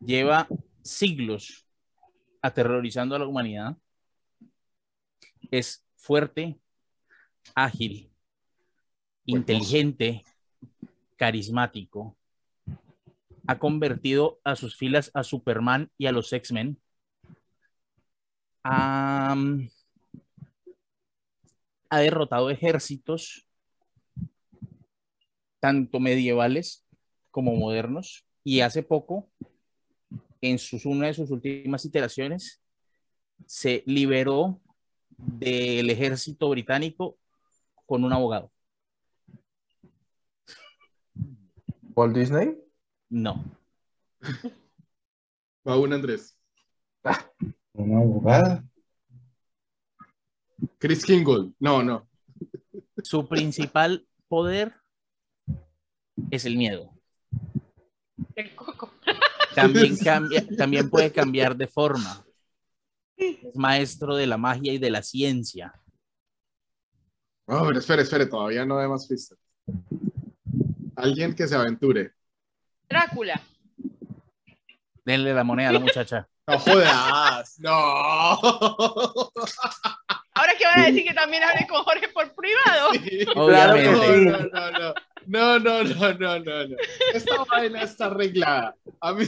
Lleva 0.00 0.48
siglos 0.82 1.66
aterrorizando 2.40 3.14
a 3.14 3.18
la 3.18 3.26
humanidad. 3.26 3.76
Es 5.50 5.84
fuerte, 5.96 6.58
ágil, 7.54 8.10
inteligente, 9.26 10.24
carismático. 11.16 12.16
Ha 13.46 13.58
convertido 13.58 14.40
a 14.42 14.56
sus 14.56 14.74
filas 14.74 15.10
a 15.12 15.22
Superman 15.22 15.90
y 15.98 16.06
a 16.06 16.12
los 16.12 16.32
X-Men. 16.32 16.80
Ha 18.68 19.26
derrotado 22.00 22.50
ejércitos, 22.50 23.46
tanto 25.60 26.00
medievales 26.00 26.84
como 27.30 27.54
modernos, 27.54 28.26
y 28.42 28.60
hace 28.60 28.82
poco, 28.82 29.28
en 30.40 30.58
sus, 30.58 30.86
una 30.86 31.06
de 31.06 31.14
sus 31.14 31.30
últimas 31.30 31.84
iteraciones, 31.84 32.62
se 33.46 33.82
liberó 33.86 34.60
del 35.16 35.90
ejército 35.90 36.48
británico 36.48 37.18
con 37.86 38.04
un 38.04 38.12
abogado. 38.12 38.52
¿Walt 41.94 42.14
Disney? 42.14 42.54
No. 43.08 43.44
Va 45.66 45.78
un 45.78 45.92
Andrés. 45.92 46.38
Ah, 47.02 47.30
una 47.76 47.98
abogada. 47.98 48.64
Chris 50.78 51.04
Kingle. 51.04 51.52
No, 51.58 51.82
no. 51.82 52.08
Su 53.02 53.28
principal 53.28 54.06
poder 54.28 54.74
es 56.30 56.44
el 56.44 56.56
miedo. 56.56 56.92
El 58.34 58.54
coco. 58.54 58.92
También, 59.54 59.96
cambia, 60.04 60.44
también 60.56 60.90
puede 60.90 61.12
cambiar 61.12 61.56
de 61.56 61.66
forma. 61.66 62.24
Es 63.16 63.56
maestro 63.56 64.16
de 64.16 64.26
la 64.26 64.36
magia 64.36 64.72
y 64.72 64.78
de 64.78 64.90
la 64.90 65.02
ciencia. 65.02 65.72
Oh, 67.46 67.64
pero 67.66 67.78
espere, 67.78 68.02
espere, 68.02 68.26
todavía 68.26 68.64
no 68.64 68.78
hay 68.78 68.88
más 68.88 69.06
pistas. 69.06 69.38
Alguien 70.96 71.34
que 71.34 71.46
se 71.46 71.54
aventure. 71.54 72.12
Drácula. 72.88 73.40
Denle 75.04 75.32
la 75.32 75.44
moneda 75.44 75.68
a 75.68 75.72
la 75.72 75.78
muchacha. 75.78 76.28
No 76.48 76.58
jodas, 76.60 77.58
no. 77.58 77.72
Ahora 80.34 80.52
que 80.56 80.64
van 80.64 80.80
a 80.80 80.86
decir 80.86 81.04
que 81.04 81.14
también 81.14 81.42
hablé 81.42 81.66
con 81.66 81.82
Jorge 81.82 82.08
por 82.10 82.32
privado. 82.34 82.90
Obviamente. 83.34 84.48
No, 85.26 85.58
no, 85.58 85.82
no, 85.82 85.82
no, 85.82 86.14
no, 86.14 86.38
no, 86.38 86.66
no. 86.68 86.76
Esta 87.12 87.44
vaina 87.50 87.82
está 87.82 88.06
arreglada. 88.06 88.76
A 89.00 89.12
mí, 89.12 89.26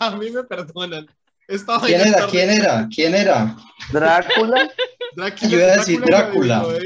a 0.00 0.10
mí 0.16 0.30
me 0.30 0.42
perdonan. 0.42 1.06
Esta 1.46 1.78
¿Quién 1.80 2.00
era? 2.00 2.26
¿Quién 2.26 2.50
era? 2.50 2.88
¿Quién 2.92 3.14
era? 3.14 3.56
Drácula. 3.92 4.68
Drácula 5.14 5.48
Yo 5.48 5.58
iba 5.58 5.72
a 5.72 5.76
decir 5.76 6.00
Drácula. 6.00 6.62
Yo 6.64 6.80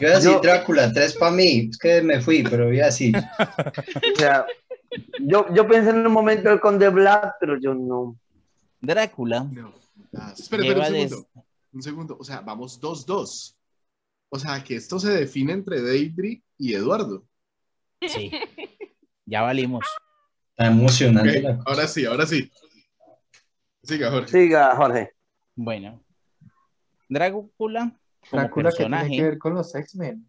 iba 0.00 0.12
a 0.12 0.18
decir 0.18 0.38
Drácula, 0.40 0.90
tres 0.94 1.14
para 1.16 1.32
mí. 1.32 1.68
Es 1.70 1.76
que 1.76 2.00
me 2.00 2.22
fui, 2.22 2.42
pero 2.42 2.66
voy 2.66 2.80
a 2.80 2.86
decir. 2.86 3.14
O 4.14 4.18
sea, 4.18 4.46
yo, 5.20 5.46
yo 5.52 5.66
pensé 5.66 5.90
en 5.90 6.06
un 6.06 6.12
momento 6.12 6.50
el 6.50 6.60
Conde 6.60 6.88
Black, 6.88 7.34
pero 7.38 7.58
yo 7.60 7.74
no. 7.74 8.16
Drácula. 8.82 9.44
No. 9.44 9.72
Ah, 10.12 10.34
espera, 10.36 10.64
espera, 10.64 10.80
un 10.80 10.94
segundo. 10.94 11.28
Un 11.72 11.82
segundo. 11.82 12.16
O 12.18 12.24
sea, 12.24 12.40
vamos 12.40 12.80
2-2. 12.80 13.56
O 14.28 14.38
sea, 14.38 14.62
que 14.64 14.76
esto 14.76 14.98
se 14.98 15.10
define 15.10 15.52
entre 15.52 15.80
Deidre 15.80 16.42
y 16.58 16.74
Eduardo. 16.74 17.24
Sí. 18.06 18.30
Ya 19.24 19.42
valimos. 19.42 19.86
Está 20.50 20.66
emocionante. 20.66 21.46
Ahora 21.64 21.86
sí, 21.86 22.04
ahora 22.04 22.26
sí. 22.26 22.50
Siga, 23.82 24.10
Jorge. 24.10 24.28
Siga, 24.28 24.76
Jorge. 24.76 25.12
Bueno. 25.54 26.02
Drácula. 27.08 27.98
Como 28.28 28.42
Drácula 28.42 28.70
personaje, 28.70 29.04
que 29.04 29.08
tiene 29.10 29.22
que 29.22 29.30
ver 29.30 29.38
con 29.38 29.54
los 29.54 29.74
X-Men. 29.74 30.28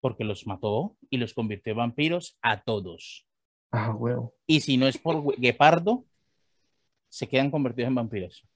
Porque 0.00 0.24
los 0.24 0.46
mató 0.46 0.96
y 1.10 1.16
los 1.16 1.34
convirtió 1.34 1.72
en 1.72 1.78
vampiros 1.78 2.38
a 2.42 2.62
todos. 2.62 3.26
Ah, 3.72 3.92
huevo. 3.92 4.34
Y 4.46 4.60
si 4.60 4.76
no 4.76 4.86
es 4.86 4.98
por 4.98 5.36
Guepardo, 5.36 6.04
se 7.16 7.26
quedan 7.26 7.50
convertidos 7.50 7.88
en 7.88 7.94
vampiros. 7.94 8.46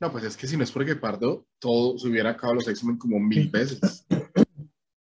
No, 0.00 0.10
pues 0.10 0.24
es 0.24 0.36
que 0.36 0.48
si 0.48 0.56
no 0.56 0.64
es 0.64 0.72
por 0.72 0.84
Guepardo, 0.84 1.46
todo 1.60 1.96
se 1.96 2.08
hubiera 2.08 2.30
acabado 2.30 2.56
los 2.56 2.66
X-Men 2.66 2.98
como 2.98 3.20
mil 3.20 3.48
veces. 3.48 4.04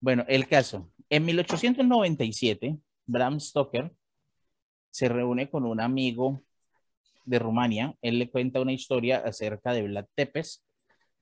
bueno, 0.01 0.23
el 0.28 0.47
caso. 0.47 0.93
En 1.09 1.24
1897, 1.24 2.77
Bram 3.06 3.40
Stoker 3.40 3.90
se 4.90 5.09
reúne 5.09 5.48
con 5.48 5.65
un 5.65 5.81
amigo 5.81 6.43
de 7.24 7.39
Rumania. 7.39 7.97
Él 8.02 8.19
le 8.19 8.31
cuenta 8.31 8.61
una 8.61 8.73
historia 8.73 9.23
acerca 9.24 9.73
de 9.73 9.85
Vlad 9.85 10.05
Tepes. 10.15 10.62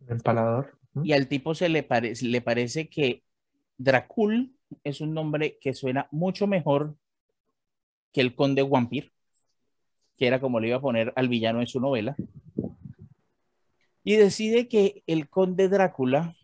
El 0.08 0.20
palador. 0.20 0.76
Y 1.04 1.12
al 1.12 1.28
tipo 1.28 1.54
se 1.54 1.68
le, 1.68 1.86
le 2.22 2.40
parece 2.40 2.90
que 2.90 3.22
Dracul 3.78 4.52
es 4.82 5.00
un 5.00 5.14
nombre 5.14 5.58
que 5.60 5.74
suena 5.74 6.08
mucho 6.10 6.48
mejor 6.48 6.96
que 8.12 8.20
el 8.20 8.34
conde 8.34 8.64
Wampir 8.64 9.12
que 10.22 10.28
era 10.28 10.40
como 10.40 10.60
le 10.60 10.68
iba 10.68 10.76
a 10.76 10.80
poner 10.80 11.12
al 11.16 11.28
villano 11.28 11.58
en 11.58 11.66
su 11.66 11.80
novela, 11.80 12.14
y 14.04 14.14
decide 14.14 14.68
que 14.68 15.02
el 15.08 15.28
conde 15.28 15.68
Drácula 15.68 16.36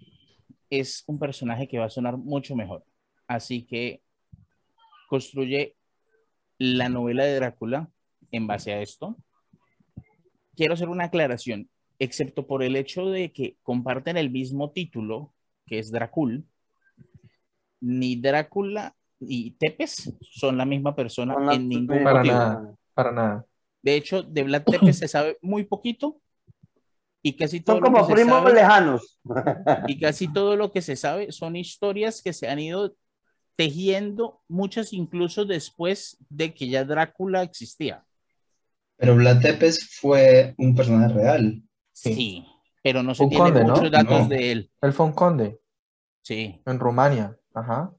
es 0.68 1.05
un 1.06 1.20
personaje 1.20 1.68
que 1.68 1.78
va 1.78 1.84
a 1.84 1.88
sonar 1.88 2.16
mucho 2.16 2.56
mejor. 2.56 2.82
Así 3.28 3.62
que 3.62 4.02
construye 5.09 5.76
la 6.59 6.88
novela 6.88 7.22
de 7.22 7.36
Drácula 7.36 7.88
en 8.32 8.48
base 8.48 8.72
a 8.72 8.82
esto. 8.82 9.16
Quiero 10.56 10.74
hacer 10.74 10.88
una 10.88 11.05
aclaración, 11.05 11.70
excepto 12.00 12.48
por 12.48 12.64
el 12.64 12.74
hecho 12.74 13.06
de 13.06 13.32
que 13.32 13.59
comparten 13.62 14.16
el 14.16 14.28
mismo 14.28 14.72
título, 14.72 15.32
que 15.66 15.78
es 15.78 15.92
Drácula, 15.92 16.42
ni 17.80 18.16
Drácula 18.16 18.96
y 19.20 19.52
Tepes 19.52 20.12
son 20.20 20.56
la 20.56 20.64
misma 20.64 20.96
persona 20.96 21.36
en 21.55 21.68
ningún 21.68 22.02
para 22.02 22.24
Nada, 22.24 22.74
para 22.92 23.12
nada. 23.12 23.48
De 23.82 23.94
hecho, 23.94 24.22
de 24.22 24.42
Vlad 24.42 24.64
Tepes 24.64 24.98
se 24.98 25.09
sabe 25.09 25.38
muy 25.40 25.64
poquito 25.64 26.20
y 27.22 27.36
casi 27.36 27.60
todo 27.60 27.76
son 27.76 27.84
como 27.84 28.06
primos 28.09 28.52
lejanos. 28.52 29.20
Y 29.86 29.98
casi 29.98 30.32
todo 30.32 30.56
lo 30.56 30.70
que 30.72 30.82
se 30.82 30.96
sabe 30.96 31.32
son 31.32 31.56
historias 31.56 32.22
que 32.22 32.32
se 32.32 32.48
han 32.48 32.59
ido 32.59 32.94
tejiendo, 33.56 34.40
muchas 34.46 34.92
incluso 34.92 35.44
después 35.44 36.16
de 36.28 36.55
que 36.55 36.68
ya 36.68 36.84
Drácula 36.84 37.42
existía. 37.42 38.05
Pero 38.96 39.16
Vlad 39.16 39.40
Tepes 39.40 39.96
fue 40.00 40.55
un 40.59 40.74
personaje 40.74 41.14
real. 41.14 41.62
Sí, 41.92 42.46
pero 42.82 43.02
no 43.02 43.14
se 43.14 43.26
tiene 43.26 43.50
muchos 43.50 43.90
datos 43.90 44.28
de 44.28 44.52
él. 44.52 44.70
Él 44.80 44.92
fue 44.92 45.06
un 45.06 45.12
conde. 45.12 45.60
Sí. 46.22 46.60
En 46.66 46.78
Rumania, 46.78 47.36
ajá. 47.55 47.92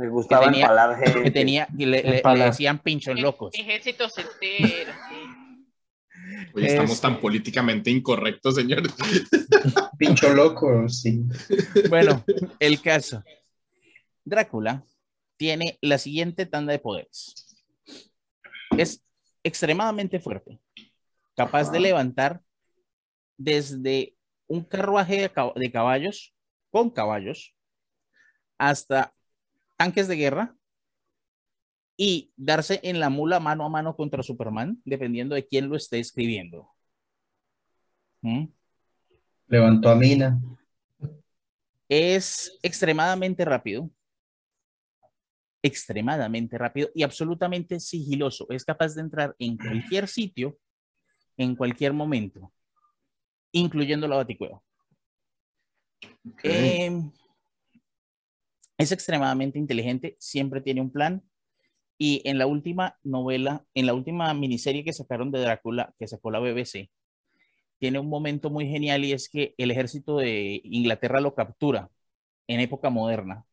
Me 0.00 0.08
gustaba 0.08 0.50
que 0.50 0.60
empalar 0.60 0.98
gente. 0.98 1.22
Que 1.24 1.30
tenía, 1.30 1.68
le, 1.76 2.22
decían 2.22 2.78
pinchos 2.78 3.20
locos. 3.20 3.52
Ejércitos 3.52 4.16
enteros, 4.16 4.96
Hoy 6.54 6.64
estamos 6.64 6.98
tan 7.02 7.20
políticamente 7.20 7.90
incorrectos, 7.90 8.54
señores. 8.54 8.94
Pincho 9.98 10.32
loco, 10.32 10.88
sí. 10.88 11.22
Bueno, 11.90 12.24
el 12.58 12.80
caso. 12.80 13.22
Drácula 14.24 14.82
tiene 15.36 15.78
la 15.82 15.98
siguiente 15.98 16.46
tanda 16.46 16.72
de 16.72 16.78
poderes. 16.78 17.34
Es 18.78 19.02
extremadamente 19.44 20.18
fuerte, 20.18 20.60
capaz 21.36 21.70
de 21.70 21.80
levantar 21.80 22.40
desde 23.36 24.16
un 24.46 24.64
carruaje 24.64 25.30
de 25.56 25.70
caballos, 25.70 26.34
con 26.70 26.88
caballos, 26.88 27.54
hasta 28.56 29.14
tanques 29.80 30.08
de 30.08 30.16
guerra 30.16 30.54
y 31.96 32.34
darse 32.36 32.80
en 32.82 33.00
la 33.00 33.08
mula 33.08 33.40
mano 33.40 33.64
a 33.64 33.70
mano 33.70 33.96
contra 33.96 34.22
Superman, 34.22 34.78
dependiendo 34.84 35.34
de 35.34 35.46
quién 35.46 35.70
lo 35.70 35.76
esté 35.76 35.98
escribiendo. 35.98 36.68
¿Mm? 38.20 38.44
Levantó 39.46 39.88
a 39.88 39.94
Mina. 39.94 40.38
Es 41.88 42.58
extremadamente 42.62 43.42
rápido, 43.46 43.90
extremadamente 45.62 46.58
rápido 46.58 46.90
y 46.94 47.02
absolutamente 47.02 47.80
sigiloso. 47.80 48.46
Es 48.50 48.66
capaz 48.66 48.94
de 48.94 49.00
entrar 49.00 49.34
en 49.38 49.56
cualquier 49.56 50.08
sitio, 50.08 50.58
en 51.38 51.56
cualquier 51.56 51.94
momento, 51.94 52.52
incluyendo 53.50 54.06
la 54.06 54.16
baticueva. 54.16 54.60
Em, 56.42 57.10
es 58.80 58.92
extremadamente 58.92 59.58
inteligente, 59.58 60.16
siempre 60.18 60.60
tiene 60.62 60.80
un 60.80 60.90
plan. 60.90 61.22
Y 61.98 62.22
en 62.24 62.38
la 62.38 62.46
última 62.46 62.98
novela, 63.02 63.66
en 63.74 63.84
la 63.84 63.92
última 63.92 64.32
miniserie 64.32 64.84
que 64.84 64.94
sacaron 64.94 65.30
de 65.30 65.40
Drácula, 65.40 65.94
que 65.98 66.08
sacó 66.08 66.30
la 66.30 66.38
BBC, 66.38 66.90
tiene 67.78 67.98
un 67.98 68.08
momento 68.08 68.48
muy 68.48 68.66
genial 68.66 69.04
y 69.04 69.12
es 69.12 69.28
que 69.28 69.54
el 69.58 69.70
ejército 69.70 70.16
de 70.16 70.62
Inglaterra 70.64 71.20
lo 71.20 71.34
captura 71.34 71.90
en 72.46 72.60
época 72.60 72.88
moderna 72.88 73.44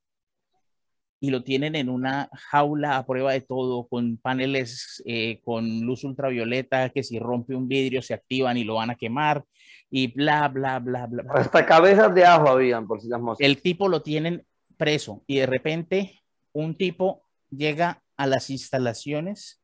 y 1.19 1.29
lo 1.29 1.43
tienen 1.43 1.75
en 1.75 1.89
una 1.89 2.29
jaula 2.33 2.97
a 2.97 3.05
prueba 3.05 3.33
de 3.33 3.41
todo, 3.41 3.87
con 3.87 4.17
paneles 4.17 5.03
eh, 5.05 5.41
con 5.43 5.81
luz 5.81 6.03
ultravioleta, 6.03 6.89
que 6.89 7.03
si 7.03 7.19
rompe 7.19 7.55
un 7.55 7.67
vidrio 7.67 8.01
se 8.01 8.13
activan 8.13 8.55
y 8.57 8.63
lo 8.63 8.75
van 8.75 8.91
a 8.91 8.95
quemar, 8.95 9.43
y 9.89 10.13
bla, 10.13 10.47
bla, 10.47 10.79
bla, 10.79 11.07
bla. 11.07 11.25
Hasta 11.33 11.65
cabezas 11.65 12.13
de 12.13 12.23
ajo 12.23 12.47
habían, 12.49 12.87
por 12.87 13.01
si 13.01 13.09
las 13.09 13.19
moscas. 13.19 13.45
El 13.45 13.61
tipo 13.61 13.89
lo 13.89 14.03
tienen 14.03 14.45
preso 14.77 15.23
y 15.27 15.37
de 15.37 15.45
repente 15.45 16.23
un 16.53 16.75
tipo 16.75 17.23
llega 17.49 18.03
a 18.15 18.27
las 18.27 18.49
instalaciones 18.49 19.61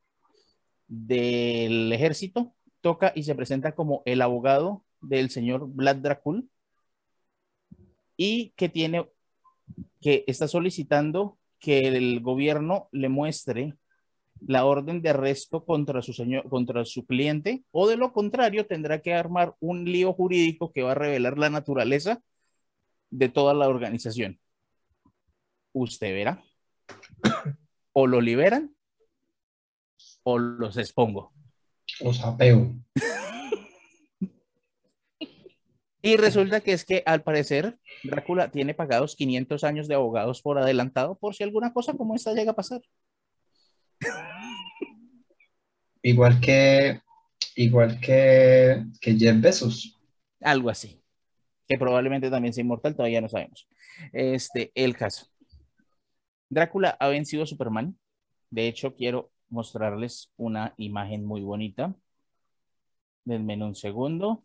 del 0.87 1.91
ejército, 1.91 2.53
toca 2.81 3.13
y 3.15 3.23
se 3.23 3.35
presenta 3.35 3.73
como 3.73 4.03
el 4.05 4.21
abogado 4.21 4.85
del 5.01 5.29
señor 5.29 5.67
Vlad 5.67 5.97
Dracul 5.97 6.49
y 8.17 8.53
que 8.55 8.69
tiene 8.69 9.09
que 10.01 10.23
está 10.27 10.47
solicitando 10.47 11.37
que 11.59 11.79
el 11.79 12.19
gobierno 12.19 12.89
le 12.91 13.09
muestre 13.09 13.75
la 14.45 14.65
orden 14.65 15.01
de 15.01 15.09
arresto 15.09 15.65
contra 15.65 16.01
su 16.01 16.13
señor, 16.13 16.49
contra 16.49 16.83
su 16.83 17.05
cliente, 17.05 17.63
o 17.71 17.87
de 17.87 17.95
lo 17.95 18.11
contrario 18.11 18.67
tendrá 18.67 19.01
que 19.01 19.13
armar 19.13 19.55
un 19.61 19.85
lío 19.85 20.13
jurídico 20.13 20.73
que 20.73 20.83
va 20.83 20.91
a 20.91 20.95
revelar 20.95 21.37
la 21.37 21.49
naturaleza 21.49 22.21
de 23.09 23.29
toda 23.29 23.53
la 23.53 23.69
organización. 23.69 24.39
Usted 25.73 26.13
verá. 26.13 26.43
O 27.91 28.07
lo 28.07 28.21
liberan 28.21 28.75
o 30.23 30.39
los 30.39 30.77
expongo. 30.77 31.33
Os 32.01 32.23
apeo. 32.23 32.73
Y 36.01 36.17
resulta 36.17 36.59
que 36.59 36.73
es 36.73 36.83
que 36.83 37.01
al 37.05 37.23
parecer 37.23 37.77
Drácula 38.03 38.51
tiene 38.51 38.73
pagados 38.73 39.15
500 39.15 39.63
años 39.63 39.87
de 39.87 39.95
abogados 39.95 40.41
por 40.41 40.57
adelantado 40.57 41.15
por 41.17 41.33
si 41.33 41.43
alguna 41.43 41.71
cosa 41.71 41.93
como 41.93 42.15
esta 42.15 42.33
llega 42.33 42.51
a 42.51 42.55
pasar. 42.55 42.81
Igual 46.01 46.41
que 46.41 46.99
igual 47.55 47.99
que, 48.01 48.83
que 48.99 49.15
Jeff 49.15 49.39
Bezos. 49.39 49.97
Algo 50.41 50.69
así. 50.69 51.01
Que 51.67 51.77
probablemente 51.77 52.29
también 52.29 52.53
sea 52.53 52.63
inmortal, 52.63 52.95
todavía 52.95 53.21
no 53.21 53.29
sabemos. 53.29 53.67
Este, 54.11 54.71
el 54.75 54.97
caso. 54.97 55.27
Drácula 56.53 56.95
ha 56.99 57.07
vencido 57.07 57.43
a 57.43 57.47
Superman. 57.47 57.97
De 58.49 58.67
hecho, 58.67 58.95
quiero 58.95 59.31
mostrarles 59.49 60.31
una 60.37 60.73
imagen 60.77 61.25
muy 61.25 61.41
bonita. 61.41 61.95
Denme 63.25 63.61
un 63.63 63.75
segundo. 63.75 64.43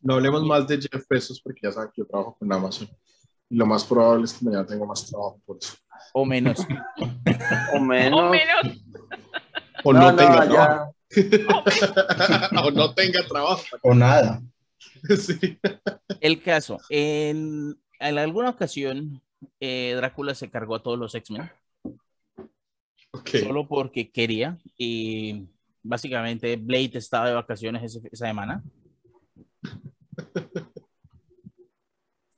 No 0.00 0.14
hablemos 0.14 0.44
más 0.44 0.66
de 0.66 0.80
Jeff 0.80 1.06
Bezos 1.08 1.40
porque 1.40 1.60
ya 1.62 1.72
saben 1.72 1.90
que 1.94 2.02
yo 2.02 2.06
trabajo 2.06 2.36
con 2.38 2.52
Amazon. 2.52 2.88
Y 3.48 3.56
lo 3.56 3.66
más 3.66 3.84
probable 3.84 4.24
es 4.24 4.34
que 4.34 4.44
mañana 4.44 4.66
tenga 4.66 4.84
más 4.86 5.06
trabajo 5.06 5.40
por 5.44 5.58
eso. 5.58 5.74
O 6.12 6.24
menos. 6.24 6.58
o 7.74 7.80
menos. 7.80 8.20
O 8.20 8.30
menos. 8.30 8.84
O 9.84 9.92
no, 9.92 10.16
tenga 10.16 10.48
trabajo. 10.48 10.94
o 12.64 12.70
no 12.70 12.94
tenga 12.94 13.26
trabajo. 13.26 13.62
O 13.82 13.94
nada. 13.94 14.42
sí. 15.18 15.58
El 16.20 16.42
caso, 16.42 16.78
en, 16.88 17.78
en 17.98 18.18
alguna 18.18 18.50
ocasión, 18.50 19.22
eh, 19.60 19.94
Drácula 19.96 20.34
se 20.34 20.50
cargó 20.50 20.74
a 20.74 20.82
todos 20.82 20.98
los 20.98 21.14
X-Men. 21.14 21.50
Okay. 23.12 23.42
Solo 23.42 23.68
porque 23.68 24.10
quería. 24.10 24.58
Y 24.76 25.46
básicamente 25.82 26.56
Blade 26.56 26.92
estaba 26.94 27.28
de 27.28 27.34
vacaciones 27.34 27.82
esa 27.82 28.26
semana. 28.26 28.62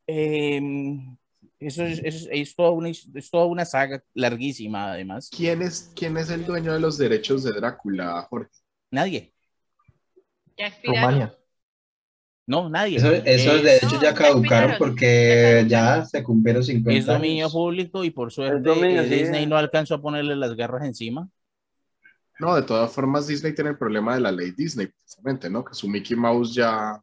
Em, 0.09 1.17
eso, 1.59 1.83
es, 1.83 2.29
es, 2.31 2.55
toda 2.55 2.71
una, 2.71 2.91
es 2.91 3.29
toda 3.29 3.47
una 3.47 3.65
saga 3.65 4.05
larguísima, 4.15 4.93
además. 4.93 5.29
¿Quién 5.37 5.63
es, 5.63 5.93
¿Quién 5.97 6.17
es 6.17 6.31
el 6.31 6.47
dueño 6.47 6.73
de 6.73 6.79
los 6.79 6.97
derechos 6.97 7.43
de 7.43 7.53
Drácula, 7.53 8.23
Jorge? 8.31 8.53
Nadie. 8.93 9.35
Rumania. 10.85 11.37
No, 12.47 12.69
nadie. 12.69 12.99
Eso, 12.99 13.13
eso 13.13 13.63
de 13.63 13.77
hecho 13.77 14.01
ya 14.01 14.15
caducaron 14.15 14.77
porque 14.79 15.65
ya 15.69 16.05
se 16.05 16.23
cumplieron 16.23 16.63
50 16.63 16.99
Es 16.99 17.07
dominio 17.07 17.51
público 17.51 18.05
y 18.05 18.11
por 18.11 18.33
suerte 18.33 18.71
Disney 19.05 19.47
no 19.47 19.57
alcanzó 19.57 19.97
a 19.97 20.03
ponerle 20.03 20.37
las 20.37 20.55
garras 20.55 20.85
encima. 20.85 21.29
No, 22.39 22.55
de 22.55 22.63
todas 22.63 22.93
formas 22.93 23.27
Disney 23.27 23.55
tiene 23.55 23.71
el 23.71 23.79
problema 23.79 24.15
de 24.15 24.21
la 24.21 24.31
ley 24.31 24.53
Disney, 24.53 24.87
precisamente, 24.87 25.51
¿no? 25.51 25.65
Que 25.65 25.75
su 25.75 25.89
Mickey 25.89 26.17
Mouse 26.17 26.55
ya 26.55 27.01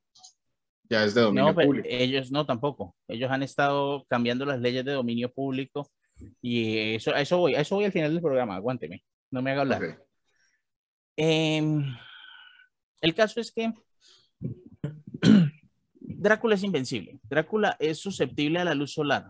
ya 0.89 1.03
es 1.05 1.13
de 1.13 1.21
dominio 1.21 1.53
no, 1.53 1.55
público. 1.55 1.87
Ellos 1.89 2.31
no 2.31 2.45
tampoco. 2.45 2.95
Ellos 3.07 3.31
han 3.31 3.43
estado 3.43 4.05
cambiando 4.07 4.45
las 4.45 4.59
leyes 4.59 4.85
de 4.85 4.91
dominio 4.91 5.31
público 5.31 5.89
y 6.41 6.95
eso, 6.95 7.13
a 7.13 7.21
eso 7.21 7.37
voy, 7.37 7.55
a 7.55 7.61
eso 7.61 7.75
voy 7.75 7.85
al 7.85 7.91
final 7.91 8.13
del 8.13 8.21
programa, 8.21 8.55
aguánteme, 8.55 9.03
no 9.31 9.41
me 9.41 9.51
haga 9.51 9.61
hablar. 9.61 10.03
Em, 11.15 11.83
el 13.01 13.13
caso 13.13 13.39
es 13.39 13.51
que 13.51 13.73
Drácula 15.99 16.55
es 16.55 16.63
invencible. 16.63 17.19
Drácula 17.23 17.75
es 17.79 17.99
susceptible 17.99 18.59
a 18.59 18.65
la 18.65 18.75
luz 18.75 18.93
solar. 18.93 19.25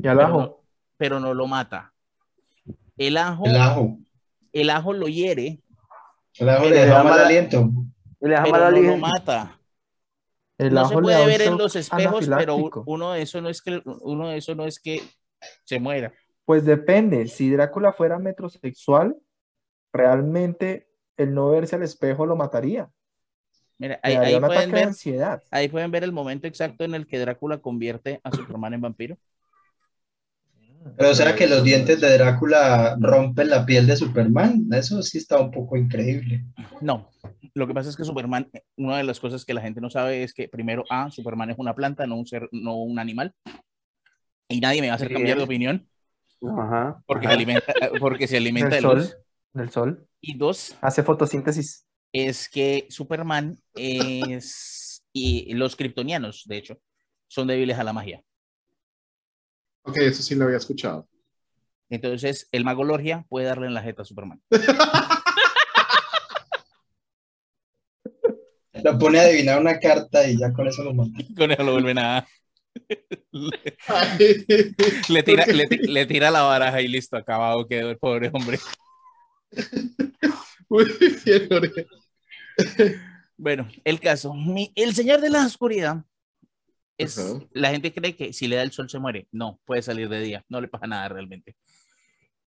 Y 0.00 0.06
al 0.06 0.20
ajo. 0.20 0.62
pero 0.96 1.20
no 1.20 1.34
lo 1.34 1.46
mata. 1.46 1.92
El 2.96 3.16
ajo, 3.16 3.44
el 3.44 3.56
ajo, 3.56 3.98
el 4.52 4.70
ajo 4.70 4.92
lo 4.92 5.08
hiere. 5.08 5.60
El 6.34 6.48
ajo 6.48 6.68
le 6.68 6.86
da 6.86 7.02
mal 7.02 7.20
aliento. 7.20 7.70
Le 8.20 8.40
pero 8.42 8.70
no 8.70 8.80
lo 8.80 8.96
mata. 8.96 9.60
El 10.56 10.72
no 10.72 10.80
ajo 10.80 10.90
se 10.90 10.98
puede 10.98 11.26
ver 11.26 11.42
en 11.42 11.58
los 11.58 11.74
espejos, 11.74 12.28
pero 12.28 12.56
uno 12.86 13.12
de 13.12 13.22
eso 13.22 13.40
no 13.40 13.48
es 13.48 13.60
que 13.60 13.82
uno 13.84 14.28
de 14.28 14.38
eso 14.38 14.54
no 14.54 14.64
es 14.64 14.78
que 14.78 15.02
se 15.64 15.80
muera. 15.80 16.12
Pues 16.44 16.64
depende. 16.64 17.26
Si 17.26 17.50
Drácula 17.50 17.92
fuera 17.92 18.18
metrosexual, 18.18 19.16
realmente 19.92 20.88
el 21.16 21.34
no 21.34 21.50
verse 21.50 21.76
al 21.76 21.82
espejo 21.82 22.26
lo 22.26 22.36
mataría. 22.36 22.90
Mira, 23.84 24.00
ahí, 24.02 24.40
pueden 24.40 24.72
ver, 24.72 24.86
ansiedad. 24.86 25.42
ahí 25.50 25.68
pueden 25.68 25.90
ver 25.90 26.04
el 26.04 26.12
momento 26.12 26.46
exacto 26.46 26.84
en 26.84 26.94
el 26.94 27.06
que 27.06 27.18
Drácula 27.18 27.58
convierte 27.58 28.18
a 28.24 28.34
Superman 28.34 28.72
en 28.72 28.80
vampiro. 28.80 29.18
Pero 30.96 31.10
o 31.10 31.14
sea 31.14 31.36
que 31.36 31.46
los 31.46 31.62
dientes 31.62 32.00
de 32.00 32.16
Drácula 32.16 32.96
rompen 32.98 33.50
la 33.50 33.66
piel 33.66 33.86
de 33.86 33.98
Superman, 33.98 34.68
eso 34.72 35.02
sí 35.02 35.18
está 35.18 35.38
un 35.38 35.50
poco 35.50 35.76
increíble. 35.76 36.46
No, 36.80 37.10
lo 37.52 37.66
que 37.66 37.74
pasa 37.74 37.90
es 37.90 37.96
que 37.96 38.04
Superman, 38.04 38.50
una 38.78 38.96
de 38.96 39.04
las 39.04 39.20
cosas 39.20 39.44
que 39.44 39.52
la 39.52 39.60
gente 39.60 39.82
no 39.82 39.90
sabe 39.90 40.22
es 40.22 40.32
que 40.32 40.48
primero, 40.48 40.84
A, 40.88 41.10
Superman 41.10 41.50
es 41.50 41.58
una 41.58 41.74
planta, 41.74 42.06
no 42.06 42.16
un 42.16 42.26
ser, 42.26 42.48
no 42.52 42.76
un 42.76 42.98
animal. 42.98 43.34
Y 44.48 44.60
nadie 44.60 44.80
me 44.80 44.86
va 44.86 44.94
a 44.94 44.96
hacer 44.96 45.12
cambiar 45.12 45.36
de 45.36 45.44
opinión. 45.44 45.86
Ajá. 46.56 47.02
Porque, 47.04 47.26
Se 47.26 47.34
alimenta, 47.34 47.74
porque 48.00 48.26
se 48.26 48.36
alimenta 48.38 48.76
del 48.76 48.82
sol, 48.82 49.08
del 49.52 49.68
sol. 49.68 50.08
Y 50.22 50.38
dos, 50.38 50.74
hace 50.80 51.02
fotosíntesis. 51.02 51.83
Es 52.14 52.48
que 52.48 52.86
Superman 52.90 53.58
es. 53.74 55.02
y 55.12 55.52
los 55.54 55.76
kryptonianos, 55.76 56.44
de 56.46 56.56
hecho, 56.56 56.80
son 57.28 57.46
débiles 57.48 57.78
a 57.78 57.84
la 57.84 57.92
magia. 57.92 58.22
Ok, 59.82 59.98
eso 59.98 60.22
sí 60.22 60.34
lo 60.34 60.44
había 60.44 60.56
escuchado. 60.56 61.08
Entonces, 61.90 62.48
el 62.52 62.64
mago 62.64 62.84
Lorgia 62.84 63.26
puede 63.28 63.46
darle 63.46 63.66
en 63.66 63.74
la 63.74 63.82
jeta 63.82 64.02
a 64.02 64.04
Superman. 64.04 64.40
Lo 68.82 68.98
pone 68.98 69.18
a 69.18 69.22
adivinar 69.22 69.60
una 69.60 69.78
carta 69.78 70.28
y 70.28 70.38
ya 70.38 70.52
con 70.52 70.68
eso 70.68 70.82
lo 70.84 70.92
mata. 70.92 71.12
Con 71.34 71.50
eso 71.50 71.62
lo 71.62 71.72
vuelve 71.72 71.94
nada. 71.94 72.28
le, 75.08 75.22
tira, 75.22 75.46
le, 75.46 75.66
le, 75.66 76.04
tira 76.04 76.30
la 76.30 76.42
baraja 76.42 76.82
y 76.82 76.88
listo, 76.88 77.16
acabado 77.16 77.66
quedó 77.66 77.88
el 77.88 77.96
pobre 77.96 78.28
hombre. 78.30 78.58
Muy 80.68 80.84
bien, 81.24 81.48
Jorge. 81.48 81.86
Bueno, 83.36 83.68
el 83.84 83.98
caso. 83.98 84.32
Mi, 84.32 84.72
el 84.76 84.94
Señor 84.94 85.20
de 85.20 85.28
la 85.28 85.44
Oscuridad 85.44 86.04
es, 86.96 87.18
uh 87.18 87.40
-huh. 87.40 87.48
la 87.52 87.70
gente 87.70 87.92
cree 87.92 88.14
que 88.14 88.32
si 88.32 88.46
le 88.46 88.56
da 88.56 88.62
el 88.62 88.70
sol 88.70 88.88
se 88.88 88.98
muere. 88.98 89.26
No, 89.32 89.58
puede 89.64 89.82
salir 89.82 90.08
de 90.08 90.20
día, 90.20 90.44
no 90.48 90.60
le 90.60 90.68
pasa 90.68 90.86
nada 90.86 91.08
realmente. 91.08 91.56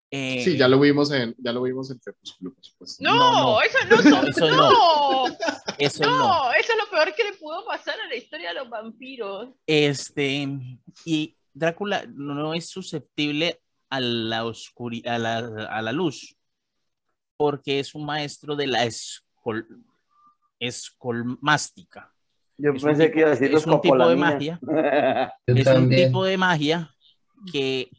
Eh, 0.10 0.42
sí, 0.42 0.58
ya 0.58 0.70
lo 0.70 0.80
vimos 0.80 1.12
en, 1.12 1.36
ya 1.38 1.52
lo 1.52 1.62
vimos 1.62 1.92
en 1.92 2.00
Crepúsculo, 2.00 2.54
por 2.54 2.64
supuesto. 2.64 3.04
No, 3.04 3.16
no, 3.16 3.32
no, 3.32 3.62
eso 3.62 3.78
no, 3.90 3.98
son, 4.02 4.28
eso 4.30 4.50
no. 4.50 4.72
no. 4.72 5.38
Eso 5.78 6.04
no, 6.06 6.18
no. 6.18 6.54
eso 6.54 6.72
es 6.72 6.78
lo 6.78 6.90
peor 6.90 7.14
que 7.14 7.26
le 7.26 7.34
pudo 7.34 7.66
pasar 7.66 8.00
a 8.00 8.08
la 8.08 8.16
historia 8.16 8.50
de 8.50 8.56
los 8.56 8.70
vampiros. 8.70 9.50
Este, 9.66 10.48
y 11.04 11.36
Drácula 11.54 12.06
no 12.08 12.54
es 12.54 12.70
susceptible 12.70 13.60
a 13.90 14.00
la 14.00 14.46
oscuridad, 14.46 15.16
a 15.16 15.20
la, 15.20 15.38
a 15.66 15.82
la 15.82 15.92
luz, 15.92 16.38
porque 17.36 17.80
es 17.80 17.94
un 17.94 18.06
maestro 18.06 18.56
de 18.56 18.68
la 18.68 18.86
escol, 18.86 19.68
escolmástica. 20.60 22.14
Yo 22.58 22.72
es 22.72 22.84
pensé 22.84 23.04
tipo, 23.04 23.14
que 23.14 23.20
iba 23.20 23.28
a 23.28 23.32
decir 23.32 23.54
es 23.54 23.66
un 23.66 23.82
tipo 23.82 24.10
de 24.10 24.16
magia. 24.16 24.60
es 25.46 25.64
también. 25.64 26.02
un 26.02 26.08
tipo 26.08 26.26
de 26.26 26.38
magia 26.38 26.96
que 27.52 27.92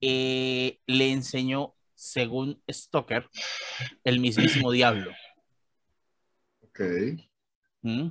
eh, 0.00 0.78
le 0.86 1.12
enseñó, 1.12 1.74
según 1.94 2.62
Stoker, 2.70 3.28
el 4.04 4.20
mismísimo 4.20 4.70
diablo. 4.70 5.10
Ok. 6.62 6.80
¿Mm? 7.82 8.08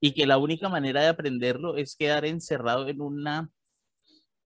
Y 0.00 0.12
que 0.12 0.26
la 0.26 0.38
única 0.38 0.68
manera 0.68 1.00
de 1.02 1.08
aprenderlo 1.08 1.76
es 1.76 1.96
quedar 1.96 2.24
encerrado 2.24 2.88
en 2.88 3.00
una 3.00 3.50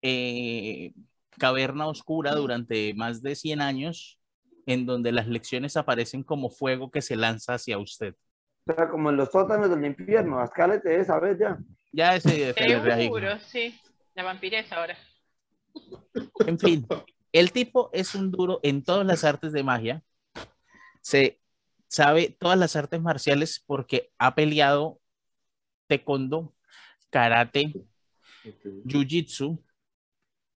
eh, 0.00 0.94
caverna 1.38 1.86
oscura 1.86 2.34
durante 2.34 2.94
más 2.94 3.22
de 3.22 3.34
100 3.34 3.60
años, 3.60 4.18
en 4.66 4.86
donde 4.86 5.12
las 5.12 5.28
lecciones 5.28 5.76
aparecen 5.76 6.22
como 6.22 6.50
fuego 6.50 6.90
que 6.90 7.02
se 7.02 7.16
lanza 7.16 7.54
hacia 7.54 7.78
usted. 7.78 8.14
O 8.66 8.72
sea, 8.74 8.88
como 8.88 9.10
en 9.10 9.16
los 9.16 9.30
sótanos 9.30 9.70
del 9.70 9.84
infierno, 9.84 10.38
Ascálete 10.38 11.00
esa 11.00 11.18
vez 11.18 11.38
ya. 11.38 11.58
Ya 11.92 12.14
ese 12.14 12.52
Seguro, 12.54 13.38
sí. 13.40 13.78
La 14.14 14.22
vampiresa 14.22 14.76
ahora. 14.76 14.96
En 16.46 16.58
fin, 16.58 16.86
el 17.32 17.52
tipo 17.52 17.90
es 17.92 18.14
un 18.14 18.30
duro 18.30 18.60
en 18.62 18.82
todas 18.82 19.06
las 19.06 19.24
artes 19.24 19.52
de 19.52 19.62
magia. 19.62 20.02
Se 21.00 21.40
sabe 21.88 22.36
todas 22.38 22.58
las 22.58 22.76
artes 22.76 23.00
marciales 23.00 23.62
porque 23.66 24.10
ha 24.18 24.34
peleado 24.34 25.00
taekwondo, 25.86 26.54
karate, 27.10 27.72
okay. 28.40 28.82
jiu-jitsu, 28.84 29.62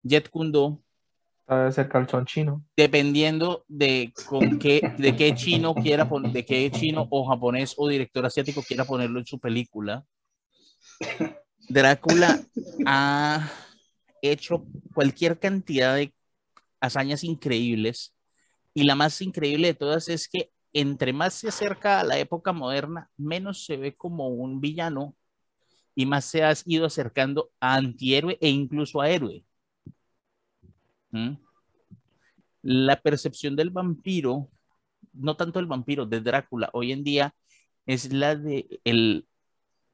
jet 0.03 0.28
kundo. 0.31 0.83
Debe 1.48 1.73
ser 1.73 1.89
calzón 1.89 2.27
chino. 2.27 2.64
Dependiendo 2.77 3.64
de 3.68 4.12
con 4.28 4.59
qué, 4.59 4.81
de 4.98 5.14
qué 5.14 5.35
chino 5.35 5.74
quiera 5.74 6.09
poner, 6.09 6.32
de 6.32 6.44
qué 6.44 6.70
chino 6.73 7.06
o 7.09 7.28
japonés 7.28 7.74
o 7.77 7.89
director 7.89 8.27
asiático 8.27 8.62
quiera 8.62 8.85
ponerlo 8.85 9.20
en 9.20 9.27
su 9.27 9.39
película. 9.39 10.05
Drácula 11.68 12.40
ha 12.85 13.48
hecho 14.23 14.64
cualquier 14.93 15.39
cantidad 15.39 15.94
de 15.94 16.12
hazañas 16.81 17.23
increíbles 17.23 18.14
y 18.74 18.85
la 18.85 18.94
más 18.94 19.23
increíble 19.23 19.68
de 19.68 19.74
todas 19.74 20.09
es 20.09 20.28
que 20.28 20.51
entre 20.73 21.14
más 21.14 21.32
se 21.32 21.48
acerca 21.48 22.01
a 22.01 22.05
la 22.05 22.18
época 22.18 22.52
moderna, 22.52 23.09
menos 23.16 23.64
se 23.64 23.78
ve 23.78 23.97
como 23.97 24.28
un 24.28 24.60
villano 24.60 25.16
y 25.94 26.05
más 26.05 26.27
se 26.27 26.44
ha 26.44 26.52
ido 26.66 26.85
acercando 26.85 27.51
a 27.59 27.77
antihéroe 27.77 28.36
e 28.40 28.51
incluso 28.51 29.01
a 29.01 29.09
héroe. 29.09 29.45
La 32.62 33.01
percepción 33.01 33.57
del 33.57 33.70
vampiro, 33.70 34.51
no 35.12 35.37
tanto 35.37 35.61
el 35.61 35.66
vampiro, 35.66 36.07
de 36.07 36.20
Drácula, 36.20 36.70
hoy 36.73 36.93
en 36.93 37.05
día 37.05 37.35
es 37.87 38.12
la 38.12 38.35
de 38.35 38.81
el, 38.85 39.27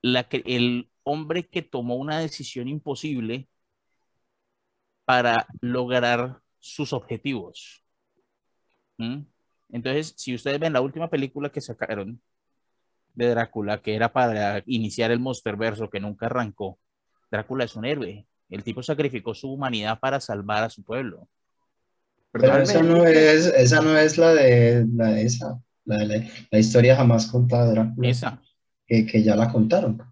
la 0.01 0.26
el 0.30 0.90
hombre 1.05 1.48
que 1.48 1.62
tomó 1.62 1.97
una 1.97 2.18
decisión 2.18 2.68
imposible 2.68 3.48
para 5.05 5.47
lograr 5.60 6.40
sus 6.59 6.93
objetivos. 6.93 7.84
Entonces, 9.68 10.14
si 10.16 10.34
ustedes 10.34 10.60
ven 10.60 10.72
la 10.72 10.80
última 10.80 11.10
película 11.10 11.51
que 11.51 11.60
sacaron 11.60 12.22
de 13.14 13.28
Drácula, 13.28 13.82
que 13.82 13.94
era 13.94 14.12
para 14.12 14.62
iniciar 14.66 15.10
el 15.10 15.18
Monsterverso, 15.18 15.90
que 15.90 16.01
nunca 16.01 16.26
arrancó, 16.26 16.78
Drácula 17.30 17.64
es 17.64 17.74
un 17.76 17.84
héroe. 17.84 18.26
El 18.52 18.62
tipo 18.62 18.82
sacrificó 18.82 19.34
su 19.34 19.50
humanidad 19.50 19.98
para 19.98 20.20
salvar 20.20 20.62
a 20.62 20.70
su 20.70 20.84
pueblo. 20.84 21.26
Pero 22.32 22.58
esa 22.58 22.82
no 22.82 23.06
es, 23.06 23.46
esa 23.46 23.80
no 23.80 23.96
es 23.96 24.18
la 24.18 24.34
de, 24.34 24.86
la 24.94 25.12
de 25.12 25.22
esa, 25.22 25.58
la 25.86 25.98
de 25.98 26.06
la, 26.06 26.28
la 26.50 26.58
historia 26.58 26.96
jamás 26.96 27.26
contada 27.26 27.66
de 27.66 27.72
Drácula. 27.72 28.08
Esa. 28.08 28.42
Que, 28.86 29.06
que 29.06 29.22
ya 29.22 29.36
la 29.36 29.50
contaron. 29.50 30.02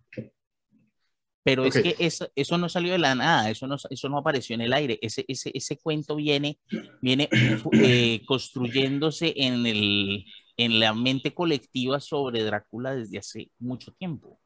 Pero 1.42 1.66
okay. 1.66 1.82
es 1.82 1.96
que 1.96 2.04
eso, 2.04 2.28
eso, 2.34 2.58
no 2.58 2.68
salió 2.68 2.92
de 2.92 2.98
la 2.98 3.14
nada, 3.14 3.50
eso 3.50 3.66
no, 3.66 3.76
eso 3.88 4.08
no 4.08 4.18
apareció 4.18 4.54
en 4.54 4.62
el 4.62 4.72
aire. 4.72 4.98
Ese, 5.02 5.24
ese, 5.28 5.50
ese 5.54 5.78
cuento 5.78 6.16
viene, 6.16 6.58
viene 7.02 7.28
eh, 7.72 8.22
construyéndose 8.26 9.34
en, 9.36 9.66
el, 9.66 10.24
en 10.56 10.80
la 10.80 10.94
mente 10.94 11.34
colectiva 11.34 12.00
sobre 12.00 12.42
Drácula 12.42 12.94
desde 12.94 13.18
hace 13.18 13.50
mucho 13.58 13.92
tiempo. 13.92 14.39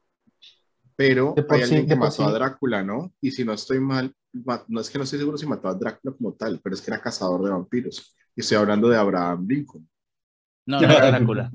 Pero 0.95 1.35
hay 1.49 1.61
alguien 1.61 1.81
sí, 1.81 1.87
que 1.87 1.95
mató 1.95 2.11
sí. 2.11 2.23
a 2.23 2.31
Drácula, 2.31 2.83
¿no? 2.83 3.13
Y 3.19 3.31
si 3.31 3.43
no 3.43 3.53
estoy 3.53 3.79
mal, 3.79 4.13
no 4.67 4.79
es 4.79 4.89
que 4.89 4.97
no 4.97 5.03
estoy 5.03 5.19
seguro 5.19 5.37
si 5.37 5.45
mató 5.45 5.67
a 5.67 5.73
Drácula 5.73 6.15
como 6.15 6.33
tal, 6.33 6.59
pero 6.63 6.75
es 6.75 6.81
que 6.81 6.91
era 6.91 7.01
cazador 7.01 7.43
de 7.43 7.51
vampiros. 7.51 8.15
Y 8.35 8.41
estoy 8.41 8.57
hablando 8.57 8.87
de 8.89 8.97
Abraham 8.97 9.45
Lincoln. 9.47 9.87
No, 10.65 10.79
no 10.79 10.91
era 10.91 11.07
Drácula. 11.07 11.51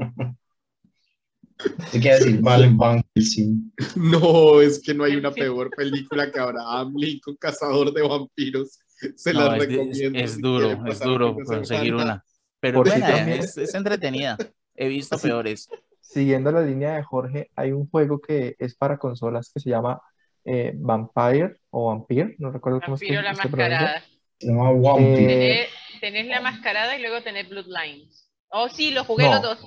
¿Qué 1.93 2.01
quiere 2.01 2.19
decir 2.19 2.41
Valen 2.41 2.77
Van 2.77 3.03
Helsing? 3.15 3.73
No, 3.97 4.61
es 4.61 4.81
que 4.83 4.95
no 4.95 5.05
hay 5.05 5.17
una 5.17 5.31
peor 5.31 5.71
película 5.71 6.31
que 6.31 6.39
Abraham 6.39 6.95
Lincoln, 6.97 7.37
cazador 7.37 7.93
de 7.93 8.03
vampiros. 8.03 8.79
Se 9.17 9.33
no, 9.33 9.41
la 9.41 9.57
es, 9.57 9.67
recomiendo. 9.67 10.19
Es, 10.19 10.33
si 10.33 10.41
duro, 10.41 10.87
es 10.87 11.01
duro 11.01 11.37
conseguir 11.45 11.95
una. 11.95 12.23
Pero 12.61 12.83
bueno, 12.83 13.07
es, 13.07 13.57
es, 13.57 13.75
entretenida. 13.75 14.37
He 14.75 14.89
visto 14.89 15.17
Sí. 15.19 15.29
peores. 15.29 15.69
Siguiendo 16.13 16.51
la 16.51 16.63
línea 16.63 16.97
de 16.97 17.03
Jorge, 17.05 17.51
hay 17.55 17.71
un 17.73 17.89
juego 17.89 18.21
que 18.21 18.57
es 18.59 18.75
para 18.75 18.99
consolas 18.99 19.51
que 19.55 19.61
se 19.61 19.71
llama 19.71 20.01
eh, 20.45 20.73
Vampire 20.75 21.57
o 21.71 21.87
Vampire, 21.89 22.35
no 22.39 22.51
recuerdo 22.51 22.81
cómo 22.81 22.97
Vampiro 22.97 23.21
es 23.21 23.25
la 23.25 23.31
que 23.31 23.37
se 23.37 23.49
pronuncia. 23.49 23.79
mascarada. 23.79 24.05
No, 24.43 24.81
Vampire. 24.81 25.63
Eh, 25.63 25.69
Tenés, 26.01 26.01
tenés 26.01 26.27
la 26.27 26.41
mascarada 26.41 26.97
y 26.97 27.01
luego 27.03 27.23
tenés 27.23 27.49
Bloodlines. 27.49 28.29
Oh, 28.49 28.69
sí, 28.69 28.91
los 28.91 29.07
jugué 29.07 29.25
No. 29.27 29.35
los 29.35 29.43
dos. 29.43 29.67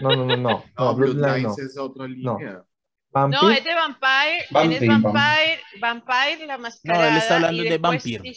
No, 0.00 0.08
no, 0.16 0.24
no, 0.24 0.36
no, 0.36 0.36
no, 0.38 0.64
No, 0.78 0.94
Bloodline 0.94 1.42
no. 1.42 1.48
Bloodlines 1.54 1.58
es 1.58 1.76
otra 1.78 2.06
línea. 2.08 2.64
Vampire, 3.12 3.42
No, 3.42 3.50
es 3.50 3.64
de 3.64 3.74
Vampire. 3.74 4.44
Vampire, 4.52 4.78
tenés 4.80 5.02
Vampire, 5.02 5.60
Vampire, 5.80 6.46
la 6.46 6.58
mascarada. 6.58 7.04
No, 7.04 7.10
él 7.10 7.16
está 7.18 7.34
hablando 7.36 7.62
y 7.62 7.64
de 7.64 7.70
después 7.72 7.90
Vampire. 8.04 8.32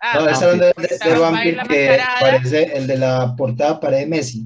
Ah, 0.00 0.12
No, 0.20 0.28
ese 0.28 0.32
es 0.46 0.52
el 0.52 0.58
de, 0.60 0.66
de- 0.66 0.72
de 1.12 1.18
Vampire, 1.18 1.18
Vampire 1.18 1.56
la 1.56 1.62
que 1.64 1.88
mascarada. 1.88 2.20
parece 2.20 2.76
el 2.76 2.86
de 2.86 2.96
la 2.98 3.34
portada 3.36 3.80
de 3.90 4.06
Messi. 4.06 4.44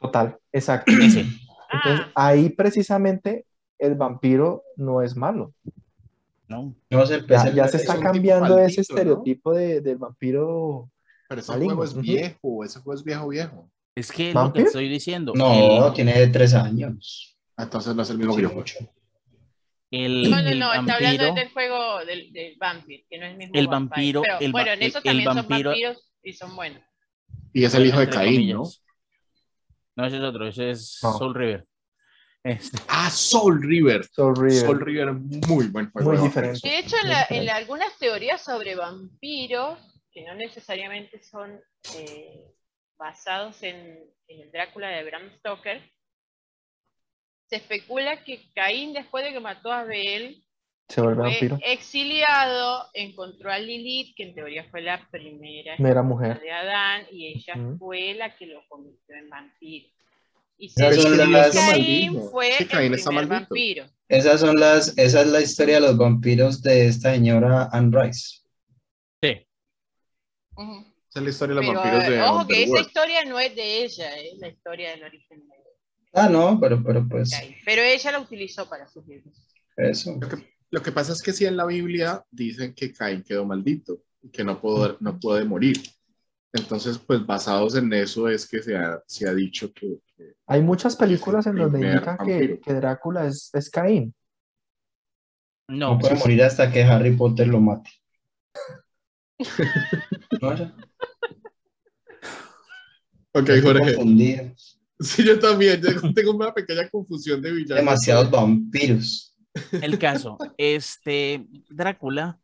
Total, 0.00 0.36
exacto. 0.52 0.92
Entonces, 0.92 1.36
Ah, 1.70 2.28
ahí 2.28 2.48
precisamente 2.48 3.44
el 3.78 3.94
vampiro 3.94 4.62
no 4.76 5.02
es 5.02 5.14
malo. 5.16 5.52
No. 6.48 6.74
No 6.90 7.04
Ya, 7.04 7.16
el- 7.16 7.54
ya 7.54 7.68
se 7.68 7.76
es 7.76 7.82
está 7.82 8.00
cambiando 8.00 8.58
ese 8.58 8.80
estereotipo 8.80 9.52
de, 9.52 9.80
del 9.82 9.98
vampiro. 9.98 10.90
Pero 11.28 11.40
ese 11.42 11.52
Maligno, 11.52 11.76
juego 11.76 11.84
es 11.84 12.00
viejo, 12.00 12.64
ese 12.64 12.80
juego 12.80 12.94
es 12.98 13.04
viejo, 13.04 13.28
viejo. 13.28 13.70
Es 13.94 14.10
que 14.10 14.32
lo 14.32 14.50
que 14.52 14.62
estoy 14.62 14.88
diciendo. 14.88 15.32
el- 15.34 15.38
No, 15.38 15.92
tiene 15.92 16.26
tres 16.28 16.54
años. 16.54 17.36
Entonces 17.58 17.94
no 17.94 18.00
es 18.02 18.08
el 18.10 18.16
mismo 18.18 18.32
Sí, 18.32 18.38
videojuego. 18.38 18.60
mucho. 18.60 18.78
El, 19.90 20.30
no, 20.30 20.42
no, 20.42 20.54
no, 20.54 20.72
está 20.74 20.94
hablando 20.94 21.34
del 21.34 21.50
juego 21.50 22.04
del, 22.04 22.32
del 22.32 22.56
Vampire, 22.58 23.06
que 23.08 23.18
no 23.18 23.24
es 23.26 23.32
el 23.32 23.38
mismo. 23.38 23.54
El 23.54 23.68
vampiro. 23.68 24.22
el, 24.40 24.52
bueno, 24.52 24.70
en 24.72 24.82
eso 24.82 25.00
también 25.02 25.24
son 25.24 25.36
vampiros 25.48 26.10
y 26.22 26.32
son 26.34 26.54
buenos. 26.56 26.82
Y 27.52 27.64
es 27.64 27.74
el 27.74 27.86
hijo 27.86 27.98
de 28.00 28.08
Caín, 28.08 28.50
¿no? 28.54 28.64
No, 29.98 30.06
ese 30.06 30.18
es 30.18 30.22
otro, 30.22 30.46
ese 30.46 30.70
es 30.70 30.92
Soul 30.92 31.34
River. 31.34 31.66
Este. 32.44 32.78
Ah, 32.86 33.10
Soul 33.10 33.60
River. 33.60 34.04
Soul 34.04 34.36
River. 34.36 34.60
Soul 34.60 34.80
River, 34.80 35.12
muy 35.12 35.66
buen 35.66 35.90
juego. 35.90 36.12
Muy 36.12 36.22
diferente. 36.22 36.60
De 36.62 36.78
hecho, 36.78 36.94
en, 37.30 37.50
algunas 37.50 37.98
teorías 37.98 38.40
sobre 38.40 38.76
vampiros, 38.76 39.76
que 40.12 40.22
no 40.22 40.36
necesariamente 40.36 41.20
son 41.20 41.60
eh, 41.96 42.44
basados 42.96 43.60
en, 43.64 43.98
el 44.28 44.52
Drácula 44.52 44.88
de 44.88 45.02
Bram 45.02 45.36
Stoker, 45.38 45.82
se 47.48 47.56
especula 47.56 48.22
que 48.22 48.52
Caín, 48.54 48.92
después 48.92 49.24
de 49.24 49.32
que 49.32 49.40
mató 49.40 49.72
a 49.72 49.80
Abel, 49.80 50.44
se 50.88 51.00
vuelve 51.02 51.22
vampiro. 51.22 51.58
Exiliado, 51.62 52.86
encontró 52.94 53.50
a 53.50 53.58
Lilith, 53.58 54.14
que 54.16 54.24
en 54.24 54.34
teoría 54.34 54.64
fue 54.70 54.80
la 54.80 55.06
primera, 55.10 56.02
mujer 56.02 56.40
de 56.40 56.50
Adán, 56.50 57.06
y 57.12 57.26
ella 57.26 57.54
fue 57.78 58.14
la 58.14 58.34
que 58.36 58.46
lo 58.46 58.62
convirtió 58.68 59.14
en 59.16 59.28
vampiro. 59.28 59.88
Y 60.56 60.70
se 60.70 60.92
son 60.94 61.32
las... 61.32 61.54
Caín 61.54 62.20
fue 62.30 62.56
el 62.58 62.66
primer 62.66 63.26
vampiro. 63.26 63.86
Esas 64.08 64.40
son 64.40 64.56
las, 64.58 64.96
esa 64.96 65.20
es 65.20 65.26
la 65.28 65.40
historia 65.40 65.76
de 65.76 65.82
los 65.82 65.96
vampiros 65.96 66.62
de 66.62 66.86
esta 66.86 67.12
señora 67.12 67.68
Anne 67.70 67.90
Rice. 67.92 68.40
Sí. 69.22 69.46
Esa 70.56 71.20
es 71.20 71.22
la 71.22 71.30
historia 71.30 71.54
de 71.54 71.62
los 71.62 71.74
vampiros 71.74 72.08
de. 72.08 72.22
Ojo 72.22 72.46
que 72.46 72.62
esa 72.64 72.80
historia 72.80 73.24
no 73.26 73.38
es 73.38 73.54
de 73.54 73.84
ella, 73.84 74.16
es 74.18 74.38
la 74.38 74.48
historia 74.48 74.90
del 74.90 75.04
origen 75.04 75.46
de 75.46 75.58
Ah, 76.14 76.28
no, 76.28 76.58
pero, 76.58 76.82
pero 76.82 77.06
pues. 77.06 77.30
Pero 77.64 77.82
ella 77.82 78.12
la 78.12 78.20
utilizó 78.20 78.68
para 78.68 78.88
sus 78.88 79.06
libros. 79.06 79.46
Eso. 79.76 80.18
Lo 80.70 80.82
que, 80.82 80.92
pasa 80.92 81.12
es 81.12 81.22
que 81.22 81.32
si 81.32 81.46
en 81.46 81.56
la 81.56 81.64
Biblia 81.64 82.24
dicen 82.30 82.74
que 82.74 82.92
Caín 82.92 83.22
quedó 83.22 83.46
maldito 83.46 84.02
y 84.22 84.28
que 84.28 84.44
no, 84.44 84.60
pudo, 84.60 84.96
no 85.00 85.18
puede 85.18 85.44
morir. 85.44 85.78
Entonces, 86.52 86.98
pues 86.98 87.24
basados 87.26 87.76
en 87.76 87.92
eso 87.92 88.28
es 88.28 88.46
que 88.46 88.62
se 88.62 88.76
ha, 88.76 89.02
se 89.06 89.28
ha 89.28 89.34
dicho 89.34 89.72
que, 89.72 89.98
Hay 90.46 90.62
muchas 90.62 90.96
películas 90.96 91.46
en 91.46 91.56
donde 91.56 91.80
indican 91.80 92.18
que, 92.18 92.60
que, 92.60 92.74
Drácula 92.74 93.26
es, 93.26 93.50
es 93.54 93.70
Caín. 93.70 94.14
No, 95.68 95.94
no 95.94 95.98
puede 95.98 96.14
morir 96.16 96.42
hasta 96.42 96.70
que 96.72 96.82
Harry 96.82 97.14
Potter 97.14 97.48
lo 97.48 97.60
mate. 97.60 97.90
ok, 103.32 103.50
Jorge. 103.62 104.54
Sí, 105.00 105.24
yo 105.24 105.38
también. 105.38 105.80
tengo 106.14 106.32
una 106.32 106.52
pequeña 106.52 106.88
confusión 106.88 107.40
de 107.40 107.52
villanos. 107.52 107.84
Demasiados 107.84 108.30
vampiros. 108.30 109.27
El 109.72 109.98
caso, 109.98 110.38
este 110.56 111.46
Drácula 111.68 112.38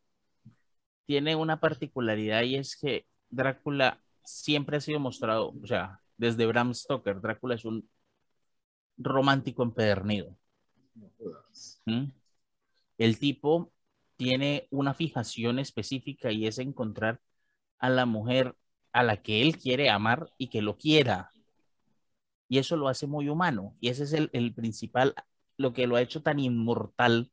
tiene 1.05 1.35
una 1.35 1.59
particularidad 1.59 2.43
y 2.43 2.55
es 2.55 2.75
que 2.75 3.05
Drácula 3.29 4.01
siempre 4.23 4.77
ha 4.77 4.81
sido 4.81 4.99
mostrado, 4.99 5.53
o 5.61 5.67
sea, 5.67 5.99
desde 6.17 6.45
Bram 6.45 6.73
Stoker, 6.73 7.21
Drácula 7.21 7.55
es 7.55 7.65
un 7.65 7.87
romántico 8.97 9.63
empedernido. 9.63 10.37
¿Mm? 11.85 12.05
El 12.97 13.19
tipo 13.19 13.71
tiene 14.15 14.67
una 14.71 14.93
fijación 14.93 15.59
específica 15.59 16.31
y 16.31 16.47
es 16.47 16.59
encontrar 16.59 17.19
a 17.79 17.89
la 17.89 18.05
mujer 18.05 18.55
a 18.93 19.03
la 19.03 19.21
que 19.21 19.41
él 19.41 19.57
quiere 19.57 19.89
amar 19.89 20.31
y 20.37 20.47
que 20.47 20.61
lo 20.61 20.77
quiera. 20.77 21.31
Y 22.47 22.59
eso 22.59 22.77
lo 22.77 22.87
hace 22.87 23.07
muy 23.07 23.27
humano. 23.27 23.75
Y 23.81 23.89
ese 23.89 24.03
es 24.03 24.13
el, 24.13 24.29
el 24.31 24.53
principal, 24.53 25.13
lo 25.57 25.73
que 25.73 25.87
lo 25.87 25.95
ha 25.95 26.01
hecho 26.01 26.21
tan 26.23 26.39
inmortal 26.39 27.31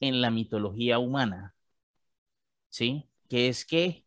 en 0.00 0.20
la 0.22 0.30
mitología 0.30 0.98
humana. 0.98 1.54
¿Sí? 2.68 3.08
Que 3.28 3.48
es 3.48 3.64
que 3.64 4.04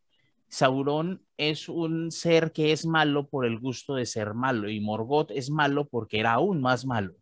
Sauron 0.50 1.26
es 1.38 1.70
un 1.70 2.12
ser 2.12 2.52
que 2.54 2.72
es 2.72 2.86
malo 2.86 3.28
por 3.30 3.46
el 3.46 3.60
gusto 3.60 3.96
de 3.96 4.06
ser 4.06 4.34
malo 4.34 4.70
y 4.70 4.80
Morgoth 4.82 5.32
es 5.32 5.50
malo 5.50 5.88
porque 5.88 6.20
era 6.20 6.34
aún 6.34 6.62
más 6.62 6.86
malo. 6.86 7.16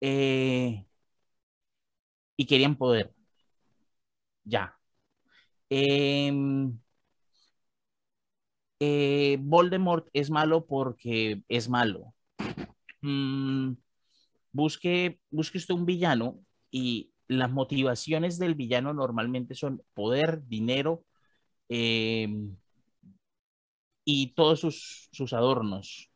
Eh, 0.00 0.84
y 2.36 2.46
querían 2.46 2.76
poder. 2.76 3.12
Ya. 4.44 4.78
Em, 5.70 6.78
eh, 8.80 9.38
Voldemort 9.40 10.08
es 10.12 10.30
malo 10.30 10.66
porque 10.66 11.42
es 11.48 11.68
malo. 11.68 12.14
Mm, 13.02 13.74
busque, 14.54 15.20
busque 15.30 15.58
usted 15.58 15.74
un 15.74 15.84
villano 15.84 16.40
y 16.70 17.12
las 17.28 17.50
motivaciones 17.50 18.38
del 18.38 18.54
villano 18.54 18.94
normalmente 18.94 19.54
son 19.54 19.82
poder, 19.94 20.46
dinero 20.46 21.04
em, 21.68 22.56
y 24.04 24.34
todos 24.34 24.60
sus, 25.10 25.32
adornos. 25.32 26.10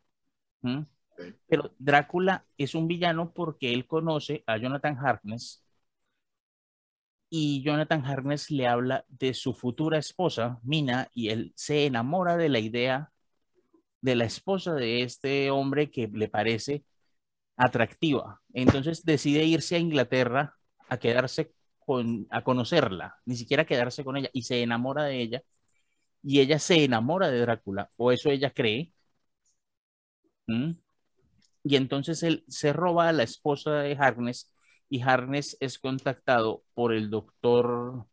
Pero 1.48 1.74
Drácula 1.78 2.47
es 2.56 2.74
un 2.74 2.86
villano 2.86 3.32
porque 3.35 3.73
él 3.74 3.86
conoce 3.86 4.44
a 4.47 4.56
Jonathan 4.56 4.97
Harkness 4.97 5.65
y 7.31 7.62
Jonathan 7.62 8.05
Harkness 8.05 8.51
le 8.51 8.66
habla 8.66 9.05
de 9.09 9.35
su 9.35 9.52
futura 9.52 9.98
esposa, 9.98 10.60
Mina, 10.62 11.10
y 11.12 11.28
él 11.31 11.52
se 11.56 11.86
enamora 11.86 12.36
de 12.36 12.48
la 12.48 12.60
idea 12.60 13.12
de 14.01 14.15
la 14.16 14.24
esposa 14.24 14.74
de 14.74 15.02
este 15.02 15.51
hombre 15.51 15.90
que 15.90 16.09
le 16.09 16.28
parece 16.28 16.85
atractiva. 17.59 18.40
Entonces 18.55 19.05
decide 19.05 19.44
irse 19.44 19.76
a 19.76 19.78
Inglaterra 19.80 20.56
a 20.89 20.98
quedarse 20.98 21.52
con, 21.80 22.26
a 22.30 22.43
conocerla, 22.43 23.18
ni 23.26 23.36
siquiera 23.36 23.66
quedarse 23.66 24.05
con 24.05 24.16
ella, 24.16 24.30
y 24.32 24.43
se 24.43 24.62
enamora 24.62 25.05
de 25.05 25.20
ella, 25.20 25.43
y 26.22 26.40
ella 26.40 26.59
se 26.59 26.85
enamora 26.85 27.30
de 27.30 27.40
Drácula, 27.40 27.90
o 27.97 28.12
eso 28.12 28.30
ella 28.30 28.51
cree. 28.52 28.93
¿Mm? 30.47 30.72
Y 31.64 31.76
entonces 31.76 32.22
él 32.22 32.44
se 32.48 32.72
roba 32.72 33.09
a 33.09 33.12
la 33.12 33.24
esposa 33.24 33.72
de 33.80 33.97
Harkness 33.97 34.51
y 34.89 35.02
Harness 35.02 35.56
es 35.60 35.78
contactado 35.78 36.62
por 36.74 36.94
el 36.94 37.10
doctor, 37.10 38.06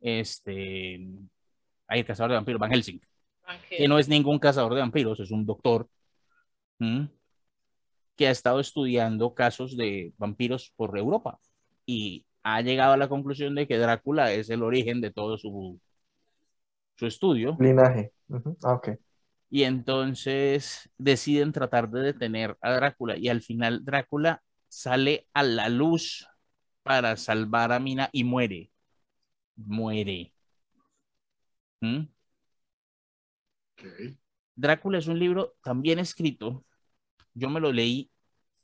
este, 0.00 0.98
hay 1.86 2.00
el 2.00 2.06
cazador 2.06 2.30
de 2.32 2.36
vampiros, 2.36 2.60
Van 2.60 2.72
Helsing, 2.72 3.00
que 3.68 3.86
no 3.86 3.98
es 3.98 4.08
ningún 4.08 4.38
cazador 4.38 4.74
de 4.74 4.80
vampiros, 4.80 5.20
es 5.20 5.30
un 5.30 5.46
doctor 5.46 5.88
que 8.16 8.28
ha 8.28 8.30
estado 8.30 8.60
estudiando 8.60 9.34
casos 9.34 9.76
de 9.76 10.12
vampiros 10.18 10.72
por 10.76 10.96
Europa 10.96 11.38
y 11.86 12.26
ha 12.42 12.60
llegado 12.60 12.92
a 12.92 12.96
la 12.96 13.08
conclusión 13.08 13.54
de 13.54 13.66
que 13.66 13.78
Drácula 13.78 14.32
es 14.32 14.50
el 14.50 14.62
origen 14.62 15.00
de 15.00 15.10
todo 15.10 15.38
su, 15.38 15.80
su 16.96 17.06
estudio. 17.06 17.56
Linaje. 17.58 18.12
Ah, 18.62 18.74
ok. 18.74 18.90
Y 19.50 19.62
entonces 19.62 20.90
deciden 20.98 21.52
tratar 21.52 21.88
de 21.90 22.00
detener 22.00 22.56
a 22.60 22.72
Drácula 22.72 23.16
y 23.16 23.28
al 23.28 23.40
final 23.40 23.84
Drácula 23.84 24.42
sale 24.68 25.28
a 25.32 25.42
la 25.42 25.68
luz 25.68 26.28
para 26.82 27.16
salvar 27.16 27.72
a 27.72 27.78
Mina 27.80 28.10
y 28.12 28.24
muere. 28.24 28.70
Muere. 29.56 30.32
¿Mm? 31.80 32.06
Drácula 34.56 34.98
es 34.98 35.06
un 35.06 35.18
libro 35.18 35.54
también 35.62 35.98
escrito. 35.98 36.64
Yo 37.34 37.50
me 37.50 37.60
lo 37.60 37.72
leí 37.72 38.10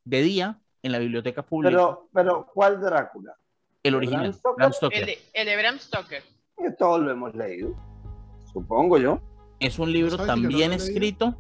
de 0.05 0.23
día 0.23 0.61
en 0.83 0.93
la 0.93 0.99
biblioteca 0.99 1.43
pública. 1.43 1.71
Pero, 1.71 2.09
pero 2.13 2.47
¿cuál 2.53 2.81
Drácula? 2.81 3.37
El 3.83 3.95
original. 3.95 4.35
Bram 4.57 4.73
Stoker. 4.73 5.09
El, 5.33 5.47
de, 5.47 5.57
Bram 5.57 5.79
Stoker. 5.79 6.23
todos 6.79 7.01
lo 7.01 7.11
hemos 7.11 7.35
leído, 7.35 7.75
supongo 8.53 8.99
yo. 8.99 9.21
Es 9.59 9.79
un 9.79 9.93
libro 9.93 10.17
también 10.17 10.73
escrito 10.73 11.39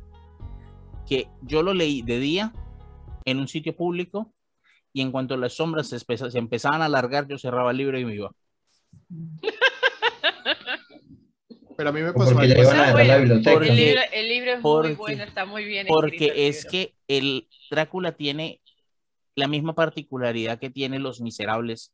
que 1.07 1.29
yo 1.43 1.63
lo 1.63 1.73
leí 1.75 2.03
de 2.03 2.19
día 2.19 2.53
en 3.25 3.39
un 3.39 3.49
sitio 3.49 3.75
público 3.75 4.33
y 4.93 5.03
en 5.03 5.13
cuanto 5.13 5.37
las 5.37 5.55
sombras 5.55 5.89
se, 5.89 5.99
se 5.99 6.39
empezaban 6.39 6.83
a 6.83 6.87
alargar, 6.87 7.29
yo 7.29 7.39
cerraba 7.39 7.71
el 7.71 7.77
libro 7.77 7.99
y 7.99 8.05
me 8.05 8.15
iba. 8.15 8.31
Pero 11.77 11.89
a 11.89 11.93
mí 11.93 12.03
me 12.03 12.13
pasó 12.13 12.35
porque 12.35 12.53
algo 12.53 12.99
la 12.99 13.17
biblioteca. 13.17 13.53
el, 13.53 13.75
libro, 13.75 14.01
el 14.13 14.29
libro, 14.29 14.53
es 14.53 14.61
muy 14.63 14.93
bueno, 14.93 15.25
está 15.25 15.47
muy 15.47 15.65
bien 15.65 15.87
Porque 15.87 16.49
es 16.49 16.67
que 16.67 16.93
el 17.11 17.49
Drácula 17.71 18.13
tiene 18.13 18.61
la 19.35 19.49
misma 19.49 19.75
particularidad 19.75 20.59
que 20.59 20.71
tienen 20.71 21.03
Los 21.03 21.21
Miserables 21.21 21.93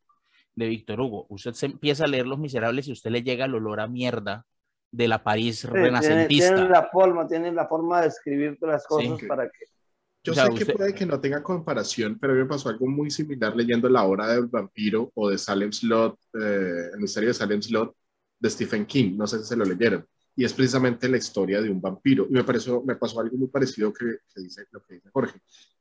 de 0.55 0.69
Víctor 0.69 1.01
Hugo. 1.01 1.27
Usted 1.29 1.53
se 1.53 1.67
empieza 1.67 2.05
a 2.05 2.09
leer 2.09 2.27
Los 2.27 2.39
Miserables 2.39 2.89
y 2.89 2.93
usted 2.93 3.11
le 3.11 3.23
llega 3.23 3.47
el 3.47 3.55
olor 3.55 3.81
a 3.81 3.87
mierda 3.87 4.47
de 4.91 5.09
la 5.09 5.23
París 5.23 5.65
renacentista. 5.65 6.55
Tiene, 6.55 6.69
la 6.69 6.89
forma, 6.91 7.27
tiene 7.27 7.53
la 7.53 7.67
forma 7.67 8.03
de 8.03 8.09
escribir 8.09 8.59
las 8.61 8.87
cosas 8.87 9.19
para 9.27 9.45
que 9.45 9.67
yo 10.27 10.35
sé 10.35 10.49
que 10.55 10.67
puede 10.75 10.93
que 10.93 11.07
no 11.07 11.21
tenga 11.21 11.41
comparación, 11.41 12.19
pero 12.19 12.33
a 12.33 12.37
mí 12.37 12.43
me 12.43 12.49
pasó 12.49 12.69
algo 12.69 12.89
muy 12.89 13.13
similar 13.13 13.55
leyendo 13.55 13.89
La 13.89 14.03
Hora 14.03 14.27
del 14.27 14.47
Vampiro 14.47 15.13
o 15.15 15.31
de 15.31 15.39
Salem 15.39 15.73
Slot, 15.73 16.19
eh, 16.35 16.91
el 16.95 16.99
misterio 16.99 17.29
de 17.29 17.35
Salem 17.35 17.63
Slot 17.63 17.95
de 18.41 18.51
Stephen 18.51 18.87
King. 18.87 19.17
No 19.17 19.29
sé 19.29 19.39
si 19.39 19.45
se 19.45 19.57
lo 19.57 19.65
leyeron. 19.65 20.05
Y 20.37 20.45
es 20.45 20.53
precisamente 20.53 21.09
la 21.09 21.17
historia 21.17 21.61
de 21.63 21.71
un 21.71 21.81
vampiro. 21.81 22.27
Y 22.29 22.33
me, 22.33 22.45
pareció, 22.45 22.83
me 22.83 22.95
pasó 22.97 23.21
algo 23.21 23.37
muy 23.37 23.49
parecido 23.49 23.93
que, 23.93 24.05
dice, 24.37 24.67
lo 24.71 24.85
que 24.85 24.95
dice 24.95 25.09
Jorge. 25.11 25.41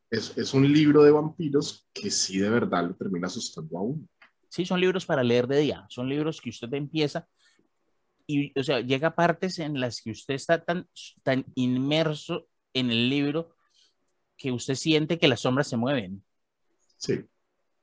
es, 0.09 0.37
es, 0.37 0.53
un 0.53 0.71
libro 0.71 1.03
de 1.03 1.11
vampiros 1.11 1.87
que 1.93 2.09
sí 2.09 2.39
de 2.39 2.49
verdad 2.49 2.87
lo 2.87 2.95
termina 2.95 3.27
asustando 3.27 3.77
a 3.77 3.81
uno. 3.81 4.07
Sí, 4.49 4.65
son 4.65 4.79
libros 4.79 5.05
para 5.05 5.23
leer 5.23 5.47
de 5.47 5.59
día, 5.59 5.85
son 5.89 6.07
libros 6.07 6.39
que 6.39 6.49
usted 6.49 6.73
empieza 6.73 7.27
y, 8.27 8.57
o 8.59 8.63
sea, 8.63 8.79
llega 8.81 9.09
a 9.09 9.15
partes 9.15 9.59
en 9.59 9.79
las 9.79 10.01
que 10.01 10.11
usted 10.11 10.33
está 10.33 10.63
tan, 10.63 10.87
tan 11.23 11.45
inmerso 11.55 12.47
en 12.73 12.89
el 12.89 13.09
libro 13.09 13.55
que 14.37 14.51
usted 14.51 14.75
siente 14.75 15.19
que 15.19 15.27
las 15.27 15.41
sombras 15.41 15.67
se 15.67 15.77
mueven. 15.77 16.23
Sí. 16.97 17.23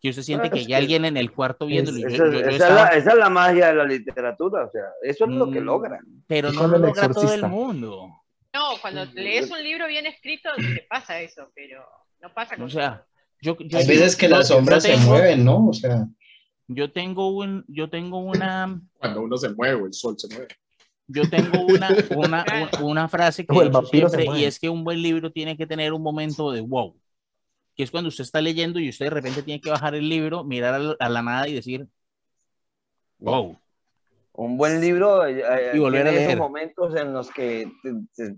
Que 0.03 0.11
usted 0.11 0.23
siente 0.23 0.51
que 0.51 0.59
hay 0.59 0.73
alguien 0.75 1.05
en 1.05 1.17
el 1.17 1.31
cuarto 1.31 1.65
viéndolo. 1.65 1.97
esa, 1.99 2.27
es 2.27 2.59
la, 2.59 2.89
esa, 2.89 3.13
es 3.13 3.19
la, 3.19 3.31
magia 3.31 3.69
de 3.69 3.75
la 3.75 3.85
literatura, 3.85 4.65
o 4.65 4.71
sea, 4.71 4.83
eso 5.01 5.27
es 5.27 5.31
lo 5.31 5.49
que 5.49 5.61
mm, 5.61 5.65
logra. 5.65 6.01
Pero 6.27 6.51
no 6.53 6.67
lo 6.67 6.77
logra 6.77 7.09
todo 7.09 7.33
el 7.33 7.47
mundo. 7.47 8.09
No, 8.53 8.77
cuando 8.81 9.05
lees 9.15 9.49
un 9.51 9.63
libro 9.63 9.87
bien 9.87 10.05
escrito, 10.07 10.51
te 10.57 10.87
pasa 10.91 11.21
eso, 11.21 11.53
pero 11.55 11.87
no 12.21 12.35
pasa 12.35 12.57
con 12.57 12.65
O 12.65 12.69
sea, 12.69 13.07
yo, 13.41 13.57
yo 13.61 13.79
Hay 13.79 13.87
veces 13.87 14.17
que 14.17 14.29
las 14.29 14.49
sombras 14.49 14.83
se 14.83 14.97
mueven, 14.97 15.45
¿no? 15.45 15.69
O 15.69 15.73
sea. 15.73 16.07
Yo 16.69 16.91
tengo 16.91 17.29
un, 17.37 17.65
yo 17.69 17.89
tengo 17.89 18.19
una. 18.19 18.81
Cuando 18.99 19.23
uno 19.23 19.37
se 19.37 19.51
mueve, 19.51 19.87
el 19.87 19.93
sol 19.93 20.17
se 20.19 20.29
mueve. 20.35 20.49
Yo 21.07 21.29
tengo 21.29 21.65
una, 21.67 21.91
una, 22.17 22.45
una, 22.83 23.09
frase 23.09 23.45
que 23.45 23.71
siempre, 23.91 24.27
y 24.37 24.45
es 24.45 24.59
que 24.59 24.69
un 24.69 24.83
buen 24.83 25.03
libro 25.03 25.31
tiene 25.31 25.57
que 25.57 25.67
tener 25.67 25.93
un 25.93 26.03
momento 26.03 26.53
de 26.53 26.61
wow, 26.61 26.97
que 27.77 27.83
es 27.83 27.91
cuando 27.91 28.09
usted 28.09 28.25
está 28.25 28.41
leyendo 28.41 28.79
y 28.79 28.89
usted 28.89 29.07
de 29.07 29.11
repente 29.11 29.43
tiene 29.43 29.61
que 29.61 29.71
bajar 29.71 29.95
el 29.95 30.09
libro, 30.09 30.45
mirar 30.45 30.97
a 30.99 31.09
la, 31.09 31.23
nada 31.23 31.49
y 31.49 31.55
decir 31.55 31.87
wow. 33.19 33.57
Un 34.35 34.57
buen 34.57 34.81
libro 34.81 35.27
eh, 35.27 35.73
y 35.75 35.79
volver 35.79 36.09
a 36.09 36.11
leer. 36.11 36.31
esos 36.31 36.39
momentos 36.39 36.97
en 36.97 37.13
los 37.13 37.31
que 37.31 37.71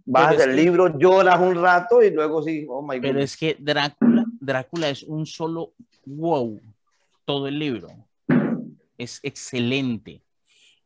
bajas 0.04 0.40
el 0.40 0.56
libro, 0.56 0.98
lloras 0.98 1.38
un 1.38 1.54
rato 1.54 2.02
y 2.02 2.10
luego 2.10 2.42
sí, 2.42 2.66
oh 2.68 2.82
my 2.82 2.96
God. 2.96 3.02
Pero 3.02 3.20
es 3.20 3.36
que 3.36 3.56
Drácula, 3.58 4.24
Drácula 4.40 4.88
es 4.88 5.04
un 5.04 5.24
solo 5.24 5.74
wow 6.04 6.60
todo 7.24 7.46
el 7.46 7.58
libro 7.58 7.88
es 8.98 9.20
excelente. 9.22 10.22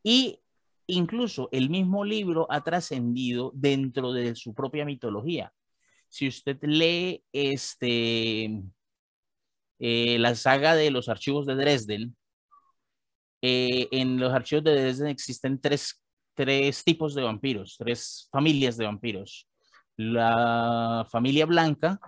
Y 0.03 0.41
incluso 0.87 1.49
el 1.53 1.71
mismo 1.71 2.05
libro 2.05 2.47
ha 2.51 2.63
trascendido 2.63 3.53
dentro 3.55 4.13
de 4.13 4.35
su 4.35 4.55
propia 4.55 4.85
mitología. 4.85 5.53
Si 6.09 6.29
usted 6.29 6.59
lee 6.63 7.23
este, 7.33 8.63
eh, 9.79 10.19
la 10.19 10.35
saga 10.35 10.75
de 10.75 10.91
los 10.91 11.09
archivos 11.09 11.47
de 11.47 11.55
Dresden, 11.55 12.17
eh, 13.43 13.89
en 13.93 14.19
los 14.19 14.33
archivos 14.33 14.65
de 14.65 14.75
Dresden 14.75 15.09
existen 15.09 15.61
tres, 15.61 16.03
tres 16.35 16.83
tipos 16.85 17.15
de 17.15 17.23
vampiros, 17.23 17.77
tres 17.79 18.29
familias 18.33 18.77
de 18.77 18.87
vampiros. 18.87 19.49
La 19.97 21.07
familia 21.11 21.47
blanca, 21.47 22.01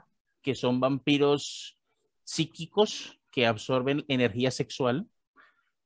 que 0.43 0.55
son 0.55 0.81
vampiros 0.81 1.79
psíquicos 2.25 3.19
que 3.31 3.47
absorben 3.47 4.05
energía 4.09 4.51
sexual 4.51 5.07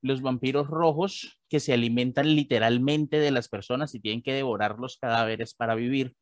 los 0.05 0.20
vampiros 0.20 0.69
rojos 0.69 1.41
que 1.49 1.61
se 1.61 1.73
alimentan 1.73 2.35
literalmente 2.36 3.19
de 3.19 3.31
las 3.31 3.49
personas 3.49 3.95
y 3.95 4.01
tienen 4.01 4.23
que 4.23 4.35
devorar 4.35 4.78
los 4.78 4.99
cadáveres 4.99 5.55
para 5.55 5.74
vivir, 5.74 6.15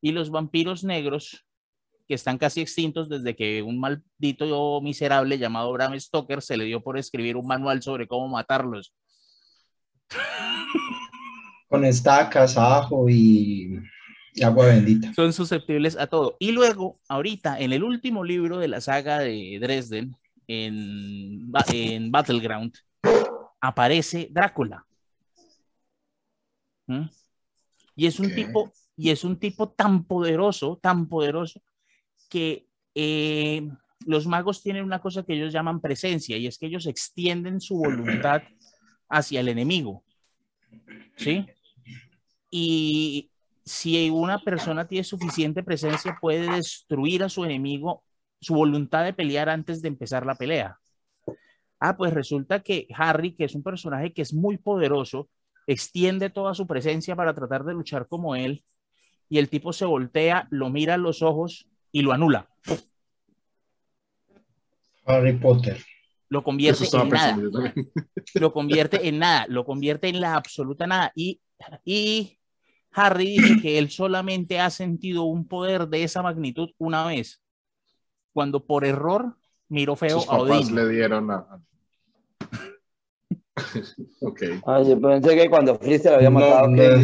y 0.00 0.12
los 0.12 0.30
vampiros 0.30 0.84
negros 0.84 1.44
que 2.06 2.14
están 2.14 2.38
casi 2.38 2.60
extintos 2.60 3.08
desde 3.08 3.36
que 3.36 3.62
un 3.62 3.78
maldito 3.78 4.80
miserable 4.80 5.38
llamado 5.38 5.72
Bram 5.72 5.98
Stoker 5.98 6.40
se 6.40 6.56
le 6.56 6.64
dio 6.64 6.82
por 6.82 6.96
escribir 6.96 7.36
un 7.36 7.46
manual 7.46 7.82
sobre 7.82 8.08
cómo 8.08 8.28
matarlos. 8.28 8.94
Con 11.68 11.84
estacas, 11.84 12.56
ajo 12.56 13.10
y 13.10 13.78
agua 14.42 14.66
bendita. 14.66 15.12
Son 15.14 15.32
susceptibles 15.32 15.98
a 15.98 16.06
todo. 16.06 16.36
Y 16.38 16.52
luego, 16.52 16.98
ahorita, 17.08 17.58
en 17.60 17.72
el 17.72 17.82
último 17.82 18.24
libro 18.24 18.58
de 18.58 18.68
la 18.68 18.80
saga 18.80 19.18
de 19.18 19.58
Dresden, 19.60 20.16
en, 20.46 21.52
en 21.72 22.10
Battleground, 22.10 22.74
aparece 23.60 24.28
Drácula. 24.30 24.86
¿Mm? 26.86 27.04
Y 27.96 28.06
es 28.06 28.18
un 28.18 28.34
tipo, 28.34 28.72
y 28.98 29.10
es 29.10 29.22
un 29.22 29.38
tipo 29.38 29.68
tan 29.70 30.02
poderoso, 30.04 30.76
tan 30.82 31.08
poderoso, 31.08 31.62
que 32.28 32.66
eh, 32.96 33.70
los 34.04 34.26
magos 34.26 34.60
tienen 34.60 34.84
una 34.84 35.00
cosa 35.00 35.22
que 35.22 35.34
ellos 35.34 35.52
llaman 35.52 35.80
presencia, 35.80 36.36
y 36.36 36.48
es 36.48 36.58
que 36.58 36.66
ellos 36.66 36.84
extienden 36.86 37.60
su 37.60 37.76
voluntad 37.76 38.42
hacia 39.08 39.38
el 39.38 39.48
enemigo. 39.48 40.02
¿Sí? 41.16 41.46
Y 42.50 43.30
si 43.64 44.10
una 44.10 44.40
persona 44.40 44.88
tiene 44.88 45.04
suficiente 45.04 45.62
presencia, 45.62 46.18
puede 46.20 46.50
destruir 46.50 47.22
a 47.22 47.28
su 47.28 47.44
enemigo 47.44 48.02
su 48.40 48.54
voluntad 48.54 49.04
de 49.04 49.12
pelear 49.12 49.48
antes 49.48 49.80
de 49.80 49.88
empezar 49.88 50.26
la 50.26 50.34
pelea. 50.34 50.76
Ah, 51.78 51.96
pues 51.96 52.12
resulta 52.12 52.64
que 52.64 52.88
Harry, 52.96 53.36
que 53.36 53.44
es 53.44 53.54
un 53.54 53.62
personaje 53.62 54.12
que 54.12 54.22
es 54.22 54.34
muy 54.34 54.58
poderoso, 54.58 55.28
extiende 55.68 56.30
toda 56.30 56.52
su 56.54 56.66
presencia 56.66 57.14
para 57.14 57.32
tratar 57.32 57.62
de 57.64 57.74
luchar 57.74 58.08
como 58.08 58.34
él, 58.34 58.64
y 59.28 59.38
el 59.38 59.48
tipo 59.48 59.72
se 59.72 59.84
voltea, 59.84 60.46
lo 60.50 60.70
mira 60.70 60.94
a 60.94 60.98
los 60.98 61.22
ojos 61.22 61.68
y 61.92 62.02
lo 62.02 62.12
anula. 62.12 62.48
Harry 65.04 65.38
Potter. 65.38 65.82
Lo 66.28 66.42
convierte 66.42 66.84
en 66.84 67.08
nada. 67.08 67.36
Lo 68.34 68.52
convierte 68.52 69.08
en 69.08 69.18
nada, 69.18 69.46
lo 69.48 69.64
convierte 69.64 70.08
en 70.08 70.20
la 70.20 70.34
absoluta 70.34 70.86
nada. 70.86 71.10
Y, 71.14 71.40
y 71.84 72.38
Harry 72.92 73.38
dice 73.38 73.62
que 73.62 73.78
él 73.78 73.90
solamente 73.90 74.60
ha 74.60 74.68
sentido 74.68 75.22
un 75.22 75.48
poder 75.48 75.88
de 75.88 76.02
esa 76.02 76.20
magnitud 76.20 76.68
una 76.76 77.06
vez, 77.06 77.40
cuando 78.34 78.66
por 78.66 78.84
error 78.84 79.38
miró 79.68 79.96
feo 79.96 80.22
a 80.28 80.38
Odín. 80.38 80.74
le 80.74 80.88
dieron 80.90 81.30
a, 81.30 81.62
ok. 84.20 84.42
Ah, 84.66 84.82
yo 84.82 85.00
pensé 85.00 85.36
que 85.36 85.50
cuando 85.50 85.76
Freezer 85.76 86.14
había 86.14 86.30
matado 86.30 86.68
no, 86.68 86.82
a 86.82 86.98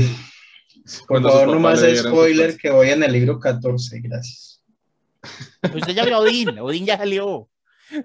Por 1.08 1.22
favor, 1.22 1.48
no 1.48 1.60
más 1.60 1.80
spoiler 1.80 2.56
que 2.56 2.70
voy 2.70 2.90
en 2.90 3.02
el 3.02 3.12
libro 3.12 3.40
14, 3.40 4.00
gracias. 4.00 4.62
Pues 5.60 5.76
usted 5.76 5.94
ya 5.94 6.04
vio 6.04 6.18
Odín, 6.18 6.58
Odín 6.58 6.84
ya 6.84 6.98
salió. 6.98 7.48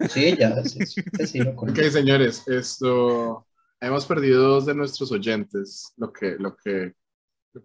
Sí, 0.09 0.35
ya, 0.37 0.63
sí, 0.63 0.85
sí, 1.25 1.41
Ok, 1.41 1.79
señores, 1.91 2.47
esto 2.47 3.45
hemos 3.81 4.05
perdido 4.05 4.43
dos 4.43 4.65
de 4.65 4.75
nuestros 4.75 5.11
oyentes, 5.11 5.93
lo 5.97 6.11
que, 6.13 6.35
lo 6.37 6.55
que, 6.55 6.93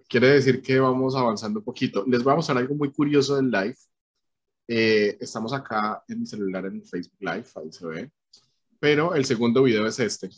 quiere 0.09 0.29
decir 0.29 0.63
que 0.63 0.81
vamos 0.81 1.15
avanzando 1.15 1.61
un 1.61 1.65
poquito. 1.65 2.05
Les 2.07 2.23
voy 2.23 2.33
a 2.33 2.37
mostrar 2.37 2.59
algo 2.59 2.75
muy 2.75 2.93
curioso 2.93 3.37
del 3.37 3.51
live. 3.51 3.77
Eh, 4.67 5.17
estamos 5.21 5.53
acá 5.53 6.03
en 6.09 6.21
mi 6.21 6.27
celular 6.27 6.65
en 6.67 6.83
Facebook 6.85 7.21
Live, 7.21 7.47
ahí 7.57 7.71
se 7.71 7.87
ve. 7.87 8.11
Pero 8.81 9.15
el 9.15 9.25
segundo 9.25 9.63
video 9.63 9.87
es 9.87 9.99
este. 10.01 10.31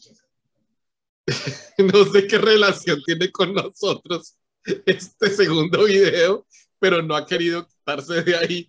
no 1.79 2.05
sé 2.13 2.27
qué 2.27 2.39
relación 2.39 3.01
tiene 3.05 3.31
con 3.31 3.55
nosotros 3.55 4.36
este 4.87 5.31
segundo 5.31 5.85
video, 5.85 6.47
pero 6.79 7.03
no 7.03 7.15
ha 7.15 7.27
querido 7.27 7.67
quitarse 7.67 8.23
de 8.23 8.37
ahí. 8.37 8.69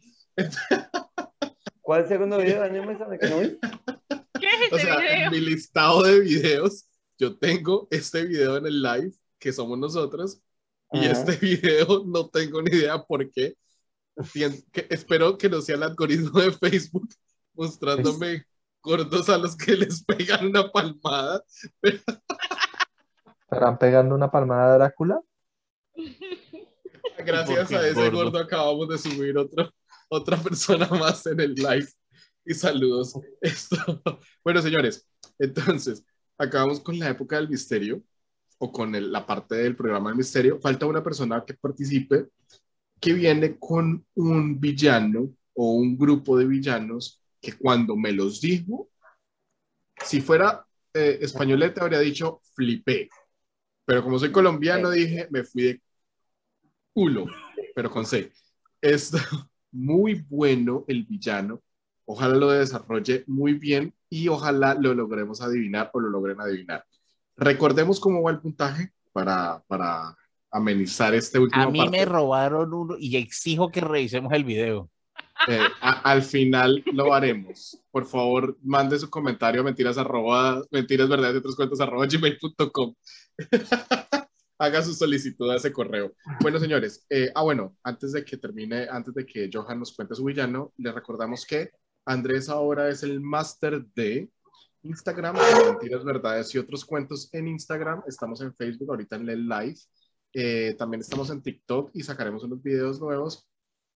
¿Cuál 1.82 2.08
segundo 2.08 2.38
video, 2.42 2.60
Daniel 2.60 3.60
¿Qué 4.40 4.46
es 4.46 4.62
este 4.64 4.76
o 4.76 4.80
sea, 4.80 5.26
en 5.26 5.32
mi 5.32 5.40
listado 5.40 6.04
de 6.04 6.20
videos, 6.20 6.86
yo 7.18 7.38
tengo 7.38 7.88
este 7.90 8.26
video 8.26 8.58
en 8.58 8.68
el 8.68 8.82
live, 8.82 9.14
que 9.40 9.52
somos 9.52 9.78
nosotros, 9.80 10.42
y 10.92 11.06
este 11.06 11.36
video 11.42 12.04
no 12.06 12.30
tengo 12.30 12.62
ni 12.62 12.76
idea 12.78 13.02
por 13.04 13.30
qué. 13.32 13.56
Que, 14.34 14.88
espero 14.90 15.38
que 15.38 15.50
no 15.50 15.62
sea 15.62 15.76
el 15.76 15.84
algoritmo 15.84 16.40
de 16.40 16.52
Facebook 16.52 17.08
mostrándome 17.54 18.46
gordos 18.82 19.30
a 19.30 19.38
los 19.38 19.56
que 19.56 19.74
les 19.74 20.04
pegan 20.04 20.48
una 20.48 20.72
palmada. 20.72 21.44
¿Estarán 23.42 23.78
pegando 23.78 24.16
una 24.16 24.30
palmada 24.30 24.74
a 24.74 24.78
Drácula? 24.78 25.22
Gracias 27.26 27.72
a 27.72 27.88
ese 27.88 28.10
gordo? 28.10 28.38
acabamos 28.38 28.88
de 28.90 28.98
subir 28.98 29.38
otro, 29.38 29.72
otra 30.10 30.38
persona 30.38 30.88
más 30.88 31.26
en 31.26 31.40
el 31.40 31.54
live. 31.54 31.88
Y 32.46 32.54
saludos. 32.54 33.14
Esto. 33.42 33.78
Bueno, 34.44 34.62
señores, 34.62 35.06
entonces, 35.38 36.06
acabamos 36.38 36.80
con 36.80 36.98
la 36.98 37.10
época 37.10 37.36
del 37.36 37.50
misterio 37.50 38.02
o 38.60 38.72
con 38.72 39.12
la 39.12 39.26
parte 39.26 39.56
del 39.56 39.76
programa 39.76 40.10
del 40.10 40.18
misterio. 40.18 40.60
Falta 40.60 40.86
una 40.86 41.04
persona 41.04 41.44
que 41.46 41.54
participe 41.54 42.28
que 43.00 43.14
viene 43.14 43.58
con 43.60 44.06
un 44.16 44.60
villano 44.60 45.36
o 45.54 45.74
un 45.74 45.98
grupo 45.98 46.38
de 46.38 46.46
villanos 46.46 47.22
que 47.42 47.54
cuando 47.54 47.96
me 47.96 48.12
los 48.12 48.42
dijo, 48.42 48.90
si 50.04 50.22
fuera 50.22 50.66
eh, 50.94 51.20
españolete 51.22 51.82
habría 51.82 52.00
dicho 52.00 52.42
flipé, 52.56 53.10
pero 53.86 54.04
como 54.04 54.18
soy 54.18 54.32
colombiano 54.32 54.90
dije 54.90 55.28
me 55.30 55.44
fui 55.44 55.64
de 55.64 55.82
culo, 56.98 57.28
pero 57.76 57.92
con 57.92 58.08
C. 58.08 58.32
Es 58.82 59.12
muy 59.72 60.26
bueno 60.28 60.84
el 60.88 61.04
villano, 61.04 61.62
ojalá 62.06 62.36
lo 62.36 62.50
desarrolle 62.50 63.24
muy 63.28 63.54
bien 63.54 63.94
y 64.10 64.30
ojalá 64.30 64.74
lo 64.74 64.96
logremos 64.96 65.40
adivinar 65.44 65.92
o 65.94 66.00
lo 66.00 66.10
logren 66.10 66.42
adivinar. 66.42 66.84
Recordemos 67.36 68.00
cómo 68.00 68.24
va 68.24 68.32
el 68.32 68.40
puntaje 68.40 68.90
para, 69.14 69.64
para 69.68 70.18
amenizar 70.50 71.14
este 71.14 71.38
último. 71.38 71.66
A 71.66 71.70
mí 71.70 71.88
me 71.88 72.04
robaron 72.04 72.74
uno 72.74 72.96
y 72.98 73.16
exijo 73.18 73.70
que 73.70 73.82
revisemos 73.82 74.34
el 74.34 74.44
video. 74.44 74.90
Eh, 75.48 75.60
al 75.82 76.24
final 76.24 76.84
lo 76.94 77.14
haremos. 77.14 77.80
Por 77.92 78.08
favor, 78.08 78.58
mande 78.64 78.98
su 78.98 79.08
comentario 79.08 79.62
a 79.62 79.64
mentiras 79.64 80.00
arroba, 80.00 80.64
mentiras 80.72 81.08
verdades 81.08 81.34
de 81.34 81.40
otros 81.40 81.56
cuentos 81.56 81.80
arroba 81.80 82.08
gmail.com. 82.08 82.96
Haga 84.60 84.82
su 84.82 84.94
solicitud 84.94 85.50
a 85.52 85.56
ese 85.56 85.72
correo. 85.72 86.14
Bueno, 86.42 86.60
señores, 86.60 87.06
eh, 87.10 87.32
ah, 87.36 87.44
bueno, 87.44 87.78
antes 87.84 88.12
de 88.12 88.26
que 88.26 88.38
termine, 88.38 88.88
antes 88.90 89.14
de 89.14 89.26
que 89.26 89.50
Johan 89.54 89.80
nos 89.80 89.96
cuente 89.96 90.16
su 90.16 90.24
villano, 90.24 90.74
le 90.78 90.92
recordamos 90.92 91.46
que 91.46 91.72
Andrés 92.06 92.50
ahora 92.50 92.90
es 92.90 93.04
el 93.04 93.20
máster 93.20 93.86
de 93.94 94.30
Instagram, 94.84 95.36
Mentiras, 95.66 96.04
Verdades 96.04 96.56
y 96.56 96.58
otros 96.58 96.86
cuentos 96.86 97.30
en 97.34 97.48
Instagram. 97.48 98.04
Estamos 98.08 98.42
en 98.42 98.54
Facebook 98.56 98.90
ahorita 98.90 99.18
en 99.18 99.30
el 99.30 99.48
live. 99.48 99.78
Eh, 100.34 100.76
también 100.78 101.02
estamos 101.02 101.30
en 101.30 101.42
TikTok 101.42 101.92
y 101.94 102.04
sacaremos 102.04 102.44
unos 102.44 102.62
videos 102.62 103.00
nuevos. 103.00 103.48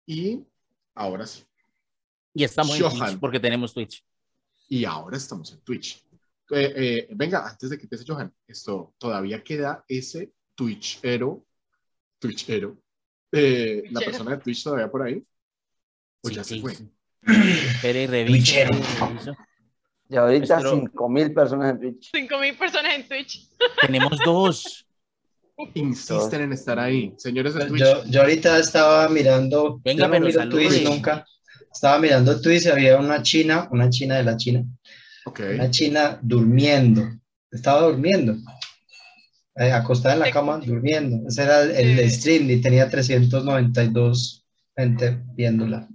Y 0.06 0.44
ahora 0.96 1.26
sí. 1.26 1.44
Y 2.34 2.44
estamos 2.44 2.80
en 2.80 2.90
Twitch 2.90 3.20
porque 3.20 3.40
tenemos 3.40 3.74
Twitch. 3.74 4.04
Y 4.68 4.86
ahora 4.86 5.18
estamos 5.18 5.52
en 5.54 5.62
Twitch. 5.62 6.06
Eh, 6.52 6.74
eh, 6.76 7.08
venga, 7.12 7.48
antes 7.48 7.70
de 7.70 7.78
que 7.78 7.84
empiece 7.84 8.06
Johan, 8.06 8.34
esto 8.46 8.94
todavía 8.98 9.44
queda 9.44 9.86
ese 9.88 10.34
Twitchero, 10.62 11.44
Twitchero, 12.20 12.78
la 13.32 14.00
persona 14.02 14.32
de 14.32 14.38
Twitch 14.38 14.64
todavía 14.64 14.92
por 14.92 15.02
ahí. 15.02 15.24
O 16.22 16.30
ya 16.30 16.44
se 16.44 16.62
fue. 16.62 16.76
Twitchero. 18.28 18.78
Y 20.08 20.16
ahorita 20.16 20.62
5.000 20.62 21.34
personas 21.34 21.72
en 21.72 21.80
Twitch. 21.80 22.12
5.000 22.14 22.58
personas 22.60 22.94
en 22.94 23.08
Twitch. 23.08 23.50
Tenemos 23.82 24.20
dos. 24.24 24.86
Insisten 25.74 26.42
en 26.42 26.54
estar 26.54 26.78
ahí, 26.78 27.12
señores 27.18 27.56
de 27.56 27.66
Twitch. 27.66 27.82
Yo, 27.82 28.06
yo 28.06 28.22
ahorita 28.22 28.60
estaba 28.60 29.10
mirando, 29.10 29.82
Venga, 29.84 30.06
yo 30.06 30.14
no 30.14 30.28
miro 30.28 30.48
Twitch 30.50 30.84
nunca. 30.84 31.26
Estaba 31.74 31.98
mirando 31.98 32.40
Twitch 32.40 32.68
y 32.68 32.70
había 32.70 33.00
una 33.00 33.24
china, 33.24 33.68
una 33.72 33.90
china 33.90 34.18
de 34.18 34.24
la 34.24 34.38
China. 34.38 34.64
Okay. 35.26 35.56
Una 35.56 35.72
china 35.72 36.20
durmiendo. 36.22 37.10
Estaba 37.50 37.88
durmiendo. 37.88 38.36
Eh, 39.56 39.72
acostada 39.72 40.14
en 40.14 40.22
la 40.22 40.32
cama, 40.32 40.58
durmiendo. 40.58 41.28
Ese 41.28 41.44
era 41.44 41.62
el, 41.64 42.10
stream 42.10 42.50
y 42.50 42.62
tenía 42.62 42.90
392 42.90 44.46
gente 44.78 45.22
viéndola. 45.34 45.88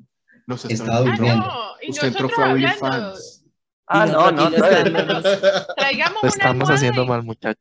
No, 0.46 0.54
estaba 0.54 1.00
durmiendo. 1.00 1.44
Ah, 1.46 1.76
no, 1.80 1.86
y 1.86 1.90
Usted 1.90 2.08
entró 2.08 2.28
fue 2.28 2.44
a 2.44 2.48
OnlyFans. 2.48 3.44
Ah, 3.88 4.04
no, 4.04 4.32
no, 4.32 4.50
Traigamos 5.76 6.22
Lo 6.22 6.28
estamos 6.28 6.68
haciendo 6.68 7.06
mal, 7.06 7.22
muchachos. 7.22 7.60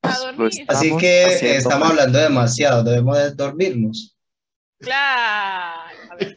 Así 0.68 0.96
que 0.98 1.58
estamos 1.58 1.92
hablando 1.92 2.18
demasiado, 2.18 2.84
debemos 2.84 3.18
de 3.18 3.32
dormirnos. 3.32 4.18
Claro. 4.80 6.12
A 6.12 6.16
ver. 6.16 6.36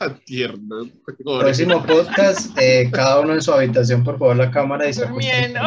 Tan 0.00 0.18
tierno. 0.24 0.88
Próximo 1.24 1.84
podcast, 1.84 2.56
eh, 2.58 2.88
cada 2.90 3.20
uno 3.20 3.34
en 3.34 3.42
su 3.42 3.52
habitación, 3.52 4.02
por 4.02 4.18
favor, 4.18 4.34
la 4.34 4.50
cámara 4.50 4.88
y 4.88 4.94
se 4.94 5.04
Durmiendo. 5.04 5.60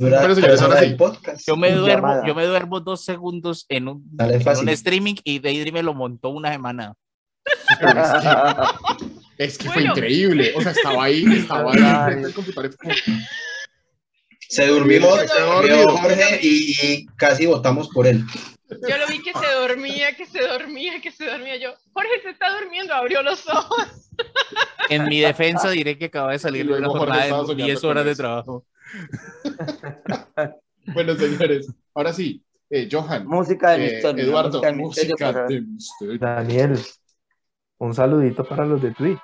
Bueno, 0.00 0.34
señores, 0.34 0.60
ahora 0.62 0.80
sí. 0.80 0.94
podcast. 0.98 1.46
Yo 1.46 1.56
me 1.56 1.70
duermo, 1.70 2.26
yo 2.26 2.34
me 2.34 2.44
duermo 2.44 2.80
dos 2.80 3.04
segundos 3.04 3.66
en 3.68 3.86
un, 3.86 4.02
Dale, 4.10 4.34
en 4.34 4.42
fácil. 4.42 4.64
un 4.64 4.70
streaming 4.70 5.14
y 5.22 5.38
Daydream 5.38 5.74
me 5.74 5.82
lo 5.84 5.94
montó 5.94 6.30
una 6.30 6.50
semana. 6.50 6.94
Es 9.38 9.58
que 9.58 9.66
fue 9.66 9.74
Bueno. 9.76 9.92
increíble. 9.92 10.52
O 10.56 10.60
sea, 10.60 10.72
estaba 10.72 11.04
ahí, 11.04 11.24
estaba 11.36 11.72
ahí 11.72 12.32
computador. 12.32 12.74
Se 14.48 14.66
durmió, 14.66 15.08
Se 15.18 15.40
durmió. 15.40 15.88
Jorge 15.88 16.40
y, 16.42 16.72
y 16.82 17.06
casi 17.16 17.46
votamos 17.46 17.88
por 17.90 18.08
él. 18.08 18.24
Yo 18.88 18.96
lo 18.96 19.06
vi 19.08 19.22
que 19.22 19.32
se 19.32 19.46
dormía, 19.54 20.16
que 20.16 20.26
se 20.26 20.40
dormía, 20.46 21.00
que 21.00 21.10
se 21.10 21.26
dormía. 21.26 21.56
Yo, 21.56 21.70
Jorge 21.92 22.20
se 22.22 22.30
está 22.30 22.58
durmiendo, 22.58 22.94
abrió 22.94 23.22
los 23.22 23.48
ojos. 23.48 24.10
En 24.88 25.04
mi 25.06 25.20
defensa 25.20 25.70
diré 25.70 25.96
que 25.98 26.06
acaba 26.06 26.32
de 26.32 26.38
salir 26.38 26.66
de 26.66 26.74
una 26.74 26.88
jornada 26.88 27.24
de 27.24 27.30
soñando 27.30 27.54
10 27.54 27.80
con 27.80 27.90
horas 27.90 28.04
de 28.04 28.14
trabajo. 28.16 28.66
Bueno, 30.94 31.14
señores, 31.14 31.72
ahora 31.94 32.12
sí, 32.12 32.42
eh, 32.68 32.88
Johan, 32.90 33.24
música 33.28 33.70
de 33.70 33.76
eh, 33.86 33.92
misterio. 33.92 34.24
Eduardo, 34.24 34.48
música 34.50 34.66
de 34.66 34.72
misterio, 34.76 35.10
música 35.12 35.32
para- 35.32 35.46
de 35.46 35.60
misterio. 35.60 36.18
Daniel, 36.18 36.78
un 37.78 37.94
saludito 37.94 38.44
para 38.44 38.66
los 38.66 38.82
de 38.82 38.90
Twitch. 38.90 39.20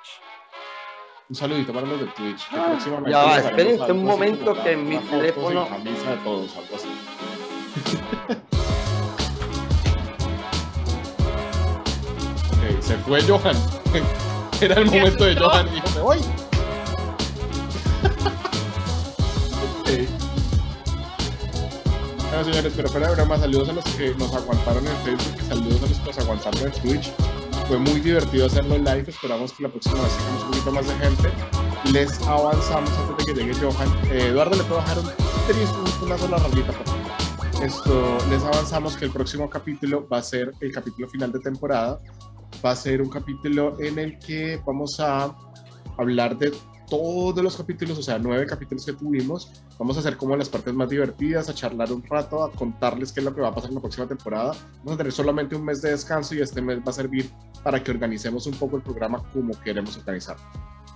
Un 1.29 1.35
saludito 1.35 1.73
para 1.73 1.85
los 1.85 1.99
de 1.99 2.05
Twitch. 2.07 2.49
que 2.49 2.55
Ah, 2.55 2.79
ya 3.09 3.23
va, 3.25 3.39
espérense 3.39 3.91
un 3.91 4.05
momento 4.05 4.53
que 4.63 4.71
la- 4.71 4.81
mi 4.81 4.97
teléfono- 4.99 5.67
en 5.67 5.73
camisa 5.83 6.11
de 6.11 6.17
todos, 6.23 6.55
algo 6.55 6.75
así. 6.77 6.89
se 12.89 12.97
fue 12.97 13.21
Johan. 13.21 13.55
Era 14.61 14.75
el 14.81 14.85
momento 14.87 15.23
de. 15.23 15.35
Johan 15.35 15.67
y 15.69 15.71
dijo, 15.75 15.87
me 15.95 16.01
voy. 16.01 16.19
Bueno, 22.29 22.43
señores, 22.43 22.73
pero 22.75 22.89
fuera 22.89 23.07
de 23.09 23.15
broma, 23.15 23.37
saludos 23.37 23.69
a 23.69 23.73
los 23.73 23.83
que 23.85 24.13
nos 24.15 24.33
aguantaron 24.33 24.85
en 24.85 24.95
Facebook 24.97 25.41
saludos 25.47 25.81
a 25.83 25.87
los 25.87 25.97
que 25.99 26.05
nos 26.05 26.17
aguantaron 26.19 26.59
en 26.67 26.71
Twitch. 26.81 27.11
Fue 27.67 27.77
muy 27.77 27.99
divertido 27.99 28.45
hacerlo 28.45 28.75
en 28.75 28.85
live. 28.85 29.05
Esperamos 29.07 29.51
que 29.53 29.63
la 29.63 29.69
próxima 29.69 30.01
vez 30.01 30.15
tengamos 30.17 30.43
un 30.43 30.49
poquito 30.51 30.71
más 30.71 30.87
de 30.87 30.95
gente. 30.95 31.29
Les 31.91 32.21
avanzamos 32.27 32.89
antes 32.91 33.25
de 33.27 33.33
que 33.33 33.33
llegue 33.41 33.53
Johan. 33.59 33.89
Eh, 34.11 34.27
Eduardo, 34.27 34.55
¿le 34.55 34.63
puedo 34.63 34.79
dejar 34.81 34.99
un, 34.99 35.05
tris- 35.47 36.01
una 36.03 36.17
sola 36.17 36.37
por 36.37 36.51
favor? 36.51 37.63
Esto, 37.63 38.17
les 38.29 38.43
avanzamos 38.43 38.95
que 38.95 39.05
el 39.05 39.11
próximo 39.11 39.49
capítulo 39.49 40.07
va 40.07 40.19
a 40.19 40.23
ser 40.23 40.51
el 40.61 40.71
capítulo 40.71 41.07
final 41.09 41.31
de 41.31 41.39
temporada. 41.39 41.99
Va 42.63 42.71
a 42.71 42.75
ser 42.75 43.01
un 43.01 43.09
capítulo 43.09 43.79
en 43.79 43.99
el 43.99 44.19
que 44.19 44.61
vamos 44.65 44.99
a 44.99 45.35
hablar 45.97 46.37
de 46.37 46.51
todos 46.89 47.43
los 47.43 47.55
capítulos, 47.55 47.97
o 47.97 48.03
sea, 48.03 48.17
nueve 48.17 48.45
capítulos 48.45 48.85
que 48.85 48.93
tuvimos. 48.93 49.51
Vamos 49.77 49.95
a 49.95 49.99
hacer 50.01 50.17
como 50.17 50.35
las 50.35 50.49
partes 50.49 50.73
más 50.73 50.89
divertidas, 50.89 51.47
a 51.47 51.53
charlar 51.53 51.91
un 51.93 52.03
rato, 52.03 52.43
a 52.43 52.51
contarles 52.51 53.11
qué 53.11 53.19
es 53.19 53.25
lo 53.25 53.33
que 53.33 53.41
va 53.41 53.49
a 53.49 53.55
pasar 53.55 53.69
en 53.69 53.75
la 53.75 53.81
próxima 53.81 54.07
temporada. 54.07 54.53
Vamos 54.79 54.93
a 54.93 54.97
tener 54.97 55.13
solamente 55.13 55.55
un 55.55 55.63
mes 55.63 55.81
de 55.81 55.91
descanso 55.91 56.35
y 56.35 56.41
este 56.41 56.61
mes 56.61 56.79
va 56.79 56.89
a 56.89 56.93
servir 56.93 57.29
para 57.63 57.81
que 57.83 57.91
organicemos 57.91 58.47
un 58.47 58.55
poco 58.55 58.77
el 58.77 58.81
programa 58.81 59.23
como 59.31 59.53
queremos 59.61 59.97
organizar. 59.97 60.37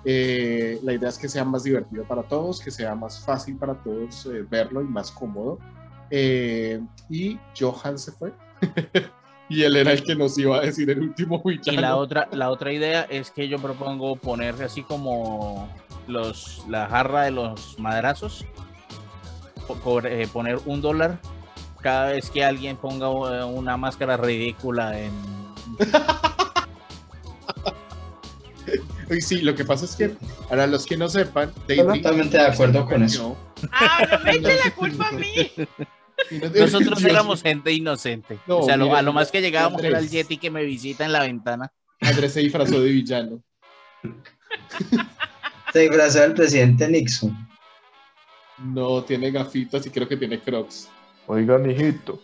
Eh, 0.05 0.79
la 0.83 0.93
idea 0.93 1.09
es 1.09 1.17
que 1.17 1.29
sea 1.29 1.45
más 1.45 1.63
divertido 1.63 2.03
para 2.03 2.23
todos, 2.23 2.59
que 2.59 2.71
sea 2.71 2.93
más 2.95 3.23
fácil 3.23 3.55
para 3.55 3.75
todos 3.83 4.25
eh, 4.25 4.45
verlo 4.49 4.81
y 4.81 4.85
más 4.85 5.11
cómodo. 5.11 5.59
Eh, 6.09 6.81
y 7.09 7.39
Johan 7.57 7.97
se 7.97 8.11
fue. 8.11 8.33
y 9.49 9.63
él 9.63 9.75
era 9.75 9.91
el 9.91 10.03
que 10.03 10.15
nos 10.15 10.37
iba 10.37 10.57
a 10.57 10.61
decir 10.61 10.89
el 10.89 11.01
último 11.01 11.41
Y 11.45 11.57
villano. 11.57 11.81
la 11.81 11.95
otra, 11.95 12.27
la 12.31 12.49
otra 12.49 12.71
idea 12.71 13.03
es 13.03 13.31
que 13.31 13.47
yo 13.47 13.59
propongo 13.59 14.15
poner 14.15 14.61
así 14.63 14.83
como 14.83 15.69
los, 16.07 16.63
la 16.67 16.87
jarra 16.87 17.23
de 17.23 17.31
los 17.31 17.77
madrazos, 17.79 18.45
eh, 20.05 20.27
poner 20.31 20.59
un 20.65 20.81
dólar 20.81 21.19
cada 21.81 22.11
vez 22.11 22.29
que 22.29 22.43
alguien 22.43 22.77
ponga 22.77 23.07
eh, 23.07 23.43
una 23.43 23.77
máscara 23.77 24.17
ridícula 24.17 24.99
en... 24.99 25.11
Y 29.09 29.21
sí, 29.21 29.41
lo 29.41 29.53
que 29.53 29.65
pasa 29.65 29.85
es 29.85 29.95
que, 29.95 30.15
para 30.49 30.65
los 30.65 30.85
que 30.85 30.97
no 30.97 31.09
sepan, 31.09 31.51
Totalmente 31.67 32.37
de 32.37 32.45
acuerdo 32.45 32.85
con 32.85 33.03
eso. 33.03 33.37
Ah, 33.71 33.99
no 34.11 34.19
me 34.23 34.31
eche 34.31 34.57
la 34.63 34.71
culpa 34.71 35.09
a 35.09 35.11
mí. 35.11 35.51
Nosotros 36.31 37.03
éramos 37.03 37.41
gente 37.41 37.71
inocente. 37.71 38.39
No, 38.47 38.59
o 38.59 38.63
sea, 38.65 38.77
lo- 38.77 38.95
a 38.95 39.01
lo 39.01 39.13
más 39.13 39.31
que 39.31 39.41
llegábamos 39.41 39.79
era 39.79 39.89
el 39.89 39.95
Andrés. 39.95 40.11
Yeti 40.11 40.37
que 40.37 40.49
me 40.51 40.63
visita 40.63 41.05
en 41.05 41.11
la 41.11 41.21
ventana. 41.21 41.71
Andrés 42.01 42.33
se 42.33 42.41
disfrazó 42.41 42.81
de 42.81 42.89
villano. 42.89 43.41
Se 45.71 45.79
disfrazó 45.79 46.19
del 46.19 46.33
presidente 46.33 46.87
Nixon. 46.87 47.35
No 48.59 49.03
tiene 49.03 49.31
gafitas 49.31 49.85
y 49.85 49.89
creo 49.89 50.07
que 50.07 50.17
tiene 50.17 50.39
crocs. 50.39 50.87
Oiga, 51.27 51.57
mijito. 51.57 52.21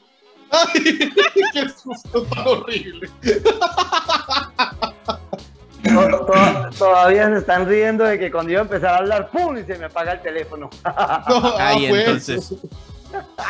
¡Ay! 0.52 0.98
¡Qué 1.54 1.70
susto 1.70 2.24
tan 2.24 2.48
horrible! 2.48 3.10
To- 5.84 6.26
to- 6.26 6.70
Todavía 6.78 7.30
se 7.30 7.38
están 7.38 7.68
riendo 7.68 8.04
de 8.04 8.20
que 8.20 8.30
cuando 8.32 8.52
yo 8.52 8.60
empezar 8.60 8.90
a 8.96 8.98
hablar, 8.98 9.30
¡pum! 9.32 9.58
y 9.58 9.64
se 9.64 9.78
me 9.78 9.86
apaga 9.86 10.14
el 10.14 10.22
teléfono. 10.22 10.70
No, 10.84 10.92
ah, 10.96 11.56
Ay, 11.60 11.88
pues. 11.90 12.30
entonces. 12.30 12.54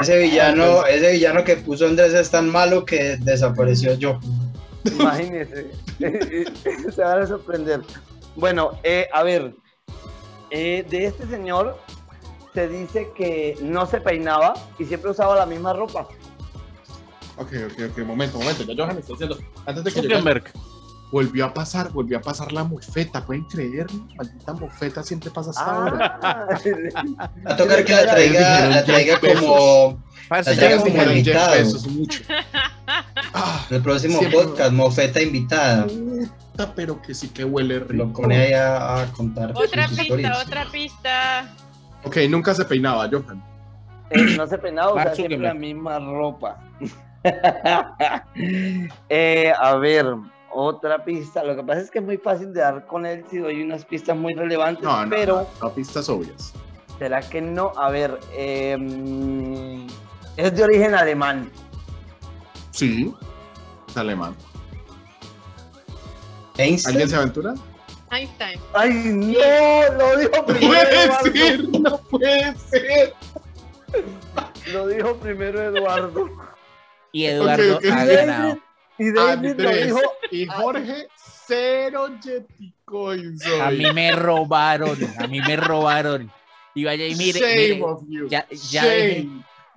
Ese 0.02 0.18
villano, 0.19 0.86
ese 0.86 1.11
villano 1.11 1.44
que 1.44 1.57
puso 1.57 1.86
Andrés 1.86 2.14
es 2.14 2.30
tan 2.30 2.49
malo 2.49 2.86
que 2.86 3.18
desapareció 3.18 3.94
yo. 3.95 4.19
Imagínense. 4.86 5.72
se 6.95 7.02
van 7.02 7.22
a 7.23 7.27
sorprender. 7.27 7.81
Bueno, 8.36 8.80
eh, 8.84 9.07
a 9.14 9.23
ver. 9.23 9.53
eh, 10.52 10.86
de 10.90 11.06
este 11.06 11.27
señor 11.27 11.77
se 12.53 12.68
dice 12.68 13.10
que 13.15 13.57
no 13.61 13.86
se 13.86 14.02
peinaba 14.02 14.53
y 14.77 14.86
siempre 14.86 15.11
usaba 15.11 15.36
la 15.36 15.45
misma 15.45 15.73
ropa. 15.73 16.07
Ok, 17.38 17.53
ok, 17.72 17.91
ok, 17.91 17.98
momento, 18.06 18.38
momento. 18.38 18.64
Ya 18.64 18.73
Johan 18.76 18.98
está 18.98 19.14
haciendo. 19.14 19.38
Antes 19.65 19.84
de 19.84 19.91
que 19.91 20.02
llegue, 20.02 20.15
Zuckerberg. 20.15 20.52
Volvió 21.11 21.45
a 21.45 21.53
pasar, 21.53 21.91
volvió 21.91 22.18
a 22.18 22.22
pasar 22.22 22.52
la 22.52 22.64
mofeta. 22.64 23.26
¿Pueden 23.26 23.44
creerlo? 23.45 24.07
Maldita 24.15 24.53
mofeta 24.53 25.03
siempre 25.03 25.31
pasa 25.31 25.49
hasta 25.52 25.65
ahora. 25.65 26.19
Ah, 26.22 26.48
a 27.45 27.56
tocar 27.56 27.84
que 27.84 27.94
la 27.94 28.11
traiga, 28.11 28.65
la 28.68 28.84
traiga 28.84 29.19
como 29.19 29.99
Parce, 30.30 30.52
La 30.52 30.57
traiga 30.57 30.77
como 30.77 30.95
como 30.95 31.11
invitado. 31.11 31.52
Bezos 31.53 31.88
mucho. 31.88 32.22
Ah, 33.34 33.65
el 33.69 33.81
próximo 33.81 34.19
Siempre. 34.19 34.40
podcast, 34.40 34.72
mofeta 34.72 35.22
invitada. 35.22 35.88
pero 36.76 37.02
que 37.02 37.14
sí 37.14 37.30
que 37.30 37.44
huele 37.44 37.80
rico. 37.80 37.94
Lo 37.94 38.14
pone 38.14 38.38
ahí 38.38 38.53
a, 38.53 39.07
contar. 39.15 39.53
Otra 39.56 39.88
pista, 39.88 40.41
otra 40.45 40.65
pista. 40.72 41.56
Ok, 42.03 42.18
nunca 42.30 42.53
se 42.53 42.64
peinaba, 42.65 43.10
Johan. 43.11 43.44
Eh, 44.11 44.36
no 44.38 44.48
se 44.48 44.57
peinaba, 44.57 44.94
usa 44.94 45.15
siempre 45.15 45.38
la 45.38 45.53
misma 45.53 45.99
ropa. 45.99 46.57
Eh, 49.10 49.52
a 49.60 49.76
ver, 49.76 50.06
otra 50.52 51.04
pista. 51.04 51.44
Lo 51.44 51.56
que 51.56 51.64
pasa 51.64 51.82
es 51.82 51.92
que 51.92 52.00
es 52.00 52.06
muy 52.06 52.18
fácil 52.18 52.54
de 52.54 52.62
dar 52.62 52.86
con 52.88 53.06
él 53.06 53.26
si 53.30 53.38
doy 53.38 53.62
unas 53.62 53.86
pistas 53.86 54.18
muy 54.18 54.34
relevantes, 54.34 54.84
no, 54.84 55.06
no, 55.06 55.10
pero. 55.10 55.48
No, 55.62 55.74
pistas 55.74 56.10
obvias. 56.10 56.54
¿Será 56.98 57.22
que 57.22 57.42
no? 57.42 57.72
A 57.78 57.90
ver, 57.90 58.20
em, 58.34 59.88
es 60.38 60.56
de 60.56 60.64
origen 60.64 60.96
alemán. 60.96 61.50
Sí, 62.72 63.14
es 63.88 63.98
alemán. 63.98 64.36
¿Alguien 66.58 67.10
se 67.10 67.16
aventura? 67.16 67.54
Einstein. 68.12 68.60
¡Ay, 68.74 68.94
no! 68.94 69.94
Lo 69.98 70.18
dijo 70.18 70.46
primero. 70.46 70.90
Puede 71.22 71.34
ser, 71.34 71.70
no 71.70 71.98
puede 71.98 72.56
ser. 72.58 73.14
Lo 74.74 74.88
dijo 74.88 75.16
primero 75.16 75.62
Eduardo. 75.62 76.30
Y 77.12 77.26
Eduardo 77.26 77.80
ha 77.92 78.06
ganado. 78.06 78.58
Y 79.00 79.12
David 79.12 79.56
lo 79.58 79.72
dijo. 79.72 80.02
Y 80.30 80.46
Jorge, 80.46 81.08
cero 81.48 82.10
Jetcoins. 82.22 83.46
A 83.62 83.72
mí 83.72 83.92
me 83.94 84.12
robaron. 84.12 84.98
A 85.18 85.28
mí 85.28 85.40
me 85.40 85.56
robaron. 85.56 86.32
Y 86.76 86.84
vaya 86.84 87.08
y 87.08 87.16
mire, 87.16 87.42
mire 88.06 88.30
ya, 88.30 88.46
ya 88.50 88.86
dejé, 88.86 89.28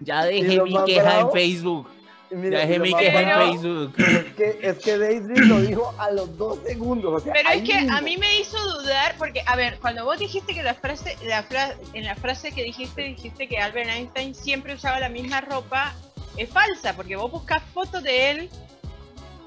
ya 0.01 0.25
dejé 0.25 0.63
mi 0.63 0.85
queja 0.85 1.21
en 1.21 1.33
Facebook. 1.33 1.89
ya 2.31 2.39
dejé 2.39 2.79
mi 2.79 2.95
queja 2.95 3.23
en 3.23 3.53
Facebook. 3.53 3.95
Es 3.99 4.35
que, 4.35 4.59
es 4.63 4.79
que 4.79 4.99
Daisy 4.99 5.35
lo 5.47 5.61
dijo 5.61 5.95
a 5.99 6.11
los 6.11 6.37
dos 6.37 6.59
segundos. 6.67 7.23
Pero 7.25 7.49
es 7.49 7.63
que 7.63 7.75
a 7.75 8.01
mí 8.03 8.17
me 8.19 8.41
hizo 8.41 8.59
dudar, 8.79 9.15
porque, 9.19 9.43
a 9.47 9.57
ver, 9.57 9.79
cuando 9.81 10.05
vos 10.05 10.19
dijiste 10.19 10.55
que 10.55 10.63
la 10.63 10.75
frase, 10.75 11.17
la 11.25 11.43
frase, 11.43 11.77
en 11.95 12.05
la 12.05 12.15
frase 12.15 12.53
que 12.53 12.63
dijiste, 12.63 13.03
dijiste 13.03 13.49
que 13.49 13.59
Albert 13.59 13.89
Einstein 13.89 14.35
siempre 14.35 14.75
usaba 14.75 15.01
la 15.01 15.09
misma 15.09 15.41
ropa, 15.41 15.95
es 16.37 16.51
falsa, 16.51 16.95
porque 16.95 17.17
vos 17.17 17.31
buscas 17.31 17.63
fotos 17.73 18.03
de 18.03 18.31
él 18.31 18.51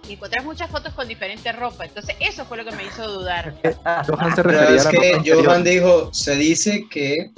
y 0.08 0.14
encontrás 0.14 0.44
muchas 0.44 0.70
fotos 0.70 0.94
con 0.94 1.08
diferente 1.08 1.52
ropa. 1.52 1.86
Entonces, 1.86 2.16
eso 2.20 2.46
fue 2.46 2.58
lo 2.58 2.66
que 2.66 2.72
me 2.72 2.84
hizo 2.84 3.08
dudar. 3.08 3.56
Johan 4.08 4.36
se 4.36 4.44
refería 4.44 4.76
es 4.76 4.88
que 4.88 5.34
Johan 5.34 5.64
dijo, 5.64 6.14
se 6.14 6.36
dice 6.36 6.88
que. 6.90 7.32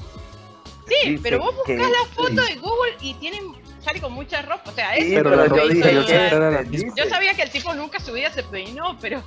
Sí, 0.88 1.19
pero 1.22 1.39
vos 1.39 1.56
buscas 1.56 1.89
la 1.89 2.06
foto 2.15 2.41
de 2.41 2.56
Google 2.56 2.95
y 3.02 3.14
tienen 3.15 3.44
sale 3.81 4.02
con 4.02 4.14
mucha 4.14 4.41
ropa. 4.41 4.69
O 4.69 4.73
sea, 4.73 4.95
eso 4.95 5.23
pero 5.23 5.56
yo, 5.56 5.68
dije, 5.68 5.94
yo, 5.94 6.95
yo, 6.95 7.10
sabía 7.10 7.34
que 7.34 7.44
el 7.44 7.49
tipo 7.49 7.73
nunca 7.73 7.99
subía 7.99 8.31
se 8.31 8.44
peinó, 8.44 8.98
pero. 8.99 9.22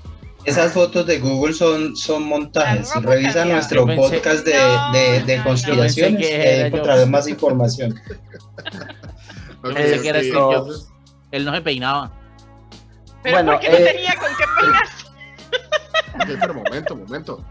Esas 0.45 0.73
fotos 0.73 1.07
de 1.07 1.19
Google 1.19 1.53
son, 1.53 1.95
son 1.95 2.23
montajes. 2.23 2.91
Revisa 3.03 3.45
nuestro 3.45 3.85
podcast 3.85 4.45
de, 4.47 4.55
de, 4.93 5.23
de 5.25 5.43
conspiraciones 5.43 6.31
y 6.31 6.67
encontrarás 6.67 7.07
más 7.09 7.29
información. 7.29 8.01
Pensé 9.63 10.01
que 10.01 10.09
era 10.09 10.21
Steve 10.21 10.41
Jobs. 10.41 10.89
Él 11.31 11.45
no 11.45 11.55
se 11.55 11.61
peinaba. 11.61 12.20
Pero 13.23 13.37
bueno, 13.37 13.53
¿por 13.53 13.61
qué 13.61 13.71
no 13.71 13.77
eh, 13.77 13.93
tenía 13.93 14.15
con 14.17 14.29
qué 14.37 14.45
peinarse? 14.61 16.39
Pero 16.41 16.55
momento, 16.55 16.97
momento. 16.97 17.45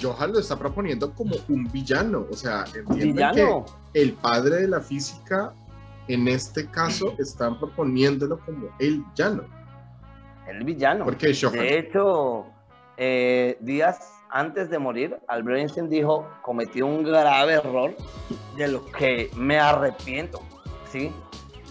Johan 0.00 0.32
lo 0.32 0.40
está 0.40 0.58
proponiendo 0.58 1.12
como 1.14 1.36
un 1.48 1.70
villano. 1.70 2.26
O 2.30 2.34
sea, 2.34 2.64
entienden 2.74 3.32
que 3.34 3.62
el 3.94 4.12
padre 4.14 4.56
de 4.62 4.68
la 4.68 4.80
física, 4.80 5.52
en 6.08 6.26
este 6.28 6.68
caso, 6.70 7.14
están 7.18 7.58
proponiéndolo 7.58 8.38
como 8.40 8.68
el 8.78 9.02
villano. 9.02 9.44
El 10.48 10.64
villano. 10.64 11.04
¿Por 11.04 11.16
qué, 11.16 11.34
Johan? 11.34 11.54
De 11.54 11.78
hecho, 11.78 12.46
eh, 12.96 13.56
días 13.60 14.10
antes 14.30 14.68
de 14.68 14.78
morir, 14.80 15.16
Albert 15.28 15.58
Einstein 15.58 15.88
dijo, 15.88 16.28
cometí 16.42 16.82
un 16.82 17.04
grave 17.04 17.54
error 17.54 17.94
de 18.56 18.68
lo 18.68 18.84
que 18.86 19.30
me 19.36 19.58
arrepiento. 19.58 20.40
¿sí? 20.90 21.12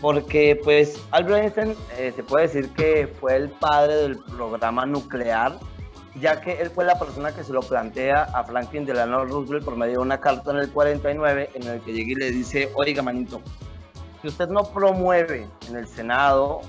Porque 0.03 0.59
pues 0.61 1.01
Albert 1.11 1.43
Einstein 1.43 1.75
eh, 1.97 2.11
se 2.13 2.23
puede 2.23 2.47
decir 2.47 2.69
que 2.73 3.07
fue 3.07 3.37
el 3.37 3.49
padre 3.49 3.95
del 3.95 4.17
programa 4.17 4.85
nuclear, 4.85 5.57
ya 6.19 6.41
que 6.41 6.61
él 6.61 6.69
fue 6.71 6.83
la 6.83 6.99
persona 6.99 7.33
que 7.33 7.41
se 7.41 7.53
lo 7.53 7.61
plantea 7.61 8.23
a 8.23 8.43
Franklin 8.43 8.83
Delano 8.83 9.23
Roosevelt 9.23 9.63
por 9.63 9.77
medio 9.77 9.93
de 9.93 9.99
una 9.99 10.19
carta 10.19 10.51
en 10.51 10.57
el 10.57 10.69
49 10.71 11.51
en 11.53 11.63
el 11.63 11.79
que 11.79 11.93
llega 11.93 12.11
y 12.11 12.15
le 12.15 12.31
dice, 12.31 12.69
oiga 12.75 13.01
manito, 13.01 13.41
si 14.21 14.27
usted 14.27 14.49
no 14.49 14.65
promueve 14.73 15.47
en 15.69 15.77
el 15.77 15.87
Senado 15.87 16.59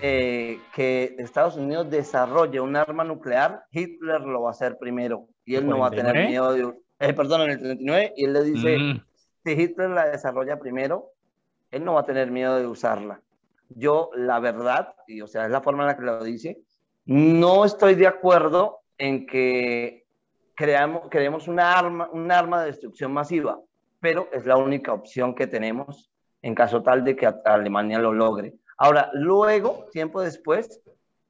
eh, 0.00 0.60
que 0.72 1.16
Estados 1.18 1.56
Unidos 1.56 1.90
desarrolle 1.90 2.60
un 2.60 2.76
arma 2.76 3.02
nuclear, 3.02 3.64
Hitler 3.72 4.20
lo 4.20 4.42
va 4.42 4.50
a 4.50 4.52
hacer 4.52 4.78
primero 4.78 5.26
y 5.44 5.56
él 5.56 5.66
no 5.66 5.80
va 5.80 5.88
a 5.88 5.90
tener 5.90 6.28
miedo 6.28 6.52
de... 6.52 6.72
Eh, 7.00 7.12
perdón, 7.12 7.40
en 7.40 7.50
el 7.50 7.58
39, 7.58 8.12
y 8.16 8.24
él 8.24 8.32
le 8.34 8.44
dice, 8.44 8.78
mm. 8.78 9.04
si 9.44 9.50
Hitler 9.50 9.90
la 9.90 10.10
desarrolla 10.10 10.60
primero, 10.60 11.10
él 11.70 11.84
no 11.84 11.94
va 11.94 12.00
a 12.00 12.06
tener 12.06 12.30
miedo 12.30 12.58
de 12.58 12.66
usarla. 12.66 13.20
Yo, 13.68 14.10
la 14.14 14.40
verdad, 14.40 14.94
y 15.06 15.20
o 15.20 15.26
sea, 15.26 15.44
es 15.44 15.50
la 15.50 15.60
forma 15.60 15.82
en 15.82 15.88
la 15.88 15.96
que 15.96 16.04
lo 16.04 16.24
dice, 16.24 16.62
no 17.04 17.64
estoy 17.64 17.94
de 17.94 18.06
acuerdo 18.06 18.80
en 18.96 19.26
que 19.26 20.06
creamos, 20.54 21.02
creemos 21.10 21.48
una 21.48 21.72
arma, 21.78 22.08
un 22.12 22.30
arma 22.32 22.60
de 22.60 22.66
destrucción 22.68 23.12
masiva, 23.12 23.60
pero 24.00 24.28
es 24.32 24.46
la 24.46 24.56
única 24.56 24.92
opción 24.92 25.34
que 25.34 25.46
tenemos 25.46 26.10
en 26.42 26.54
caso 26.54 26.82
tal 26.82 27.04
de 27.04 27.16
que 27.16 27.26
Alemania 27.44 27.98
lo 27.98 28.12
logre. 28.12 28.54
Ahora, 28.76 29.10
luego, 29.12 29.86
tiempo 29.92 30.20
después, 30.20 30.80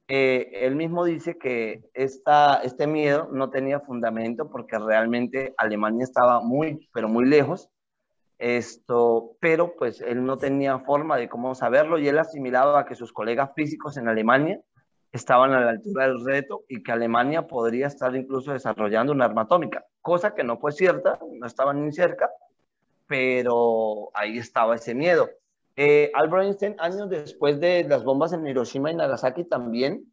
eh, 0.07 0.49
él 0.53 0.75
mismo 0.75 1.03
dice 1.03 1.37
que 1.37 1.83
este 1.93 2.87
miedo 2.87 3.29
no 3.31 3.49
tenía 3.49 3.79
fundamento 3.79 4.49
porque 4.49 4.77
realmente 4.77 5.53
Alemania 5.57 6.03
estaba 6.03 6.41
muy, 6.41 6.89
pero 6.93 7.07
muy 7.09 7.25
lejos 7.25 7.69
esto, 8.39 9.35
pero 9.41 9.75
pues 9.75 10.01
él 10.01 10.25
no 10.25 10.37
tenía 10.37 10.79
forma 10.79 11.17
de 11.17 11.27
cómo 11.27 11.53
saberlo 11.55 11.99
y 11.99 12.07
él 12.07 12.17
asimilaba 12.17 12.85
que 12.85 12.95
sus 12.95 13.11
colegas 13.11 13.51
físicos 13.53 13.97
en 13.97 14.07
Alemania 14.07 14.61
estaban 15.11 15.51
a 15.53 15.59
la 15.59 15.71
altura 15.71 16.07
del 16.07 16.23
reto 16.25 16.63
y 16.69 16.81
que 16.81 16.91
Alemania 16.91 17.47
podría 17.47 17.87
estar 17.87 18.15
incluso 18.15 18.53
desarrollando 18.53 19.11
una 19.11 19.25
arma 19.25 19.41
atómica, 19.41 19.85
cosa 20.01 20.33
que 20.33 20.43
no 20.43 20.57
fue 20.57 20.71
cierta, 20.71 21.19
no 21.31 21.45
estaban 21.45 21.85
ni 21.85 21.91
cerca, 21.91 22.29
pero 23.07 24.09
ahí 24.13 24.37
estaba 24.37 24.75
ese 24.75 24.95
miedo. 24.95 25.29
Eh, 25.75 26.11
años 26.13 27.09
después 27.09 27.59
de 27.59 27.83
las 27.85 28.03
bombas 28.03 28.33
en 28.33 28.45
Hiroshima 28.47 28.91
y 28.91 28.95
Nagasaki, 28.95 29.43
también 29.43 30.05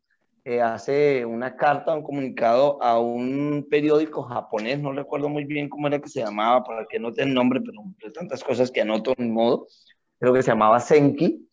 eh, 0.48 0.62
hace 0.62 1.26
una 1.26 1.56
carta, 1.56 1.92
un 1.92 2.04
comunicado 2.04 2.80
a 2.80 3.00
un 3.00 3.66
periódico 3.68 4.22
japonés, 4.22 4.78
no 4.78 4.92
recuerdo 4.92 5.28
muy 5.28 5.44
bien 5.44 5.68
cómo 5.68 5.88
era 5.88 5.98
que 5.98 6.08
se 6.08 6.20
llamaba, 6.20 6.62
para 6.62 6.86
que 6.86 7.00
note 7.00 7.24
el 7.24 7.34
nombre, 7.34 7.60
pero 7.60 7.82
de 8.00 8.12
tantas 8.12 8.44
cosas 8.44 8.70
que 8.70 8.80
anoto 8.80 9.12
en 9.18 9.32
modo, 9.32 9.66
creo 10.20 10.32
que 10.32 10.44
se 10.44 10.52
llamaba 10.52 10.78
Senki. 10.78 11.48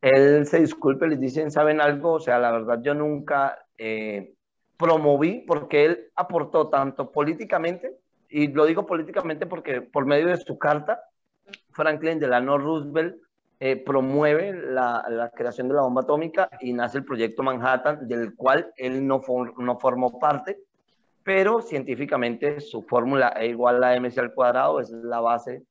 Él 0.00 0.44
se 0.48 0.58
disculpe, 0.58 1.06
les 1.06 1.20
dicen, 1.20 1.52
¿saben 1.52 1.80
algo? 1.80 2.14
O 2.14 2.18
sea, 2.18 2.40
la 2.40 2.50
verdad 2.50 2.80
yo 2.82 2.94
nunca 2.94 3.64
eh, 3.78 4.34
promoví, 4.76 5.44
porque 5.46 5.84
él 5.84 6.10
aportó 6.16 6.68
tanto 6.68 7.12
políticamente, 7.12 7.96
y 8.28 8.48
lo 8.48 8.66
digo 8.66 8.86
políticamente 8.86 9.46
porque 9.46 9.82
por 9.82 10.04
medio 10.04 10.26
de 10.26 10.38
su 10.38 10.58
carta, 10.58 11.00
Franklin 11.70 12.18
Delano 12.18 12.58
Roosevelt 12.58 13.22
eh, 13.64 13.76
promueve 13.76 14.52
la, 14.52 15.30
creación 15.32 15.68
de 15.68 15.74
la 15.74 15.82
bomba 15.82 16.02
atómica 16.02 16.50
y 16.60 16.72
nace 16.72 16.98
el 16.98 17.04
proyecto 17.04 17.44
Manhattan, 17.44 18.08
del 18.08 18.34
cual 18.34 18.72
él 18.76 19.06
no, 19.06 19.22
no 19.56 19.78
formó 19.78 20.18
parte, 20.18 20.58
pero 21.22 21.62
científicamente 21.62 22.60
su 22.60 22.82
fórmula 22.82 23.32
E 23.36 23.46
igual 23.46 23.84
a 23.84 23.94
mc 24.00 24.18
al 24.18 24.34
cuadrado 24.34 24.80
es 24.80 24.90
la 24.90 25.20
base 25.20 25.62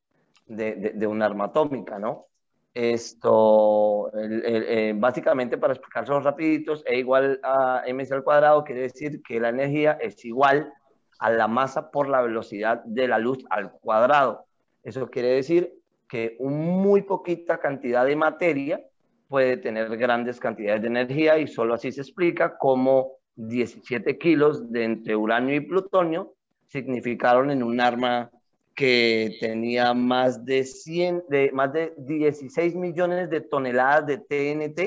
de, 0.45 0.93
de, 0.95 1.05
una 1.05 1.25
arma 1.25 1.47
atómica, 1.47 1.99
¿no? 1.99 2.27
Esto, 2.73 4.09
eh, 4.15 4.93
básicamente 4.95 5.57
para 5.57 5.73
explicarlo 5.73 6.21
rapiditos, 6.21 6.85
E 6.87 6.97
igual 6.97 7.41
a 7.43 7.83
mc 7.93 8.09
al 8.13 8.23
cuadrado 8.23 8.63
quiere 8.63 8.83
decir 8.83 9.21
que 9.21 9.37
la 9.41 9.49
energía 9.49 9.97
es 9.99 10.23
igual 10.23 10.71
a 11.19 11.29
la 11.29 11.49
masa 11.49 11.91
por 11.91 12.07
la 12.07 12.21
velocidad 12.21 12.85
de 12.85 13.09
la 13.09 13.19
luz 13.19 13.43
al 13.49 13.69
cuadrado. 13.69 14.45
Eso 14.81 15.09
quiere 15.09 15.27
decir 15.27 15.80
que 16.11 16.35
muy 16.41 17.03
poquita 17.03 17.57
cantidad 17.57 18.05
de 18.05 18.17
materia 18.17 18.85
puede 19.29 19.55
tener 19.55 19.95
grandes 19.95 20.41
cantidades 20.41 20.81
de 20.81 20.89
energía 20.89 21.37
y 21.37 21.47
solo 21.47 21.75
así 21.75 21.89
se 21.89 22.01
explica 22.01 22.57
cómo 22.57 23.13
17 23.37 24.17
kilos 24.17 24.69
de 24.73 24.83
entre 24.83 25.15
uranio 25.15 25.55
y 25.55 25.61
plutonio 25.61 26.33
significaron 26.67 27.49
en 27.49 27.63
un 27.63 27.79
arma 27.79 28.29
que 28.75 29.37
tenía 29.39 29.93
más 29.93 30.43
de, 30.43 30.65
100, 30.65 31.23
de, 31.29 31.49
más 31.53 31.71
de 31.71 31.93
16 31.97 32.75
millones 32.75 33.29
de 33.29 33.39
toneladas 33.39 34.05
de 34.05 34.17
TNT 34.17 34.79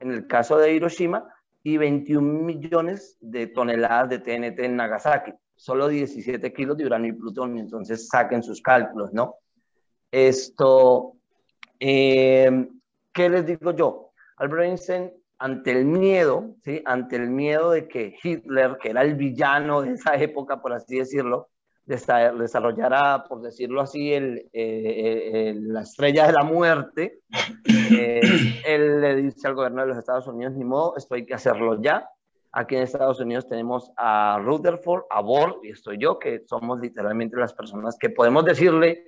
en 0.00 0.12
el 0.12 0.26
caso 0.26 0.56
de 0.56 0.72
Hiroshima 0.72 1.28
y 1.62 1.76
21 1.76 2.42
millones 2.42 3.18
de 3.20 3.48
toneladas 3.48 4.08
de 4.08 4.18
TNT 4.20 4.60
en 4.60 4.76
Nagasaki. 4.76 5.32
Solo 5.56 5.88
17 5.88 6.54
kilos 6.54 6.78
de 6.78 6.86
uranio 6.86 7.12
y 7.12 7.16
plutonio, 7.16 7.62
entonces 7.62 8.08
saquen 8.08 8.42
sus 8.42 8.62
cálculos, 8.62 9.12
¿no? 9.12 9.34
Esto, 10.10 11.14
eh, 11.78 12.68
¿qué 13.12 13.28
les 13.28 13.46
digo 13.46 13.72
yo? 13.72 14.12
Albert 14.36 14.62
Einstein 14.62 15.12
ante 15.38 15.70
el 15.70 15.84
miedo, 15.84 16.54
¿sí? 16.62 16.82
ante 16.84 17.16
el 17.16 17.30
miedo 17.30 17.70
de 17.70 17.88
que 17.88 18.14
Hitler, 18.22 18.76
que 18.80 18.90
era 18.90 19.02
el 19.02 19.14
villano 19.14 19.82
de 19.82 19.92
esa 19.92 20.14
época, 20.16 20.60
por 20.60 20.72
así 20.72 20.98
decirlo, 20.98 21.48
desarrollara, 21.86 23.24
por 23.24 23.40
decirlo 23.40 23.80
así, 23.80 24.12
el, 24.12 24.48
eh, 24.52 25.54
la 25.58 25.82
estrella 25.82 26.26
de 26.26 26.32
la 26.32 26.44
muerte, 26.44 27.20
eh, 27.90 28.20
él 28.66 29.00
le 29.00 29.16
dice 29.16 29.48
al 29.48 29.54
gobierno 29.54 29.82
de 29.82 29.88
los 29.88 29.98
Estados 29.98 30.26
Unidos, 30.26 30.54
ni 30.54 30.64
modo, 30.64 30.94
esto 30.96 31.14
hay 31.14 31.24
que 31.24 31.34
hacerlo 31.34 31.80
ya. 31.80 32.08
Aquí 32.52 32.76
en 32.76 32.82
Estados 32.82 33.20
Unidos 33.20 33.46
tenemos 33.48 33.92
a 33.96 34.40
Rutherford, 34.42 35.04
a 35.08 35.20
Bohr, 35.20 35.60
y 35.62 35.70
estoy 35.70 35.98
yo, 35.98 36.18
que 36.18 36.42
somos 36.46 36.80
literalmente 36.80 37.36
las 37.36 37.54
personas 37.54 37.96
que 37.98 38.10
podemos 38.10 38.44
decirle, 38.44 39.04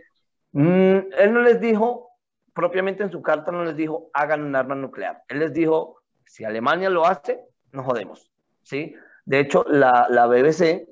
mm, 0.52 0.98
él 1.18 1.32
no 1.32 1.40
les 1.40 1.60
dijo, 1.60 2.10
propiamente 2.54 3.02
en 3.02 3.10
su 3.10 3.22
carta 3.22 3.52
no 3.52 3.64
les 3.64 3.76
dijo, 3.76 4.10
hagan 4.12 4.42
un 4.42 4.56
arma 4.56 4.74
nuclear. 4.74 5.22
Él 5.28 5.40
les 5.40 5.52
dijo, 5.52 6.02
si 6.24 6.44
Alemania 6.44 6.90
lo 6.90 7.06
hace, 7.06 7.44
nos 7.72 7.84
jodemos. 7.84 8.30
¿sí? 8.62 8.94
De 9.24 9.40
hecho, 9.40 9.64
la, 9.68 10.06
la 10.10 10.26
BBC 10.26 10.88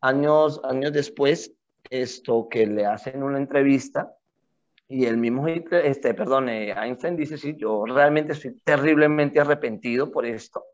años, 0.00 0.60
años 0.64 0.92
después, 0.92 1.52
esto 1.90 2.48
que 2.48 2.66
le 2.66 2.86
hacen 2.86 3.22
una 3.22 3.38
entrevista 3.38 4.14
y 4.88 5.06
el 5.06 5.16
mismo 5.16 5.48
este, 5.48 6.14
perdón, 6.14 6.48
eh, 6.48 6.72
Einstein 6.72 7.16
dice, 7.16 7.38
sí, 7.38 7.56
yo 7.56 7.84
realmente 7.86 8.32
estoy 8.32 8.60
terriblemente 8.62 9.40
arrepentido 9.40 10.10
por 10.10 10.26
esto 10.26 10.64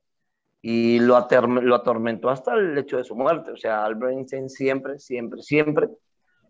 y 0.60 0.98
lo, 0.98 1.26
lo 1.62 1.74
atormentó 1.74 2.28
hasta 2.28 2.54
el 2.54 2.76
hecho 2.76 2.96
de 2.96 3.04
su 3.04 3.14
muerte. 3.14 3.52
O 3.52 3.56
sea, 3.56 3.84
Albert 3.84 4.12
Einstein 4.12 4.50
siempre, 4.50 4.98
siempre, 4.98 5.42
siempre 5.42 5.88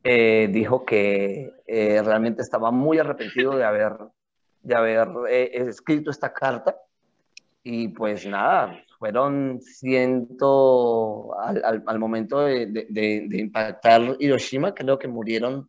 eh, 0.02 0.48
dijo 0.50 0.84
que 0.84 1.52
eh, 1.66 2.02
realmente 2.02 2.42
estaba 2.42 2.70
muy 2.70 2.98
arrepentido 2.98 3.56
de 3.56 3.64
haber, 3.64 3.96
de 4.62 4.74
haber 4.74 5.08
escrito 5.28 6.10
esta 6.10 6.32
carta 6.32 6.76
y 7.62 7.88
pues 7.88 8.26
nada, 8.26 8.82
fueron 8.98 9.60
ciento, 9.60 11.38
al, 11.38 11.98
momento 11.98 12.40
de, 12.40 12.66
de, 12.66 12.86
de, 12.90 13.38
impactar 13.38 14.16
Hiroshima, 14.18 14.74
creo 14.74 14.98
que 14.98 15.08
murieron 15.08 15.68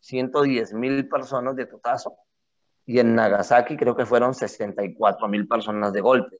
110 0.00 0.74
mil 0.74 1.08
personas 1.08 1.56
de 1.56 1.66
totazo, 1.66 2.16
y 2.86 2.98
en 2.98 3.14
Nagasaki 3.14 3.76
creo 3.76 3.94
que 3.94 4.06
fueron 4.06 4.34
64 4.34 5.28
mil 5.28 5.46
personas 5.46 5.92
de 5.92 6.00
golpe. 6.00 6.38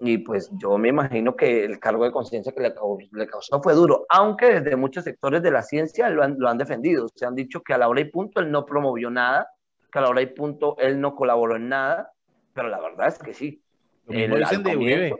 Y 0.00 0.18
pues 0.18 0.50
yo 0.58 0.76
me 0.76 0.88
imagino 0.88 1.36
que 1.36 1.64
el 1.64 1.78
cargo 1.78 2.04
de 2.04 2.12
conciencia 2.12 2.52
que 2.52 2.60
le 2.60 2.74
causó, 2.74 2.98
le 3.12 3.26
causó, 3.26 3.62
fue 3.62 3.74
duro, 3.74 4.06
aunque 4.08 4.60
desde 4.60 4.76
muchos 4.76 5.04
sectores 5.04 5.42
de 5.42 5.50
la 5.50 5.62
ciencia 5.62 6.10
lo 6.10 6.22
han, 6.22 6.36
lo 6.38 6.48
han 6.48 6.58
defendido. 6.58 7.08
Se 7.14 7.26
han 7.26 7.34
dicho 7.34 7.62
que 7.62 7.74
a 7.74 7.78
la 7.78 7.88
hora 7.88 8.00
y 8.00 8.10
punto 8.10 8.40
él 8.40 8.50
no 8.50 8.66
promovió 8.66 9.08
nada, 9.10 9.48
que 9.90 9.98
a 9.98 10.02
la 10.02 10.08
hora 10.08 10.22
y 10.22 10.26
punto 10.26 10.76
él 10.78 11.00
no 11.00 11.14
colaboró 11.14 11.56
en 11.56 11.68
nada, 11.68 12.10
pero 12.52 12.68
la 12.68 12.80
verdad 12.80 13.08
es 13.08 13.18
que 13.18 13.32
sí. 13.32 13.62
Lo 14.06 14.14
mismo 14.14 14.36
dicen 14.36 14.62
de. 14.62 15.14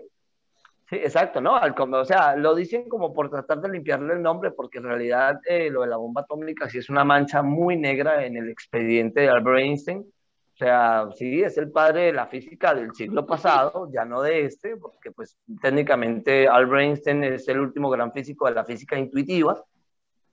Sí, 0.90 0.96
exacto, 0.96 1.40
¿no? 1.40 1.54
o 1.56 2.04
sea, 2.04 2.36
lo 2.36 2.54
dicen 2.54 2.90
como 2.90 3.14
por 3.14 3.30
tratar 3.30 3.58
de 3.60 3.70
limpiarle 3.70 4.12
el 4.12 4.22
nombre, 4.22 4.50
porque 4.50 4.78
en 4.78 4.84
realidad 4.84 5.40
eh, 5.48 5.70
lo 5.70 5.80
de 5.80 5.86
la 5.86 5.96
bomba 5.96 6.20
atómica 6.20 6.68
sí 6.68 6.76
es 6.76 6.90
una 6.90 7.04
mancha 7.04 7.42
muy 7.42 7.76
negra 7.76 8.26
en 8.26 8.36
el 8.36 8.50
expediente 8.50 9.22
de 9.22 9.28
Albert 9.30 9.60
Einstein. 9.60 10.04
O 10.54 10.56
sea, 10.56 11.08
sí, 11.16 11.42
es 11.42 11.58
el 11.58 11.72
padre 11.72 12.02
de 12.02 12.12
la 12.12 12.28
física 12.28 12.72
del 12.72 12.94
siglo 12.94 13.26
pasado, 13.26 13.90
ya 13.92 14.04
no 14.04 14.22
de 14.22 14.44
este, 14.44 14.76
porque 14.76 15.10
pues 15.10 15.36
técnicamente 15.60 16.46
Albert 16.46 16.82
Einstein 16.82 17.24
es 17.24 17.48
el 17.48 17.58
último 17.58 17.90
gran 17.90 18.12
físico 18.12 18.46
de 18.46 18.54
la 18.54 18.64
física 18.64 18.96
intuitiva. 18.96 19.64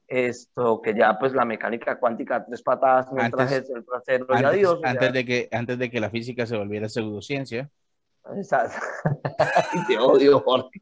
Esto 0.07 0.79
que 0.79 0.93
ya 0.93 1.17
pues 1.17 1.33
la 1.33 1.43
mecánica 1.43 1.99
cuántica 1.99 2.45
tres 2.45 2.61
patadas 2.61 3.07
antes, 3.17 3.67
el 3.71 3.83
trasero 3.83 4.25
antes, 4.29 4.41
y 4.41 4.45
adiós. 4.45 4.79
Antes, 4.83 5.11
de 5.11 5.25
que, 5.25 5.49
antes 5.51 5.79
de 5.79 5.89
que 5.89 5.99
la 5.99 6.11
física 6.11 6.45
se 6.45 6.55
volviera 6.55 6.87
pseudociencia. 6.87 7.67
y 9.73 9.87
te 9.87 9.97
odio, 9.97 10.39
Jorge. 10.41 10.79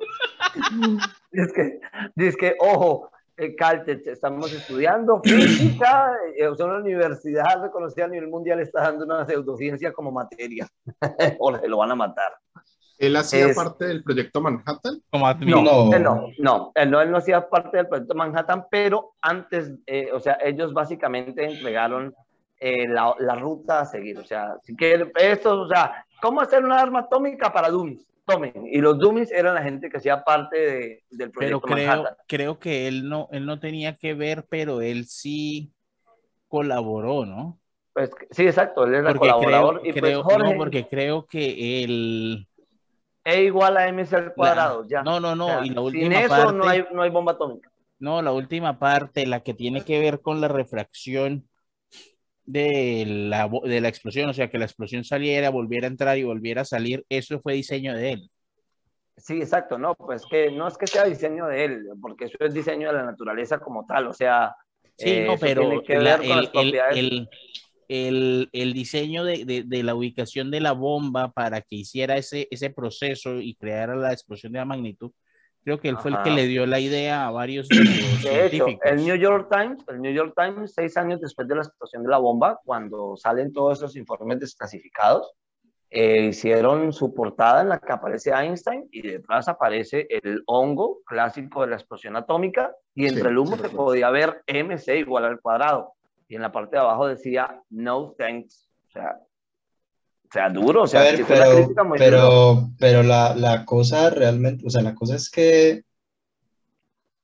es 1.31 1.53
que, 1.53 1.79
es 2.17 2.35
que 2.35 2.55
ojo, 2.59 3.09
Caltech, 3.57 4.05
estamos 4.07 4.51
estudiando 4.53 5.21
física, 5.23 6.13
eh, 6.35 6.47
o 6.47 6.55
sea, 6.55 6.65
una 6.65 6.77
universidad 6.77 7.61
reconocida 7.61 8.05
a 8.05 8.09
nivel 8.09 8.29
mundial 8.29 8.59
está 8.59 8.81
dando 8.81 9.05
una 9.05 9.25
pseudociencia 9.25 9.91
como 9.93 10.11
materia. 10.11 10.67
Jorge, 11.39 11.67
lo 11.67 11.77
van 11.77 11.91
a 11.91 11.95
matar. 11.95 12.33
¿Él 12.97 13.15
hacía 13.15 13.53
parte 13.53 13.85
del 13.85 14.03
proyecto 14.03 14.41
Manhattan? 14.41 15.01
Como 15.09 15.25
no, 15.25 15.93
él 15.93 16.03
no, 16.03 16.27
no, 16.37 16.71
él 16.75 16.91
no, 16.91 17.01
él 17.01 17.11
no 17.11 17.17
hacía 17.17 17.49
parte 17.49 17.77
del 17.77 17.87
proyecto 17.87 18.13
Manhattan, 18.13 18.65
pero 18.69 19.13
antes, 19.21 19.71
eh, 19.87 20.09
o 20.11 20.19
sea, 20.19 20.37
ellos 20.43 20.73
básicamente 20.73 21.45
entregaron 21.45 22.13
eh, 22.59 22.89
la, 22.89 23.15
la, 23.19 23.35
ruta 23.35 23.79
a 23.79 23.85
seguir. 23.85 24.19
O 24.19 24.25
sea, 24.25 24.57
si 24.63 24.75
que 24.75 25.09
esto, 25.15 25.61
o 25.61 25.67
sea, 25.69 26.05
¿Cómo 26.21 26.41
hacer 26.41 26.63
una 26.63 26.79
arma 26.79 26.99
atómica 26.99 27.51
para 27.51 27.69
dummies? 27.69 28.05
Tomen. 28.29 28.53
Y 28.71 28.79
los 28.79 28.99
dummies 28.99 29.31
eran 29.31 29.55
la 29.55 29.63
gente 29.63 29.89
que 29.89 29.97
hacía 29.97 30.23
parte 30.23 30.57
de, 30.57 31.03
del 31.09 31.31
proyecto 31.31 31.61
pero 31.61 31.75
creo, 31.75 32.05
creo 32.27 32.59
que 32.59 32.87
él 32.87 33.09
no, 33.09 33.27
él 33.31 33.45
no 33.45 33.59
tenía 33.59 33.97
que 33.97 34.13
ver, 34.13 34.45
pero 34.49 34.81
él 34.81 35.05
sí 35.05 35.71
colaboró, 36.47 37.25
¿no? 37.25 37.59
Pues 37.93 38.11
sí, 38.31 38.45
exacto, 38.45 38.85
él 38.85 38.95
era 38.95 39.13
colaborador. 39.15 39.81
y 39.83 39.93
pues, 39.93 40.15
no, 40.15 40.53
porque 40.57 40.87
creo 40.87 41.25
que 41.25 41.83
él... 41.83 42.47
E 43.23 43.43
igual 43.43 43.77
a 43.77 43.91
mc 43.91 44.13
al 44.13 44.33
cuadrado, 44.33 44.85
ya. 44.87 45.03
No, 45.03 45.19
no, 45.19 45.35
no, 45.35 45.63
y 45.63 45.69
la 45.69 45.81
última 45.81 46.03
sin 46.03 46.13
eso 46.13 46.51
no, 46.51 46.67
hay, 46.67 46.85
no 46.91 47.01
hay 47.01 47.09
bomba 47.09 47.33
atómica. 47.33 47.69
No, 47.99 48.21
la 48.21 48.31
última 48.31 48.79
parte, 48.79 49.25
la 49.25 49.41
que 49.41 49.53
tiene 49.53 49.83
que 49.83 49.99
ver 49.99 50.21
con 50.21 50.39
la 50.39 50.47
refracción, 50.47 51.48
de 52.49 53.05
la, 53.05 53.47
de 53.63 53.79
la 53.79 53.89
explosión, 53.89 54.27
o 54.27 54.33
sea, 54.33 54.49
que 54.49 54.57
la 54.57 54.65
explosión 54.65 55.03
saliera, 55.03 55.51
volviera 55.51 55.85
a 55.85 55.91
entrar 55.91 56.17
y 56.17 56.23
volviera 56.23 56.63
a 56.63 56.65
salir, 56.65 57.05
eso 57.07 57.39
fue 57.39 57.53
diseño 57.53 57.95
de 57.95 58.13
él. 58.13 58.31
Sí, 59.17 59.35
exacto, 59.39 59.77
no, 59.77 59.93
pues 59.93 60.25
que 60.25 60.49
no 60.49 60.67
es 60.67 60.75
que 60.75 60.87
sea 60.87 61.03
diseño 61.03 61.45
de 61.45 61.65
él, 61.65 61.87
porque 62.01 62.25
eso 62.25 62.37
es 62.39 62.53
diseño 62.53 62.87
de 62.87 62.95
la 62.95 63.03
naturaleza 63.03 63.59
como 63.59 63.85
tal, 63.85 64.07
o 64.07 64.13
sea, 64.13 64.55
sí, 64.97 65.25
no, 65.27 65.37
pero 65.37 65.71
el, 65.71 67.27
el, 67.87 68.49
el, 68.51 68.73
diseño 68.73 69.23
de, 69.23 69.45
de, 69.45 69.63
de, 69.63 69.83
la 69.83 69.93
ubicación 69.93 70.49
de 70.49 70.61
la 70.61 70.71
bomba 70.71 71.31
para 71.31 71.61
que 71.61 71.75
hiciera 71.75 72.17
ese, 72.17 72.47
ese 72.49 72.71
proceso 72.71 73.39
y 73.39 73.53
creara 73.53 73.95
la 73.95 74.11
explosión 74.11 74.53
de 74.53 74.59
la 74.59 74.65
magnitud, 74.65 75.11
Creo 75.69 75.79
que 75.79 75.89
él 75.89 75.97
fue 75.97 76.09
el 76.09 76.23
que 76.23 76.31
le 76.31 76.47
dio 76.47 76.65
la 76.65 76.79
idea 76.79 77.27
a 77.27 77.29
varios 77.29 77.69
de, 77.69 77.75
hecho, 78.47 78.65
el 78.81 79.05
New 79.05 79.15
York 79.15 79.49
Times, 79.51 79.85
el 79.87 80.01
New 80.01 80.11
York 80.11 80.33
Times, 80.35 80.73
seis 80.73 80.97
años 80.97 81.21
después 81.21 81.47
de 81.47 81.53
la 81.53 81.61
explosión 81.61 82.01
de 82.01 82.09
la 82.09 82.17
bomba, 82.17 82.59
cuando 82.65 83.15
salen 83.15 83.53
todos 83.53 83.77
esos 83.77 83.95
informes 83.95 84.39
desclasificados, 84.39 85.31
eh, 85.91 86.25
hicieron 86.29 86.91
su 86.91 87.13
portada 87.13 87.61
en 87.61 87.69
la 87.69 87.77
que 87.77 87.91
aparece 87.91 88.31
Einstein 88.31 88.89
y 88.91 89.03
detrás 89.03 89.47
aparece 89.47 90.07
el 90.09 90.41
hongo 90.47 91.01
clásico 91.05 91.61
de 91.61 91.67
la 91.67 91.75
explosión 91.75 92.15
atómica 92.15 92.73
y 92.95 93.05
entre 93.05 93.29
el 93.29 93.37
humo 93.37 93.55
se 93.55 93.69
podía 93.69 94.09
ver 94.09 94.41
mc 94.47 94.97
igual 94.97 95.25
al 95.25 95.39
cuadrado. 95.39 95.93
Y 96.27 96.35
en 96.35 96.41
la 96.41 96.51
parte 96.51 96.77
de 96.77 96.81
abajo 96.81 97.05
decía 97.05 97.61
no 97.69 98.15
thanks. 98.17 98.67
O 98.87 98.89
sea, 98.89 99.19
o 100.29 100.31
sea, 100.31 100.49
duro, 100.49 100.83
o 100.83 100.87
sea, 100.87 101.05
pero, 101.27 101.73
pero, 101.97 102.69
pero 102.77 103.01
la, 103.01 103.35
la, 103.35 103.65
cosa 103.65 104.11
realmente, 104.11 104.63
o 104.65 104.69
sea, 104.69 104.83
la 104.83 104.93
cosa 104.93 105.15
es 105.15 105.27
que, 105.27 105.81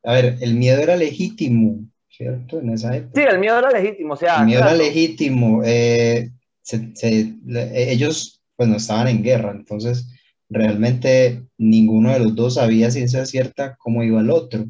a 0.04 0.14
ver, 0.14 0.38
el 0.42 0.56
miedo 0.56 0.82
era 0.82 0.96
legítimo, 0.96 1.86
¿cierto? 2.10 2.60
En 2.60 2.72
esa 2.72 2.96
época. 2.98 3.22
Sí, 3.22 3.28
el 3.30 3.40
miedo 3.40 3.60
era 3.60 3.70
legítimo, 3.70 4.14
o 4.14 4.18
sea. 4.18 4.40
El 4.40 4.48
miedo 4.48 4.62
era 4.62 4.74
legítimo. 4.74 5.62
Eh, 5.64 6.32
se, 6.64 6.96
se, 6.96 7.36
ellos, 7.76 8.42
pues, 8.56 8.68
no 8.68 8.78
estaban 8.78 9.08
en 9.08 9.22
guerra, 9.22 9.52
entonces 9.52 10.08
realmente 10.50 11.44
ninguno 11.58 12.12
de 12.12 12.20
los 12.20 12.36
dos 12.36 12.56
sabía 12.56 12.90
ciencia 12.90 13.26
cierta 13.28 13.76
cómo 13.78 14.02
iba 14.04 14.20
el 14.20 14.32
otro. 14.32 14.66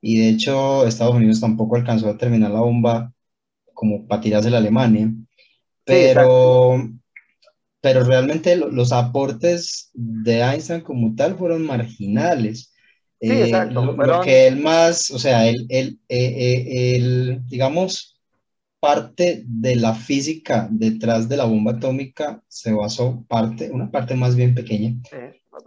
Y 0.00 0.20
de 0.20 0.30
hecho, 0.30 0.86
Estados 0.86 1.16
Unidos 1.16 1.40
tampoco 1.40 1.76
alcanzó 1.76 2.08
a 2.08 2.16
terminar 2.16 2.50
la 2.50 2.60
bomba 2.60 3.12
como 3.74 4.06
para 4.06 4.22
tirarse 4.22 4.50
la 4.50 4.58
Alemania. 4.58 5.10
Pero, 5.84 6.97
pero 7.80 8.04
realmente 8.04 8.56
los 8.56 8.92
aportes 8.92 9.90
de 9.94 10.40
Einstein 10.40 10.80
como 10.80 11.14
tal 11.14 11.36
fueron 11.36 11.64
marginales. 11.64 12.74
Sí, 13.20 13.30
eh, 13.30 13.44
exacto. 13.44 13.92
Lo, 13.92 14.20
que 14.20 14.46
él 14.46 14.60
más, 14.60 15.10
o 15.10 15.18
sea, 15.18 15.48
él, 15.48 15.66
él, 15.68 15.98
eh, 16.08 16.64
eh, 16.98 17.40
digamos, 17.46 18.18
parte 18.80 19.42
de 19.46 19.76
la 19.76 19.94
física 19.94 20.68
detrás 20.70 21.28
de 21.28 21.36
la 21.36 21.44
bomba 21.44 21.72
atómica 21.72 22.42
se 22.48 22.72
basó, 22.72 23.24
parte, 23.28 23.70
una 23.70 23.90
parte 23.90 24.14
más 24.14 24.36
bien 24.36 24.54
pequeña, 24.54 24.94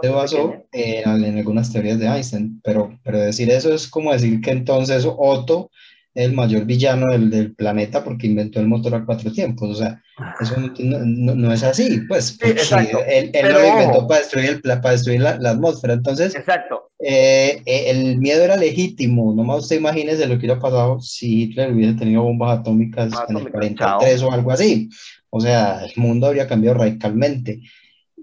se 0.01 0.09
basó 0.09 0.55
en, 0.71 1.23
en, 1.25 1.37
algunas 1.37 1.71
teorías 1.71 1.99
de 1.99 2.07
Einstein, 2.07 2.61
pero, 2.63 2.97
pero 3.03 3.19
decir 3.19 3.49
eso 3.49 3.73
es 3.73 3.87
como 3.87 4.13
decir 4.13 4.39
que 4.39 4.51
entonces 4.51 5.05
Otto 5.05 5.69
el 6.13 6.33
mayor 6.33 6.65
villano 6.65 7.07
del, 7.07 7.29
del, 7.29 7.55
planeta 7.55 8.03
porque 8.03 8.27
inventó 8.27 8.59
el 8.59 8.67
motor 8.67 8.95
a 8.95 9.05
cuatro 9.05 9.31
tiempos. 9.31 9.69
O 9.69 9.75
sea, 9.75 10.01
eso 10.39 10.55
no, 10.79 11.35
no, 11.35 11.53
es 11.53 11.63
así, 11.63 12.01
pues. 12.07 12.37
él, 12.41 13.31
él 13.33 13.53
lo 13.53 13.67
inventó 13.67 14.07
para 14.07 14.19
destruir, 14.19 14.49
el, 14.49 14.61
para 14.61 14.91
destruir 14.91 15.21
la, 15.21 15.37
la 15.37 15.51
atmósfera. 15.51 15.93
Entonces, 15.93 16.35
exacto. 16.35 16.91
Eh, 17.03 17.63
eh, 17.65 17.89
el 17.89 18.17
miedo 18.17 18.43
era 18.43 18.55
legítimo. 18.57 19.33
Nomás 19.33 19.63
usted 19.63 19.77
imagínese 19.77 20.27
lo 20.27 20.35
que 20.35 20.45
hubiera 20.45 20.59
pasado 20.59 21.01
si 21.01 21.43
Hitler 21.43 21.73
hubiese 21.73 21.97
tenido 21.97 22.23
bombas 22.23 22.59
atómicas 22.59 23.11
en 23.27 23.37
el 23.37 23.49
43 23.49 24.21
o 24.21 24.31
algo 24.31 24.51
así. 24.51 24.89
O 25.29 25.39
sea, 25.39 25.83
el 25.85 25.93
mundo 25.95 26.27
habría 26.27 26.47
cambiado 26.47 26.77
radicalmente. 26.77 27.61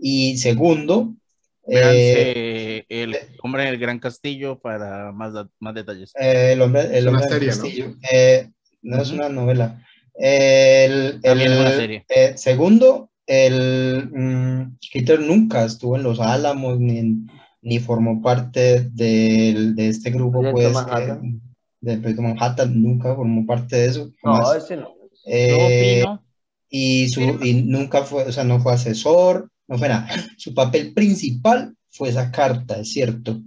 Y 0.01 0.36
segundo, 0.36 1.15
Eh, 1.70 2.85
el 2.89 3.16
hombre 3.43 3.65
en 3.65 3.69
el 3.69 3.78
Gran 3.78 3.99
Castillo 3.99 4.59
para 4.59 5.12
más, 5.12 5.32
más 5.61 5.74
detalles. 5.74 6.12
Eh, 6.19 6.53
el 6.53 6.62
hombre, 6.62 6.97
el 6.97 7.09
hombre 7.09 7.27
del 7.27 7.47
castillo. 7.47 7.89
¿no? 7.89 7.97
Eh, 8.11 8.51
no 8.82 9.03
es 9.03 9.11
una 9.11 9.28
novela. 9.28 9.85
El, 10.15 11.20
el 11.23 12.03
eh, 12.09 12.32
segundo, 12.36 13.11
el 13.27 14.11
um, 14.12 14.77
nunca 15.20 15.65
estuvo 15.65 15.97
en 15.97 16.03
Los 16.03 16.19
Álamos 16.19 16.81
ni, 16.81 17.27
ni 17.62 17.78
formó 17.78 18.20
parte 18.20 18.89
de, 18.90 19.73
de 19.74 19.89
este 19.89 20.11
grupo, 20.11 20.40
pues, 20.51 20.74
del 21.81 22.01
proyecto 22.01 22.23
Manhattan, 22.23 22.82
nunca 22.82 23.15
formó 23.15 23.47
parte 23.47 23.77
de 23.77 23.86
eso. 23.86 24.11
No, 24.24 24.53
ese 24.55 24.77
no. 24.77 24.95
Eh, 25.24 26.05
y, 26.69 27.09
su, 27.09 27.20
y 27.20 27.62
nunca 27.62 28.03
fue, 28.03 28.24
o 28.24 28.32
sea, 28.32 28.45
no 28.45 28.59
fue 28.61 28.73
asesor, 28.73 29.51
no 29.69 29.78
fue 29.78 29.89
nada. 29.89 30.09
Su 30.36 30.55
papel 30.55 30.93
principal 30.95 31.74
fue 31.90 32.09
esa 32.09 32.31
carta, 32.31 32.78
es 32.81 32.93
cierto, 32.93 33.40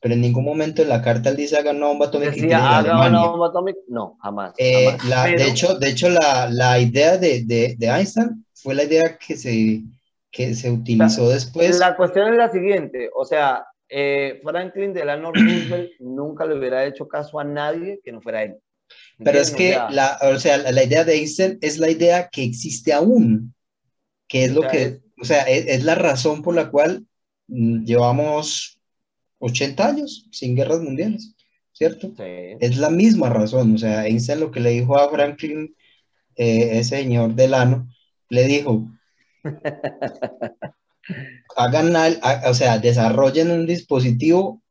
pero 0.00 0.14
en 0.14 0.20
ningún 0.20 0.44
momento 0.44 0.82
en 0.82 0.88
la 0.88 1.02
carta 1.02 1.30
él 1.30 1.36
dice 1.36 1.56
haga 1.56 1.70
una 1.70 1.86
bomba 1.86 2.06
atómica. 2.06 2.32
Decía, 2.32 2.78
haga 2.78 3.08
una 3.08 3.26
bomba 3.26 3.48
atómica, 3.48 3.78
no, 3.88 4.16
jamás. 4.22 4.54
Eh, 4.58 4.96
La, 5.08 5.24
De 5.26 5.48
hecho, 5.48 5.78
de 5.78 5.88
hecho 5.88 6.08
la, 6.08 6.48
la 6.50 6.78
idea 6.78 7.16
de, 7.16 7.44
de, 7.44 7.74
de, 7.78 7.86
Einstein 7.86 8.44
fue 8.54 8.74
la 8.74 8.84
idea 8.84 9.16
que 9.16 9.36
se, 9.36 9.82
que 10.30 10.54
se 10.54 10.70
utilizó 10.70 11.28
después. 11.30 11.78
La 11.78 11.96
cuestión 11.96 12.32
es 12.32 12.36
la 12.36 12.50
siguiente, 12.50 13.10
o 13.14 13.24
sea, 13.24 13.64
eh, 13.88 14.40
Franklin 14.42 14.92
Delano 14.92 15.32
Roosevelt 15.32 15.92
nunca 16.00 16.44
le 16.44 16.58
hubiera 16.58 16.84
hecho 16.84 17.08
caso 17.08 17.40
a 17.40 17.44
nadie 17.44 18.00
que 18.04 18.12
no 18.12 18.20
fuera 18.20 18.42
él. 18.42 18.56
Pero 19.22 19.38
es 19.38 19.50
que 19.50 19.72
la, 19.90 20.18
o 20.22 20.38
sea, 20.38 20.58
la, 20.58 20.84
idea 20.84 21.04
de 21.04 21.14
Einstein 21.14 21.58
es 21.60 21.78
la 21.78 21.90
idea 21.90 22.28
que 22.30 22.44
existe 22.44 22.92
aún, 22.92 23.54
que 24.28 24.44
es 24.44 24.52
lo 24.52 24.62
que, 24.62 25.00
o 25.20 25.24
sea, 25.24 25.42
es, 25.42 25.84
la 25.84 25.94
razón 25.94 26.42
por 26.42 26.54
la 26.54 26.70
cual 26.70 27.06
mm, 27.48 27.84
llevamos 27.84 28.78
80 29.38 29.86
años 29.86 30.26
sin 30.30 30.56
guerras 30.56 30.80
mundiales, 30.80 31.34
¿cierto? 31.72 32.12
Es 32.18 32.76
la 32.76 32.90
misma 32.90 33.30
razón, 33.30 33.74
o 33.74 33.78
sea, 33.78 34.06
Einstein 34.06 34.40
lo 34.40 34.50
que 34.50 34.60
le 34.60 34.70
dijo 34.70 34.98
a 34.98 35.10
Franklin, 35.10 35.74
eh, 36.36 36.78
ese 36.78 36.98
señor 36.98 37.34
Delano, 37.34 37.88
le 38.28 38.44
dijo, 38.44 38.88
hagan, 41.56 41.94
o 42.46 42.54
sea, 42.54 42.78
desarrollen 42.78 43.50
un 43.50 43.66
dispositivo 43.66 44.62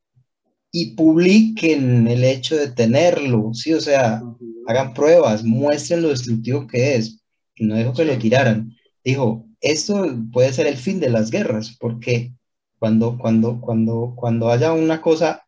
y 0.70 0.94
publiquen 0.94 2.06
el 2.08 2.24
hecho 2.24 2.56
de 2.56 2.68
tenerlo, 2.68 3.52
¿sí? 3.54 3.72
O 3.72 3.80
sea, 3.80 4.22
hagan 4.66 4.94
pruebas, 4.94 5.42
muestren 5.44 6.02
lo 6.02 6.08
destructivo 6.08 6.66
que 6.66 6.96
es. 6.96 7.20
No 7.58 7.76
dijo 7.76 7.92
que 7.94 8.04
lo 8.04 8.18
tiraran. 8.18 8.76
Dijo, 9.02 9.47
esto 9.60 10.08
puede 10.32 10.52
ser 10.52 10.66
el 10.66 10.76
fin 10.76 11.00
de 11.00 11.10
las 11.10 11.30
guerras, 11.30 11.76
porque 11.78 12.32
cuando, 12.78 13.18
cuando, 13.18 13.60
cuando, 13.60 14.14
cuando 14.16 14.50
haya 14.50 14.72
una 14.72 15.00
cosa 15.00 15.44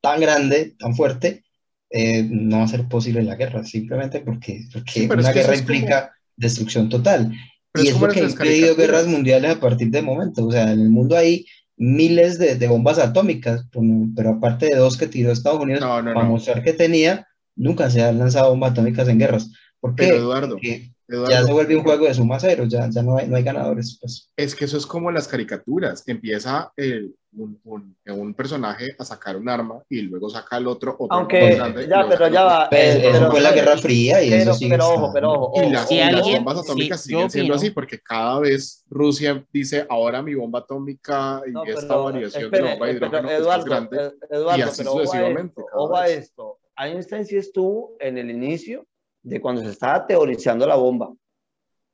tan 0.00 0.20
grande, 0.20 0.74
tan 0.78 0.94
fuerte, 0.94 1.44
eh, 1.90 2.22
no 2.22 2.58
va 2.58 2.64
a 2.64 2.68
ser 2.68 2.88
posible 2.88 3.22
la 3.22 3.36
guerra, 3.36 3.64
simplemente 3.64 4.20
porque, 4.20 4.64
porque 4.72 5.08
una 5.10 5.32
guerra 5.32 5.56
implica 5.56 6.12
destrucción 6.36 6.88
total. 6.88 7.32
y 7.74 7.88
es, 7.88 8.00
lo 8.00 8.08
que 8.08 8.20
ha 8.20 8.28
impedido 8.28 8.76
guerras 8.76 9.06
mundiales 9.06 9.50
a 9.50 9.60
partir 9.60 9.90
de 9.90 10.00
momento. 10.00 10.46
O 10.46 10.52
sea, 10.52 10.72
en 10.72 10.80
el 10.80 10.90
mundo 10.90 11.16
hay 11.16 11.46
miles 11.76 12.38
de, 12.38 12.56
de, 12.56 12.68
bombas 12.68 12.98
atómicas, 12.98 13.66
pero 14.14 14.30
aparte 14.30 14.66
de 14.66 14.76
dos 14.76 14.96
que 14.96 15.06
tiró 15.06 15.32
Estados 15.32 15.60
Unidos 15.60 15.80
para 15.80 16.24
mostrar 16.24 16.62
que 16.62 16.72
tenía, 16.72 17.26
nunca 17.56 17.90
se 17.90 18.02
han 18.02 18.18
lanzado 18.18 18.50
bombas 18.50 18.72
atómicas 18.72 19.08
en 19.08 19.18
guerras. 19.18 19.50
¿Por 19.80 19.94
qué? 19.94 20.08
Eduardo, 20.08 20.54
Porque 20.54 20.92
ya 21.28 21.44
se 21.44 21.52
vuelve 21.52 21.76
un 21.76 21.82
juego 21.82 22.06
de 22.06 22.14
suma 22.14 22.38
cero, 22.38 22.64
ya, 22.66 22.88
ya 22.88 23.02
no, 23.02 23.16
hay, 23.16 23.26
no 23.26 23.36
hay 23.36 23.42
ganadores. 23.42 23.98
Pues. 24.00 24.30
Es 24.36 24.54
que 24.54 24.64
eso 24.64 24.76
es 24.76 24.86
como 24.86 25.10
las 25.10 25.26
caricaturas, 25.26 26.04
empieza 26.06 26.72
el, 26.76 27.14
un, 27.32 27.60
un, 27.64 27.96
un, 28.06 28.34
personaje 28.34 28.94
a 28.98 29.04
sacar 29.04 29.36
un 29.36 29.48
arma 29.48 29.82
y 29.88 30.02
luego 30.02 30.28
saca 30.28 30.56
el 30.56 30.66
otro, 30.66 30.96
otro 30.98 31.16
Aunque, 31.16 31.56
ya, 31.88 32.06
pero 32.08 32.28
ya 32.28 32.44
va. 32.44 32.68
Pues, 32.68 32.96
eh, 32.96 33.08
pero, 33.12 33.30
fue 33.30 33.40
la 33.40 33.52
Guerra 33.52 33.76
Fría 33.76 34.22
y 34.22 34.30
pero, 34.30 34.42
eso 34.42 34.54
sí. 34.54 34.68
Pero 34.68 34.88
ojo, 34.88 35.10
pero 35.12 35.32
ojo. 35.32 35.62
Y 35.62 35.70
las, 35.70 35.90
y 35.90 35.96
las 35.98 36.22
bombas 36.22 36.58
atómicas 36.58 37.00
sí, 37.00 37.10
siguen 37.10 37.30
siendo 37.30 37.54
así 37.54 37.70
porque 37.70 38.00
cada 38.00 38.40
vez 38.40 38.84
Rusia 38.88 39.44
dice, 39.52 39.86
ahora 39.88 40.22
mi 40.22 40.34
bomba 40.34 40.60
atómica 40.60 41.42
y 41.46 41.52
no, 41.52 41.64
esta 41.64 41.96
variación 41.96 42.44
espere, 42.44 42.64
de 42.64 42.70
bomba 42.70 42.86
de 42.86 42.92
hidrógeno 42.92 43.30
Eduardo, 43.30 43.40
es 43.40 43.46
más 43.46 43.64
grande. 43.64 44.12
Eduardo, 44.30 44.58
y 44.58 44.62
así 44.62 44.82
pero 44.82 44.92
sucesivamente. 44.92 45.62
Ojo 45.72 45.96
a 45.96 46.08
esto. 46.08 46.58
Einstein 46.76 47.26
sí 47.26 47.36
estuvo 47.36 47.96
en 48.00 48.18
el 48.18 48.30
inicio 48.30 48.86
de 49.22 49.40
cuando 49.40 49.62
se 49.62 49.70
estaba 49.70 50.06
teorizando 50.06 50.66
la 50.66 50.76
bomba. 50.76 51.12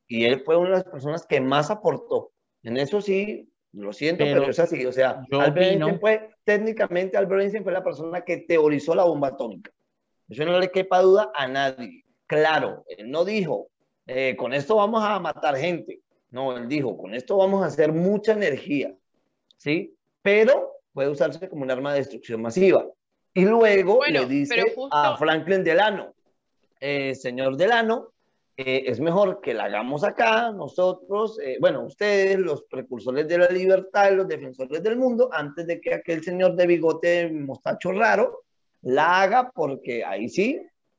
Y 0.08 0.24
él 0.24 0.42
fue 0.44 0.56
una 0.56 0.70
de 0.70 0.74
las 0.76 0.84
personas 0.84 1.26
que 1.26 1.40
más 1.40 1.70
aportó. 1.70 2.32
En 2.62 2.76
eso 2.76 3.00
sí, 3.00 3.48
lo 3.72 3.92
siento, 3.92 4.24
pero, 4.24 4.40
pero 4.40 4.50
es 4.50 4.58
así. 4.58 4.86
O 4.86 4.92
sea, 4.92 5.24
Albert 5.30 5.58
Einstein 5.58 6.00
fue, 6.00 6.30
técnicamente, 6.44 7.16
Albert 7.16 7.42
Einstein 7.42 7.64
fue 7.64 7.72
la 7.72 7.84
persona 7.84 8.22
que 8.22 8.38
teorizó 8.38 8.94
la 8.94 9.04
bomba 9.04 9.28
atómica. 9.28 9.70
Eso 10.28 10.44
no 10.44 10.58
le 10.58 10.70
quepa 10.70 11.00
duda 11.02 11.30
a 11.34 11.46
nadie. 11.46 12.04
Claro, 12.26 12.84
él 12.88 13.10
no 13.10 13.24
dijo, 13.24 13.68
eh, 14.06 14.34
con 14.36 14.52
esto 14.52 14.76
vamos 14.76 15.02
a 15.04 15.18
matar 15.20 15.56
gente. 15.56 16.00
No, 16.30 16.56
él 16.56 16.68
dijo, 16.68 16.96
con 16.96 17.14
esto 17.14 17.36
vamos 17.36 17.62
a 17.62 17.66
hacer 17.66 17.92
mucha 17.92 18.32
energía. 18.32 18.94
¿Sí? 19.58 19.94
Pero 20.22 20.72
puede 20.92 21.08
usarse 21.08 21.48
como 21.48 21.62
un 21.62 21.70
arma 21.70 21.92
de 21.92 22.00
destrucción 22.00 22.42
masiva. 22.42 22.86
Y 23.34 23.44
luego 23.44 23.96
bueno, 23.96 24.20
le 24.20 24.26
dice 24.26 24.60
justo... 24.74 24.88
a 24.90 25.16
Franklin 25.18 25.62
Delano, 25.62 26.14
eh, 26.80 27.14
señor 27.14 27.56
Delano, 27.56 28.12
eh, 28.56 28.84
es 28.86 29.00
mejor 29.00 29.40
que 29.42 29.52
la 29.52 29.64
hagamos 29.64 30.02
acá, 30.02 30.50
nosotros, 30.50 31.38
eh, 31.40 31.58
bueno, 31.60 31.84
ustedes, 31.84 32.38
los 32.38 32.62
precursores 32.62 33.28
de 33.28 33.38
la 33.38 33.48
libertad, 33.48 34.12
los 34.12 34.26
defensores 34.26 34.82
del 34.82 34.96
mundo, 34.96 35.28
antes 35.32 35.66
de 35.66 35.78
que 35.80 35.92
aquel 35.92 36.24
señor 36.24 36.56
de 36.56 36.66
bigote 36.66 37.30
mostacho 37.30 37.92
raro 37.92 38.44
la 38.80 39.20
haga, 39.20 39.50
porque 39.50 40.04
ahí 40.04 40.28
sí 40.28 40.58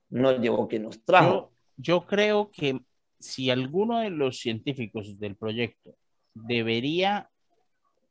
nos 0.09 0.39
llevó 0.39 0.67
quien 0.67 0.83
nos 0.83 1.03
trajo. 1.03 1.51
Yo, 1.77 2.01
yo 2.01 2.05
creo 2.05 2.51
que 2.51 2.79
si 3.19 3.49
alguno 3.49 4.01
de 4.01 4.11
los 4.11 4.37
científicos 4.37 5.17
del 5.19 5.35
proyecto 5.35 5.95
debería 6.35 7.29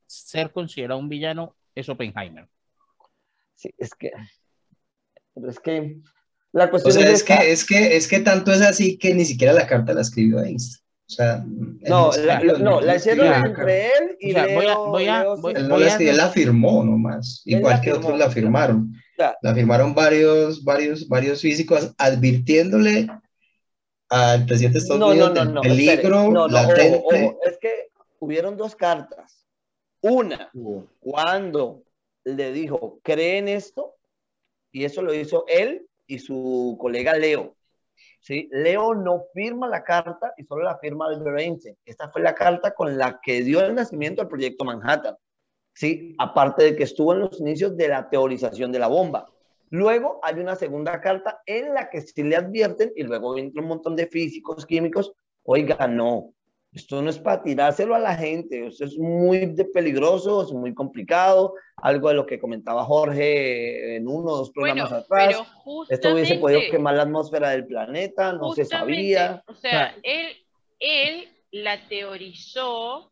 ser 0.07 0.51
considerado 0.51 0.99
un 0.99 1.09
villano, 1.09 1.55
es 1.75 1.89
Oppenheimer. 1.89 2.49
Sí, 3.55 3.73
es 3.79 3.95
que, 3.95 4.11
pero 5.35 5.51
es 5.51 5.61
que 5.61 6.01
la 6.57 6.71
cuestión 6.71 6.97
o 6.97 6.99
sea, 6.99 7.11
es, 7.11 7.19
es, 7.21 7.25
que, 7.25 7.53
es, 7.53 7.65
que, 7.67 7.97
es 7.97 8.09
que 8.09 8.21
tanto 8.21 8.51
es 8.51 8.63
así 8.63 8.97
que 8.97 9.15
ni 9.15 9.27
siquiera 9.27 9.53
la 9.53 9.67
carta 9.67 9.93
la 9.93 10.01
escribió 10.01 10.43
Einstein. 10.43 10.83
O 11.07 11.13
sea, 11.13 11.45
no, 11.47 12.11
la, 12.25 12.41
no, 12.41 12.81
la 12.81 12.97
hicieron 12.97 13.27
entre 13.27 13.89
él 13.89 14.17
y 14.19 14.31
o 14.31 14.35
sea, 14.35 14.47
Leo, 14.47 14.57
voy 14.57 14.67
a, 14.67 14.77
voy 14.77 15.09
a, 15.09 15.21
Leo, 15.21 15.37
voy, 15.37 15.53
él 15.55 15.69
no 15.69 15.77
la 15.77 15.89
escribió, 15.89 16.13
él 16.13 16.17
la 16.17 16.31
firmó 16.31 16.83
nomás, 16.83 17.43
igual 17.45 17.81
que 17.83 17.93
otros 17.93 18.19
la 18.19 18.31
firmaron. 18.31 18.91
Ya. 19.19 19.37
La 19.43 19.55
firmaron 19.55 19.95
varios, 19.95 20.65
varios, 20.65 21.07
varios 21.07 21.43
físicos 21.43 21.95
advirtiéndole 21.99 23.07
al 24.09 24.47
presidente 24.47 24.79
de 24.79 24.83
Estados 24.83 25.01
no, 25.01 25.09
Unidos 25.09 25.29
no, 25.29 25.35
no, 25.35 25.45
del 25.45 25.55
no, 25.55 25.61
peligro 25.61 26.23
no, 26.23 26.31
no, 26.31 26.49
latente. 26.49 27.03
Ojo, 27.05 27.17
ojo. 27.17 27.39
Es 27.45 27.59
que 27.59 27.91
hubieron 28.19 28.57
dos 28.57 28.75
cartas. 28.75 29.47
Una, 30.01 30.51
uh. 30.55 30.83
cuando 31.01 31.83
le 32.25 32.51
dijo, 32.53 32.99
¿creen 33.03 33.47
esto? 33.47 33.95
Y 34.73 34.85
eso 34.85 35.03
lo 35.03 35.13
hizo 35.13 35.45
él 35.47 35.87
y 36.07 36.19
su 36.19 36.77
colega 36.81 37.17
Leo. 37.17 37.57
¿sí? 38.21 38.49
Leo 38.53 38.95
no 38.95 39.25
firma 39.33 39.69
la 39.69 39.83
carta 39.83 40.33
y 40.37 40.45
solo 40.45 40.65
la 40.65 40.79
firma 40.79 41.07
Albert 41.07 41.41
Einstein. 41.41 41.77
Esta 41.85 42.09
fue 42.09 42.23
la 42.23 42.35
carta 42.35 42.73
con 42.73 42.97
la 42.97 43.21
que 43.23 43.43
dio 43.43 43.61
el 43.61 43.75
nacimiento 43.75 44.23
al 44.23 44.29
proyecto 44.29 44.65
Manhattan. 44.65 45.17
¿sí? 45.75 46.15
Aparte 46.19 46.65
de 46.65 46.77
que 46.77 46.85
estuvo 46.85 47.13
en 47.13 47.21
los 47.21 47.41
inicios 47.41 47.77
de 47.77 47.89
la 47.89 48.09
teorización 48.09 48.73
de 48.73 48.79
la 48.79 48.89
bomba. 48.89 49.27
Luego 49.71 50.21
hay 50.23 50.37
una 50.37 50.55
segunda 50.55 51.01
carta 51.01 51.43
en 51.45 51.75
la 51.75 51.91
que 51.91 52.01
sí 52.01 52.23
le 52.23 52.37
advierten 52.37 52.93
y 52.95 53.03
luego 53.03 53.37
entra 53.37 53.63
un 53.63 53.69
montón 53.69 53.97
de 53.97 54.07
físicos, 54.07 54.65
químicos. 54.65 55.13
Oiga, 55.43 55.87
no, 55.87 56.33
esto 56.77 57.01
no 57.01 57.09
es 57.09 57.19
para 57.19 57.43
tirárselo 57.43 57.95
a 57.95 57.99
la 57.99 58.15
gente, 58.15 58.67
esto 58.67 58.85
es 58.85 58.99
muy 58.99 59.47
peligroso, 59.73 60.43
es 60.43 60.53
muy 60.53 60.75
complicado, 60.75 61.55
algo 61.79 62.11
de 62.11 62.15
lo 62.17 62.27
que 62.27 62.39
comentaba 62.39 62.85
Jorge 62.85 63.97
en 63.97 64.07
uno 64.07 64.33
o 64.33 64.37
dos 64.37 64.51
programas 64.51 64.91
bueno, 64.91 65.05
atrás. 65.05 65.49
Esto 65.89 66.13
hubiese 66.13 66.37
podido 66.37 66.61
quemar 66.71 66.97
la 66.97 67.05
atmósfera 67.05 67.49
del 67.49 67.67
planeta, 67.67 68.35
no 68.35 68.53
se 68.53 68.67
sabía. 68.67 69.43
O 69.47 69.55
sea, 69.55 69.97
él, 70.03 70.37
él 70.79 71.29
la 71.51 71.89
teorizó, 71.89 73.11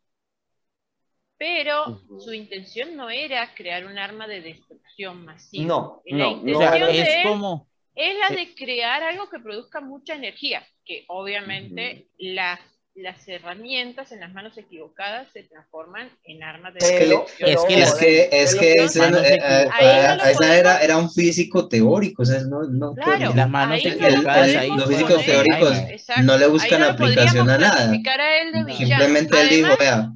pero 1.38 1.84
uh 1.86 1.94
-huh. 1.94 2.20
su 2.20 2.34
intención 2.34 2.94
no 2.96 3.08
era 3.08 3.54
crear 3.54 3.86
un 3.86 3.96
arma 3.96 4.26
de 4.28 4.42
destrucción 4.42 5.24
masiva. 5.24 5.64
No, 5.64 6.02
la 6.04 6.18
no, 6.18 6.30
intención 6.32 6.52
no. 6.52 6.58
O 6.58 6.60
sea, 6.60 6.86
de 6.86 7.00
es 7.00 7.08
él 7.08 7.22
como, 7.22 7.68
es 7.94 8.14
la 8.18 8.36
de 8.36 8.54
crear 8.54 9.02
algo 9.04 9.30
que 9.30 9.38
produzca 9.38 9.80
mucha 9.80 10.14
energía, 10.14 10.62
que 10.84 11.06
obviamente 11.08 12.08
uh 12.18 12.22
-huh. 12.22 12.34
las 12.34 12.73
las 12.94 13.26
herramientas 13.26 14.12
en 14.12 14.20
las 14.20 14.32
manos 14.32 14.56
equivocadas 14.56 15.26
se 15.32 15.42
transforman 15.42 16.08
en 16.24 16.42
armas 16.44 16.74
de 16.74 16.78
es 16.78 16.90
que, 16.92 16.98
destrucción. 16.98 17.50
es 17.50 17.64
que, 17.64 17.82
es 17.82 17.94
que, 17.94 18.28
es 18.30 18.54
que 18.54 18.72
ese, 18.84 19.04
eh, 19.04 19.68
eh, 19.80 20.58
era, 20.58 20.78
era 20.78 20.96
un 20.96 21.10
físico 21.10 21.68
teórico, 21.68 22.22
o 22.22 22.24
sea, 22.24 22.40
no, 22.44 22.62
no 22.62 22.94
claro, 22.94 23.34
las 23.34 23.50
manos 23.50 23.78
ahí 23.84 23.88
equivocadas 23.88 24.52
no 24.52 24.60
ahí, 24.60 24.68
los 24.68 24.86
físicos 24.86 25.26
teóricos 25.26 25.76
Exacto. 25.90 26.22
no 26.22 26.38
le 26.38 26.46
buscan 26.46 26.80
no 26.80 26.86
aplicación 26.86 27.50
a 27.50 27.58
nada. 27.58 27.90
A 27.90 28.40
él 28.40 28.66
de. 28.66 28.74
Simplemente 28.74 29.40
él 29.40 29.48
dijo, 29.48 29.66
Además, 29.66 29.78
vea, 29.78 30.12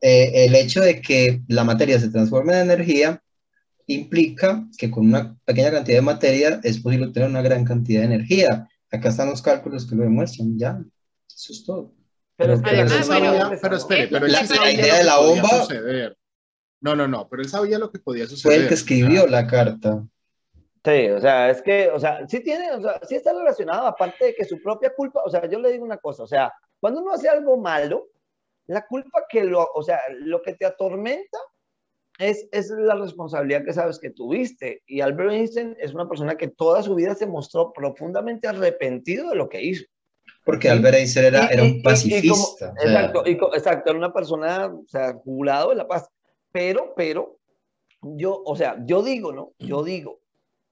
eh, 0.00 0.46
el 0.46 0.54
hecho 0.54 0.80
de 0.80 1.00
que 1.02 1.42
la 1.46 1.64
materia 1.64 2.00
se 2.00 2.08
transforme 2.08 2.54
en 2.54 2.70
energía 2.70 3.22
implica 3.86 4.66
que 4.78 4.90
con 4.90 5.06
una 5.06 5.36
pequeña 5.44 5.70
cantidad 5.70 5.98
de 5.98 6.02
materia 6.02 6.60
es 6.62 6.78
posible 6.78 7.06
obtener 7.06 7.28
una 7.28 7.42
gran 7.42 7.64
cantidad 7.64 8.00
de 8.00 8.06
energía. 8.06 8.66
Acá 8.90 9.10
están 9.10 9.28
los 9.28 9.42
cálculos 9.42 9.86
que 9.86 9.94
lo 9.94 10.04
demuestran, 10.04 10.58
ya. 10.58 10.78
Eso 11.42 11.52
es 11.52 11.64
todo. 11.64 11.92
Pero, 12.36 12.54
pero, 12.62 12.82
espere, 13.76 14.08
pero 14.08 14.26
la, 14.28 14.72
idea 14.72 14.98
de 14.98 15.04
la 15.04 15.18
bomba. 15.18 15.48
No, 16.80 16.94
no, 16.94 17.08
no, 17.08 17.28
pero 17.28 17.42
él 17.42 17.48
sabía 17.48 17.78
lo 17.78 17.90
que 17.90 17.98
podía 17.98 18.26
suceder. 18.26 18.56
Fue 18.56 18.62
el 18.62 18.68
que 18.68 18.74
escribió 18.74 19.26
la 19.26 19.46
carta. 19.46 20.04
Sí, 20.84 21.08
o 21.10 21.20
sea, 21.20 21.50
es 21.50 21.60
que, 21.62 21.90
o 21.90 21.98
sea, 21.98 22.26
sí 22.28 22.40
tiene, 22.40 22.70
o 22.72 22.80
sea, 22.80 23.00
sí 23.08 23.16
está 23.16 23.32
relacionado, 23.32 23.86
aparte 23.86 24.26
de 24.26 24.34
que 24.34 24.44
su 24.44 24.60
propia 24.60 24.92
culpa, 24.94 25.22
o 25.24 25.30
sea, 25.30 25.48
yo 25.48 25.58
le 25.58 25.70
digo 25.70 25.84
una 25.84 25.98
cosa, 25.98 26.24
o 26.24 26.26
sea, 26.26 26.52
cuando 26.80 27.00
uno 27.00 27.12
hace 27.12 27.28
algo 27.28 27.56
malo, 27.56 28.08
la 28.66 28.84
culpa 28.86 29.24
que 29.28 29.44
lo, 29.44 29.68
o 29.74 29.82
sea, 29.82 30.00
lo 30.10 30.42
que 30.42 30.54
te 30.54 30.66
atormenta 30.66 31.38
es, 32.18 32.48
es 32.52 32.70
la 32.70 32.94
responsabilidad 32.94 33.64
que 33.64 33.72
sabes 33.72 33.98
que 33.98 34.10
tuviste. 34.10 34.82
Y 34.86 35.00
Albert 35.00 35.32
Einstein 35.32 35.76
es 35.78 35.92
una 35.92 36.08
persona 36.08 36.36
que 36.36 36.48
toda 36.48 36.82
su 36.82 36.94
vida 36.94 37.14
se 37.14 37.26
mostró 37.26 37.72
profundamente 37.72 38.48
arrepentido 38.48 39.30
de 39.30 39.36
lo 39.36 39.48
que 39.48 39.62
hizo. 39.62 39.84
Porque 40.44 40.68
Albert 40.68 40.96
Einstein 40.96 41.26
era, 41.26 41.46
era 41.46 41.62
un 41.62 41.82
pacifista. 41.82 42.74
exacto, 42.82 43.24
exacto, 43.26 43.90
era 43.90 43.98
una 43.98 44.12
persona, 44.12 44.66
o 44.66 44.84
sea, 44.88 45.14
jurado 45.14 45.70
de 45.70 45.76
la 45.76 45.86
paz. 45.86 46.08
Pero, 46.50 46.94
pero, 46.96 47.38
yo, 48.02 48.42
o 48.44 48.56
sea, 48.56 48.76
yo 48.84 49.02
digo, 49.02 49.32
¿no? 49.32 49.52
Yo 49.58 49.84
digo 49.84 50.20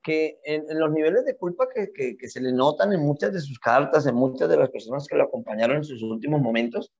que 0.02 0.38
en, 0.44 0.64
los 0.78 0.90
niveles 0.90 1.24
de 1.24 1.36
culpa 1.36 1.68
que, 1.72 1.92
que, 1.92 2.16
que, 2.16 2.28
se 2.28 2.40
le 2.40 2.52
notan 2.52 2.92
en 2.92 3.00
muchas 3.00 3.32
de 3.32 3.40
sus 3.40 3.58
cartas, 3.58 4.06
en 4.06 4.14
muchas 4.14 4.48
de 4.48 4.56
las 4.56 4.70
personas 4.70 5.06
que 5.06 5.16
lo 5.16 5.24
acompañaron 5.24 5.76
en 5.76 5.84
sus 5.84 6.02
últimos 6.02 6.40
momentos, 6.40 6.90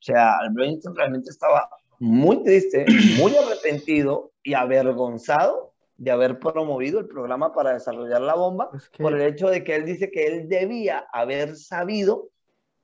o 0.00 0.02
sea, 0.02 0.38
Albert 0.38 0.68
Einstein 0.68 0.96
realmente 0.96 1.30
estaba 1.30 1.68
muy 1.98 2.42
triste, 2.42 2.84
muy 3.18 3.34
arrepentido 3.36 4.32
y 4.42 4.54
avergonzado 4.54 5.74
de 5.98 6.10
haber 6.10 6.38
promovido 6.38 7.00
el 7.00 7.06
programa 7.06 7.52
para 7.52 7.72
desarrollar 7.72 8.20
la 8.20 8.34
bomba 8.34 8.70
por 8.98 9.14
el 9.14 9.22
hecho 9.22 9.48
de 9.48 9.64
que 9.64 9.74
él 9.74 9.86
dice 9.86 10.10
que 10.10 10.26
él 10.26 10.48
debía 10.48 11.06
haber 11.12 11.56
sabido 11.56 12.28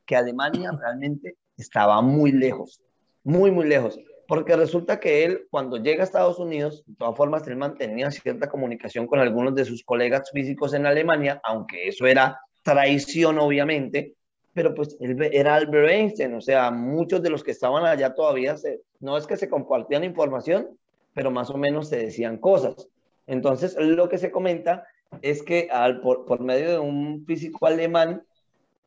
que 0.07 0.17
Alemania 0.17 0.71
realmente 0.81 1.37
estaba 1.57 2.01
muy 2.01 2.33
lejos, 2.33 2.81
muy, 3.23 3.51
muy 3.51 3.67
lejos. 3.67 3.99
Porque 4.29 4.57
resulta 4.57 4.99
que 4.99 5.25
él, 5.25 5.47
cuando 5.51 5.77
llega 5.77 6.03
a 6.03 6.05
Estados 6.05 6.39
Unidos, 6.39 6.85
de 6.87 6.95
todas 6.95 7.17
formas, 7.17 7.47
él 7.49 7.57
mantenía 7.57 8.11
cierta 8.11 8.49
comunicación 8.49 9.07
con 9.07 9.19
algunos 9.19 9.55
de 9.55 9.65
sus 9.65 9.85
colegas 9.85 10.31
físicos 10.33 10.73
en 10.73 10.87
Alemania, 10.87 11.41
aunque 11.45 11.89
eso 11.89 12.07
era 12.07 12.41
traición, 12.63 13.39
obviamente, 13.39 14.15
pero 14.55 14.75
pues 14.75 14.97
él 15.01 15.21
era 15.33 15.57
Albert 15.57 15.91
Einstein, 15.91 16.35
o 16.35 16.41
sea, 16.41 16.71
muchos 16.71 17.23
de 17.23 17.31
los 17.31 17.43
que 17.43 17.51
estaban 17.51 17.85
allá 17.85 18.15
todavía, 18.15 18.57
se, 18.57 18.81
no 19.01 19.19
es 19.19 19.27
que 19.27 19.37
se 19.37 19.51
compartían 19.51 20.05
información, 20.05 20.79
pero 21.15 21.31
más 21.31 21.51
o 21.51 21.59
menos 21.59 21.89
se 21.89 21.97
decían 21.97 22.39
cosas. 22.39 22.89
Entonces, 23.27 23.77
lo 23.79 24.09
que 24.09 24.19
se 24.19 24.31
comenta 24.31 24.85
es 25.21 25.43
que 25.43 25.69
al, 25.71 26.01
por, 26.01 26.25
por, 26.25 26.41
medio 26.41 26.71
de 26.71 26.79
un 26.79 27.25
físico 27.27 27.67
alemán, 27.67 28.23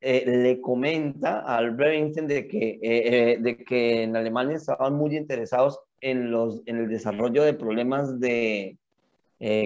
eh, 0.02 0.24
le 0.26 0.62
comenta 0.62 1.40
a 1.40 1.58
Albert 1.58 1.94
Einstein 1.94 2.28
de 2.28 2.48
que, 2.48 2.70
eh, 2.70 2.80
eh, 2.82 3.38
de 3.40 3.58
que 3.58 4.04
en 4.04 4.16
Alemania 4.16 4.58
estaban 4.58 4.94
muy 4.94 5.16
interesados 5.16 5.80
en, 6.02 6.32
los, 6.32 6.62
en 6.66 6.78
el 6.78 6.90
desarrollo 6.90 7.44
de 7.44 7.54
problemas 7.54 8.20
de, 8.20 8.78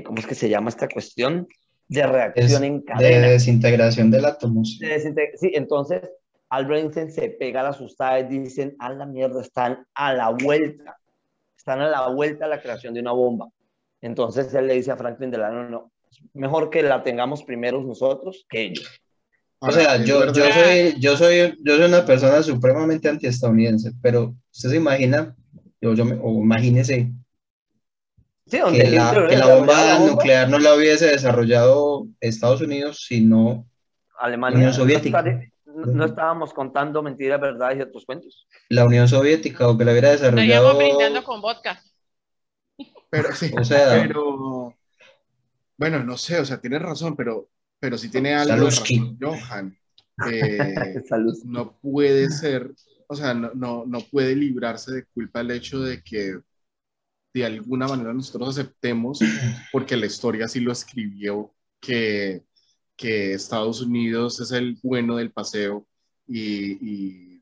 ¿cómo 0.05 0.19
es 0.19 0.27
que 0.27 0.35
se 0.35 0.49
llama 0.49 0.69
esta 0.69 0.87
cuestión? 0.87 1.47
de 1.89 2.05
reacción 2.05 2.63
en 2.63 2.81
cadena. 2.81 3.27
De 3.27 3.33
desintegración 3.33 4.11
del 4.11 4.23
átomo. 4.23 4.63
Sí, 4.63 4.79
entonces 5.53 6.01
Albert 6.49 6.83
Einstein 6.83 7.11
se 7.11 7.29
pega 7.29 7.61
a 7.61 7.63
la 7.63 7.69
asustada 7.69 8.19
y 8.19 8.27
dicen, 8.27 8.75
a 8.79 8.93
la 8.93 9.05
mierda, 9.05 9.41
están 9.41 9.85
a 9.93 10.13
la 10.13 10.29
vuelta, 10.29 10.97
están 11.57 11.81
a 11.81 11.89
la 11.89 12.07
vuelta 12.09 12.45
a 12.45 12.47
la 12.47 12.61
creación 12.61 12.93
de 12.93 13.01
una 13.01 13.11
bomba. 13.11 13.49
Entonces 14.01 14.53
él 14.53 14.67
le 14.67 14.75
dice 14.75 14.91
a 14.91 14.97
Franklin 14.97 15.31
Delano, 15.31 15.69
no, 15.69 15.91
mejor 16.33 16.69
que 16.69 16.81
la 16.83 17.03
tengamos 17.03 17.43
primero 17.43 17.81
nosotros 17.81 18.45
que 18.49 18.61
ellos. 18.63 19.01
O 19.61 19.71
sea, 19.71 19.97
yo, 19.97 20.31
yo, 20.31 20.51
soy, 20.51 20.95
yo, 20.99 21.17
soy, 21.17 21.57
yo 21.61 21.75
soy 21.75 21.85
una 21.85 22.05
persona 22.05 22.41
supremamente 22.41 23.09
antiestadounidense, 23.09 23.91
pero 24.01 24.33
usted 24.53 24.69
se 24.69 24.77
imagina, 24.77 25.35
yo, 25.81 25.93
yo 25.93 26.05
o 26.21 26.41
imagínese 26.41 27.11
que, 28.49 28.89
la, 28.89 29.55
bomba 29.55 29.99
nuclear 29.99 30.49
no 30.49 30.59
la 30.59 30.75
hubiese 30.75 31.07
desarrollado 31.07 32.07
Estados 32.19 32.61
Unidos, 32.61 33.05
sino 33.07 33.67
Alemania. 34.17 34.57
Unión 34.57 34.73
Soviética. 34.73 35.23
No, 35.65 36.05
estábamos 36.05 36.53
contando 36.53 37.01
mentiras, 37.01 37.39
verdades 37.39 37.79
y 37.79 37.81
otros 37.81 38.05
cuentos. 38.05 38.47
La 38.69 38.85
Unión 38.85 39.07
Soviética, 39.07 39.67
o 39.67 39.77
que 39.77 39.85
la 39.85 39.91
hubiera 39.91 40.09
desarrollado. 40.11 40.71
Estaríamos 40.71 40.77
brindando 40.77 41.23
con 41.23 41.41
vodka. 41.41 41.81
Pero 43.09 43.33
sí, 43.33 43.51
o 43.57 43.63
sea, 43.63 44.01
pero. 44.01 44.75
Bueno, 45.77 46.03
no 46.03 46.17
sé, 46.17 46.39
o 46.39 46.45
sea, 46.45 46.59
tienes 46.59 46.81
razón, 46.81 47.15
pero, 47.15 47.49
pero 47.79 47.97
si 47.97 48.09
tiene 48.09 48.35
algo 48.35 48.65
de 48.65 48.69
razón, 48.69 49.17
Johan. 49.19 49.75
Eh, 50.29 51.01
no 51.45 51.79
puede 51.79 52.29
ser, 52.29 52.73
o 53.07 53.15
sea, 53.15 53.33
no, 53.33 53.51
no, 53.53 53.85
no 53.85 54.01
puede 54.01 54.35
librarse 54.35 54.91
de 54.91 55.05
culpa 55.05 55.39
el 55.39 55.51
hecho 55.51 55.79
de 55.79 56.03
que 56.03 56.41
de 57.33 57.45
alguna 57.45 57.87
manera 57.87 58.13
nosotros 58.13 58.49
aceptemos, 58.49 59.19
porque 59.71 59.95
la 59.95 60.07
historia 60.07 60.47
sí 60.47 60.59
lo 60.59 60.71
escribió, 60.71 61.53
que, 61.79 62.43
que 62.95 63.33
Estados 63.33 63.81
Unidos 63.81 64.39
es 64.39 64.51
el 64.51 64.77
bueno 64.83 65.15
del 65.15 65.31
paseo 65.31 65.87
y, 66.27 67.41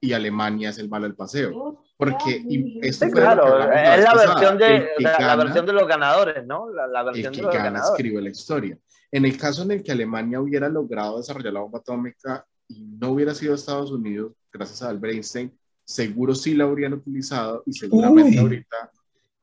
y, 0.00 0.12
Alemania 0.12 0.70
es 0.70 0.78
el 0.78 0.88
malo 0.88 1.04
del 1.06 1.16
paseo. 1.16 1.82
Porque 1.96 2.44
esto 2.82 3.08
claro, 3.08 3.72
es 3.72 4.04
la 4.04 4.14
versión, 4.14 4.58
de, 4.58 4.86
la, 4.98 5.36
versión 5.36 5.64
de 5.64 5.72
los 5.72 5.88
ganadores, 5.88 6.46
¿no? 6.46 6.68
La, 6.70 7.02
versión 7.02 7.34
el 7.34 7.40
que 7.40 7.46
de 7.46 7.62
gana 7.62 7.80
escribe 7.80 8.20
la 8.20 8.28
historia. 8.28 8.78
En 9.10 9.24
el 9.24 9.38
caso 9.38 9.62
en 9.62 9.70
el 9.70 9.82
que 9.82 9.92
Alemania 9.92 10.40
hubiera 10.40 10.68
logrado 10.68 11.16
desarrollar 11.16 11.54
la 11.54 11.60
bomba 11.60 11.78
atómica 11.78 12.44
y 12.68 12.82
no 12.82 13.12
hubiera 13.12 13.34
sido 13.34 13.54
Estados 13.54 13.90
Unidos, 13.90 14.32
gracias 14.52 14.82
a 14.82 14.90
Albert 14.90 15.14
Einstein, 15.14 15.58
seguro 15.84 16.34
sí 16.34 16.54
la 16.54 16.64
habrían 16.64 16.92
utilizado 16.92 17.62
y 17.64 17.72
seguramente 17.72 18.38
ahorita 18.40 18.92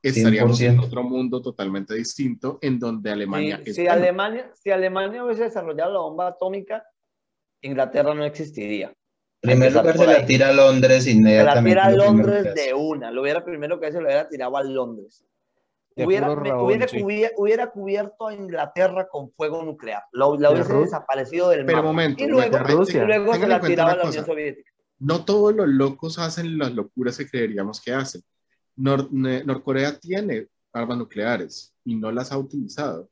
estaríamos 0.04 0.60
en 0.62 0.80
otro 0.80 1.02
mundo 1.02 1.42
totalmente 1.42 1.96
distinto 1.96 2.60
en 2.62 2.78
donde 2.78 3.10
Alemania... 3.10 3.62
si, 3.66 3.88
Alemania 3.88 4.52
si 4.54 4.70
Alemania 4.70 5.24
hubiese 5.24 5.44
desarrollado 5.44 5.94
la 5.94 6.00
bomba 6.00 6.28
atómica, 6.28 6.86
Inglaterra 7.62 8.14
no 8.14 8.26
existiría. 8.26 8.94
Primero 9.44 9.82
lugar 9.82 9.98
se 9.98 10.08
la 10.08 10.26
tira 10.26 10.50
a 10.50 10.54
Londres 10.54 11.06
inmediatamente. 11.06 11.70
Se 11.70 11.76
la 11.76 11.84
tira 11.84 11.86
a 11.86 12.08
Londres 12.08 12.56
de 12.56 12.74
una. 12.74 13.12
Lo 13.12 13.22
hubiera 13.22 13.46
primero 13.46 13.80
que 13.80 13.88
hace, 13.88 14.00
lo 14.00 14.06
hubiera 14.06 14.28
tirado 14.28 14.58
a 14.58 14.64
Londres. 14.64 15.24
Hubiera, 15.96 16.32
hubiera, 16.32 17.68
cubierto 17.70 18.28
a 18.28 18.34
Inglaterra 18.34 19.08
con 19.08 19.32
fuego 19.34 19.62
nuclear. 19.62 20.02
Lo, 20.12 20.36
la 20.40 20.50
hubiese 20.50 20.74
desaparecido 20.74 21.50
del 21.50 21.66
Pero 21.66 21.84
momento, 21.84 22.24
y 22.24 22.28
luego, 22.28 22.58
y 22.58 22.94
luego 22.94 23.36
se 23.36 23.48
la 23.48 23.62
tiraba 23.62 23.92
a 23.92 23.96
la 23.98 24.06
Unión 24.06 24.26
Soviética 24.26 24.74
no 25.04 25.26
todos 25.26 25.54
los 25.54 25.68
locos 25.68 26.18
hacen 26.18 26.58
las 26.58 26.74
locuras 26.74 27.18
que 27.18 27.28
creeríamos 27.28 27.82
que 27.82 27.92
hacen. 27.92 28.22
Norcorea 28.76 30.00
tiene 30.00 30.48
armas 30.72 30.98
nucleares 30.98 31.74
y 31.84 31.96
no 31.96 32.12
las 32.12 32.32
ha 32.32 32.38
utilizado. 32.38 33.10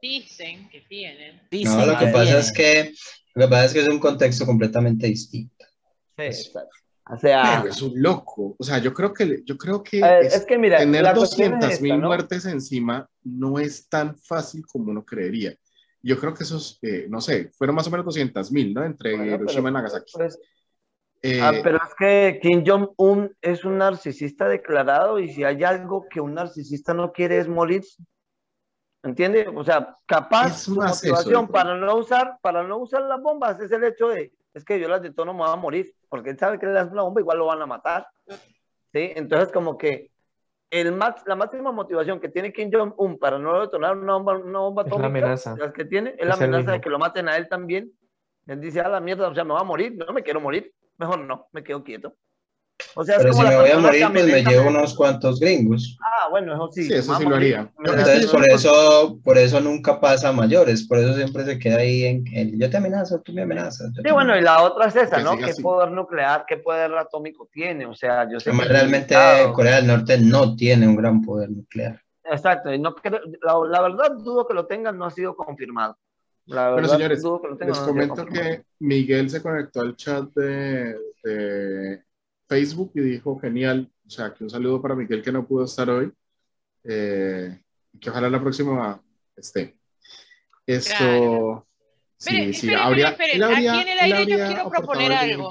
Dicen 0.00 0.68
que 0.68 0.82
tienen. 0.82 1.40
no, 1.64 1.86
lo 1.86 1.98
que, 1.98 2.06
pasa 2.08 2.38
es 2.38 2.52
que, 2.52 2.92
lo 3.34 3.46
que 3.46 3.50
pasa 3.50 3.64
es 3.64 3.72
que 3.72 3.80
es 3.80 3.88
un 3.88 3.98
contexto 3.98 4.44
completamente 4.44 5.06
distinto. 5.06 5.64
Sí, 6.16 6.50
O 7.10 7.16
sea, 7.16 7.64
es 7.66 7.80
un 7.82 8.00
loco. 8.00 8.54
O 8.58 8.64
sea, 8.64 8.78
yo 8.78 8.92
creo 8.92 9.12
que, 9.12 9.42
yo 9.44 9.56
creo 9.56 9.82
que, 9.82 10.00
es, 10.22 10.44
que 10.44 10.58
mira, 10.58 10.78
tener 10.78 11.14
200 11.14 11.80
mil 11.80 11.98
muertes 11.98 12.44
encima 12.44 13.08
no 13.24 13.58
es 13.58 13.88
tan 13.88 14.16
fácil 14.16 14.64
como 14.66 14.90
uno 14.90 15.04
creería. 15.04 15.54
Yo 16.02 16.18
creo 16.18 16.34
que 16.34 16.42
esos, 16.42 16.78
eh, 16.82 17.06
no 17.08 17.20
sé, 17.20 17.50
fueron 17.56 17.76
más 17.76 17.86
o 17.86 17.90
menos 17.90 18.04
200 18.06 18.50
mil, 18.52 18.74
¿no? 18.74 18.84
Entre 18.84 19.14
Hiroshima 19.14 19.70
y 19.70 19.72
Nagasaki. 19.72 20.12
Pues, 20.14 20.38
ah, 21.40 21.52
eh, 21.54 21.60
pero 21.62 21.78
es 21.78 21.94
que 21.96 22.40
Kim 22.42 22.64
Jong-un 22.66 23.34
es 23.40 23.64
un 23.64 23.78
narcisista 23.78 24.48
declarado 24.48 25.20
y 25.20 25.32
si 25.32 25.44
hay 25.44 25.62
algo 25.62 26.06
que 26.10 26.20
un 26.20 26.34
narcisista 26.34 26.92
no 26.92 27.12
quiere 27.12 27.38
es 27.38 27.48
morir. 27.48 27.82
¿Entiende? 29.02 29.48
O 29.54 29.64
sea, 29.64 29.96
capaz 30.06 30.68
motivación 30.68 31.48
para 31.48 31.76
no 31.76 31.96
usar 31.96 32.38
para 32.40 32.62
no 32.62 32.78
usar 32.78 33.02
las 33.02 33.20
bombas 33.20 33.58
es 33.60 33.72
el 33.72 33.82
hecho 33.84 34.08
de 34.08 34.32
es 34.54 34.64
que 34.64 34.78
yo 34.78 34.88
las 34.88 35.02
detono 35.02 35.32
me 35.32 35.40
voy 35.40 35.48
a 35.50 35.56
morir, 35.56 35.94
porque 36.08 36.30
él 36.30 36.38
sabe 36.38 36.58
que 36.58 36.66
le 36.66 36.72
das 36.72 36.92
una 36.92 37.02
bomba 37.02 37.20
igual 37.20 37.38
lo 37.38 37.46
van 37.46 37.62
a 37.62 37.66
matar. 37.66 38.06
¿Sí? 38.28 39.12
Entonces 39.16 39.50
como 39.50 39.78
que 39.78 40.10
el 40.70 40.92
max, 40.92 41.22
la 41.26 41.34
máxima 41.34 41.72
motivación 41.72 42.20
que 42.20 42.28
tiene 42.28 42.52
Kim 42.52 42.70
Jong-un 42.72 43.18
para 43.18 43.38
no 43.38 43.60
detonar 43.60 43.96
una 43.96 44.14
bomba, 44.14 44.36
una 44.36 44.58
bomba 44.58 44.82
atómica, 44.82 45.06
es 45.06 45.12
la 45.12 45.18
amenaza. 45.18 45.56
Las 45.58 45.72
que 45.72 45.84
tiene, 45.84 46.14
es, 46.18 46.26
la 46.26 46.34
amenaza 46.34 46.72
de 46.72 46.80
que 46.80 46.90
lo 46.90 46.98
maten 46.98 47.28
a 47.28 47.36
él 47.36 47.48
también. 47.48 47.92
Él 48.46 48.60
dice, 48.60 48.80
a 48.80 48.88
la 48.88 49.00
mierda, 49.00 49.28
o 49.28 49.34
sea, 49.34 49.44
me 49.44 49.54
va 49.54 49.60
a 49.60 49.64
morir, 49.64 49.94
no 49.96 50.12
me 50.12 50.22
quiero 50.22 50.40
morir 50.40 50.72
mejor 51.02 51.18
no, 51.20 51.48
me 51.52 51.62
quedo 51.62 51.82
quieto. 51.84 52.16
O 52.94 53.04
sea, 53.04 53.18
Pero 53.18 53.32
si 53.32 53.42
me 53.42 53.56
voy 53.56 53.70
a 53.70 53.78
morir, 53.78 54.06
pues 54.12 54.26
me 54.26 54.42
llevo 54.42 54.68
unos 54.68 54.94
cuantos 54.94 55.40
gringos. 55.40 55.96
Ah, 56.00 56.28
bueno, 56.30 56.54
eso 56.54 56.68
sí. 56.72 56.84
Sí, 56.84 56.94
eso 56.94 57.14
sí 57.16 57.24
lo 57.24 57.36
haría. 57.36 57.70
Entonces, 57.78 58.26
por 58.26 58.48
eso, 58.48 59.18
por 59.24 59.38
eso 59.38 59.60
nunca 59.60 60.00
pasa 60.00 60.28
a 60.28 60.32
mayores, 60.32 60.86
por 60.86 60.98
eso 60.98 61.14
siempre 61.14 61.44
se 61.44 61.58
queda 61.58 61.78
ahí 61.78 62.04
en 62.04 62.24
el 62.32 62.58
yo 62.58 62.68
te 62.70 62.76
amenazo, 62.76 63.20
tú 63.20 63.32
me 63.32 63.42
amenazas. 63.42 63.90
Sí, 63.94 64.10
bueno, 64.10 64.36
y 64.36 64.40
la 64.40 64.62
otra 64.62 64.86
es 64.86 64.96
esa, 64.96 65.18
¿no? 65.18 65.36
¿Qué 65.36 65.54
poder 65.62 65.90
nuclear, 65.90 66.44
qué 66.46 66.56
poder 66.58 66.94
atómico 66.94 67.48
tiene? 67.52 67.86
O 67.86 67.94
sea, 67.94 68.28
yo 68.30 68.40
sé 68.40 68.50
Además, 68.50 68.68
realmente 68.68 69.16
Corea 69.54 69.76
del 69.76 69.86
Norte 69.86 70.18
no 70.18 70.56
tiene 70.56 70.86
un 70.86 70.96
gran 70.96 71.22
poder 71.22 71.50
nuclear. 71.50 72.00
Exacto, 72.24 72.72
y 72.72 72.78
no, 72.78 72.94
la, 73.42 73.54
la 73.68 73.82
verdad 73.82 74.12
dudo 74.12 74.46
que 74.46 74.54
lo 74.54 74.66
tengan, 74.66 74.96
no 74.96 75.06
ha 75.06 75.10
sido 75.10 75.36
confirmado 75.36 75.96
bueno, 76.46 76.88
señores, 76.88 77.22
les 77.60 77.78
comento 77.78 78.26
que 78.26 78.64
Miguel 78.80 79.30
se 79.30 79.42
conectó 79.42 79.80
al 79.80 79.96
chat 79.96 80.24
de, 80.34 82.02
Facebook 82.52 82.92
y 82.94 83.00
dijo, 83.00 83.38
genial, 83.38 83.90
o 84.06 84.10
sea, 84.10 84.34
que 84.34 84.44
un 84.44 84.50
saludo 84.50 84.82
para 84.82 84.94
Miguel 84.94 85.22
que 85.22 85.32
no 85.32 85.46
pudo 85.46 85.64
estar 85.64 85.88
hoy, 85.88 86.12
eh, 86.84 87.62
que 87.98 88.10
ojalá 88.10 88.28
la 88.28 88.40
próxima 88.40 89.02
esté. 89.34 89.78
Esto... 90.66 91.66
Sí, 92.18 92.52
sí, 92.52 92.72
habría, 92.72 93.08
Aquí 93.08 93.32
en 93.32 93.88
el 93.88 93.98
aire 93.98 94.26
yo 94.26 94.36
quiero 94.46 94.70
proponer 94.70 95.12
algo. 95.12 95.50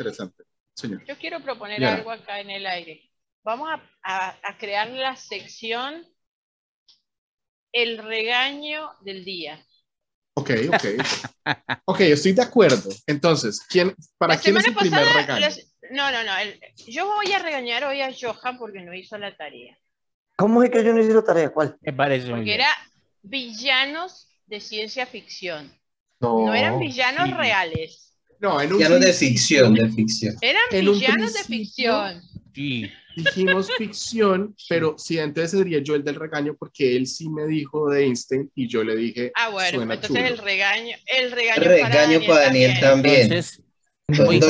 Yo 1.05 1.17
quiero 1.19 1.41
proponer 1.41 1.83
algo 1.83 2.11
acá 2.11 2.39
en 2.39 2.49
el 2.49 2.65
aire. 2.65 3.11
Vamos 3.43 3.67
a, 4.03 4.37
a 4.41 4.57
crear 4.57 4.89
la 4.89 5.15
sección 5.15 6.05
El 7.73 7.97
regaño 7.97 8.91
del 9.01 9.25
día. 9.25 9.65
Ok, 10.35 10.51
ok. 10.69 10.85
ok, 11.85 11.99
estoy 12.01 12.33
de 12.33 12.41
acuerdo. 12.41 12.89
Entonces, 13.05 13.59
¿quién, 13.67 13.93
¿para 14.17 14.37
quién 14.37 14.55
es 14.57 14.67
el 14.67 14.75
primer 14.75 15.05
regaño? 15.07 15.47
No, 15.91 16.11
no, 16.11 16.23
no. 16.23 16.31
yo 16.87 17.05
voy 17.05 17.31
a 17.31 17.39
regañar 17.39 17.83
hoy 17.83 18.01
a 18.01 18.11
Johan 18.13 18.57
porque 18.57 18.81
no 18.81 18.93
hizo 18.93 19.17
la 19.17 19.35
tarea. 19.35 19.77
¿Cómo 20.37 20.63
es 20.63 20.69
que 20.69 20.83
yo 20.83 20.93
no 20.93 21.01
hice 21.01 21.13
la 21.13 21.23
tarea? 21.23 21.49
¿Cuál? 21.49 21.77
Me 21.81 21.93
parece 21.93 22.29
porque 22.29 22.55
era 22.55 22.69
villanos 23.21 24.29
de 24.47 24.59
ciencia 24.59 25.05
ficción. 25.05 25.71
No, 26.19 26.53
eran 26.53 26.79
villanos 26.79 27.35
reales. 27.35 28.17
No, 28.39 28.59
en 28.59 28.71
un 28.71 28.77
villanos 28.77 29.01
de 29.01 29.13
ficción, 29.13 29.73
de 29.73 29.89
ficción. 29.89 30.35
Eran 30.41 30.61
villanos 30.71 31.33
de 31.33 31.43
ficción. 31.43 32.21
Sí 32.53 32.91
dijimos 33.15 33.67
ficción, 33.77 34.55
pero 34.69 34.95
sí, 34.97 35.17
entonces 35.17 35.51
sería 35.51 35.79
yo 35.79 35.95
el 35.95 36.03
del 36.03 36.15
regaño 36.15 36.55
porque 36.57 36.95
él 36.95 37.07
sí 37.07 37.29
me 37.29 37.45
dijo 37.45 37.89
de 37.89 38.05
Einstein 38.05 38.51
y 38.55 38.67
yo 38.67 38.83
le 38.83 38.95
dije. 38.95 39.31
Ah, 39.35 39.49
bueno, 39.49 39.81
entonces 39.81 40.31
el 40.31 40.37
regaño, 40.37 40.95
el 41.05 41.31
regaño, 41.31 41.63
regaño 41.63 42.19
para 42.27 42.41
Daniel, 42.45 42.79
también. 42.79 43.21
Entonces, 43.21 43.61
el, 44.07 44.41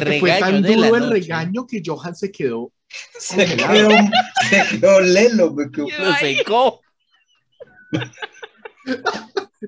regaño 0.00 0.20
fue 0.20 0.38
tan 0.38 0.62
duro 0.62 0.96
el 0.96 1.10
regaño 1.10 1.66
que 1.66 1.82
Johan 1.84 2.14
se 2.14 2.30
quedó. 2.30 2.72
Se 3.18 3.44
quedó, 3.44 3.90
se 4.48 4.78
quedó 4.78 5.00
lelo, 5.00 5.52
me 5.52 5.68
quedó. 5.72 5.88
Lo 5.98 6.14
secó. 6.14 6.80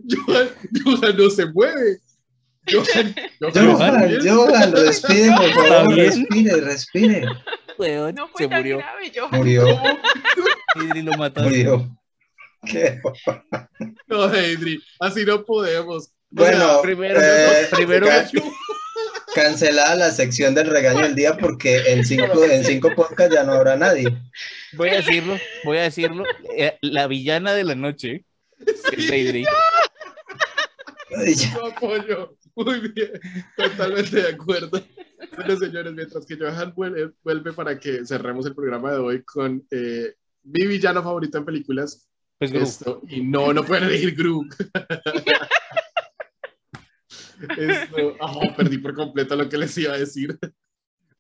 Johan, 0.09 0.49
Johan 0.85 1.17
no 1.17 1.29
se 1.29 1.47
mueve. 1.47 1.99
Johan, 2.71 3.15
Johan, 3.41 4.19
Johan, 4.25 4.73
respire, 4.73 5.35
por 5.37 5.67
favor, 5.67 5.97
respire, 5.97 6.61
respire 6.61 7.27
no 7.79 8.29
fue 8.29 8.45
se 8.45 8.49
tan 8.49 8.59
murió. 8.59 8.79
Grave, 8.79 9.11
yo. 9.11 9.29
Murió. 9.31 9.67
Idri 10.77 11.03
lo 11.03 11.13
mató. 11.13 11.43
Murió. 11.43 11.89
¿Qué? 12.65 13.01
No, 14.07 14.27
Idri, 14.37 14.83
así 14.99 15.25
no 15.25 15.45
podemos. 15.45 16.11
Bueno, 16.31 16.83
primero, 16.83 17.21
eh, 17.23 17.69
primero 17.71 18.07
cancelada 19.39 19.95
la 19.95 20.11
sección 20.11 20.55
del 20.55 20.69
regaño 20.69 21.03
del 21.03 21.15
día 21.15 21.37
porque 21.37 21.93
en 21.93 22.05
cinco, 22.05 22.45
en 22.45 22.65
cinco 22.65 22.95
podcasts 22.95 23.35
ya 23.35 23.45
no 23.45 23.53
habrá 23.53 23.77
nadie. 23.77 24.09
Voy 24.73 24.91
a 24.91 24.97
decirlo, 24.97 25.39
voy 25.65 25.79
a 25.79 25.83
decirlo. 25.83 26.25
Eh, 26.57 26.77
la 26.83 27.07
villana 27.07 27.55
de 27.55 27.65
la 27.65 27.75
noche 27.75 28.25
es. 28.59 28.83
Yo 31.53 31.67
apoyo. 31.67 32.37
Muy 32.57 32.81
bien, 32.89 33.13
totalmente 33.57 34.21
de 34.21 34.29
acuerdo. 34.31 34.83
Bueno, 35.37 35.57
señores, 35.57 35.93
mientras 35.93 36.27
que 36.27 36.37
Johan 36.37 36.75
vuelve, 36.75 37.53
para 37.53 37.79
que 37.79 38.05
cerremos 38.05 38.47
el 38.47 38.55
programa 38.55 38.91
de 38.91 38.99
hoy 38.99 39.23
con 39.23 39.65
eh, 39.71 40.15
mi 40.43 40.67
villano 40.67 41.03
favorito 41.03 41.39
en 41.39 41.45
películas. 41.45 42.09
Pues 42.39 42.53
Esto, 42.53 43.03
y 43.09 43.21
no, 43.21 43.53
no 43.53 43.65
pueden 43.65 43.85
elegir 43.85 44.17
Gru. 44.17 44.49
Esto, 47.57 48.17
oh, 48.21 48.41
perdí 48.57 48.79
por 48.79 48.95
completo 48.95 49.37
lo 49.37 49.49
que 49.49 49.59
les 49.59 49.77
iba 49.79 49.95
a 49.95 49.99
decir. 49.99 50.39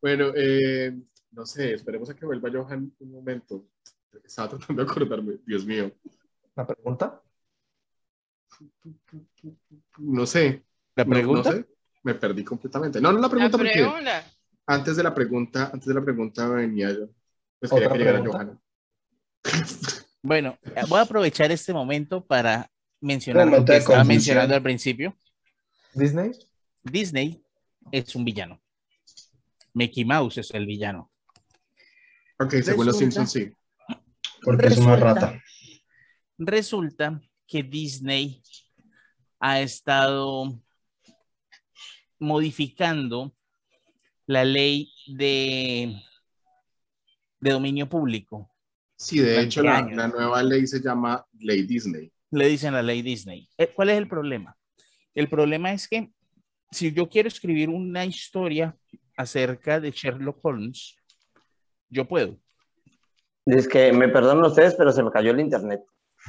Bueno, 0.00 0.30
eh, 0.36 0.96
no 1.32 1.44
sé, 1.44 1.74
esperemos 1.74 2.08
a 2.08 2.14
que 2.14 2.24
vuelva 2.24 2.48
Johan 2.52 2.94
un 3.00 3.10
momento. 3.10 3.66
Estaba 4.22 4.50
tratando 4.50 4.84
de 4.84 4.88
acordarme, 4.88 5.38
Dios 5.44 5.66
mío. 5.66 5.90
¿La 6.54 6.64
pregunta? 6.64 7.20
No 9.98 10.24
sé. 10.24 10.62
¿La 10.94 11.04
pregunta? 11.04 11.64
me 12.02 12.14
perdí 12.14 12.44
completamente. 12.44 13.00
No, 13.00 13.12
no 13.12 13.18
la 13.18 13.28
pregunta, 13.28 13.58
porque 13.58 13.86
antes 14.66 14.96
de 14.96 15.02
la 15.02 15.14
pregunta, 15.14 15.70
antes 15.72 15.86
de 15.86 15.94
la 15.94 16.02
pregunta 16.02 16.48
venía 16.48 16.90
yo. 16.90 17.08
Pues 17.58 17.72
quería 17.72 17.90
que 17.90 17.98
llegara 17.98 18.24
Johanna. 18.24 18.58
Bueno, 20.22 20.58
voy 20.88 20.98
a 20.98 21.02
aprovechar 21.02 21.50
este 21.50 21.72
momento 21.72 22.24
para 22.24 22.70
mencionar 23.00 23.48
lo 23.48 23.64
que 23.64 23.76
estaba 23.76 24.04
mencionando 24.04 24.54
al 24.54 24.62
principio. 24.62 25.16
¿Disney? 25.98 26.32
Disney 26.82 27.42
es 27.92 28.14
un 28.14 28.24
villano. 28.24 28.60
Mickey 29.74 30.04
Mouse 30.04 30.38
es 30.38 30.50
el 30.52 30.66
villano. 30.66 31.10
Ok, 32.38 32.54
según 32.62 32.86
los 32.86 32.98
Simpsons, 32.98 33.30
sí. 33.30 33.52
Porque 34.42 34.68
es 34.68 34.78
una 34.78 34.96
rata. 34.96 35.42
Resulta 36.38 37.20
que 37.46 37.62
Disney 37.62 38.42
ha 39.40 39.60
estado 39.60 40.60
modificando 42.18 43.34
la 44.26 44.44
ley 44.44 44.92
de, 45.06 46.00
de 47.40 47.50
dominio 47.50 47.88
público. 47.88 48.50
Sí, 48.96 49.20
de 49.20 49.42
hecho 49.42 49.62
la, 49.62 49.82
nueva 49.82 50.42
ley 50.42 50.66
se 50.66 50.80
llama 50.80 51.24
Ley 51.38 51.62
Disney. 51.62 52.12
Le 52.30 52.48
dicen 52.48 52.74
la 52.74 52.82
ley 52.82 53.00
Disney. 53.00 53.48
Eh, 53.56 53.72
¿Cuál 53.74 53.90
es 53.90 53.98
el 53.98 54.08
problema? 54.08 54.57
El 55.18 55.28
problema 55.28 55.72
es 55.72 55.88
que 55.88 56.12
si 56.70 56.92
yo 56.92 57.08
quiero 57.08 57.26
escribir 57.26 57.70
una 57.70 58.04
historia 58.04 58.76
acerca 59.16 59.80
de 59.80 59.90
Sherlock 59.90 60.38
Holmes, 60.44 60.94
yo 61.90 62.06
puedo. 62.06 62.38
Es 63.44 63.66
que 63.66 63.92
me 63.92 64.08
perdonan 64.08 64.44
ustedes, 64.44 64.76
pero 64.76 64.92
se 64.92 65.02
me 65.02 65.10
cayó 65.10 65.32
el 65.32 65.40
internet. 65.40 65.80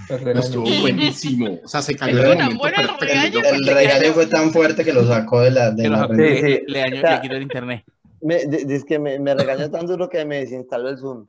Estuvo 0.10 0.64
buenísimo. 0.82 1.60
O 1.64 1.68
sea, 1.68 1.84
se 1.84 1.96
cayó 1.96 2.32
el 2.32 2.40
momento 2.40 2.98
perfecto. 2.98 3.42
El 3.44 3.68
regaño 3.68 4.12
fue 4.14 4.26
tan 4.26 4.52
fuerte 4.52 4.84
que 4.84 4.92
lo 4.92 5.06
sacó 5.06 5.42
de 5.42 5.52
la. 5.52 5.70
De 5.70 5.88
la 5.88 6.08
sí, 6.08 6.38
sí. 6.38 6.62
Le, 6.66 6.80
dañó, 6.80 7.02
le 7.04 7.22
quitó 7.22 7.36
el 7.36 7.44
internet. 7.44 7.86
Me, 8.22 8.44
dice 8.48 8.86
que 8.88 8.98
me, 8.98 9.20
me, 9.20 9.36
regañó 9.36 9.70
tan 9.70 9.86
duro 9.86 10.10
que 10.10 10.26
me 10.26 10.40
desinstaló 10.40 10.90
el 10.90 10.98
Zoom. 10.98 11.28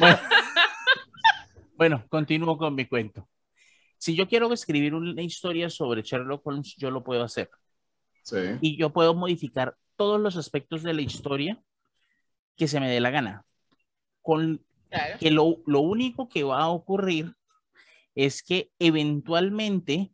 Bueno, 0.00 0.18
bueno, 1.76 2.04
continúo 2.08 2.58
con 2.58 2.74
mi 2.74 2.86
cuento. 2.86 3.28
Si 4.02 4.16
yo 4.16 4.26
quiero 4.26 4.52
escribir 4.52 4.94
una 4.94 5.22
historia 5.22 5.70
sobre 5.70 6.02
Sherlock 6.02 6.44
Holmes, 6.44 6.74
yo 6.76 6.90
lo 6.90 7.04
puedo 7.04 7.22
hacer. 7.22 7.48
Sí. 8.24 8.36
Y 8.60 8.76
yo 8.76 8.92
puedo 8.92 9.14
modificar 9.14 9.76
todos 9.94 10.20
los 10.20 10.36
aspectos 10.36 10.82
de 10.82 10.92
la 10.92 11.02
historia 11.02 11.62
que 12.56 12.66
se 12.66 12.80
me 12.80 12.90
dé 12.90 12.98
la 12.98 13.10
gana. 13.10 13.44
Con 14.20 14.60
que 15.20 15.30
lo, 15.30 15.62
lo 15.66 15.82
único 15.82 16.28
que 16.28 16.42
va 16.42 16.62
a 16.62 16.70
ocurrir 16.70 17.36
es 18.16 18.42
que 18.42 18.72
eventualmente 18.80 20.10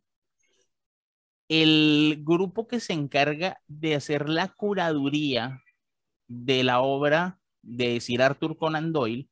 el 1.47 2.21
grupo 2.23 2.67
que 2.67 2.79
se 2.79 2.93
encarga 2.93 3.59
de 3.65 3.95
hacer 3.95 4.29
la 4.29 4.49
curaduría 4.49 5.63
de 6.27 6.63
la 6.63 6.81
obra 6.81 7.39
de 7.63 7.99
Sir 8.01 8.21
Arthur 8.21 8.55
Conan 8.55 8.93
Doyle 8.93 9.27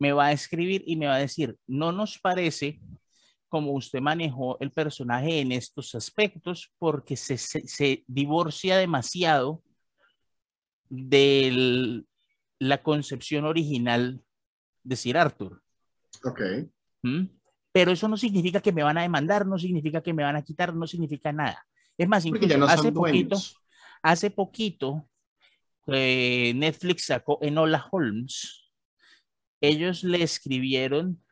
me 0.00 0.10
va 0.10 0.26
a 0.26 0.32
escribir 0.32 0.82
y 0.84 0.96
me 0.96 1.06
va 1.06 1.14
a 1.14 1.20
decir, 1.20 1.56
no 1.68 1.92
nos 1.92 2.18
parece 2.18 2.80
como 3.54 3.70
usted 3.70 4.00
manejó 4.00 4.58
el 4.58 4.72
personaje 4.72 5.38
en 5.38 5.52
estos 5.52 5.94
aspectos 5.94 6.72
porque 6.76 7.14
se, 7.14 7.38
se, 7.38 8.02
divorcia 8.08 8.76
demasiado 8.78 9.62
de 10.88 12.02
la 12.58 12.82
concepción 12.82 13.44
original 13.44 14.20
de 14.82 14.96
Sir 14.96 15.16
Arthur. 15.16 15.62
Ok. 16.24 16.40
¿Mm? 17.02 17.26
Pero 17.70 17.92
eso 17.92 18.08
no 18.08 18.16
significa 18.16 18.60
que 18.60 18.72
me 18.72 18.82
van 18.82 18.98
a 18.98 19.02
demandar, 19.02 19.46
no 19.46 19.56
significa 19.56 20.02
que 20.02 20.12
me 20.12 20.24
van 20.24 20.34
a 20.34 20.42
quitar, 20.42 20.74
no 20.74 20.88
significa 20.88 21.32
nada. 21.32 21.64
Es 21.96 22.08
más, 22.08 22.26
incluso 22.26 22.64
hace, 22.64 22.90
poquito, 22.90 23.36
hace 24.02 24.30
poquito, 24.32 25.08
eh, 25.86 26.52
Netflix 26.56 27.06
sacó 27.06 27.38
Enola 27.40 27.86
Holmes. 27.92 28.68
Ellos 29.60 30.02
le 30.02 30.24
escribieron 30.24 31.23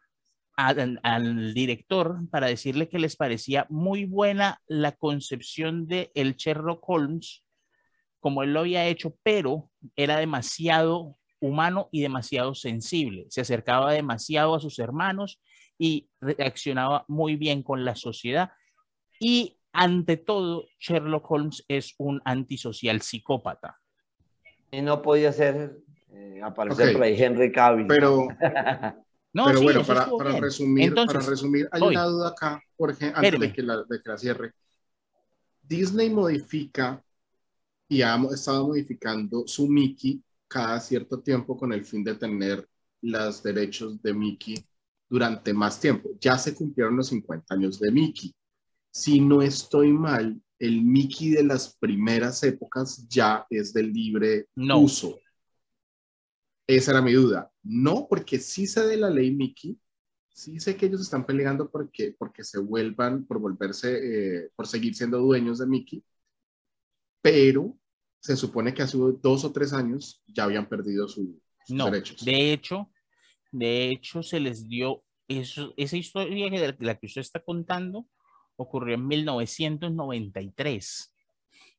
al 0.56 1.54
director 1.54 2.18
para 2.30 2.46
decirle 2.46 2.88
que 2.88 2.98
les 2.98 3.16
parecía 3.16 3.66
muy 3.70 4.04
buena 4.04 4.60
la 4.66 4.92
concepción 4.92 5.86
de 5.86 6.10
el 6.14 6.36
Sherlock 6.36 6.82
Holmes 6.88 7.42
como 8.22 8.44
él 8.44 8.52
lo 8.52 8.60
había 8.60 8.86
hecho, 8.86 9.16
pero 9.24 9.68
era 9.96 10.16
demasiado 10.16 11.18
humano 11.40 11.88
y 11.90 12.02
demasiado 12.02 12.54
sensible. 12.54 13.26
Se 13.30 13.40
acercaba 13.40 13.92
demasiado 13.92 14.54
a 14.54 14.60
sus 14.60 14.78
hermanos 14.78 15.42
y 15.76 16.08
reaccionaba 16.20 17.04
muy 17.08 17.34
bien 17.34 17.64
con 17.64 17.84
la 17.84 17.96
sociedad. 17.96 18.52
Y 19.18 19.58
ante 19.72 20.18
todo, 20.18 20.66
Sherlock 20.78 21.28
Holmes 21.28 21.64
es 21.66 21.96
un 21.98 22.22
antisocial 22.24 23.02
psicópata. 23.02 23.80
Y 24.70 24.82
no 24.82 25.02
podía 25.02 25.32
ser 25.32 25.78
eh, 26.12 26.40
aparecer 26.44 26.92
por 26.92 27.02
ahí 27.02 27.20
Henry 27.20 27.50
Cavill. 27.50 27.88
Pero, 27.88 28.28
no, 29.32 29.46
pero 29.46 29.62
bueno, 29.62 29.84
para, 29.84 30.10
para 30.10 30.38
resumir, 30.38 30.94
para 30.94 31.20
resumir, 31.20 31.68
hay 31.72 31.82
una 31.82 32.04
duda 32.04 32.28
acá, 32.28 32.62
Jorge, 32.76 33.12
antes 33.14 33.40
de 33.40 33.52
que, 33.52 33.62
la, 33.62 33.82
de 33.82 34.02
que 34.02 34.08
la 34.08 34.18
cierre. 34.18 34.52
Disney 35.62 36.10
modifica 36.10 37.02
y 37.88 38.02
ha 38.02 38.16
estado 38.32 38.68
modificando 38.68 39.44
su 39.46 39.68
Mickey 39.68 40.22
cada 40.48 40.80
cierto 40.80 41.20
tiempo 41.20 41.56
con 41.56 41.72
el 41.72 41.84
fin 41.84 42.04
de 42.04 42.14
tener 42.14 42.68
los 43.00 43.42
derechos 43.42 44.00
de 44.02 44.12
Mickey 44.12 44.54
durante 45.08 45.52
más 45.52 45.78
tiempo. 45.80 46.10
Ya 46.20 46.38
se 46.38 46.54
cumplieron 46.54 46.96
los 46.96 47.08
50 47.08 47.54
años 47.54 47.78
de 47.78 47.90
Mickey. 47.90 48.34
Si 48.90 49.20
no 49.20 49.42
estoy 49.42 49.92
mal, 49.92 50.40
el 50.58 50.82
Mickey 50.82 51.30
de 51.30 51.44
las 51.44 51.76
primeras 51.76 52.42
épocas 52.44 53.06
ya 53.08 53.46
es 53.50 53.72
de 53.72 53.82
libre 53.82 54.48
uso. 54.56 55.18
Esa 56.66 56.92
era 56.92 57.02
mi 57.02 57.12
duda. 57.12 57.51
No, 57.62 58.06
porque 58.08 58.38
sí 58.38 58.66
sé 58.66 58.86
de 58.86 58.96
la 58.96 59.10
ley 59.10 59.30
Mickey, 59.30 59.78
sí 60.28 60.58
sé 60.58 60.76
que 60.76 60.86
ellos 60.86 61.00
están 61.00 61.24
peleando 61.24 61.70
porque, 61.70 62.14
porque 62.18 62.44
se 62.44 62.58
vuelvan, 62.58 63.24
por 63.24 63.38
volverse, 63.38 64.44
eh, 64.44 64.50
por 64.56 64.66
seguir 64.66 64.94
siendo 64.94 65.18
dueños 65.18 65.58
de 65.58 65.66
Mickey, 65.66 66.04
pero 67.20 67.78
se 68.20 68.36
supone 68.36 68.74
que 68.74 68.82
hace 68.82 68.98
dos 68.98 69.44
o 69.44 69.52
tres 69.52 69.72
años 69.72 70.22
ya 70.26 70.44
habían 70.44 70.68
perdido 70.68 71.08
su, 71.08 71.40
sus 71.64 71.76
no, 71.76 71.86
derechos. 71.86 72.24
De 72.24 72.52
hecho, 72.52 72.90
de 73.52 73.90
hecho, 73.90 74.22
se 74.22 74.40
les 74.40 74.68
dio 74.68 75.04
eso, 75.28 75.72
esa 75.76 75.96
historia 75.96 76.50
de 76.50 76.76
la 76.80 76.98
que 76.98 77.06
usted 77.06 77.20
está 77.20 77.40
contando 77.40 78.08
ocurrió 78.56 78.96
en 78.96 79.06
1993 79.06 81.14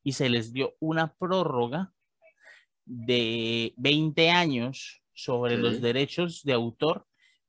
y 0.04 0.14
se 0.14 0.30
les 0.30 0.54
dio 0.54 0.76
una 0.80 1.14
prórroga 1.14 1.94
de 2.86 3.74
20 3.78 4.30
años 4.30 5.03
sobre 5.14 5.58
los 5.58 5.82
derechos 5.82 6.44
de 6.44 6.54
autor 6.54 7.06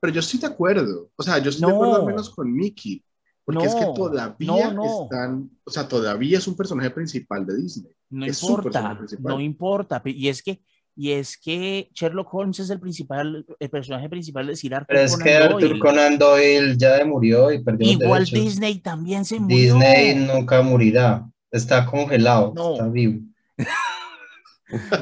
Pero 0.00 0.12
yo 0.12 0.20
estoy 0.20 0.40
de 0.40 0.46
acuerdo. 0.46 1.10
O 1.16 1.22
sea, 1.22 1.38
yo 1.38 1.48
estoy 1.50 1.68
de 1.68 1.74
acuerdo 1.74 1.96
al 1.96 2.06
menos 2.06 2.30
con 2.30 2.50
Mickey. 2.52 3.04
Porque 3.44 3.64
es 3.64 3.74
que 3.76 3.86
todavía 3.94 4.74
están, 5.02 5.50
o 5.64 5.70
sea, 5.70 5.86
todavía 5.86 6.38
es 6.38 6.48
un 6.48 6.56
personaje 6.56 6.90
principal 6.90 7.46
de 7.46 7.56
Disney. 7.56 7.92
No 8.10 8.26
importa, 8.26 8.98
no 9.20 9.40
importa. 9.40 10.02
Y 10.04 10.28
es 10.28 10.42
que, 10.42 10.64
y 10.96 11.12
es 11.12 11.36
que 11.36 11.90
Sherlock 11.94 12.32
Holmes 12.32 12.58
es 12.58 12.70
el 12.70 12.80
principal, 12.80 13.44
el 13.60 13.70
personaje 13.70 14.08
principal 14.08 14.46
de 14.46 14.56
Sir 14.56 14.74
Arthur 14.74 14.86
Pero 14.88 15.00
es 15.02 15.16
que 15.18 15.36
Arthur 15.36 15.78
Conan 15.78 16.18
Doyle 16.18 16.76
ya 16.78 17.04
murió 17.04 17.52
y 17.52 17.62
perdió 17.62 17.92
Igual 17.92 18.24
Disney 18.24 18.78
también 18.78 19.26
se 19.26 19.38
murió. 19.38 19.74
Disney 19.74 20.14
nunca 20.14 20.62
morirá. 20.62 21.28
Está 21.50 21.84
congelado, 21.84 22.54
está 22.72 22.88
vivo. 22.88 23.20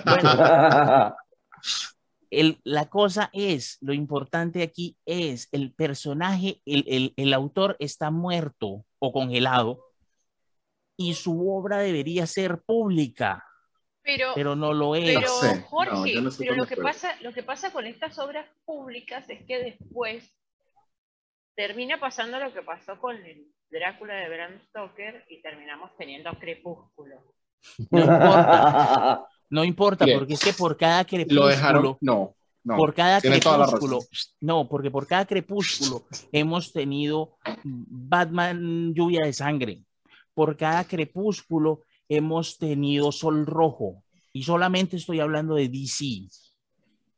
Bueno, 0.05 1.15
la 2.65 2.89
cosa 2.89 3.31
es, 3.33 3.79
lo 3.81 3.93
importante 3.93 4.63
aquí 4.63 4.97
es, 5.07 5.49
el 5.53 5.73
personaje, 5.73 6.61
el, 6.67 7.33
autor 7.35 7.77
está 7.79 8.11
muerto 8.11 8.85
o 8.99 9.13
congelado 9.13 9.81
y 10.97 11.15
su 11.15 11.51
obra 11.51 11.79
debería 11.79 12.27
ser 12.27 12.63
pública. 12.63 13.45
Pero, 14.05 14.55
no 14.55 14.75
lo 14.75 14.95
es. 14.95 15.17
Pero, 15.17 15.31
Jorge, 15.69 16.15
pero 16.39 16.55
lo 16.55 16.67
que, 16.67 16.77
pasa, 16.77 17.17
lo 17.23 17.33
que 17.33 17.43
pasa 17.43 17.73
con 17.73 17.87
estas 17.87 18.19
obras 18.19 18.47
públicas 18.67 19.29
es 19.31 19.45
que 19.47 19.59
después 19.59 20.31
termina 21.57 21.99
pasando 21.99 22.39
lo 22.39 22.53
que 22.53 22.63
pasó 22.63 22.99
con 22.99 23.17
el 23.17 23.47
Drácula 23.71 24.15
de 24.15 24.29
Bram 24.29 24.61
Stoker 24.69 25.25
y 25.29 25.41
terminamos 25.41 25.91
teniendo 25.97 26.31
Crepúsculo. 26.39 27.35
No 27.91 28.01
importa. 28.01 29.27
No 29.51 29.63
importa, 29.63 30.07
porque 30.13 30.35
es 30.35 30.43
que 30.43 30.53
por 30.53 30.77
cada 30.77 31.05
crepúsculo. 31.05 31.43
Lo 31.43 31.47
dejaron. 31.47 31.97
No. 32.01 32.35
por 32.65 32.93
cada 32.93 33.21
crepúsculo, 33.21 34.01
no, 34.41 34.67
porque 34.67 34.91
por 34.91 35.07
cada 35.07 35.27
crepúsculo 35.27 36.03
hemos 36.33 36.73
tenido 36.73 37.37
Batman 37.63 38.93
lluvia 38.95 39.25
de 39.25 39.33
sangre. 39.33 39.85
Por 40.33 40.57
cada 40.57 40.83
crepúsculo 40.85 41.83
hemos 42.17 42.59
tenido 42.59 43.13
Sol 43.13 43.47
Rojo. 43.47 44.03
Y 44.33 44.43
solamente 44.43 44.97
estoy 44.97 45.21
hablando 45.21 45.55
de 45.55 45.69
DC. 45.69 46.29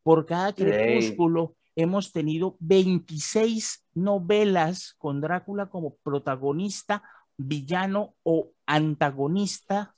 Por 0.02 0.26
cada 0.26 0.52
crepúsculo 0.52 1.56
hemos 1.74 2.12
tenido 2.12 2.56
26 2.60 3.86
novelas 3.94 4.94
con 4.98 5.20
Drácula 5.20 5.68
como 5.68 5.96
protagonista, 5.96 7.02
villano 7.36 8.14
o 8.22 8.52
antagonista 8.66 9.94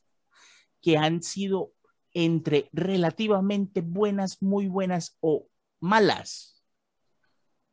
que 0.80 0.96
han 0.96 1.22
sido 1.22 1.72
entre 2.14 2.68
relativamente 2.72 3.80
buenas, 3.80 4.42
muy 4.42 4.66
buenas 4.66 5.16
o 5.20 5.46
malas. 5.80 6.62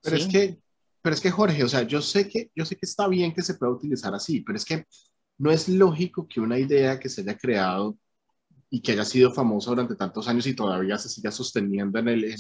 Pero 0.02 0.18
es 0.18 0.28
que, 0.28 0.60
pero 1.02 1.16
es 1.16 1.22
que 1.22 1.32
Jorge, 1.32 1.64
o 1.64 1.70
sea, 1.70 1.84
yo 1.84 2.02
sé 2.02 2.30
que, 2.30 2.52
yo 2.56 2.66
sé 2.66 2.76
que 2.76 2.86
está 2.86 3.08
bien 3.08 3.34
que 3.34 3.42
se 3.42 3.56
pueda 3.56 3.72
utilizar 3.72 4.14
así, 4.14 4.42
pero 4.42 4.58
es 4.58 4.66
que 4.66 4.86
no 5.38 5.52
es 5.52 5.70
lógico 5.70 6.28
que 6.28 6.40
una 6.40 6.58
idea 6.58 7.00
que 7.00 7.10
se 7.10 7.22
haya 7.22 7.38
creado 7.38 7.98
y 8.70 8.82
que 8.82 8.94
haya 8.94 9.06
sido 9.06 9.32
famosa 9.32 9.70
durante 9.70 9.96
tantos 9.96 10.28
años 10.28 10.48
y 10.48 10.54
todavía 10.54 10.98
se 10.98 11.10
siga 11.10 11.32
sosteniendo 11.32 12.00
en, 12.00 12.08
el, 12.10 12.36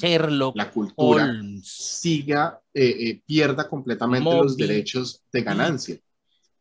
la 0.55 0.71
cultura, 0.71 1.33
siga, 1.63 2.59
eh, 2.73 2.95
eh, 2.99 3.21
pierda 3.25 3.69
completamente 3.69 4.29
los 4.29 4.57
derechos 4.57 5.21
de 5.31 5.41
ganancia. 5.41 5.97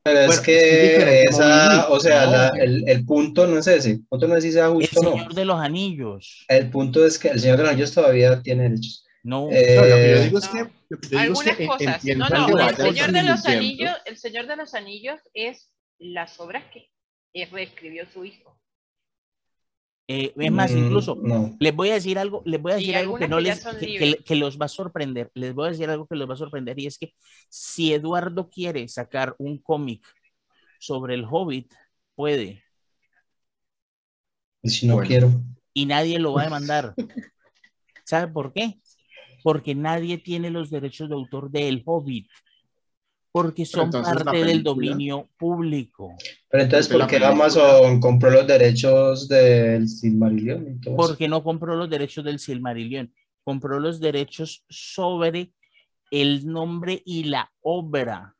Pero 0.02 0.30
es 0.30 0.40
que 0.40 1.22
esa, 1.22 1.88
o 1.88 1.98
sea, 1.98 2.50
el, 2.50 2.86
el, 2.86 3.06
punto 3.06 3.46
no 3.46 3.58
es 3.58 3.66
ese, 3.66 3.92
el 3.92 4.04
punto 4.04 4.28
no 4.28 4.36
es 4.36 4.44
si 4.44 4.52
sea 4.52 4.68
justo 4.68 5.00
El 5.00 5.08
Señor 5.12 5.34
de 5.34 5.44
los 5.46 5.58
Anillos. 5.58 6.44
El 6.46 6.68
punto 6.68 7.06
es 7.06 7.18
que 7.18 7.28
el 7.28 7.40
Señor 7.40 7.56
de 7.56 7.62
los 7.62 7.72
Anillos 7.72 7.92
todavía 7.92 8.42
tiene 8.42 8.64
derechos. 8.64 9.06
No, 9.22 9.48
eh, 9.50 9.76
lo 9.76 9.82
que 9.82 10.10
yo 10.10 10.22
digo 10.24 10.38
es 10.38 10.48
que, 10.48 11.16
algunas 11.16 11.56
cosas. 11.56 12.04
No, 12.04 12.28
no, 12.28 12.68
el 12.68 12.76
Señor 12.76 13.12
de 13.12 13.22
los 13.22 13.46
Anillos, 13.46 13.92
el 14.04 14.18
Señor 14.18 14.46
de 14.46 14.56
los 14.56 14.74
Anillos 14.74 15.20
es 15.32 15.73
las 15.98 16.38
obras 16.40 16.64
que 16.72 16.90
reescribió 17.50 18.06
su 18.06 18.24
hijo. 18.24 18.58
Eh, 20.06 20.34
es 20.36 20.52
más, 20.52 20.70
mm, 20.70 20.78
incluso 20.78 21.18
les 21.58 21.74
voy 21.74 21.88
a 21.88 21.94
decir 21.94 22.18
algo, 22.18 22.42
les 22.44 22.60
voy 22.60 22.72
a 22.72 22.74
decir 22.74 22.94
algo 22.94 23.16
que 23.16 23.26
no 23.26 23.40
les 23.40 23.64
que, 23.64 24.34
los 24.36 24.60
va 24.60 24.66
a 24.66 24.68
sorprender. 24.68 25.30
Les 25.34 25.54
voy 25.54 25.68
a 25.68 25.70
decir 25.70 25.88
algo 25.88 26.06
que 26.06 26.16
los 26.16 26.28
va 26.28 26.34
a 26.34 26.38
sorprender 26.38 26.78
y 26.78 26.86
es 26.86 26.98
que 26.98 27.14
si 27.48 27.94
Eduardo 27.94 28.50
quiere 28.50 28.86
sacar 28.88 29.34
un 29.38 29.58
cómic 29.58 30.06
sobre 30.78 31.14
el 31.14 31.24
Hobbit, 31.24 31.72
puede. 32.14 32.62
Y 34.62 34.68
si 34.68 34.86
no 34.86 34.98
quiero. 34.98 35.30
Y 35.72 35.86
nadie 35.86 36.18
lo 36.18 36.34
va 36.34 36.42
a 36.42 36.44
demandar. 36.44 36.94
¿Sabe 38.04 38.30
por 38.30 38.52
qué? 38.52 38.78
Porque 39.42 39.74
nadie 39.74 40.18
tiene 40.18 40.50
los 40.50 40.70
derechos 40.70 41.08
de 41.08 41.14
autor 41.14 41.50
de 41.50 41.68
El 41.68 41.82
Hobbit. 41.84 42.28
Porque 43.34 43.66
son 43.66 43.90
parte 43.90 44.44
del 44.44 44.62
dominio 44.62 45.28
público. 45.36 46.14
Pero 46.48 46.62
entonces, 46.62 46.86
¿por 46.86 47.04
qué 47.08 47.16
Amazon 47.16 47.98
compró 47.98 48.30
los 48.30 48.46
derechos 48.46 49.26
del 49.26 49.88
Silmarillion? 49.88 50.80
Porque 50.96 51.26
no 51.26 51.42
compró 51.42 51.74
los 51.74 51.90
derechos 51.90 52.24
del 52.24 52.38
Silmarillion, 52.38 53.12
compró 53.42 53.80
los 53.80 53.98
derechos 53.98 54.64
sobre 54.68 55.52
el 56.12 56.46
nombre 56.46 57.02
y 57.04 57.24
la 57.24 57.50
obra, 57.60 58.36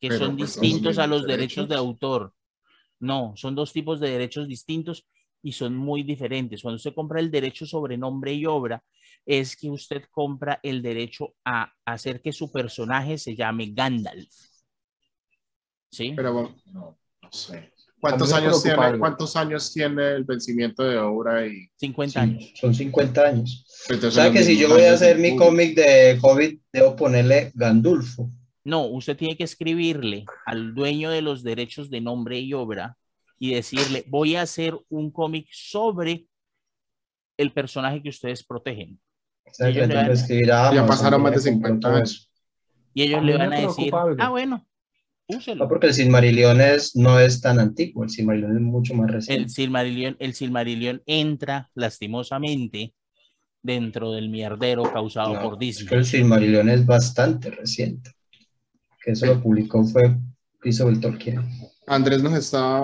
que 0.00 0.10
son 0.10 0.36
pues, 0.36 0.60
distintos 0.60 0.98
a 0.98 1.06
los 1.06 1.24
derechos 1.24 1.68
de 1.68 1.76
autor. 1.76 2.34
No, 2.98 3.34
son 3.36 3.54
dos 3.54 3.72
tipos 3.72 4.00
de 4.00 4.10
derechos 4.10 4.48
distintos 4.48 5.06
y 5.42 5.52
son 5.52 5.76
muy 5.76 6.02
diferentes. 6.02 6.62
Cuando 6.62 6.76
usted 6.76 6.94
compra 6.94 7.20
el 7.20 7.30
derecho 7.30 7.66
sobre 7.66 7.96
nombre 7.96 8.32
y 8.32 8.46
obra, 8.46 8.82
es 9.24 9.56
que 9.56 9.70
usted 9.70 10.04
compra 10.10 10.60
el 10.62 10.82
derecho 10.82 11.34
a 11.44 11.72
hacer 11.84 12.20
que 12.20 12.32
su 12.32 12.50
personaje 12.50 13.18
se 13.18 13.36
llame 13.36 13.70
Gandalf. 13.72 14.30
¿Sí? 15.90 16.12
Pero 16.14 16.32
bueno, 16.32 16.56
no, 16.72 16.98
sé. 17.30 17.72
¿Cuántos 18.00 18.32
años, 18.32 18.62
tiene, 18.62 18.98
¿Cuántos 18.98 19.36
años 19.36 19.72
tiene 19.74 20.12
el 20.12 20.24
vencimiento 20.24 20.82
de 20.82 20.96
obra? 20.96 21.46
Y... 21.46 21.70
50 21.76 22.20
años. 22.20 22.52
Son 22.54 22.74
50 22.74 23.22
años. 23.22 23.66
o 23.90 24.10
sea 24.10 24.32
que 24.32 24.42
si 24.42 24.58
yo 24.58 24.70
voy 24.70 24.82
a 24.82 24.94
hacer 24.94 25.18
mi 25.18 25.36
cómic 25.36 25.76
de 25.76 26.18
COVID, 26.18 26.58
debo 26.72 26.96
ponerle 26.96 27.52
Gandulfo. 27.54 28.30
No, 28.64 28.86
usted 28.86 29.16
tiene 29.16 29.36
que 29.36 29.44
escribirle 29.44 30.24
al 30.46 30.74
dueño 30.74 31.10
de 31.10 31.20
los 31.20 31.42
derechos 31.42 31.90
de 31.90 32.00
nombre 32.00 32.40
y 32.40 32.54
obra 32.54 32.96
y 33.42 33.54
decirle, 33.54 34.04
voy 34.06 34.36
a 34.36 34.42
hacer 34.42 34.78
un 34.90 35.10
cómic 35.10 35.48
sobre 35.50 36.26
el 37.38 37.52
personaje 37.52 38.02
que 38.02 38.10
ustedes 38.10 38.44
protegen. 38.44 39.00
ya 39.58 40.86
pasaron 40.86 41.22
más 41.22 41.32
de 41.32 41.38
50 41.40 41.88
años. 41.88 42.30
Y 42.92 43.02
ellos 43.02 43.24
le 43.24 43.38
van 43.38 43.52
a 43.54 43.60
decir, 43.60 43.92
ah, 43.94 44.28
bueno, 44.28 44.68
úselo. 45.26 45.64
No, 45.64 45.68
porque 45.70 45.86
el 45.86 45.94
Silmarillion 45.94 46.58
no 46.96 47.18
es 47.18 47.40
tan 47.40 47.58
antiguo, 47.58 48.04
el 48.04 48.10
Silmarillion 48.10 48.56
es 48.56 48.62
mucho 48.62 48.94
más 48.94 49.10
reciente. 49.10 49.42
El 49.42 49.48
Silmarillion, 49.48 50.16
el 50.18 50.34
Silmarillion 50.34 51.02
entra 51.06 51.70
lastimosamente 51.74 52.94
dentro 53.62 54.12
del 54.12 54.28
mierdero 54.28 54.82
causado 54.82 55.40
por 55.40 55.58
Disney. 55.58 55.88
el 55.96 56.04
Silmarillion 56.04 56.68
es 56.68 56.84
bastante 56.84 57.50
reciente. 57.50 58.10
Que 59.02 59.12
eso 59.12 59.24
lo 59.24 59.40
publicó 59.40 59.82
fue 59.84 60.14
el 60.62 61.00
Tolkien. 61.00 61.40
Andrés 61.90 62.22
nos 62.22 62.34
está 62.34 62.80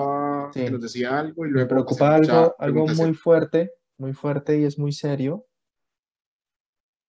nos 0.53 0.81
decía 0.81 1.17
algo 1.17 1.45
y 1.45 1.49
luego 1.49 1.65
me 1.65 1.69
preocupa 1.69 2.15
algo, 2.15 2.53
algo 2.59 2.87
muy 2.87 3.13
fuerte, 3.13 3.71
muy 3.97 4.11
fuerte 4.11 4.59
y 4.59 4.65
es 4.65 4.77
muy 4.77 4.91
serio. 4.91 5.45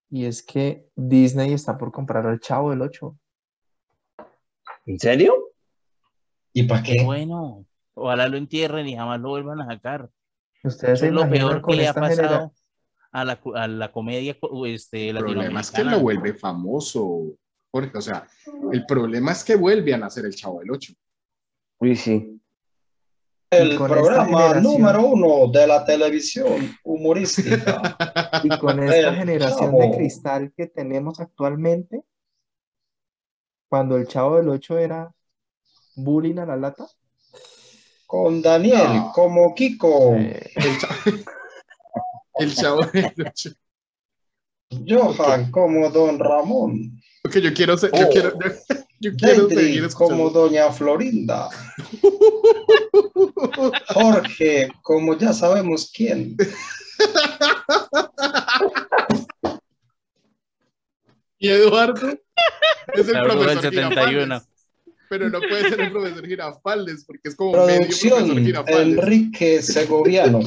Y 0.09 0.25
es 0.25 0.45
que 0.45 0.89
Disney 0.95 1.53
está 1.53 1.77
por 1.77 1.91
comprar 1.91 2.25
al 2.25 2.39
Chavo 2.39 2.71
del 2.71 2.83
8. 2.83 3.19
¿En 4.87 5.01
serio? 5.01 5.35
¿Y 6.53 6.63
para 6.63 6.85
qué? 6.85 7.03
Bueno, 7.05 7.67
ojalá 7.95 8.29
lo 8.29 8.37
entierren 8.37 8.87
y 8.87 8.95
jamás 8.95 9.21
lo 9.21 9.31
vuelvan 9.31 9.61
a 9.61 9.67
sacar. 9.67 10.09
Ustedes 10.63 11.03
es 11.03 11.13
lo 11.13 11.29
peor 11.29 11.67
que 11.67 11.75
le 11.75 11.89
ha 11.89 11.95
pasado 11.95 12.53
a 13.11 13.25
la, 13.25 13.41
a 13.57 13.67
la, 13.67 13.91
comedia 13.91 14.37
este, 14.67 15.09
El 15.09 15.19
problema 15.19 15.61
es 15.61 15.71
que 15.73 15.83
lo 15.83 15.99
vuelve 15.99 16.33
famoso, 16.33 17.37
Jorge. 17.73 17.99
O 17.99 18.01
sea, 18.01 18.25
el 18.73 18.87
problema 18.87 19.33
es 19.33 19.43
que 19.43 19.57
vuelven 19.57 20.05
a 20.05 20.07
hacer 20.07 20.27
el 20.27 20.35
Chavo 20.37 20.61
del 20.61 20.71
8. 20.71 20.95
Uy, 21.81 21.97
sí. 21.97 22.41
El 23.51 23.77
programa 23.77 24.55
número 24.55 25.07
uno 25.07 25.51
de 25.51 25.67
la 25.67 25.85
televisión 25.85 26.77
humorística. 26.85 27.97
Y 28.45 28.57
con 28.59 28.83
esta 28.83 29.15
generación 29.15 29.77
de 29.77 29.97
cristal 29.97 30.53
que 30.57 30.69
tenemos 30.69 31.19
actualmente, 31.19 32.05
cuando 33.69 33.97
el 33.97 34.07
Chavo 34.07 34.37
del 34.37 34.49
8 34.49 34.79
era 34.79 35.13
bullying 35.97 36.39
a 36.39 36.47
la 36.47 36.57
lata. 36.57 36.87
Con 38.07 38.41
Daniel, 38.41 39.03
como 39.15 39.55
Kiko. 39.55 40.15
El, 42.35 42.55
chavo, 42.55 42.83
del 42.93 43.13
8. 43.19 43.51
Johan, 44.87 45.51
como 45.51 45.91
Don 45.91 46.19
Ramón. 46.19 47.01
Ok, 47.27 47.39
yo 47.39 47.53
quiero, 47.53 47.77
ser, 47.77 47.91
yo 47.93 48.07
oh. 48.07 48.11
quiero, 48.11 48.39
yo 48.39 48.51
quiero 49.01 49.49
seguir 49.49 49.89
como 49.93 50.31
Doña 50.31 50.71
Florinda. 50.73 51.49
Jorge, 53.89 54.69
como 54.83 55.17
ya 55.17 55.33
sabemos 55.33 55.91
quién. 55.95 56.37
Y 61.39 61.49
Eduardo 61.49 62.19
es 62.95 63.09
el 63.09 63.23
profesor 63.23 63.63
71. 63.63 64.43
Pero 65.09 65.31
no 65.31 65.41
puede 65.41 65.71
ser 65.71 65.81
el 65.81 65.91
profesor 65.91 66.27
Girafales 66.27 67.05
porque 67.07 67.29
es 67.29 67.37
como 67.37 67.53
Producción, 67.53 68.35
medio 68.35 68.65
profesor 68.65 68.83
Enrique 68.83 69.63
Segoviano. 69.63 70.41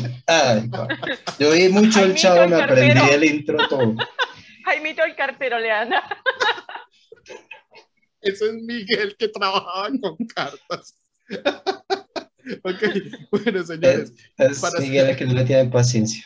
yo 1.40 1.52
vi 1.52 1.69
mucho 1.69 2.03
el 2.03 2.14
chavo, 2.15 2.48
me 2.48 2.61
aprendí 2.61 3.10
el 3.10 3.23
intro 3.23 3.57
todo. 3.68 3.95
Jaimito 4.65 5.03
el 5.03 5.15
cartero, 5.15 5.57
Leana. 5.57 6.03
Ese 8.22 8.45
es 8.45 8.53
Miguel 8.53 9.15
que 9.18 9.27
trabajaba 9.27 9.89
con 9.99 10.18
cartas. 10.27 10.98
ok, 12.64 12.84
bueno, 13.31 13.64
señores. 13.64 14.14
Es, 14.38 14.64
Miguel 14.80 15.15
que 15.15 15.26
no 15.26 15.34
le 15.34 15.45
tiene 15.45 15.69
paciencia. 15.69 16.26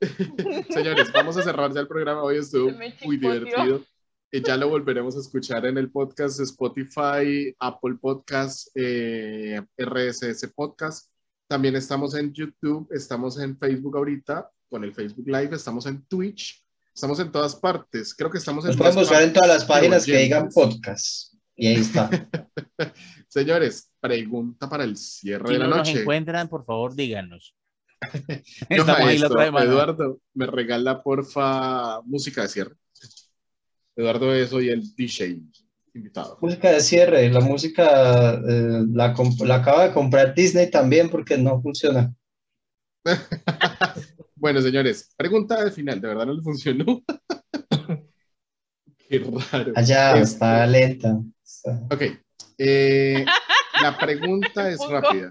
señores, 0.70 1.12
vamos 1.12 1.36
a 1.36 1.42
cerrar 1.42 1.72
ya 1.72 1.80
el 1.80 1.88
programa. 1.88 2.22
Hoy 2.22 2.38
estuvo 2.38 2.70
muy 3.04 3.16
divertido. 3.16 3.84
Y 4.32 4.42
ya 4.42 4.56
lo 4.56 4.68
volveremos 4.68 5.16
a 5.16 5.20
escuchar 5.20 5.66
en 5.66 5.76
el 5.76 5.90
podcast 5.90 6.38
Spotify, 6.38 7.52
Apple 7.58 7.96
Podcast, 8.00 8.68
eh, 8.76 9.60
RSS 9.76 10.46
Podcast. 10.54 11.10
También 11.48 11.74
estamos 11.74 12.14
en 12.14 12.32
YouTube, 12.32 12.86
estamos 12.92 13.40
en 13.40 13.58
Facebook 13.58 13.96
ahorita, 13.96 14.48
con 14.68 14.84
el 14.84 14.94
Facebook 14.94 15.26
Live, 15.26 15.56
estamos 15.56 15.84
en 15.86 16.06
Twitch, 16.06 16.64
estamos 17.00 17.18
en 17.18 17.32
todas 17.32 17.56
partes. 17.56 18.14
Creo 18.14 18.30
que 18.30 18.36
estamos 18.36 18.62
en. 18.64 18.68
Nos 18.68 18.76
podemos 18.76 19.08
buscar 19.08 19.22
en 19.22 19.32
todas 19.32 19.48
las 19.48 19.64
páginas 19.64 20.04
que 20.04 20.18
digan 20.18 20.50
podcast. 20.50 21.32
Y 21.56 21.68
ahí 21.68 21.76
está. 21.76 22.10
Señores, 23.28 23.90
pregunta 24.00 24.68
para 24.68 24.84
el 24.84 24.98
cierre 24.98 25.50
de 25.50 25.58
la 25.58 25.66
noche. 25.66 25.86
Si 25.86 25.92
nos 25.94 26.02
encuentran, 26.02 26.48
por 26.48 26.62
favor, 26.62 26.94
díganos. 26.94 27.56
Eduardo, 28.68 30.20
me 30.34 30.46
regala 30.46 31.02
porfa 31.02 32.02
música 32.02 32.42
de 32.42 32.48
cierre. 32.48 32.74
Eduardo 33.96 34.34
es 34.34 34.52
hoy 34.52 34.68
el 34.68 34.94
DJ 34.94 35.40
invitado. 35.94 36.38
Música 36.42 36.70
de 36.70 36.80
cierre, 36.80 37.30
la 37.30 37.40
música 37.40 38.34
eh, 38.34 38.84
la, 38.92 39.14
la 39.46 39.54
acaba 39.54 39.84
de 39.84 39.92
comprar 39.94 40.34
Disney 40.34 40.70
también 40.70 41.08
porque 41.08 41.38
no 41.38 41.62
funciona. 41.62 42.12
bueno, 44.40 44.62
señores, 44.62 45.12
pregunta 45.16 45.62
de 45.62 45.70
final, 45.70 46.00
¿de 46.00 46.08
verdad 46.08 46.24
no 46.24 46.32
le 46.32 46.42
funcionó? 46.42 47.02
Qué 48.96 49.18
raro. 49.52 49.72
Allá, 49.76 50.12
este, 50.12 50.22
está 50.22 50.66
lenta. 50.66 51.20
Ok. 51.90 52.02
Eh, 52.56 53.24
la 53.82 53.98
pregunta 53.98 54.70
es 54.70 54.78
rápida. 54.90 55.30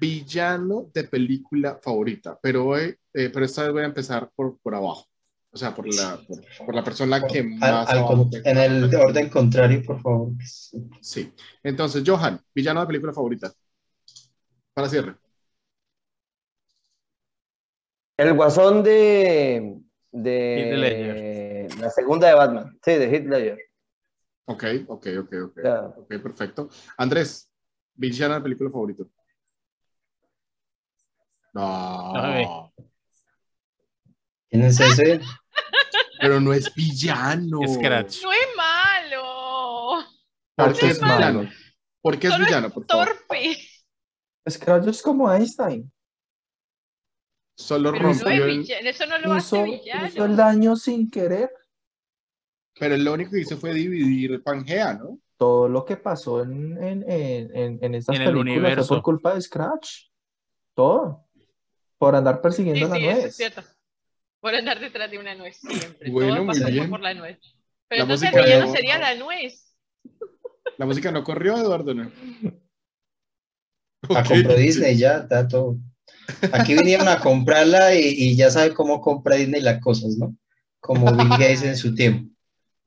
Villano 0.00 0.90
de 0.92 1.04
película 1.04 1.78
favorita, 1.80 2.36
pero 2.42 2.66
hoy, 2.66 2.96
eh, 3.14 3.30
pero 3.32 3.44
esta 3.44 3.62
vez 3.62 3.72
voy 3.72 3.82
a 3.82 3.86
empezar 3.86 4.28
por, 4.34 4.58
por 4.58 4.74
abajo. 4.74 5.06
O 5.52 5.56
sea, 5.56 5.72
por 5.72 5.86
la, 5.94 6.18
por, 6.66 6.74
la 6.74 6.82
persona 6.82 7.24
que 7.24 7.44
más... 7.44 7.88
en 8.32 8.58
el 8.58 8.92
orden 8.96 9.28
contrario, 9.28 9.82
por 9.86 10.00
favor. 10.00 10.32
Sí. 11.00 11.32
Entonces, 11.62 12.02
Johan, 12.04 12.40
villano 12.52 12.80
de 12.80 12.86
película 12.86 13.12
favorita. 13.12 13.52
Para 14.74 14.88
cierre. 14.88 15.14
El 18.16 18.34
guasón 18.34 18.82
de, 18.82 19.80
de 20.10 21.68
la 21.78 21.90
segunda 21.90 22.28
de 22.28 22.34
Batman. 22.34 22.78
Sí, 22.84 22.92
de 22.92 23.16
Hitler. 23.16 23.58
Ok, 24.44 24.64
ok, 24.88 25.06
ok, 25.20 25.34
ok. 25.44 25.58
Ok, 25.96 26.08
perfecto. 26.22 26.68
Andrés, 26.96 27.50
de 28.36 28.40
película 28.42 28.70
favorito. 28.70 29.08
No. 31.54 32.72
¿Quién 34.50 34.64
es 34.64 34.80
ese? 34.80 35.20
Pero 36.20 36.40
no 36.40 36.52
es 36.52 36.74
villano. 36.74 37.60
Scratch. 37.66 38.22
No 38.22 38.32
es 38.32 38.48
malo. 38.56 40.04
¿Por 40.54 40.78
qué 40.78 40.88
es 40.88 41.00
villano? 41.00 41.50
¿Por 42.00 42.18
qué 42.18 42.28
es 42.28 42.38
villano? 42.38 42.70
Por 42.70 42.86
torpe. 42.86 43.58
Scratch 44.48 44.88
es 44.88 45.02
como 45.02 45.32
Einstein. 45.32 45.90
Solo 47.62 47.92
rompió 47.92 48.44
el... 48.44 48.68
Eso 48.68 49.06
no 49.06 49.18
lo 49.18 49.32
hace 49.32 49.62
villano. 49.62 50.08
Hizo 50.08 50.24
el 50.24 50.36
daño 50.36 50.76
sin 50.76 51.10
querer. 51.10 51.50
Pero 52.78 52.96
lo 52.96 53.12
único 53.12 53.30
que 53.30 53.40
hizo 53.40 53.56
fue 53.56 53.72
dividir 53.72 54.42
Pangea, 54.42 54.94
¿no? 54.94 55.18
Todo 55.36 55.68
lo 55.68 55.84
que 55.84 55.96
pasó 55.96 56.42
en, 56.42 56.82
en, 56.82 57.04
en, 57.08 57.78
en 57.82 57.94
estas 57.94 58.18
películas 58.18 58.86
fue 58.86 58.96
por 58.96 59.02
culpa 59.02 59.34
de 59.34 59.40
Scratch. 59.40 60.08
Todo. 60.74 61.26
Por 61.98 62.16
andar 62.16 62.40
persiguiendo 62.40 62.88
la 62.88 62.98
nuez. 62.98 63.24
es 63.24 63.36
cierto. 63.36 63.62
Por 64.40 64.54
andar 64.54 64.80
detrás 64.80 65.10
de 65.10 65.18
una 65.18 65.34
nuez 65.34 65.56
siempre. 65.58 66.10
Bueno, 66.10 66.34
Todo 66.36 66.44
muy 66.44 66.72
bien. 66.72 66.90
por 66.90 67.00
la 67.00 67.14
nuez. 67.14 67.38
Pero 67.88 67.98
la 67.98 68.02
entonces 68.14 68.32
el 68.32 68.44
villano 68.44 68.72
sería 68.72 68.98
la 68.98 69.14
nuez. 69.14 69.76
La 70.78 70.86
música 70.86 71.12
no 71.12 71.22
corrió, 71.22 71.56
Eduardo, 71.56 71.94
¿no? 71.94 72.10
La 74.08 74.24
compró 74.24 74.54
Disney 74.54 74.96
ya, 74.96 75.18
está 75.18 75.46
todo. 75.46 75.76
Aquí 76.52 76.74
vinieron 76.74 77.08
a 77.08 77.20
comprarla 77.20 77.94
y, 77.94 78.36
ya 78.36 78.50
sabe 78.50 78.74
cómo 78.74 79.00
compra 79.00 79.36
Disney 79.36 79.60
las 79.60 79.80
cosas, 79.80 80.16
¿no? 80.16 80.36
Como 80.80 81.12
Bill 81.12 81.28
Gates 81.28 81.62
en 81.62 81.76
su 81.76 81.94
tiempo. 81.94 82.32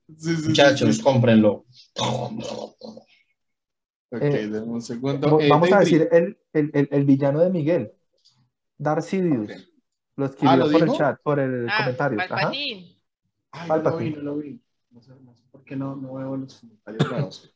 Muchachos, 0.46 1.00
cómprenlo. 1.00 1.64
Ok, 4.08 4.22
eh, 4.22 4.46
un 4.64 4.80
segundo. 4.80 5.38
vamos 5.48 5.72
a 5.72 5.80
decir 5.80 6.08
el, 6.12 6.38
el, 6.52 6.88
el, 6.90 7.04
villano 7.04 7.40
de 7.40 7.50
Miguel, 7.50 7.92
Darcy 8.78 9.20
Dios. 9.20 9.68
Lo 10.16 10.26
escribió 10.26 10.64
ah, 10.64 10.68
por 10.70 10.82
el 10.82 10.92
chat, 10.92 11.20
por 11.22 11.40
el 11.40 11.68
ah, 11.68 11.76
comentario. 11.78 12.18
Palpatine. 12.18 12.96
Ay, 13.50 13.68
no 13.68 13.76
lo 13.82 13.96
vi, 13.96 14.10
no 14.10 14.22
lo 14.22 14.36
vi. 14.36 14.62
No 14.90 15.02
sé, 15.02 15.12
no 15.22 15.34
sé 15.34 15.42
por 15.50 15.64
qué 15.64 15.76
no, 15.76 15.96
no 15.96 16.14
veo 16.14 16.36
los 16.36 16.54
comentarios. 16.54 17.54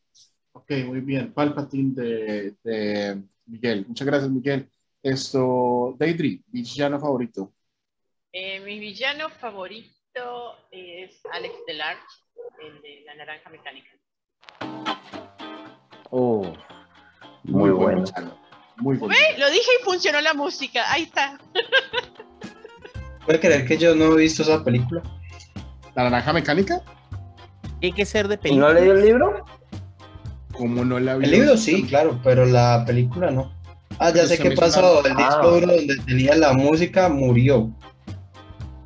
ok, 0.52 0.70
muy 0.86 1.00
bien. 1.00 1.32
Palpatine 1.32 1.94
de, 1.94 2.56
de 2.62 3.22
Miguel. 3.46 3.86
Muchas 3.86 4.06
gracias, 4.06 4.30
Miguel. 4.30 4.68
Esto, 5.02 5.94
Deidre, 5.98 6.40
villano 6.48 7.00
favorito. 7.00 7.54
Eh, 8.32 8.60
mi 8.60 8.78
villano 8.78 9.30
favorito 9.30 10.56
es 10.70 11.20
Alex 11.32 11.54
Delarge, 11.66 12.02
el 12.62 12.82
de 12.82 13.02
la 13.06 13.14
naranja 13.14 13.48
mecánica. 13.48 13.90
Oh, 16.10 16.52
muy, 17.44 17.70
bueno. 17.70 18.04
Muy 18.76 18.98
bueno. 18.98 19.14
Lo 19.38 19.50
dije 19.50 19.70
y 19.80 19.84
funcionó 19.84 20.20
la 20.20 20.34
música. 20.34 20.92
Ahí 20.92 21.04
está. 21.04 21.38
¿Puede 23.24 23.40
creer 23.40 23.66
que 23.66 23.78
yo 23.78 23.94
no 23.94 24.12
he 24.12 24.22
visto 24.22 24.42
esa 24.42 24.62
película? 24.62 25.02
¿La 25.94 26.04
naranja 26.04 26.32
mecánica? 26.34 26.82
Hay 27.82 27.92
que 27.92 28.04
ser 28.04 28.28
de 28.28 28.36
película. 28.36 28.68
¿No 28.68 28.74
leído 28.74 28.92
el 28.94 29.02
libro? 29.02 29.44
¿Cómo 30.52 30.84
no 30.84 31.00
la 31.00 31.16
vi? 31.16 31.24
El 31.24 31.30
libro 31.30 31.56
sí, 31.56 31.86
claro, 31.86 32.20
pero 32.22 32.44
la 32.44 32.84
película 32.86 33.30
no. 33.30 33.59
Ah, 34.00 34.10
ya 34.14 34.26
sé 34.26 34.38
qué 34.38 34.52
pasó. 34.52 35.04
El 35.04 35.14
disco 35.14 35.24
ah. 35.42 35.60
donde 35.60 35.96
tenía 36.06 36.34
la 36.34 36.54
música 36.54 37.08
murió. 37.10 37.70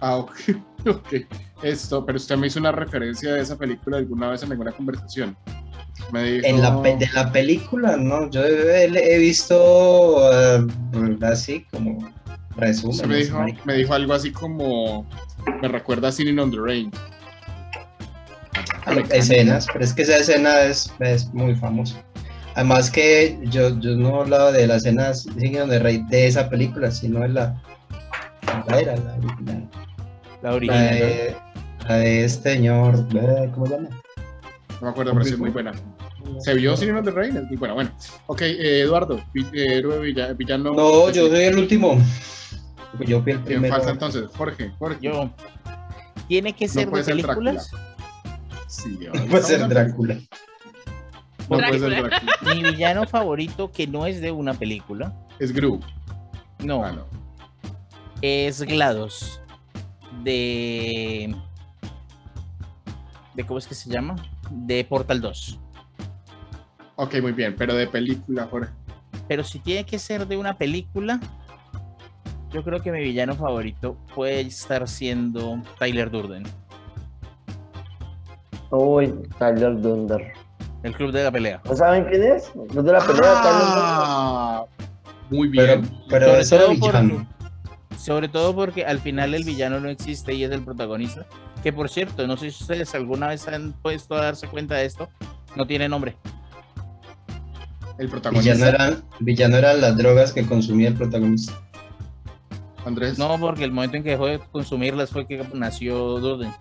Ah, 0.00 0.16
ok. 0.86 1.14
Esto, 1.62 2.04
pero 2.04 2.16
usted 2.16 2.36
me 2.36 2.48
hizo 2.48 2.58
una 2.58 2.72
referencia 2.72 3.32
de 3.32 3.40
esa 3.40 3.56
película 3.56 3.96
alguna 3.98 4.30
vez 4.30 4.42
en 4.42 4.50
alguna 4.50 4.72
conversación. 4.72 5.36
En 6.12 6.60
la, 6.60 6.70
de 6.82 7.08
la 7.14 7.32
película, 7.32 7.96
no, 7.96 8.28
yo 8.28 8.44
he, 8.44 9.18
visto 9.18 10.20
eh, 10.32 10.66
así 11.22 11.64
como 11.70 12.12
resumen. 12.56 13.08
Me 13.08 13.16
dijo, 13.16 13.38
me 13.64 13.74
dijo, 13.74 13.94
algo 13.94 14.12
así 14.12 14.30
como, 14.30 15.06
me 15.62 15.68
recuerda 15.68 16.08
a 16.08 16.12
Singing 16.12 16.38
on 16.38 16.50
the 16.50 16.58
Rain. 16.58 16.90
Escenas, 19.10 19.66
pero 19.72 19.84
es 19.84 19.94
que 19.94 20.02
esa 20.02 20.18
escena 20.18 20.62
es, 20.62 20.92
es 21.00 21.32
muy 21.32 21.54
famosa. 21.54 22.03
Además 22.54 22.90
que 22.90 23.38
yo, 23.44 23.78
yo 23.80 23.96
no 23.96 24.20
hablaba 24.20 24.52
de 24.52 24.66
las 24.66 24.84
escenas 24.84 25.26
the 25.36 25.78
Rain 25.78 26.06
de 26.08 26.26
esa 26.26 26.48
película, 26.48 26.90
sino 26.90 27.20
de 27.20 27.28
la, 27.28 27.60
la 28.68 28.80
era 28.80 28.96
la 28.96 29.14
original. 29.16 29.68
La 30.42 30.54
original. 30.54 31.36
La 31.88 31.96
de, 31.96 32.24
este 32.24 32.54
señor, 32.54 33.06
¿cómo 33.52 33.66
se 33.66 33.72
llama? 33.74 33.88
No 34.80 34.80
me 34.82 34.88
acuerdo, 34.88 35.12
pero 35.12 35.24
sí 35.24 35.32
es 35.32 35.38
muy 35.38 35.50
buena. 35.50 35.72
¿Se 36.38 36.54
vio 36.54 36.76
Cinema 36.76 37.02
de 37.02 37.10
Reina? 37.10 37.40
Es 37.40 37.46
muy 37.48 37.56
buena. 37.56 37.74
Bueno, 37.74 37.90
ok, 38.26 38.42
eh, 38.42 38.80
Eduardo, 38.80 39.20
héroe 39.52 40.12
villano. 40.36 40.72
No, 40.72 41.10
yo 41.10 41.28
soy 41.28 41.44
el 41.44 41.58
último. 41.58 41.98
Yo 43.06 43.20
fui 43.22 43.32
el 43.32 43.40
primero. 43.40 43.62
¿Quién 43.62 43.72
falta 43.72 43.90
entonces? 43.90 44.30
Jorge, 44.36 44.70
Jorge. 44.78 44.98
Yo. 45.02 45.30
¿Tiene 46.28 46.54
que 46.54 46.68
ser 46.68 46.88
de 46.88 47.02
películas? 47.02 47.70
Sí, 48.68 48.98
no 49.12 49.24
puede 49.26 49.42
ser 49.42 49.68
Drácula. 49.68 50.16
No 51.50 51.58
puede 51.58 51.78
ser 51.78 51.90
Drácula. 51.90 52.54
Mi 52.54 52.62
villano 52.62 53.06
favorito, 53.06 53.70
que 53.70 53.86
no 53.86 54.06
es 54.06 54.20
de 54.20 54.30
una 54.30 54.54
película. 54.54 55.14
Es 55.38 55.52
Gru. 55.52 55.80
No. 56.60 56.84
Ah, 56.84 56.92
no. 56.92 57.04
Es 58.22 58.62
GLaDOS. 58.62 59.40
De. 60.22 61.34
¿De 63.34 63.44
cómo 63.44 63.58
es 63.58 63.66
que 63.66 63.74
se 63.74 63.90
llama? 63.90 64.16
de 64.50 64.84
Portal 64.84 65.20
2. 65.20 65.58
Ok, 66.96 67.14
muy 67.20 67.32
bien, 67.32 67.54
pero 67.56 67.74
de 67.74 67.86
película, 67.86 68.46
Jorge. 68.50 68.70
Pero 69.28 69.42
si 69.42 69.58
tiene 69.58 69.84
que 69.84 69.98
ser 69.98 70.26
de 70.26 70.36
una 70.36 70.56
película, 70.56 71.18
yo 72.52 72.62
creo 72.62 72.80
que 72.82 72.92
mi 72.92 73.00
villano 73.00 73.34
favorito 73.34 73.96
puede 74.14 74.42
estar 74.42 74.86
siendo 74.86 75.60
Tyler 75.78 76.10
Durden. 76.10 76.44
Uy, 78.70 79.12
Tyler 79.38 79.80
Durden. 79.80 80.32
El 80.84 80.94
club 80.94 81.12
de 81.12 81.24
la 81.24 81.32
pelea. 81.32 81.62
¿No 81.64 81.74
saben 81.74 82.04
quién 82.04 82.22
es? 82.22 82.52
El 82.54 82.68
club 82.68 82.84
de 82.84 82.92
la 82.92 83.00
pelea, 83.00 83.22
ah, 83.24 84.64
Muy 85.30 85.48
bien. 85.48 85.90
Pero, 86.10 86.44
sobre, 86.44 86.78
todo 86.78 87.26
sobre 87.96 88.28
todo 88.28 88.54
porque 88.54 88.84
al 88.84 89.00
final 89.00 89.34
el 89.34 89.44
villano 89.44 89.80
no 89.80 89.88
existe 89.88 90.34
y 90.34 90.44
es 90.44 90.50
el 90.50 90.62
protagonista. 90.62 91.24
Que 91.62 91.72
por 91.72 91.88
cierto, 91.88 92.26
no 92.26 92.36
sé 92.36 92.50
si 92.50 92.62
ustedes 92.62 92.94
alguna 92.94 93.28
vez 93.28 93.48
han 93.48 93.72
puesto 93.72 94.14
a 94.14 94.26
darse 94.26 94.46
cuenta 94.46 94.74
de 94.74 94.84
esto, 94.84 95.08
no 95.56 95.66
tiene 95.66 95.88
nombre. 95.88 96.16
El 97.96 98.10
protagonista. 98.10 98.52
Villano 98.52 98.66
eran, 98.66 99.04
villano 99.20 99.56
eran 99.56 99.80
las 99.80 99.96
drogas 99.96 100.34
que 100.34 100.44
consumía 100.44 100.88
el 100.88 100.94
protagonista. 100.94 101.54
Andrés. 102.84 103.18
No, 103.18 103.40
porque 103.40 103.64
el 103.64 103.72
momento 103.72 103.96
en 103.96 104.02
que 104.02 104.10
dejó 104.10 104.26
de 104.26 104.38
consumirlas 104.52 105.08
fue 105.08 105.26
que 105.26 105.42
nació 105.54 106.20
Durden. 106.20 106.52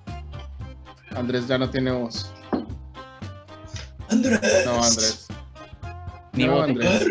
Andrés 1.14 1.46
ya 1.46 1.58
no 1.58 1.70
tiene 1.70 1.92
voz. 1.92 2.34
Andrés. 4.14 4.66
No, 4.66 4.84
Andrés. 4.84 5.28
Ni 6.34 6.46
no, 6.46 6.62
Andrés. 6.62 7.08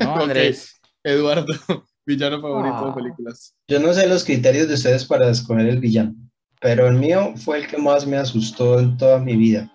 No, 0.00 0.16
Andrés. 0.16 0.80
Eduardo. 1.04 1.52
Villano 2.06 2.40
favorito 2.40 2.84
de 2.84 2.90
ah. 2.90 2.94
películas. 2.94 3.54
Yo 3.68 3.80
no 3.80 3.92
sé 3.92 4.08
los 4.08 4.24
criterios 4.24 4.66
de 4.68 4.74
ustedes 4.74 5.04
para 5.04 5.28
escoger 5.28 5.66
el 5.66 5.78
villano, 5.78 6.14
pero 6.60 6.88
el 6.88 6.94
mío 6.94 7.34
fue 7.36 7.58
el 7.58 7.66
que 7.66 7.76
más 7.76 8.06
me 8.06 8.16
asustó 8.16 8.78
en 8.78 8.96
toda 8.96 9.18
mi 9.18 9.36
vida. 9.36 9.70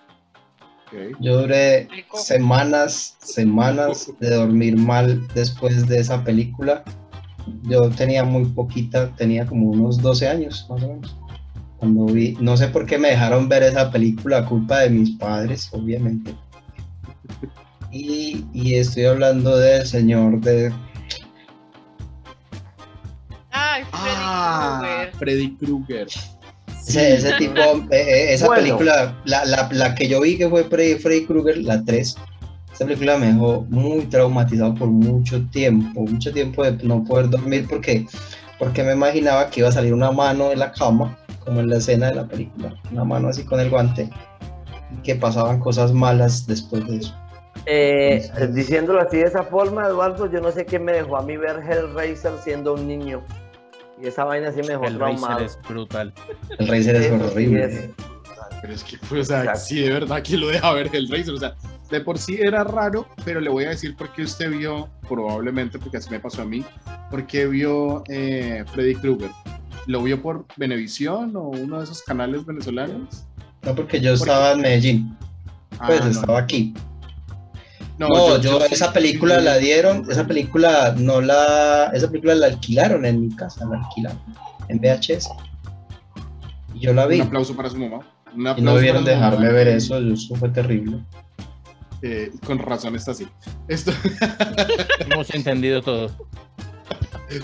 Yo 1.20 1.42
duré 1.42 1.88
semanas, 2.14 3.18
semanas 3.20 4.12
de 4.20 4.30
dormir 4.30 4.78
mal 4.78 5.28
después 5.34 5.88
de 5.88 6.00
esa 6.00 6.24
película. 6.24 6.84
Yo 7.64 7.90
tenía 7.90 8.24
muy 8.24 8.46
poquita, 8.46 9.14
tenía 9.16 9.46
como 9.46 9.72
unos 9.72 10.02
12 10.02 10.28
años 10.28 10.66
más 10.70 10.84
o 10.84 10.88
menos. 10.88 11.16
Cuando 11.84 12.06
vi, 12.06 12.38
no 12.40 12.56
sé 12.56 12.70
por 12.70 12.86
qué 12.86 12.98
me 12.98 13.10
dejaron 13.10 13.50
ver 13.50 13.62
esa 13.62 13.92
película 13.92 14.46
culpa 14.46 14.80
de 14.80 14.90
mis 14.90 15.12
padres, 15.18 15.68
obviamente. 15.74 16.34
Y, 17.92 18.46
y 18.54 18.76
estoy 18.76 19.04
hablando 19.04 19.58
del 19.58 19.86
señor 19.86 20.40
de 20.40 20.72
Ah, 23.52 25.08
Freddy 25.20 25.58
Krueger. 25.58 26.08
Ese, 26.88 27.34
tipo, 27.38 27.60
eh, 27.60 27.86
eh, 27.92 28.34
esa 28.34 28.48
película, 28.48 29.22
la, 29.26 29.44
la, 29.44 29.68
la, 29.74 29.94
que 29.94 30.08
yo 30.08 30.22
vi 30.22 30.38
que 30.38 30.48
fue 30.48 30.64
Freddy, 30.64 30.96
Freddy 30.96 31.26
Krueger, 31.26 31.58
la 31.58 31.84
3, 31.84 32.16
esa 32.74 32.86
película 32.86 33.18
me 33.18 33.26
dejó 33.26 33.66
muy 33.68 34.06
traumatizado 34.06 34.74
por 34.74 34.88
mucho 34.88 35.46
tiempo, 35.50 36.00
mucho 36.06 36.32
tiempo 36.32 36.64
de 36.64 36.82
no 36.88 37.04
poder 37.04 37.30
dormir 37.30 37.66
porque, 37.70 38.06
porque 38.58 38.84
me 38.84 38.94
imaginaba 38.94 39.50
que 39.50 39.60
iba 39.60 39.68
a 39.68 39.74
salir 39.74 39.94
una 39.94 40.12
mano 40.12 40.48
de 40.48 40.56
la 40.56 40.72
cama, 40.72 41.18
como 41.44 41.60
en 41.60 41.70
la 41.70 41.78
escena 41.78 42.08
de 42.08 42.16
la 42.16 42.28
película, 42.28 42.74
una 42.92 43.04
mano 43.04 43.30
así 43.30 43.44
con 43.44 43.60
el 43.60 43.70
guante, 43.70 44.10
y 44.92 45.02
que 45.04 45.16
pasaban 45.16 45.60
cosas 45.60 45.94
malas 45.94 46.48
después 46.48 46.86
de 46.88 46.98
eso. 46.98 47.16
Eh, 47.66 48.30
diciéndolo 48.52 49.02
así 49.02 49.18
de 49.18 49.24
esa 49.24 49.44
forma, 49.44 49.88
Eduardo, 49.88 50.30
yo 50.30 50.42
no 50.42 50.52
sé 50.52 50.66
qué 50.66 50.80
me 50.80 50.92
dejó 50.94 51.18
a 51.18 51.22
mí 51.22 51.38
ver 51.38 51.60
Hellraiser 51.60 52.34
siendo 52.44 52.74
un 52.74 52.88
niño. 52.88 53.24
Y 54.02 54.08
esa 54.08 54.26
vaina 54.26 54.52
sí 54.52 54.62
me 54.62 54.70
dejó 54.70 54.86
El 54.86 55.00
Racer 55.00 55.44
es 55.44 55.58
brutal. 55.68 56.14
El 56.60 56.68
Racer 56.68 56.96
es 56.96 57.12
horrible. 57.12 57.94
pero 58.62 58.74
es 58.74 58.84
que, 58.84 58.98
pues, 59.08 59.22
o 59.22 59.26
sea, 59.26 59.56
sí, 59.56 59.82
de 59.82 59.92
verdad, 59.92 60.22
que 60.22 60.36
lo 60.36 60.48
deja 60.48 60.74
ver 60.74 60.90
el 60.94 61.10
Racer. 61.10 61.34
O 61.34 61.38
sea, 61.38 61.56
de 61.94 62.02
por 62.02 62.18
sí 62.18 62.40
era 62.42 62.64
raro, 62.64 63.08
pero 63.24 63.40
le 63.40 63.52
voy 63.52 63.66
a 63.66 63.70
decir 63.70 63.96
por 63.96 64.12
qué 64.14 64.24
usted 64.24 64.50
vio, 64.50 64.90
probablemente, 65.08 65.78
porque 65.78 65.98
así 65.98 66.10
me 66.10 66.20
pasó 66.20 66.42
a 66.42 66.46
mí, 66.46 66.66
porque 67.12 67.46
vio 67.46 68.04
eh, 68.10 68.66
Freddy 68.74 68.96
Krueger. 68.96 69.30
¿Lo 69.86 70.02
vio 70.02 70.20
por 70.20 70.48
Venevisión 70.58 71.36
o 71.36 71.50
uno 71.50 71.78
de 71.78 71.84
esos 71.84 72.02
canales 72.02 72.48
venezolanos? 72.48 73.26
No, 73.62 73.76
porque 73.76 74.02
yo 74.02 74.14
estaba 74.14 74.54
en 74.54 74.62
Medellín. 74.62 75.18
Pues 75.86 76.02
ah, 76.02 76.10
estaba 76.10 76.40
aquí. 76.40 76.74
No, 78.00 78.40
yo, 78.40 78.66
esa 78.66 78.92
película 78.92 79.40
la 79.40 79.58
dieron, 79.58 80.10
esa 80.10 80.26
película 80.26 80.96
no 80.98 81.22
la, 81.22 81.92
esa 81.94 82.08
película 82.08 82.34
la 82.34 82.48
alquilaron 82.48 83.06
en 83.06 83.22
mi 83.22 83.36
casa, 83.36 83.66
la 83.66 83.78
alquilaron 83.78 84.20
en 84.70 84.80
VHS. 84.80 85.30
Y 86.74 86.80
yo 86.80 86.94
la 86.94 87.06
vi. 87.06 87.22
Un 87.22 87.28
aplauso 87.28 87.56
para 87.56 87.70
su 87.70 87.78
mamá. 87.78 88.00
y 88.58 88.62
no 88.62 88.76
debieron 88.76 89.06
dejarme 89.06 89.52
ver 89.52 89.68
eso, 89.68 90.00
eso 90.00 90.36
fue 90.36 90.50
terrible. 90.50 90.98
Eh, 92.06 92.32
con 92.46 92.60
razón 92.60 92.96
está 92.96 93.12
así. 93.12 93.28
Esto... 93.70 93.92
Hemos 95.00 95.34
entendido 95.34 95.82
todo. 95.82 96.12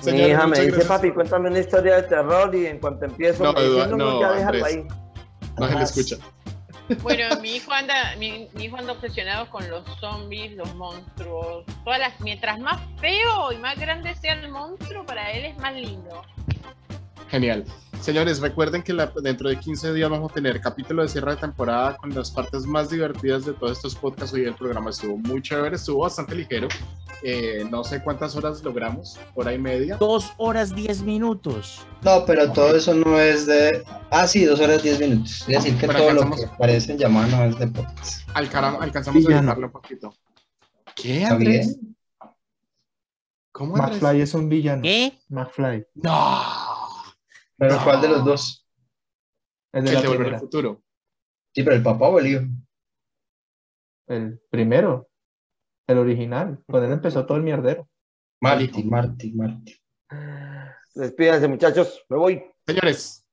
Mi 0.06 0.20
hija 0.20 0.46
me 0.46 0.60
dice, 0.60 0.84
papi, 0.86 1.12
cuéntame 1.12 1.50
una 1.50 1.60
historia 1.60 1.96
de 1.96 2.04
terror 2.04 2.54
y 2.54 2.66
en 2.66 2.78
cuanto 2.80 3.06
empiezo, 3.06 3.44
no, 3.46 3.54
me 3.54 3.64
dice, 3.64 3.88
no, 3.88 3.96
no, 3.98 4.22
ya 4.22 4.32
déjalo 4.34 4.66
ahí. 4.66 4.88
No 5.58 5.68
se 5.68 5.76
le 5.76 5.84
escucha. 5.84 6.18
Bueno, 7.02 7.40
mi 7.42 7.56
hijo 7.56 7.72
anda, 7.72 8.16
mi, 8.18 8.50
hijo 8.60 8.76
anda 8.76 8.94
obsesionado 8.94 9.50
con 9.50 9.68
los 9.70 9.84
zombies, 10.00 10.52
los 10.54 10.76
monstruos, 10.76 11.64
todas 11.86 12.00
las, 12.00 12.20
mientras 12.20 12.60
más 12.60 12.82
feo 13.00 13.52
y 13.54 13.58
más 13.58 13.80
grande 13.80 14.14
sea 14.16 14.34
el 14.34 14.50
monstruo, 14.50 15.06
para 15.06 15.32
él 15.32 15.46
es 15.46 15.58
más 15.60 15.74
lindo. 15.74 16.24
Genial. 17.30 17.64
Señores, 18.02 18.40
recuerden 18.40 18.82
que 18.82 18.94
dentro 19.22 19.50
de 19.50 19.60
15 19.60 19.94
días 19.94 20.10
vamos 20.10 20.32
a 20.32 20.34
tener 20.34 20.62
capítulo 20.62 21.04
de 21.04 21.10
cierre 21.10 21.32
de 21.32 21.38
temporada 21.38 21.98
con 21.98 22.14
las 22.16 22.32
partes 22.32 22.66
más 22.66 22.90
divertidas 22.90 23.46
de 23.46 23.54
todos 23.54 23.74
estos 23.74 23.94
podcasts. 23.94 24.34
Hoy 24.34 24.46
el 24.46 24.56
programa 24.56 24.90
estuvo 24.90 25.18
muy 25.18 25.42
chévere, 25.42 25.76
estuvo 25.76 26.04
bastante 26.04 26.34
ligero. 26.34 26.70
Eh, 27.22 27.68
no 27.70 27.84
sé 27.84 28.02
cuántas 28.02 28.36
horas 28.38 28.64
logramos, 28.64 29.20
hora 29.36 29.54
y 29.54 29.58
media. 29.58 29.98
Dos 29.98 30.32
horas 30.38 30.74
diez 30.74 31.02
minutos. 31.02 31.86
No, 32.02 32.26
pero 32.26 32.50
todo 32.54 32.76
eso 32.78 32.94
no 32.94 33.20
es 33.20 33.46
de. 33.46 33.84
Ah, 34.10 34.26
sí, 34.26 34.46
dos 34.46 34.62
horas 34.62 34.82
diez 34.82 35.00
minutos. 35.00 35.42
Es 35.42 35.64
decir, 35.64 35.78
que 35.78 35.88
todo 35.88 36.14
lo 36.14 36.32
que 36.32 36.48
parece 36.58 36.94
en 36.94 37.00
llamar 37.00 37.28
no 37.28 37.44
es 37.44 37.60
de 37.60 37.68
podcast. 37.68 38.30
alcanzamos 38.34 39.26
a 39.26 39.30
llamarlo 39.30 39.68
un 39.68 39.74
poquito. 39.74 40.14
¿Qué, 40.96 41.26
Andrés? 41.26 41.78
¿Cómo 43.52 43.76
McFly 43.76 44.22
es 44.22 44.34
un 44.34 44.48
villano. 44.48 44.82
¿Qué? 44.84 45.20
McFly. 45.28 45.86
No. 45.96 46.59
¿Pero 47.60 47.78
cuál 47.84 48.02
de 48.02 48.08
los 48.08 48.26
dos? 48.26 48.66
El 49.74 49.86
de, 49.86 50.08
Volver 50.08 50.34
al 50.34 50.40
Futuro. 50.40 50.82
Sí, 51.54 51.64
pero 51.64 51.76
el 51.76 51.84
papá 51.84 52.08
o 52.08 52.20
el 52.20 52.28
hijo. 52.28 52.42
El 54.08 54.40
primero. 54.50 55.10
El 55.88 55.98
original. 55.98 56.64
Con 56.68 56.84
él 56.84 56.92
empezó 56.92 57.26
todo 57.26 57.38
el 57.38 57.44
mierdero. 57.44 57.88
Marty, 58.42 58.84
Marty, 58.84 59.34
Marty. 59.34 59.76
Despídense, 60.96 61.48
muchachos. 61.48 62.06
Me 62.10 62.18
voy. 62.18 62.44
Señores, 62.66 63.26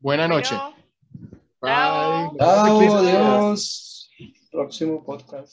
buena 0.00 0.26
noche. 0.26 0.56
Bye. 1.60 2.30
Adiós. 2.40 4.10
Próximo 4.50 5.04
podcast. 5.04 5.46